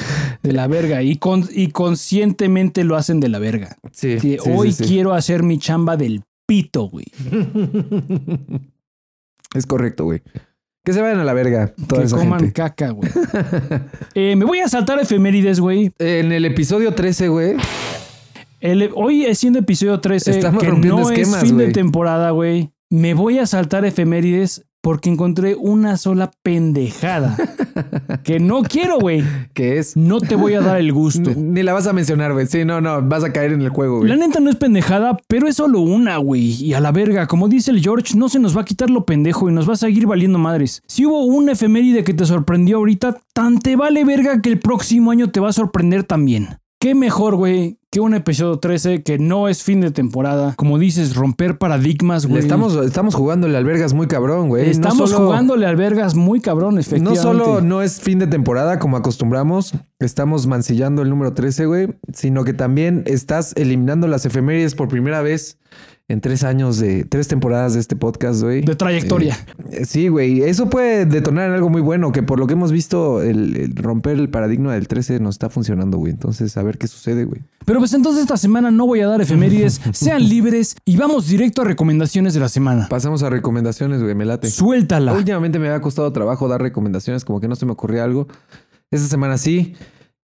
De 0.44 0.54
la 0.54 0.68
verga. 0.68 1.04
Y, 1.04 1.18
con, 1.18 1.48
y 1.52 1.70
conscientemente 1.70 2.84
lo 2.84 2.96
hacen 2.96 3.20
de 3.20 3.30
la 3.30 3.40
verga. 3.40 3.78
Sí. 3.92 4.20
Sí, 4.20 4.38
sí, 4.42 4.50
hoy 4.52 4.72
sí. 4.72 4.84
quiero 4.86 5.14
hacer 5.14 5.44
mi 5.44 5.60
chamba 5.60 5.98
del 5.98 6.24
pito, 6.46 6.90
güey. 6.90 7.06
Es 9.56 9.66
correcto, 9.66 10.04
güey. 10.04 10.22
Que 10.88 10.94
se 10.94 11.02
vayan 11.02 11.20
a 11.20 11.26
la 11.26 11.34
verga 11.34 11.74
toda 11.86 12.00
que 12.00 12.08
esa 12.08 12.16
coman 12.16 12.40
gente. 12.40 12.54
caca, 12.54 12.92
güey. 12.92 13.10
Eh, 14.16 14.38
me 14.38 14.46
voy 14.46 14.60
a 14.60 14.70
saltar 14.70 14.98
efemérides, 15.02 15.60
güey. 15.60 15.92
En 16.00 16.32
el 16.32 16.46
episodio 16.46 16.94
13, 16.94 17.28
güey. 17.28 17.56
El- 18.62 18.92
Hoy 18.96 19.26
es 19.26 19.38
siendo 19.38 19.60
episodio 19.60 20.00
13, 20.00 20.32
Estamos 20.32 20.64
que 20.64 20.70
rompiendo 20.70 21.02
no 21.02 21.10
esquemas, 21.10 21.44
es 21.44 21.50
fin 21.50 21.58
de 21.58 21.72
temporada, 21.72 22.32
güey. 22.32 22.72
Me 22.90 23.14
voy 23.14 23.38
a 23.38 23.46
saltar 23.46 23.84
efemérides 23.84 24.64
porque 24.82 25.10
encontré 25.10 25.56
una 25.56 25.98
sola 25.98 26.32
pendejada. 26.44 27.36
que 28.24 28.40
no 28.40 28.62
quiero, 28.64 29.00
güey. 29.00 29.24
Que 29.54 29.78
es. 29.80 29.98
No 29.98 30.20
te 30.20 30.36
voy 30.36 30.54
a 30.54 30.62
dar 30.62 30.78
el 30.80 30.94
gusto. 30.94 31.30
Ni, 31.36 31.42
ni 31.42 31.64
la 31.64 31.74
vas 31.74 31.88
a 31.88 31.94
mencionar, 31.94 32.34
güey. 32.34 32.48
Sí, 32.48 32.66
no, 32.66 32.82
no. 32.82 33.02
Vas 33.02 33.24
a 33.24 33.34
caer 33.34 33.54
en 33.54 33.62
el 33.62 33.70
juego, 33.70 34.04
La 34.04 34.16
güey. 34.16 34.28
neta 34.28 34.40
no 34.40 34.50
es 34.50 34.56
pendejada, 34.56 35.18
pero 35.28 35.48
es 35.48 35.56
solo 35.56 35.82
una, 35.82 36.18
güey. 36.18 36.64
Y 36.64 36.74
a 36.74 36.80
la 36.80 36.92
verga, 36.92 37.28
como 37.28 37.48
dice 37.50 37.72
el 37.72 37.82
George, 37.82 38.18
no 38.18 38.30
se 38.30 38.40
nos 38.40 38.56
va 38.56 38.62
a 38.62 38.66
quitar 38.66 38.90
lo 38.90 39.06
pendejo 39.06 39.50
y 39.50 39.54
nos 39.54 39.68
va 39.68 39.74
a 39.74 39.78
seguir 39.78 40.08
valiendo 40.08 40.40
madres. 40.40 40.82
Si 40.88 41.06
hubo 41.06 41.26
un 41.26 41.50
efeméride 41.50 42.04
que 42.04 42.14
te 42.14 42.26
sorprendió 42.26 42.78
ahorita, 42.78 43.18
tan 43.34 43.60
te 43.60 43.76
vale 43.76 44.06
verga 44.06 44.42
que 44.42 44.50
el 44.50 44.60
próximo 44.60 45.12
año 45.12 45.30
te 45.32 45.40
va 45.40 45.50
a 45.50 45.54
sorprender 45.54 46.04
también. 46.04 46.60
Qué 46.80 46.94
mejor, 46.94 47.36
güey, 47.36 47.77
que 47.90 48.02
un 48.02 48.14
episodio 48.14 48.58
13 48.60 49.02
que 49.02 49.18
no 49.18 49.48
es 49.48 49.64
fin 49.64 49.80
de 49.80 49.92
temporada. 49.92 50.54
Como 50.58 50.78
dices, 50.78 51.16
romper 51.16 51.58
paradigmas, 51.58 52.26
güey. 52.26 52.42
estamos, 52.42 52.76
estamos 52.76 53.16
jugándole 53.16 53.58
albergas 53.58 53.94
muy 53.94 54.08
cabrón, 54.08 54.50
güey. 54.50 54.66
No 54.66 54.72
Estamos 54.72 55.10
solo- 55.12 55.28
jugándole 55.28 55.66
albergas 55.66 56.14
muy 56.16 56.42
cabrón, 56.42 56.76
No 56.76 56.82
efectivamente. 56.82 57.22
solo 57.22 57.62
no 57.62 57.82
es 57.82 58.02
fin 58.02 58.20
de 58.20 58.28
temporada 58.28 58.78
como 58.80 58.98
acostumbramos, 58.98 59.74
estamos 60.00 60.48
mancillando 60.48 61.02
el 61.02 61.10
número 61.10 61.34
13, 61.34 61.66
güey, 61.66 61.88
sino 62.14 62.44
que 62.44 62.54
también 62.54 63.04
estás 63.06 63.54
eliminando 63.56 64.08
las 64.08 64.26
efemérides 64.26 64.76
por 64.76 64.90
primera 64.90 65.22
vez 65.22 65.58
en 66.10 66.22
tres 66.22 66.44
años 66.44 66.78
de 66.78 67.04
tres 67.04 67.28
temporadas 67.28 67.74
de 67.74 67.82
este 67.82 67.96
podcast, 67.96 68.42
güey. 68.42 68.62
De 68.62 68.76
trayectoria. 68.76 69.38
Eh, 69.72 69.86
sí, 69.86 70.08
güey, 70.08 70.42
eso 70.42 70.70
puede 70.70 71.06
detonar 71.06 71.50
en 71.50 71.56
algo 71.56 71.70
muy 71.70 71.82
bueno, 71.82 72.14
que 72.14 72.24
por 72.24 72.40
lo 72.40 72.48
que 72.48 72.54
hemos 72.54 72.72
visto, 72.72 73.22
el, 73.22 73.58
el 73.58 73.76
romper 73.76 74.18
el 74.18 74.30
paradigma 74.30 74.74
del 74.74 74.88
13 74.88 75.20
nos 75.20 75.36
está 75.36 75.50
funcionando, 75.50 75.98
güey. 75.98 76.14
Entonces, 76.14 76.56
a 76.56 76.64
ver 76.64 76.78
qué 76.78 76.88
sucede, 76.88 77.26
güey. 77.26 77.42
Pero 77.66 77.80
pues 77.80 77.94
entonces 77.94 78.22
esta 78.22 78.38
semana 78.38 78.72
no 78.72 78.88
voy 78.88 79.02
a 79.02 79.08
dar 79.08 79.20
efemérides. 79.20 79.82
Sean 79.92 80.28
libres 80.28 80.78
y 80.86 80.96
vamos 80.96 81.28
directo 81.28 81.64
a 81.64 81.66
recomendaciones 81.66 82.34
de 82.34 82.40
la 82.40 82.48
semana. 82.48 82.88
Pasamos 82.90 83.24
a 83.24 83.30
recomendaciones, 83.30 84.02
güey, 84.02 84.16
me 84.16 84.24
late. 84.24 84.50
Suéltala. 84.50 85.12
Últimamente 85.12 85.60
me 85.60 85.70
ha 85.70 85.82
costado 85.82 86.12
trabajo 86.14 86.48
dar 86.48 86.62
recomendaciones, 86.62 87.26
como 87.26 87.42
que 87.42 87.50
no 87.50 87.58
se 87.58 87.66
me 87.66 87.74
ocurría 87.74 88.06
algo. 88.06 88.28
Esta 88.92 89.08
semana 89.08 89.38
sí. 89.38 89.76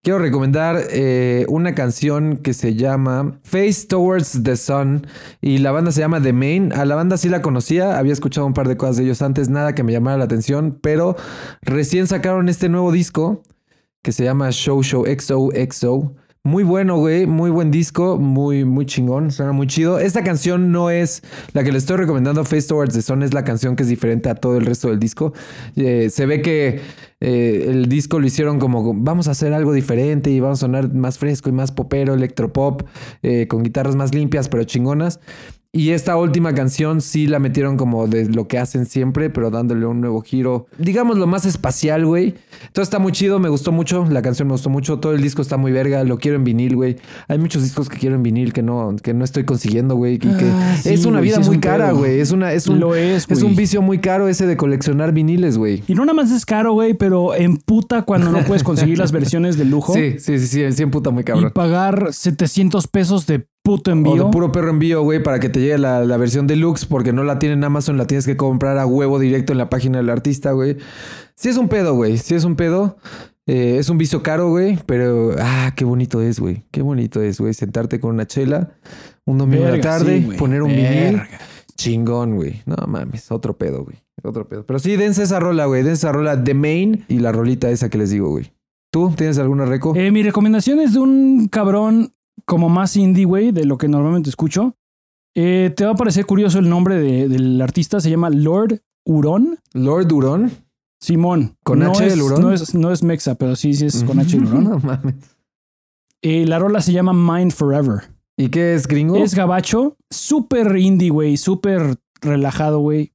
Quiero 0.04 0.18
recomendar 0.18 0.76
eh, 0.90 1.46
una 1.48 1.74
canción 1.74 2.36
que 2.36 2.52
se 2.52 2.74
llama 2.74 3.40
Face 3.42 3.86
Towards 3.88 4.42
the 4.42 4.54
Sun 4.54 5.06
y 5.40 5.56
la 5.56 5.72
banda 5.72 5.92
se 5.92 6.00
llama 6.00 6.20
The 6.20 6.34
Main. 6.34 6.74
A 6.74 6.84
la 6.84 6.94
banda 6.94 7.16
sí 7.16 7.30
la 7.30 7.40
conocía, 7.40 7.98
había 7.98 8.12
escuchado 8.12 8.46
un 8.46 8.52
par 8.52 8.68
de 8.68 8.76
cosas 8.76 8.98
de 8.98 9.04
ellos 9.04 9.22
antes, 9.22 9.48
nada 9.48 9.74
que 9.74 9.82
me 9.82 9.92
llamara 9.92 10.18
la 10.18 10.24
atención, 10.24 10.78
pero 10.78 11.16
recién 11.62 12.06
sacaron 12.06 12.50
este 12.50 12.68
nuevo 12.68 12.92
disco 12.92 13.44
que 14.02 14.12
se 14.12 14.24
llama 14.24 14.50
Show 14.50 14.82
Show 14.82 15.06
XOXO. 15.06 16.14
Muy 16.46 16.62
bueno, 16.62 16.98
güey, 16.98 17.24
muy 17.24 17.48
buen 17.48 17.70
disco, 17.70 18.18
muy, 18.18 18.66
muy 18.66 18.84
chingón, 18.84 19.30
suena 19.30 19.52
muy 19.52 19.66
chido. 19.66 19.98
Esta 19.98 20.22
canción 20.22 20.72
no 20.72 20.90
es 20.90 21.22
la 21.54 21.64
que 21.64 21.72
le 21.72 21.78
estoy 21.78 21.96
recomendando, 21.96 22.44
Face 22.44 22.68
Towards 22.68 22.92
the 22.92 23.00
Sun, 23.00 23.22
es 23.22 23.32
la 23.32 23.44
canción 23.44 23.76
que 23.76 23.82
es 23.82 23.88
diferente 23.88 24.28
a 24.28 24.34
todo 24.34 24.58
el 24.58 24.66
resto 24.66 24.90
del 24.90 24.98
disco. 24.98 25.32
Eh, 25.74 26.10
se 26.10 26.26
ve 26.26 26.42
que 26.42 26.82
eh, 27.20 27.64
el 27.70 27.88
disco 27.88 28.20
lo 28.20 28.26
hicieron 28.26 28.58
como 28.58 28.92
vamos 28.92 29.26
a 29.26 29.30
hacer 29.30 29.54
algo 29.54 29.72
diferente 29.72 30.30
y 30.30 30.38
vamos 30.38 30.58
a 30.58 30.66
sonar 30.66 30.92
más 30.92 31.16
fresco 31.16 31.48
y 31.48 31.52
más 31.52 31.72
popero, 31.72 32.12
electropop, 32.12 32.82
eh, 33.22 33.46
con 33.48 33.62
guitarras 33.62 33.96
más 33.96 34.14
limpias 34.14 34.50
pero 34.50 34.64
chingonas. 34.64 35.20
Y 35.76 35.90
esta 35.90 36.16
última 36.16 36.54
canción 36.54 37.00
sí 37.00 37.26
la 37.26 37.40
metieron 37.40 37.76
como 37.76 38.06
de 38.06 38.26
lo 38.28 38.46
que 38.46 38.58
hacen 38.58 38.86
siempre, 38.86 39.28
pero 39.28 39.50
dándole 39.50 39.84
un 39.86 40.00
nuevo 40.00 40.20
giro, 40.22 40.66
digamos 40.78 41.18
lo 41.18 41.26
más 41.26 41.44
espacial, 41.46 42.06
güey. 42.06 42.34
Todo 42.72 42.84
está 42.84 43.00
muy 43.00 43.10
chido, 43.10 43.40
me 43.40 43.48
gustó 43.48 43.72
mucho, 43.72 44.06
la 44.08 44.22
canción 44.22 44.46
me 44.46 44.52
gustó 44.52 44.70
mucho, 44.70 45.00
todo 45.00 45.12
el 45.14 45.20
disco 45.20 45.42
está 45.42 45.56
muy 45.56 45.72
verga, 45.72 46.04
lo 46.04 46.18
quiero 46.18 46.36
en 46.36 46.44
vinil, 46.44 46.76
güey. 46.76 46.96
Hay 47.26 47.38
muchos 47.38 47.64
discos 47.64 47.88
que 47.88 47.98
quiero 47.98 48.14
en 48.14 48.22
vinil 48.22 48.52
que 48.52 48.62
no, 48.62 48.94
que 49.02 49.14
no 49.14 49.24
estoy 49.24 49.42
consiguiendo, 49.44 49.96
güey. 49.96 50.14
y 50.14 50.18
que 50.18 50.28
Ah, 50.30 50.76
sí, 50.80 50.90
es 50.94 51.06
una 51.06 51.18
güey, 51.18 51.30
vida 51.30 51.42
sí 51.42 51.48
muy 51.48 51.56
un 51.56 51.60
cara, 51.60 51.88
pedo. 51.88 51.98
güey. 51.98 52.20
Es 52.20 52.30
una, 52.30 52.52
es 52.52 52.68
un, 52.68 52.78
Lo 52.78 52.94
es, 52.94 53.26
un 53.42 53.56
vicio 53.56 53.82
muy 53.82 53.98
caro 53.98 54.28
ese 54.28 54.46
de 54.46 54.56
coleccionar 54.56 55.12
viniles, 55.12 55.58
güey. 55.58 55.82
Y 55.88 55.94
no 55.96 56.04
nada 56.04 56.14
más 56.14 56.30
es 56.30 56.46
caro, 56.46 56.72
güey, 56.74 56.94
pero 56.94 57.34
en 57.34 57.56
puta 57.56 58.02
cuando 58.02 58.30
no 58.30 58.44
puedes 58.44 58.62
conseguir 58.62 58.98
las 58.98 59.10
versiones 59.10 59.58
de 59.58 59.64
lujo. 59.64 59.92
Sí, 60.04 60.20
sí, 60.20 60.38
sí, 60.38 60.46
sí, 60.46 60.72
sí, 60.72 60.82
en 60.84 60.90
puta 60.92 61.10
muy 61.10 61.22
Y 61.22 61.24
cabrón. 61.24 61.50
pagar 61.52 62.12
700 62.12 62.86
pesos 62.86 63.26
de 63.26 63.46
puto 63.64 63.90
O 63.90 63.94
envío. 63.94 64.24
de 64.26 64.30
puro 64.30 64.52
perro 64.52 64.70
envío, 64.70 65.02
güey, 65.02 65.20
para 65.22 65.40
que 65.40 65.48
te 65.48 65.58
llegue 65.60 65.78
la, 65.78 66.04
la 66.04 66.16
versión 66.16 66.46
deluxe, 66.46 66.84
porque 66.84 67.12
no 67.12 67.24
la 67.24 67.38
tienen 67.40 67.58
en 67.58 67.64
Amazon, 67.64 67.96
la 67.96 68.06
tienes 68.06 68.26
que 68.26 68.36
comprar 68.36 68.78
a 68.78 68.86
huevo 68.86 69.18
directo 69.18 69.52
en 69.52 69.58
la 69.58 69.70
página 69.70 69.98
del 69.98 70.10
artista, 70.10 70.52
güey. 70.52 70.76
Sí 71.34 71.48
es 71.48 71.56
un 71.56 71.68
pedo, 71.68 71.94
güey, 71.94 72.18
sí 72.18 72.34
es 72.36 72.44
un 72.44 72.54
pedo. 72.54 72.96
Eh, 73.46 73.76
es 73.78 73.88
un 73.90 73.98
vicio 73.98 74.22
caro, 74.22 74.48
güey, 74.50 74.78
pero 74.86 75.34
ah, 75.38 75.72
qué 75.76 75.84
bonito 75.84 76.22
es, 76.22 76.38
güey. 76.40 76.64
Qué 76.70 76.82
bonito 76.82 77.20
es, 77.20 77.40
güey, 77.40 77.52
sentarte 77.52 77.98
con 78.00 78.14
una 78.14 78.26
chela 78.26 78.70
un 79.26 79.38
domingo 79.38 79.64
en 79.66 79.72
la 79.72 79.80
tarde, 79.80 80.22
sí, 80.22 80.36
poner 80.36 80.62
un 80.62 80.68
vinil. 80.70 81.22
Chingón, 81.76 82.36
güey. 82.36 82.62
No 82.66 82.76
mames, 82.86 83.32
otro 83.32 83.56
pedo, 83.56 83.84
güey. 83.84 83.96
Otro 84.22 84.46
pedo. 84.46 84.64
Pero 84.64 84.78
sí, 84.78 84.96
dense 84.96 85.22
esa 85.22 85.40
rola, 85.40 85.66
güey. 85.66 85.82
Dense 85.82 86.06
esa 86.06 86.12
rola 86.12 86.42
The 86.42 86.54
Main 86.54 87.04
y 87.08 87.18
la 87.18 87.32
rolita 87.32 87.70
esa 87.70 87.88
que 87.88 87.98
les 87.98 88.10
digo, 88.10 88.30
güey. 88.30 88.52
¿Tú 88.90 89.12
tienes 89.16 89.38
alguna 89.38 89.64
reco? 89.64 89.94
Eh, 89.96 90.10
mi 90.10 90.22
recomendación 90.22 90.78
es 90.80 90.92
de 90.94 91.00
un 91.00 91.48
cabrón 91.48 92.14
como 92.46 92.68
más 92.68 92.96
indie, 92.96 93.24
güey, 93.24 93.52
de 93.52 93.64
lo 93.64 93.78
que 93.78 93.88
normalmente 93.88 94.30
escucho. 94.30 94.76
Eh, 95.34 95.72
te 95.76 95.84
va 95.84 95.92
a 95.92 95.96
parecer 95.96 96.26
curioso 96.26 96.58
el 96.58 96.68
nombre 96.68 96.96
de- 96.98 97.28
del 97.28 97.60
artista, 97.60 98.00
se 98.00 98.10
llama 98.10 98.30
Lord 98.30 98.80
Huron. 99.04 99.58
Lord 99.72 100.06
Durón. 100.08 100.50
Simón. 101.00 101.56
¿Con 101.64 101.80
no 101.80 101.90
H 101.90 102.06
es, 102.06 102.12
el 102.14 102.22
Hurón? 102.22 102.40
No 102.40 102.52
es, 102.52 102.74
no 102.74 102.90
es 102.90 103.02
Mexa, 103.02 103.34
pero 103.34 103.56
sí, 103.56 103.74
sí 103.74 103.86
es 103.86 104.04
con 104.04 104.18
H 104.20 104.36
el 104.36 104.44
Hurón. 104.44 104.64
no 104.70 104.78
mames. 104.78 105.14
Eh, 106.22 106.46
la 106.46 106.58
rola 106.58 106.80
se 106.80 106.92
llama 106.92 107.12
Mind 107.12 107.52
Forever. 107.52 108.04
¿Y 108.38 108.48
qué 108.48 108.74
es 108.74 108.86
gringo? 108.88 109.16
Es 109.16 109.34
gabacho, 109.34 109.96
súper 110.10 110.76
indie, 110.78 111.10
güey, 111.10 111.36
súper 111.36 111.96
relajado, 112.22 112.78
güey. 112.80 113.12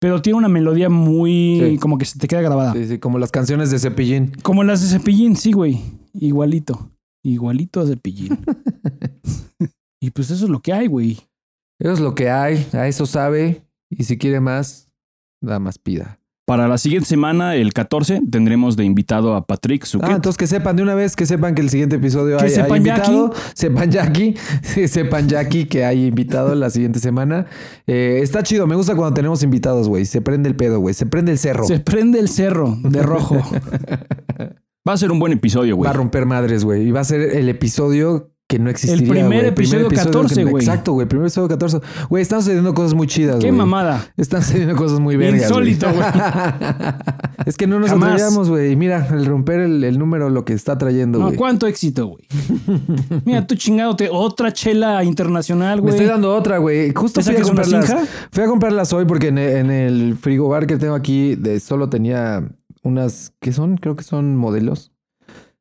Pero 0.00 0.20
tiene 0.20 0.38
una 0.38 0.48
melodía 0.48 0.90
muy 0.90 1.60
Sí. 1.62 1.78
como 1.78 1.96
que 1.98 2.04
se 2.04 2.18
te 2.18 2.26
queda 2.26 2.42
grabada. 2.42 2.72
Sí, 2.72 2.86
sí, 2.86 2.98
como 2.98 3.18
las 3.18 3.30
canciones 3.30 3.70
de 3.70 3.78
Cepillín. 3.78 4.32
Como 4.42 4.64
las 4.64 4.82
de 4.82 4.88
Cepillín, 4.98 5.36
sí, 5.36 5.52
güey. 5.52 5.80
Igualito. 6.14 6.90
Igualito 7.24 7.80
a 7.80 7.86
Cepillín. 7.86 8.38
y 10.00 10.10
pues 10.10 10.30
eso 10.30 10.44
es 10.44 10.50
lo 10.50 10.60
que 10.60 10.72
hay, 10.72 10.86
güey. 10.86 11.18
Eso 11.80 11.92
es 11.92 12.00
lo 12.00 12.14
que 12.14 12.30
hay, 12.30 12.66
a 12.72 12.86
eso 12.86 13.06
sabe. 13.06 13.62
Y 13.90 14.04
si 14.04 14.18
quiere 14.18 14.40
más, 14.40 14.92
nada 15.40 15.58
más 15.58 15.78
pida. 15.78 16.20
Para 16.46 16.68
la 16.68 16.76
siguiente 16.76 17.08
semana, 17.08 17.54
el 17.54 17.72
14, 17.72 18.20
tendremos 18.30 18.76
de 18.76 18.84
invitado 18.84 19.34
a 19.34 19.46
Patrick 19.46 19.84
Suquet. 19.84 20.10
Ah, 20.10 20.14
entonces 20.16 20.36
que 20.36 20.46
sepan 20.46 20.76
de 20.76 20.82
una 20.82 20.94
vez, 20.94 21.16
que 21.16 21.24
sepan 21.24 21.54
que 21.54 21.62
el 21.62 21.70
siguiente 21.70 21.96
episodio 21.96 22.36
hay, 22.38 22.48
hay 22.48 22.50
sepan 22.50 22.84
ya 22.84 22.96
invitado. 22.96 23.32
Sepan 23.54 23.90
ya 23.90 24.04
aquí, 24.04 24.34
sepan 24.86 25.34
aquí 25.36 25.64
que 25.64 25.86
hay 25.86 26.04
invitado 26.04 26.54
la 26.54 26.68
siguiente 26.68 26.98
semana. 26.98 27.46
Eh, 27.86 28.20
está 28.22 28.42
chido, 28.42 28.66
me 28.66 28.74
gusta 28.74 28.94
cuando 28.94 29.14
tenemos 29.14 29.42
invitados, 29.42 29.88
güey. 29.88 30.04
Se 30.04 30.20
prende 30.20 30.50
el 30.50 30.54
pedo, 30.56 30.80
güey. 30.80 30.94
Se 30.94 31.06
prende 31.06 31.32
el 31.32 31.38
cerro. 31.38 31.64
Se 31.64 31.80
prende 31.80 32.18
el 32.20 32.28
cerro 32.28 32.76
de 32.82 33.02
rojo. 33.02 33.40
Va 34.86 34.92
a 34.92 34.96
ser 34.98 35.10
un 35.10 35.18
buen 35.18 35.32
episodio, 35.32 35.76
güey. 35.76 35.86
Va 35.86 35.90
a 35.90 35.94
romper 35.94 36.26
madres, 36.26 36.64
güey. 36.64 36.88
Y 36.88 36.90
va 36.90 37.00
a 37.00 37.04
ser 37.04 37.20
el 37.22 37.48
episodio 37.48 38.30
que 38.46 38.58
no 38.58 38.68
existiría. 38.68 39.08
primer 39.10 39.38
güey. 39.38 39.46
episodio 39.48 39.88
14, 39.88 40.34
que- 40.34 40.44
güey. 40.44 40.62
Exacto, 40.62 40.92
güey. 40.92 41.08
Primer 41.08 41.24
episodio 41.26 41.48
14. 41.48 41.80
Güey, 42.10 42.20
están 42.22 42.42
sucediendo 42.42 42.74
cosas 42.74 42.92
muy 42.92 43.06
chidas, 43.06 43.36
Qué 43.36 43.46
güey. 43.46 43.52
mamada. 43.56 44.06
Están 44.18 44.42
sucediendo 44.42 44.76
cosas 44.76 45.00
muy 45.00 45.16
vergas. 45.16 45.44
Insólito, 45.48 45.86
güey. 45.90 46.04
es 47.46 47.56
que 47.56 47.66
no 47.66 47.80
nos 47.80 47.90
atrevíamos, 47.92 48.50
güey. 48.50 48.72
Y 48.72 48.76
Mira, 48.76 49.08
el 49.10 49.24
romper 49.24 49.60
el, 49.60 49.82
el 49.82 49.98
número 49.98 50.28
lo 50.28 50.44
que 50.44 50.52
está 50.52 50.76
trayendo, 50.76 51.18
No, 51.18 51.24
güey. 51.28 51.36
cuánto 51.38 51.66
éxito, 51.66 52.06
güey. 52.08 52.24
Mira, 53.24 53.46
tú 53.46 53.54
chingadote 53.54 54.10
otra 54.12 54.52
chela 54.52 55.02
internacional, 55.02 55.76
Me 55.76 55.80
güey. 55.82 55.94
estoy 55.94 56.06
dando 56.08 56.34
otra, 56.34 56.58
güey. 56.58 56.92
Justo 56.94 57.20
¿Esa 57.20 57.32
fui 57.32 57.40
a, 57.40 57.44
comprarlas, 57.44 57.94
fui 58.30 58.44
a 58.44 58.46
comprarlas 58.46 58.92
hoy 58.92 59.06
porque 59.06 59.28
en, 59.28 59.38
en 59.38 59.70
el 59.70 60.18
frigobar 60.20 60.66
que 60.66 60.76
tengo 60.76 60.94
aquí 60.94 61.36
de 61.36 61.58
solo 61.58 61.88
tenía 61.88 62.46
unas... 62.84 63.34
¿Qué 63.40 63.52
son? 63.52 63.76
Creo 63.78 63.96
que 63.96 64.04
son 64.04 64.36
modelos. 64.36 64.92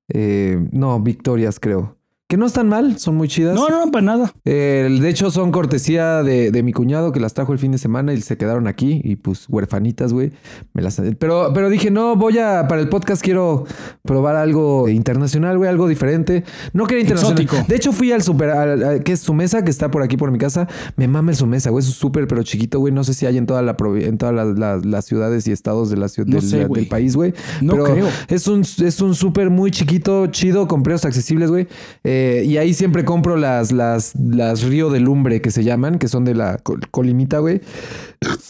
Eh, 0.09 0.69
no, 0.71 0.99
Victorias, 0.99 1.59
creo. 1.59 1.97
Que 2.29 2.37
no 2.37 2.47
están 2.47 2.67
mal, 2.67 2.97
son 2.97 3.15
muy 3.15 3.27
chidas. 3.27 3.53
No, 3.53 3.67
no, 3.69 3.85
no, 3.85 3.91
para 3.91 4.03
nada. 4.05 4.33
Eh, 4.45 4.97
de 4.99 5.09
hecho, 5.09 5.29
son 5.29 5.51
cortesía 5.51 6.23
de, 6.23 6.49
de 6.51 6.63
mi 6.63 6.71
cuñado 6.73 7.11
que 7.11 7.19
las 7.19 7.33
trajo 7.35 7.53
el 7.53 7.59
fin 7.59 7.71
de 7.73 7.77
semana 7.77 8.11
y 8.13 8.21
se 8.21 8.37
quedaron 8.37 8.65
aquí. 8.65 9.01
Y 9.03 9.17
pues, 9.17 9.45
huerfanitas, 9.49 10.13
güey. 10.13 10.31
Me 10.73 10.81
las. 10.81 10.99
Pero, 11.19 11.51
pero 11.53 11.69
dije, 11.69 11.91
no, 11.91 12.15
voy 12.15 12.39
a. 12.39 12.67
Para 12.67 12.81
el 12.81 12.89
podcast 12.89 13.21
quiero 13.21 13.65
probar 14.03 14.35
algo 14.35 14.89
internacional, 14.89 15.57
güey, 15.59 15.69
algo 15.69 15.87
diferente. 15.87 16.43
No 16.71 16.87
quería 16.87 17.01
internacional. 17.01 17.39
Exótico. 17.43 17.67
De 17.69 17.75
hecho, 17.75 17.91
fui 17.91 18.11
al 18.11 18.23
super. 18.23 18.49
al- 18.49 18.83
al- 18.83 19.03
que 19.03 19.11
es 19.11 19.19
su 19.19 19.33
mesa, 19.35 19.63
que 19.63 19.69
está 19.69 19.91
por 19.91 20.01
aquí 20.01 20.17
por 20.17 20.31
mi 20.31 20.39
casa. 20.39 20.67
Me 20.95 21.07
mama 21.07 21.31
el 21.31 21.37
su 21.37 21.45
mesa, 21.45 21.69
güey. 21.69 21.85
Es 21.85 21.91
súper, 21.93 22.25
pero 22.27 22.41
chiquito, 22.41 22.79
güey. 22.79 22.91
No 22.93 23.03
sé 23.03 23.13
si 23.13 23.27
hay 23.27 23.37
en, 23.37 23.45
toda 23.45 23.61
la, 23.61 23.75
en 23.99 24.17
todas 24.17 24.33
las, 24.33 24.57
las- 24.57 24.85
las 24.85 25.05
ciudades 25.05 25.45
y 25.47 25.51
estados 25.51 25.91
de 25.91 25.97
la 25.97 26.07
ciudad 26.07 26.27
No 26.29 26.39
del, 26.73 26.87
país, 26.87 27.15
güey. 27.15 27.33
No 27.61 27.73
Pero 27.73 27.83
creo. 27.83 28.07
Es 28.29 28.47
un, 28.47 28.61
es 28.61 29.01
un 29.01 29.13
súper 29.13 29.51
muy 29.51 29.69
chiquito, 29.69 30.25
chido, 30.27 30.67
con 30.67 30.81
precios 30.81 31.05
accesibles, 31.05 31.51
güey. 31.51 31.67
Eh, 32.03 32.12
y 32.45 32.57
ahí 32.57 32.73
siempre 32.73 33.05
compro 33.05 33.35
las, 33.37 33.71
las, 33.71 34.13
las 34.15 34.63
Río 34.63 34.89
de 34.89 34.99
Lumbre 34.99 35.41
que 35.41 35.51
se 35.51 35.63
llaman, 35.63 35.99
que 35.99 36.07
son 36.07 36.25
de 36.25 36.35
la 36.35 36.57
col- 36.57 36.81
colimita, 36.91 37.39
güey. 37.39 37.61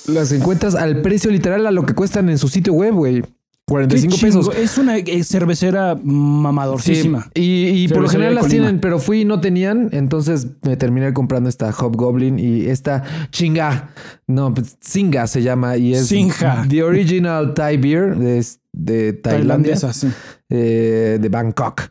Las 0.07 0.31
encuentras 0.31 0.75
al 0.75 1.01
precio 1.01 1.31
literal 1.31 1.65
a 1.67 1.71
lo 1.71 1.85
que 1.85 1.93
cuestan 1.93 2.29
en 2.29 2.37
su 2.37 2.47
sitio 2.47 2.73
web, 2.73 2.93
güey. 2.93 3.21
Qué 3.21 3.27
45 3.65 4.15
chingo. 4.17 4.39
pesos. 4.49 4.55
Es 4.57 4.77
una 4.77 4.97
eh, 4.97 5.23
cervecera 5.23 5.97
mamadorcísima. 6.03 7.29
Sí, 7.33 7.41
y, 7.41 7.83
y 7.85 7.87
por 7.87 8.01
lo 8.03 8.09
general 8.09 8.35
las 8.35 8.47
tienen, 8.49 8.79
pero 8.79 8.99
fui 8.99 9.21
y 9.21 9.25
no 9.25 9.39
tenían, 9.39 9.87
entonces 9.93 10.47
me 10.63 10.75
terminé 10.75 11.13
comprando 11.13 11.47
esta 11.47 11.71
Hobgoblin 11.71 12.39
y 12.39 12.65
esta 12.65 13.03
chinga, 13.31 13.89
no, 14.27 14.53
pues, 14.53 14.75
Singa 14.81 15.27
se 15.27 15.41
llama 15.43 15.77
y 15.77 15.93
es. 15.93 16.09
The 16.69 16.83
Original 16.83 17.53
Thai 17.53 17.77
Beer 17.77 18.17
de, 18.17 18.45
de 18.73 19.13
Tailandia, 19.13 19.75
Tailandesa, 19.75 19.93
sí. 19.93 20.09
eh, 20.49 21.17
de 21.21 21.29
Bangkok. 21.29 21.83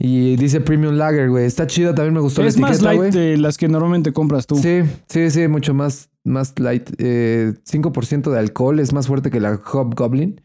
Y 0.00 0.36
dice 0.36 0.60
Premium 0.60 0.94
Lager, 0.94 1.28
güey. 1.28 1.44
Está 1.44 1.66
chida, 1.66 1.94
también 1.94 2.14
me 2.14 2.20
gustó 2.20 2.42
Es 2.44 2.56
la 2.56 2.60
más 2.68 2.76
etiqueta, 2.76 2.94
light 2.94 3.12
güey. 3.14 3.30
de 3.30 3.36
las 3.38 3.56
que 3.56 3.68
normalmente 3.68 4.12
compras 4.12 4.46
tú. 4.46 4.54
Sí, 4.56 4.82
sí, 5.08 5.30
sí, 5.30 5.48
mucho 5.48 5.74
más, 5.74 6.10
más 6.24 6.54
light. 6.58 6.88
Eh, 6.98 7.54
5% 7.68 8.30
de 8.30 8.38
alcohol, 8.38 8.78
es 8.78 8.92
más 8.92 9.08
fuerte 9.08 9.30
que 9.30 9.40
la 9.40 9.56
Hobgoblin. 9.56 10.40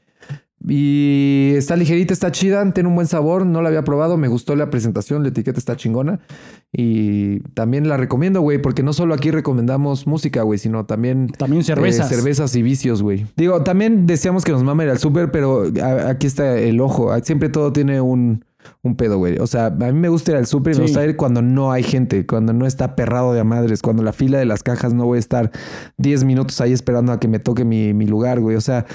Y 0.66 1.52
está 1.58 1.76
ligerita, 1.76 2.14
está 2.14 2.32
chida, 2.32 2.72
tiene 2.72 2.88
un 2.88 2.96
buen 2.96 3.06
sabor. 3.08 3.46
No 3.46 3.62
la 3.62 3.68
había 3.68 3.84
probado, 3.84 4.16
me 4.18 4.30
gustó 4.30 4.56
la 4.56 4.70
presentación, 4.70 5.22
la 5.22 5.30
etiqueta 5.30 5.60
está 5.60 5.76
chingona. 5.76 6.22
Y 6.72 7.42
también 7.54 7.90
la 7.90 7.98
recomiendo, 7.98 8.40
güey, 8.42 8.62
porque 8.62 8.82
no 8.82 8.94
solo 8.94 9.14
aquí 9.14 9.30
recomendamos 9.30 10.08
música, 10.08 10.42
güey, 10.44 10.58
sino 10.58 10.86
también 10.86 11.28
También 11.28 11.64
cervezas. 11.64 12.10
eh, 12.12 12.16
cervezas 12.16 12.56
y 12.56 12.64
vicios, 12.64 13.02
güey. 13.04 13.26
Digo, 13.36 13.62
también 13.64 14.08
decíamos 14.08 14.46
que 14.46 14.54
nos 14.54 14.64
mama 14.64 14.86
ir 14.86 14.90
al 14.90 15.00
súper, 15.00 15.32
pero 15.32 15.66
aquí 16.08 16.28
está 16.28 16.58
el 16.58 16.80
ojo. 16.80 17.14
Siempre 17.24 17.50
todo 17.50 17.74
tiene 17.74 18.00
un, 18.00 18.46
un 18.82 18.96
pedo, 18.96 19.18
güey. 19.18 19.38
O 19.40 19.48
sea, 19.48 19.68
a 19.68 19.70
mí 19.72 19.94
me 19.94 20.10
gusta 20.10 20.32
ir 20.32 20.38
al 20.38 20.46
súper 20.48 20.74
y 20.76 20.80
me 20.80 20.88
Sí. 20.88 20.94
gusta 20.94 21.06
ir 21.06 21.16
cuando 21.16 21.42
no 21.42 21.72
hay 21.72 21.84
gente, 21.84 22.26
cuando 22.26 22.54
no 22.54 22.66
está 22.66 22.96
perrado 22.96 23.34
de 23.34 23.40
a 23.40 23.44
madres, 23.44 23.82
cuando 23.82 24.04
la 24.04 24.14
fila 24.14 24.38
de 24.40 24.46
las 24.46 24.64
cajas 24.64 24.94
no 24.94 25.06
voy 25.06 25.18
a 25.18 25.20
estar 25.20 25.52
10 25.98 26.24
minutos 26.24 26.60
ahí 26.62 26.74
esperando 26.74 27.12
a 27.12 27.20
que 27.20 27.28
me 27.28 27.40
toque 27.40 27.66
mi, 27.66 27.94
mi 27.94 28.06
lugar, 28.08 28.40
güey. 28.40 28.56
O 28.56 28.62
sea, 28.62 28.86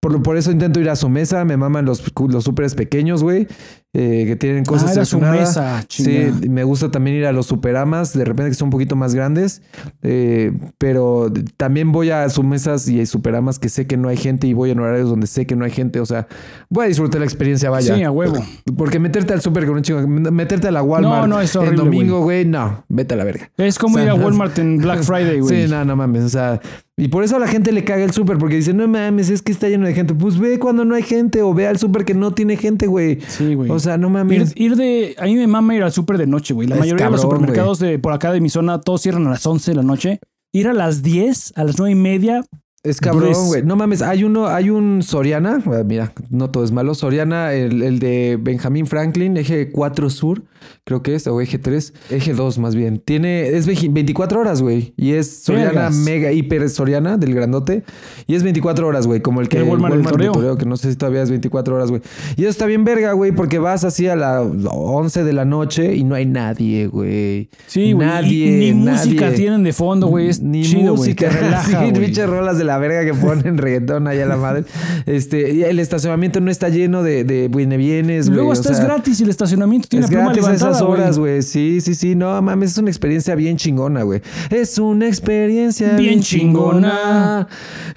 por, 0.00 0.22
por 0.22 0.36
eso 0.36 0.50
intento 0.50 0.80
ir 0.80 0.88
a 0.90 0.96
su 0.96 1.08
mesa. 1.08 1.44
Me 1.44 1.56
maman 1.56 1.84
los, 1.84 2.02
los 2.28 2.44
súperes 2.44 2.74
pequeños, 2.74 3.22
güey, 3.22 3.46
eh, 3.92 4.24
que 4.24 4.36
tienen 4.36 4.64
cosas 4.64 4.90
Ah, 4.90 4.92
era 4.92 5.04
su 5.04 5.20
mesa, 5.20 5.84
Sí, 5.88 6.30
me 6.48 6.62
gusta 6.62 6.92
también 6.92 7.16
ir 7.16 7.26
a 7.26 7.32
los 7.32 7.46
superamas, 7.46 8.16
de 8.16 8.24
repente 8.24 8.50
que 8.50 8.54
son 8.54 8.66
un 8.66 8.70
poquito 8.70 8.94
más 8.94 9.16
grandes, 9.16 9.62
eh, 10.02 10.52
pero 10.78 11.32
también 11.56 11.90
voy 11.90 12.10
a 12.10 12.28
sus 12.28 12.44
mesas 12.44 12.86
y 12.88 13.00
hay 13.00 13.06
superamas 13.06 13.58
que 13.58 13.68
sé 13.68 13.88
que 13.88 13.96
no 13.96 14.08
hay 14.08 14.16
gente 14.16 14.46
y 14.46 14.52
voy 14.52 14.70
en 14.70 14.78
horarios 14.78 15.10
donde 15.10 15.26
sé 15.26 15.44
que 15.44 15.56
no 15.56 15.64
hay 15.64 15.72
gente, 15.72 15.98
o 15.98 16.06
sea, 16.06 16.28
voy 16.68 16.84
a 16.84 16.88
disfrutar 16.88 17.20
la 17.20 17.24
experiencia, 17.24 17.68
vaya. 17.68 17.96
Sí, 17.96 18.02
a 18.04 18.12
huevo. 18.12 18.36
Porque 18.76 19.00
meterte 19.00 19.32
al 19.32 19.40
súper 19.40 19.66
con 19.66 19.76
un 19.76 19.82
chingo, 19.82 20.06
meterte 20.06 20.68
a 20.68 20.70
la 20.70 20.82
Walmart 20.82 21.22
No, 21.22 21.26
no, 21.26 21.40
es 21.40 21.52
el 21.56 21.62
horrible, 21.62 21.84
domingo, 21.84 22.20
güey, 22.22 22.44
no, 22.44 22.84
vete 22.88 23.14
a 23.14 23.16
la 23.16 23.24
verga. 23.24 23.50
Es 23.56 23.78
como 23.78 23.96
O 23.96 23.98
sea, 23.98 24.04
ir 24.04 24.10
a 24.10 24.14
Walmart 24.14 24.56
en 24.60 24.78
Black 24.78 25.02
Friday, 25.02 25.40
güey. 25.40 25.64
Sí, 25.64 25.68
no, 25.68 25.84
no 25.84 25.96
mames, 25.96 26.22
o 26.24 26.28
sea, 26.28 26.60
y 27.00 27.08
por 27.08 27.24
eso 27.24 27.36
a 27.36 27.38
la 27.38 27.48
gente 27.48 27.72
le 27.72 27.82
caga 27.82 28.04
el 28.04 28.12
súper, 28.12 28.36
porque 28.36 28.56
dice, 28.56 28.74
no 28.74 28.86
mames, 28.86 29.30
es 29.30 29.40
que 29.40 29.52
está 29.52 29.68
lleno 29.68 29.86
de 29.86 29.94
gente. 29.94 30.12
Pues 30.12 30.38
ve 30.38 30.58
cuando 30.58 30.84
no 30.84 30.94
hay 30.94 31.02
gente 31.02 31.40
o 31.40 31.54
ve 31.54 31.66
al 31.66 31.78
súper 31.78 32.04
que 32.04 32.12
no 32.12 32.32
tiene 32.32 32.58
gente, 32.58 32.86
güey. 32.86 33.18
Sí, 33.26 33.54
güey. 33.54 33.70
O 33.70 33.78
sea, 33.80 33.98
no 33.98 34.06
Ir, 34.08 34.12
mames. 34.12 34.52
ir 34.56 34.76
de. 34.76 35.16
A 35.18 35.24
mí 35.24 35.34
me 35.34 35.46
mama 35.46 35.74
ir 35.74 35.82
al 35.82 35.92
súper 35.92 36.18
de 36.18 36.26
noche, 36.26 36.54
güey. 36.54 36.68
La 36.68 36.76
Es 36.76 36.80
mayoría 36.80 37.06
de 37.06 37.12
los 37.12 37.20
supermercados 37.22 37.78
de 37.78 37.98
por 37.98 38.12
acá 38.12 38.32
de 38.32 38.40
mi 38.40 38.48
zona, 38.50 38.80
todos 38.80 39.02
cierran 39.02 39.26
a 39.26 39.30
las 39.30 39.44
11 39.44 39.70
de 39.72 39.76
la 39.76 39.82
noche. 39.82 40.20
Ir 40.52 40.68
a 40.68 40.72
las 40.72 41.02
10, 41.02 41.52
a 41.56 41.64
las 41.64 41.78
9 41.78 41.92
y 41.92 41.94
media, 41.94 42.44
Es 42.82 42.98
cabrón, 42.98 43.34
güey. 43.48 43.62
No 43.62 43.76
mames, 43.76 44.00
hay 44.00 44.24
uno, 44.24 44.46
hay 44.46 44.70
un 44.70 45.02
Soriana, 45.02 45.62
mira, 45.84 46.14
no 46.30 46.48
todo 46.50 46.64
es 46.64 46.72
malo. 46.72 46.94
Soriana, 46.94 47.52
el, 47.52 47.82
el 47.82 47.98
de 47.98 48.38
Benjamin 48.40 48.86
Franklin, 48.86 49.36
eje 49.36 49.70
4 49.70 50.08
Sur, 50.08 50.44
creo 50.84 51.02
que 51.02 51.14
es, 51.14 51.26
o 51.26 51.42
eje 51.42 51.58
3, 51.58 51.92
eje 52.08 52.32
2 52.32 52.58
más 52.58 52.74
bien. 52.74 52.98
Tiene, 52.98 53.48
es 53.48 53.68
veji- 53.68 53.92
24 53.92 54.40
horas, 54.40 54.62
güey. 54.62 54.94
Y 54.96 55.12
es 55.12 55.42
Soriana 55.42 55.72
Vergas. 55.72 55.94
mega 55.96 56.32
hiper 56.32 56.70
Soriana 56.70 57.18
del 57.18 57.34
grandote. 57.34 57.84
Y 58.26 58.34
es 58.34 58.42
24 58.42 58.86
horas, 58.86 59.06
güey, 59.06 59.20
como 59.20 59.42
el 59.42 59.50
que 59.50 59.58
El 59.58 59.64
Walmart 59.64 59.96
del 59.96 60.04
de 60.04 60.10
Toreo. 60.10 60.32
Toreo, 60.32 60.56
que 60.56 60.64
no 60.64 60.78
sé 60.78 60.90
si 60.90 60.96
todavía 60.96 61.22
es 61.22 61.28
24 61.28 61.74
horas, 61.76 61.90
güey. 61.90 62.00
Y 62.38 62.42
eso 62.44 62.50
está 62.50 62.64
bien 62.64 62.86
verga, 62.86 63.12
güey, 63.12 63.32
porque 63.32 63.58
vas 63.58 63.84
así 63.84 64.08
a 64.08 64.16
las 64.16 64.42
11 64.70 65.22
de 65.24 65.32
la 65.34 65.44
noche 65.44 65.96
y 65.96 66.04
no 66.04 66.14
hay 66.14 66.24
nadie, 66.24 66.86
güey. 66.86 67.50
Sí, 67.66 67.92
güey. 67.92 68.06
Nadie, 68.08 68.58
Ni 68.58 68.72
música 68.72 69.26
nadie. 69.26 69.36
tienen 69.36 69.64
de 69.64 69.74
fondo, 69.74 70.06
güey. 70.06 70.30
Es 70.30 70.40
Ni 70.40 70.62
chido, 70.62 70.94
música, 70.96 71.28
Te 71.28 71.36
relaja, 71.40 71.84
sí, 71.84 72.22
rolas 72.24 72.56
de 72.56 72.64
la 72.64 72.69
verga 72.78 73.04
que 73.04 73.14
ponen 73.14 73.58
reggaetón 73.58 74.06
allá 74.06 74.26
la 74.26 74.36
madre. 74.36 74.64
Este, 75.06 75.68
el 75.68 75.78
estacionamiento 75.78 76.40
no 76.40 76.50
está 76.50 76.68
lleno 76.68 77.02
de, 77.02 77.24
de 77.24 77.48
viene 77.48 77.76
vienes, 77.76 78.26
güey. 78.26 78.36
Luego 78.36 78.50
o 78.50 78.52
hasta 78.52 78.70
es 78.70 78.76
sea, 78.76 78.86
gratis 78.86 79.20
y 79.20 79.24
el 79.24 79.30
estacionamiento 79.30 79.88
tiene 79.88 80.06
Es 80.06 80.12
la 80.12 80.24
gratis 80.24 80.44
a 80.44 80.54
esas 80.54 80.80
horas, 80.82 81.18
güey. 81.18 81.42
Sí, 81.42 81.80
sí, 81.80 81.94
sí. 81.94 82.14
No, 82.14 82.40
mames, 82.42 82.72
es 82.72 82.78
una 82.78 82.90
experiencia 82.90 83.34
bien 83.34 83.56
chingona, 83.56 84.02
güey. 84.02 84.22
Es 84.50 84.78
una 84.78 85.06
experiencia 85.06 85.96
bien, 85.96 86.10
Bien 86.10 86.20
chingona. 86.20 87.48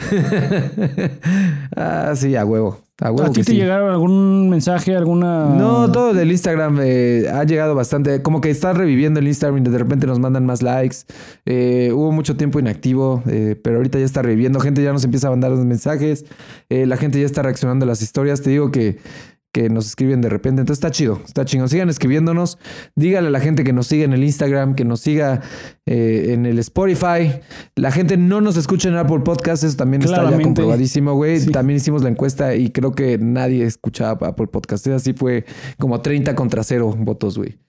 ah, 1.76 2.13
sí, 2.15 2.36
a 2.36 2.45
huevo. 2.45 2.84
A 3.02 3.12
huevo 3.12 3.28
¿A 3.28 3.34
ti 3.34 3.41
te 3.41 3.52
sí. 3.52 3.58
llegaron 3.58 3.91
algún 3.91 4.50
mensaje, 4.50 4.96
alguna...? 4.96 5.46
No, 5.46 5.91
todo 5.91 6.14
del 6.14 6.32
Instagram 6.32 6.80
eh, 6.84 7.26
ha 7.34 7.44
llegado 7.44 7.74
bastante. 7.74 8.22
Como 8.22 8.39
que 8.39 8.52
está 8.52 8.72
reviviendo 8.72 9.20
el 9.20 9.28
Instagram 9.28 9.66
y 9.66 9.70
de 9.70 9.78
repente 9.80 10.06
nos 10.06 10.20
mandan 10.20 10.46
más 10.46 10.62
likes. 10.62 10.98
Eh, 11.46 11.91
hubo 11.91 12.12
mucho 12.12 12.38
tiempo 12.38 12.60
inactivo, 12.60 13.24
eh, 13.28 13.60
pero 13.64 13.78
ahorita 13.78 13.98
ya 13.98 14.06
está 14.06 14.22
reviviendo. 14.22 14.60
Gente 14.60 14.84
ya 14.84 14.94
nos 14.94 15.04
empieza 15.04 15.28
a 15.28 15.32
mandar 15.32 15.50
los 15.50 15.66
mensajes. 15.66 16.26
La 16.70 16.98
gente 16.98 17.20
ya 17.20 17.26
está 17.26 17.41
reaccionando 17.41 17.86
a 17.86 17.88
las 17.88 18.04
historias. 18.04 18.41
Te 18.41 18.52
digo 18.52 18.70
que, 18.70 19.00
que 19.54 19.70
nos 19.70 19.86
escriben 19.86 20.20
de 20.20 20.30
repente. 20.30 20.62
Entonces 20.62 20.84
está 20.84 20.91
chido, 20.91 21.22
está 21.26 21.45
chingón. 21.45 21.70
Sigan 21.70 21.88
escribiéndonos. 21.88 22.58
Díganle 22.95 23.30
a 23.30 23.32
la 23.32 23.39
gente 23.39 23.64
que 23.64 23.72
nos 23.72 23.88
siga 23.88 24.04
en 24.04 24.12
el 24.12 24.24
Instagram, 24.24 24.74
que 24.76 24.84
nos 24.84 24.99
siga 24.99 25.41
eh, 25.86 26.32
en 26.34 26.45
el 26.45 26.60
Spotify. 26.60 27.39
La 27.76 27.91
gente 27.91 28.18
no 28.18 28.41
nos 28.41 28.58
escucha 28.58 28.89
en 28.89 28.95
Apple 28.95 29.20
Podcast. 29.20 29.64
Eso 29.64 29.78
también 29.78 30.01
está 30.01 30.30
ya 30.30 30.41
comprobadísimo, 30.41 31.14
güey. 31.14 31.39
Sí. 31.39 31.51
También 31.51 31.78
hicimos 31.78 32.01
la 32.01 32.10
encuesta 32.10 32.56
y 32.56 32.72
creo 32.72 32.93
que 32.93 33.20
nadie 33.20 33.64
escuchaba 33.64 34.28
Apple 34.28 34.47
Podcast. 34.47 34.88
Así 34.88 35.14
fue 35.14 35.45
como 35.78 36.01
30 36.01 36.34
contra 36.36 36.64
0 36.64 36.95
votos, 36.97 37.38
güey. 37.38 37.60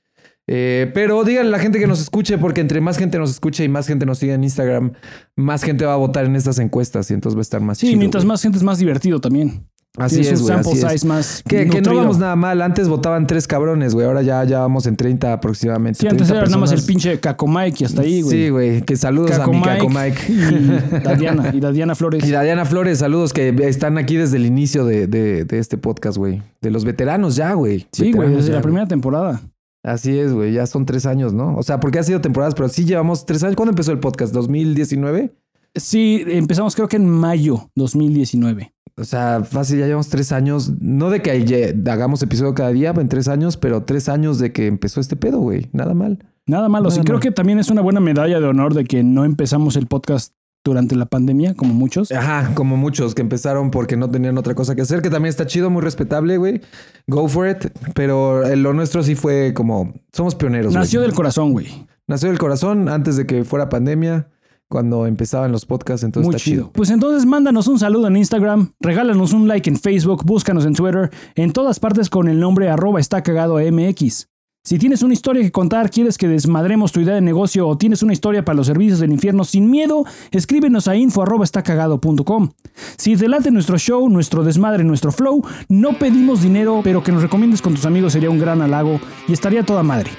Eh, 0.47 0.91
pero 0.93 1.24
díganle 1.24 1.49
a 1.49 1.53
la 1.53 1.59
gente 1.59 1.78
que 1.78 1.87
nos 1.87 2.01
escuche, 2.01 2.37
porque 2.39 2.61
entre 2.61 2.80
más 2.80 2.99
gente 2.99 3.18
nos 3.18 3.30
escuche 3.30 3.64
y 3.64 3.68
más 3.68 3.87
gente 3.87 4.05
nos 4.05 4.18
siga 4.18 4.35
en 4.35 4.45
Instagram, 4.45 4.93
más 5.37 5.62
gente 5.62 5.87
va 5.87 5.95
a 5.95 5.97
votar 5.97 6.26
en 6.26 6.37
estas 6.37 6.59
encuestas 6.59 7.11
y 7.11 7.14
entonces 7.14 7.37
va 7.37 7.41
a 7.41 7.43
estar 7.43 7.61
más 7.62 7.78
Sí, 7.78 7.89
chido, 7.89 7.99
mientras 7.99 8.24
más 8.24 8.43
gente 8.43 8.59
es 8.59 8.64
más 8.64 8.78
divertido 8.78 9.20
también. 9.20 9.66
Así 9.97 10.20
es, 10.22 10.40
un 10.40 10.47
sample 10.49 10.72
así 10.84 10.95
es. 10.97 11.05
más 11.05 11.42
Que, 11.47 11.68
que 11.68 11.80
no 11.80 11.95
vamos 11.95 12.18
nada 12.18 12.34
mal. 12.34 12.61
Antes 12.62 12.88
votaban 12.88 13.28
tres 13.28 13.47
cabrones, 13.47 13.95
güey. 13.95 14.07
Ahora 14.07 14.22
ya, 14.22 14.42
ya 14.42 14.59
vamos 14.59 14.86
en 14.86 14.97
30 14.97 15.32
aproximadamente. 15.32 16.01
Sí, 16.01 16.07
antes 16.09 16.26
30 16.26 16.36
era 16.36 16.47
nada 16.47 16.59
más 16.59 16.72
el 16.72 16.82
pinche 16.82 17.20
Caco 17.20 17.47
Mike 17.47 17.76
y 17.80 17.84
hasta 17.84 18.03
ahí, 18.03 18.22
güey. 18.22 18.36
Sí, 18.45 18.49
güey. 18.49 18.82
Que 18.82 18.97
saludos 18.97 19.38
a 19.38 19.47
mi 19.47 19.62
Caco 19.62 19.88
Mike. 19.88 20.20
Y 20.28 20.34
la 21.05 21.14
Diana, 21.14 21.51
y 21.55 21.61
la 21.61 21.70
Diana 21.70 21.95
Flores. 21.95 22.24
Y 22.24 22.30
la 22.32 22.42
Diana 22.42 22.64
Flores, 22.64 22.99
saludos 22.99 23.32
que 23.32 23.55
están 23.68 23.97
aquí 23.97 24.16
desde 24.16 24.36
el 24.38 24.47
inicio 24.47 24.84
de, 24.84 25.07
de- 25.07 25.45
de 25.45 25.59
este 25.61 25.78
podcast, 25.78 26.16
güey. 26.16 26.42
De 26.61 26.70
los 26.72 26.84
veteranos 26.84 27.36
ya, 27.36 27.53
güey. 27.53 27.86
Sí, 27.92 28.11
güey, 28.11 28.30
desde 28.34 28.49
ya, 28.49 28.57
la 28.57 28.62
primera 28.62 28.88
temporada. 28.88 29.42
Así 29.84 30.18
es, 30.18 30.32
güey. 30.32 30.53
Ya 30.55 30.66
son 30.66 30.86
tres 30.86 31.07
años, 31.07 31.32
¿no? 31.34 31.57
O 31.57 31.62
sea, 31.62 31.78
porque 31.78 32.01
ha 32.01 32.03
sido 32.03 32.20
temporadas, 32.20 32.55
pero 32.57 32.68
sí 32.68 32.84
llevamos 32.84 33.26
tres 33.26 33.45
años. 33.45 33.55
¿Cuándo 33.55 33.70
empezó 33.70 33.92
el 33.92 34.01
podcast? 34.01 34.34
¿2019? 34.34 35.30
Sí, 35.76 36.24
empezamos 36.26 36.74
creo 36.74 36.88
que 36.88 36.97
en 36.97 37.09
mayo 37.09 37.70
2019. 37.76 38.74
O 38.97 39.05
sea, 39.05 39.42
fácil, 39.42 39.78
ya 39.78 39.86
llevamos 39.86 40.09
tres 40.09 40.30
años. 40.30 40.72
No 40.80 41.11
de 41.11 41.20
que 41.20 41.74
hagamos 41.90 42.22
episodio 42.22 42.55
cada 42.55 42.70
día 42.70 42.95
en 42.97 43.09
tres 43.09 43.26
años, 43.28 43.57
pero 43.57 43.82
tres 43.82 44.09
años 44.09 44.38
de 44.38 44.53
que 44.53 44.66
empezó 44.66 45.01
este 45.01 45.16
pedo, 45.16 45.40
güey. 45.40 45.68
Nada 45.72 45.95
mal. 45.95 46.18
Nada 46.47 46.68
malo. 46.68 46.84
Nada 46.88 46.97
sí, 46.97 47.05
creo 47.05 47.20
que 47.20 47.30
también 47.30 47.59
es 47.59 47.70
una 47.70 47.80
buena 47.80 48.01
medalla 48.01 48.38
de 48.38 48.47
honor 48.47 48.74
de 48.74 48.84
que 48.84 49.03
no 49.03 49.24
empezamos 49.24 49.76
el 49.76 49.86
podcast 49.86 50.34
durante 50.64 50.95
la 50.97 51.07
pandemia, 51.07 51.55
como 51.55 51.74
muchos. 51.74 52.11
Ajá, 52.12 52.55
como 52.55 52.76
muchos 52.76 53.14
que 53.14 53.22
empezaron 53.22 53.70
porque 53.70 53.97
no 53.97 54.11
tenían 54.11 54.38
otra 54.38 54.55
cosa 54.55 54.74
que 54.74 54.82
hacer, 54.82 55.03
que 55.03 55.11
también 55.11 55.30
está 55.30 55.47
chido, 55.47 55.70
muy 55.70 55.82
respetable, 55.82 56.38
güey. 56.38 56.61
Go 57.07 57.28
for 57.28 57.49
it. 57.49 57.66
Pero 57.95 58.42
lo 58.57 58.72
nuestro 58.72 59.03
sí 59.03 59.14
fue 59.14 59.53
como, 59.55 59.92
somos 60.12 60.34
pioneros. 60.34 60.72
güey. 60.72 60.78
Nació 60.80 61.03
del 61.03 61.12
corazón, 61.12 61.53
güey. 61.53 61.86
Nació 62.07 62.28
del 62.28 62.38
corazón 62.38 62.88
antes 62.88 63.16
de 63.16 63.26
que 63.26 63.45
fuera 63.45 63.68
pandemia, 63.68 64.28
cuando 64.68 65.06
empezaban 65.06 65.52
los 65.52 65.66
podcasts, 65.66 66.04
entonces 66.04 66.26
Muy 66.26 66.36
está 66.36 66.44
chido. 66.44 66.62
chido. 66.64 66.72
Pues 66.72 66.90
entonces 66.90 67.26
mándanos 67.26 67.68
un 67.68 67.78
saludo 67.78 68.08
en 68.08 68.16
Instagram, 68.16 68.72
regálanos 68.80 69.32
un 69.32 69.46
like 69.48 69.68
en 69.68 69.76
Facebook, 69.76 70.24
búscanos 70.24 70.64
en 70.66 70.74
Twitter, 70.74 71.10
en 71.34 71.52
todas 71.52 71.80
partes 71.80 72.10
con 72.10 72.28
el 72.28 72.40
nombre 72.40 72.68
arroba 72.68 73.00
está 73.00 73.22
cagado 73.22 73.58
MX. 73.58 74.28
Si 74.66 74.78
tienes 74.78 75.02
una 75.02 75.12
historia 75.12 75.42
que 75.42 75.52
contar, 75.52 75.90
quieres 75.90 76.16
que 76.16 76.26
desmadremos 76.26 76.90
tu 76.90 77.00
idea 77.00 77.14
de 77.14 77.20
negocio 77.20 77.68
o 77.68 77.76
tienes 77.76 78.02
una 78.02 78.14
historia 78.14 78.46
para 78.46 78.56
los 78.56 78.66
servicios 78.66 78.98
del 78.98 79.12
infierno 79.12 79.44
sin 79.44 79.70
miedo, 79.70 80.06
escríbenos 80.30 80.88
a 80.88 80.96
info 80.96 81.22
arroba 81.22 81.44
estacagado.com. 81.44 82.48
Si 82.96 83.14
te 83.14 83.28
late 83.28 83.50
nuestro 83.50 83.76
show, 83.76 84.08
nuestro 84.08 84.42
desmadre, 84.42 84.82
nuestro 84.82 85.12
flow, 85.12 85.44
no 85.68 85.98
pedimos 85.98 86.40
dinero, 86.40 86.80
pero 86.82 87.02
que 87.02 87.12
nos 87.12 87.20
recomiendes 87.22 87.60
con 87.60 87.74
tus 87.74 87.84
amigos 87.84 88.14
sería 88.14 88.30
un 88.30 88.38
gran 88.38 88.62
halago 88.62 89.00
y 89.28 89.34
estaría 89.34 89.64
toda 89.64 89.82
madre. 89.82 90.10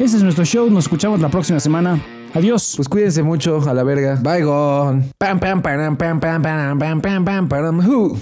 Ese 0.00 0.16
es 0.16 0.24
nuestro 0.24 0.44
show, 0.44 0.68
nos 0.68 0.86
escuchamos 0.86 1.20
la 1.20 1.28
próxima 1.28 1.60
semana. 1.60 2.02
Adiós. 2.34 2.72
Pues 2.74 2.88
cuídense 2.88 3.22
mucho, 3.22 3.62
a 3.66 3.72
la 3.72 3.84
verga. 3.84 4.18
Bye, 4.20 4.42
gone. 4.42 5.10
Pam, 5.18 5.38
pam, 5.38 5.62
pam, 5.62 5.96
pam, 5.96 6.20
pam, 6.20 6.42
pam, 6.42 6.78
pam, 6.78 7.00
pam, 7.00 7.24
pam, 7.24 7.48
pam, 7.48 7.78
who. 7.78 8.18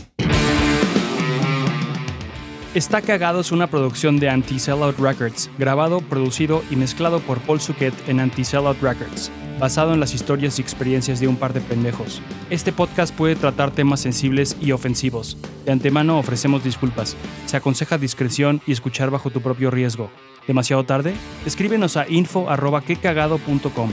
Está 2.75 3.03
Cagado 3.03 3.41
es 3.41 3.53
una 3.53 3.67
producción 3.67 4.19
de 4.19 4.31
Anti-Sellout 4.31 4.99
Records, 4.99 5.51
grabado, 5.59 6.01
producido 6.01 6.63
y 6.71 6.77
mezclado 6.77 7.21
por 7.21 7.39
Paul 7.41 7.61
Suquet 7.61 7.93
en 8.07 8.19
Anti-Sellout 8.19 8.81
Records, 8.81 9.31
basado 9.59 9.93
en 9.93 10.01
las 10.01 10.15
historias 10.15 10.59
y 10.59 10.63
experiencias 10.63 11.21
de 11.21 11.29
un 11.29 11.37
par 11.37 11.53
de 11.53 11.61
pendejos. 11.61 12.23
Este 12.49 12.73
podcast 12.73 13.15
puede 13.15 13.37
tratar 13.37 13.73
temas 13.73 14.01
sensibles 14.01 14.57
y 14.59 14.73
ofensivos. 14.73 15.37
De 15.67 15.73
antemano 15.73 16.19
ofrecemos 16.19 16.65
disculpas. 16.65 17.15
Se 17.45 17.59
aconseja 17.59 17.99
discreción 17.99 18.63
y 18.67 18.73
escuchar 18.73 19.11
bajo 19.11 19.31
tu 19.31 19.43
propio 19.43 19.71
riesgo. 19.71 20.11
¿Demasiado 20.47 20.85
tarde? 20.85 21.15
Escríbenos 21.47 21.97
a 21.97 22.09
info.quecagado.com. 22.09 23.91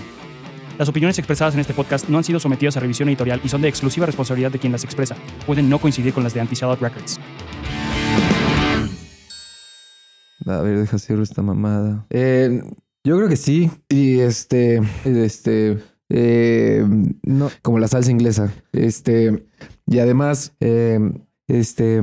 Las 0.78 0.88
opiniones 0.88 1.20
expresadas 1.20 1.54
en 1.54 1.60
este 1.60 1.74
podcast 1.74 2.08
no 2.08 2.18
han 2.18 2.24
sido 2.24 2.40
sometidas 2.40 2.78
a 2.78 2.80
revisión 2.80 3.10
editorial 3.10 3.42
y 3.44 3.50
son 3.50 3.62
de 3.62 3.68
exclusiva 3.68 4.06
responsabilidad 4.06 4.52
de 4.52 4.60
quien 4.60 4.72
las 4.72 4.84
expresa. 4.84 5.16
Pueden 5.46 5.70
no 5.70 5.80
coincidir 5.80 6.14
con 6.14 6.24
las 6.24 6.34
de 6.34 6.40
Anti-Sellout 6.40 6.80
Records. 6.80 7.20
A 10.46 10.62
ver, 10.62 10.80
deja 10.80 10.98
cierro 10.98 11.22
esta 11.22 11.42
mamada. 11.42 12.06
Eh, 12.10 12.62
yo 13.04 13.18
creo 13.18 13.28
que 13.28 13.36
sí. 13.36 13.70
Y 13.90 14.20
este, 14.20 14.82
este, 15.04 15.80
eh, 16.10 16.86
no, 17.24 17.52
como 17.62 17.80
la 17.80 17.88
salsa 17.88 18.12
inglesa. 18.12 18.52
Este, 18.72 19.46
y 19.86 20.00
además, 20.00 20.56
eh, 20.62 21.00
este, 21.50 22.02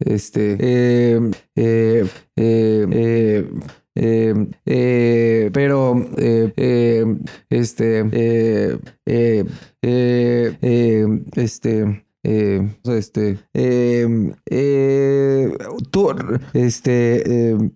este, 0.00 0.56
eh, 0.60 1.20
eh, 1.56 2.04
eh, 2.36 2.86
eh, 2.90 3.50
eh, 3.94 4.34
eh, 4.66 5.50
pero, 5.52 5.96
eh, 6.18 6.52
eh, 6.56 7.04
este, 7.48 8.00
eh, 8.12 8.78
eh, 9.06 9.44
eh, 9.82 10.58
eh, 10.60 11.06
este, 11.36 12.04
eh, 12.22 12.68
este, 12.84 13.38
eh, 13.54 14.34
eh, 14.50 15.56
tú, 15.90 16.10
este, 16.52 17.52
eh, 17.52 17.70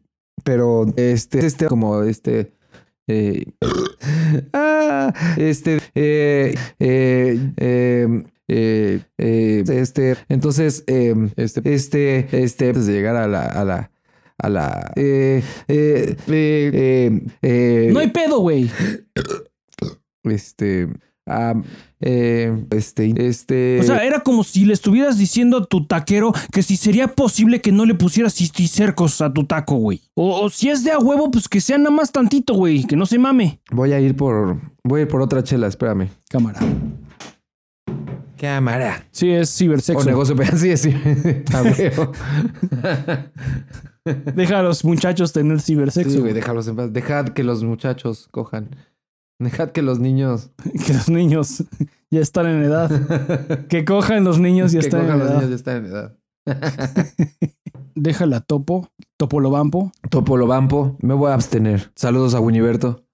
pero, 0.45 0.87
este, 0.97 1.47
este, 1.47 1.67
como, 1.67 2.03
este, 2.03 2.53
eh, 3.07 3.45
ah, 4.53 5.13
este, 5.39 5.79
eh, 8.53 9.01
eh, 9.19 9.63
este, 9.69 10.17
entonces, 10.29 10.83
eh, 10.87 11.15
este, 11.37 11.73
este, 11.75 12.43
este, 12.43 12.69
antes 12.69 12.87
de 12.87 12.93
llegar 12.93 13.17
a 13.17 13.29
la, 13.29 13.45
a 13.45 13.65
la, 13.65 13.91
a 14.39 14.49
la, 14.49 14.93
eh, 14.97 15.43
eh, 15.69 16.17
eh, 17.43 17.91
No 17.93 18.01
hay 18.01 18.09
pedo, 18.09 18.41
güey. 18.41 18.71
este, 20.25 20.89
eh, 22.01 22.65
este, 22.71 23.29
este, 23.29 23.81
O 23.81 23.83
sea, 23.85 24.05
era 24.05 24.21
como 24.21 24.43
si 24.43 24.65
le 24.65 24.73
estuvieras 24.73 25.19
diciendo 25.19 25.59
a 25.59 25.67
tu 25.67 25.87
taquero 25.87 26.33
que 26.53 26.63
si 26.63 26.77
sería 26.77 27.09
posible 27.09 27.61
que 27.61 27.73
no 27.73 27.85
le 27.85 27.95
pusieras 27.95 28.35
cisticercos 28.35 29.21
a 29.21 29.33
tu 29.33 29.45
taco, 29.45 29.77
güey. 29.77 30.01
O, 30.15 30.41
o 30.41 30.51
si 30.51 30.71
es 30.71 30.83
de 30.83 30.91
a 30.93 30.99
huevo, 30.99 31.31
pues 31.31 31.49
que 31.49 31.61
sea 31.61 31.79
nada 31.79 31.91
más 31.91 32.11
tantito, 32.11 32.55
güey. 32.55 32.85
Que 32.85 32.97
no 32.97 33.07
se 33.07 33.19
mame. 33.19 33.61
voy 33.71 33.93
a 33.93 34.01
ir 34.01 34.17
por, 34.17 34.59
voy 34.83 35.01
a 35.01 35.03
ir 35.03 35.09
por 35.09 35.23
otra 35.23 35.43
chela, 35.45 35.69
espérame. 35.69 36.09
Cámara. 36.29 36.61
Cámara. 38.41 39.05
Sí, 39.11 39.31
es 39.31 39.51
O 39.51 39.59
cibersexo. 39.59 40.05
negocio, 40.09 40.35
pero 40.35 40.57
sí, 40.57 40.75
sí. 40.77 40.95
A 41.53 41.63
huevo. 41.63 42.13
Deja 44.35 44.61
a 44.61 44.63
los 44.63 44.83
muchachos 44.85 45.33
tener 45.33 45.61
cibersexo. 45.61 46.11
Sí, 46.11 46.19
güey, 46.21 46.33
déjalos 46.33 46.67
en 46.69 46.77
paz. 46.77 46.93
Dejad 46.93 47.29
que 47.29 47.45
los 47.45 47.63
muchachos 47.65 48.29
cojan. 48.31 48.71
Dejad 49.39 49.71
que 49.71 49.83
los 49.83 49.99
niños. 49.99 50.51
Que 50.87 50.95
los 50.95 51.09
niños 51.11 51.65
ya 52.11 52.21
están 52.21 52.47
en 52.47 52.63
edad. 52.63 53.67
Que 53.69 53.85
cojan 53.85 54.25
los 54.25 54.39
niños 54.39 54.73
ya 54.73 54.81
que 54.81 54.87
están 54.87 55.01
en 55.03 55.07
cojan 55.07 55.19
los 55.19 55.29
edad. 55.29 55.37
niños 55.37 55.51
ya 55.51 55.57
están 55.57 55.77
en 55.77 55.87
edad. 55.87 56.17
Déjala 57.95 58.41
topo, 58.41 58.89
topolobampo. 59.19 59.93
Topolobampo, 60.09 60.97
me 61.03 61.13
voy 61.15 61.31
a 61.31 61.35
abstener. 61.35 61.91
Saludos 61.95 62.35
a 62.35 62.41
Winiberto. 62.41 63.05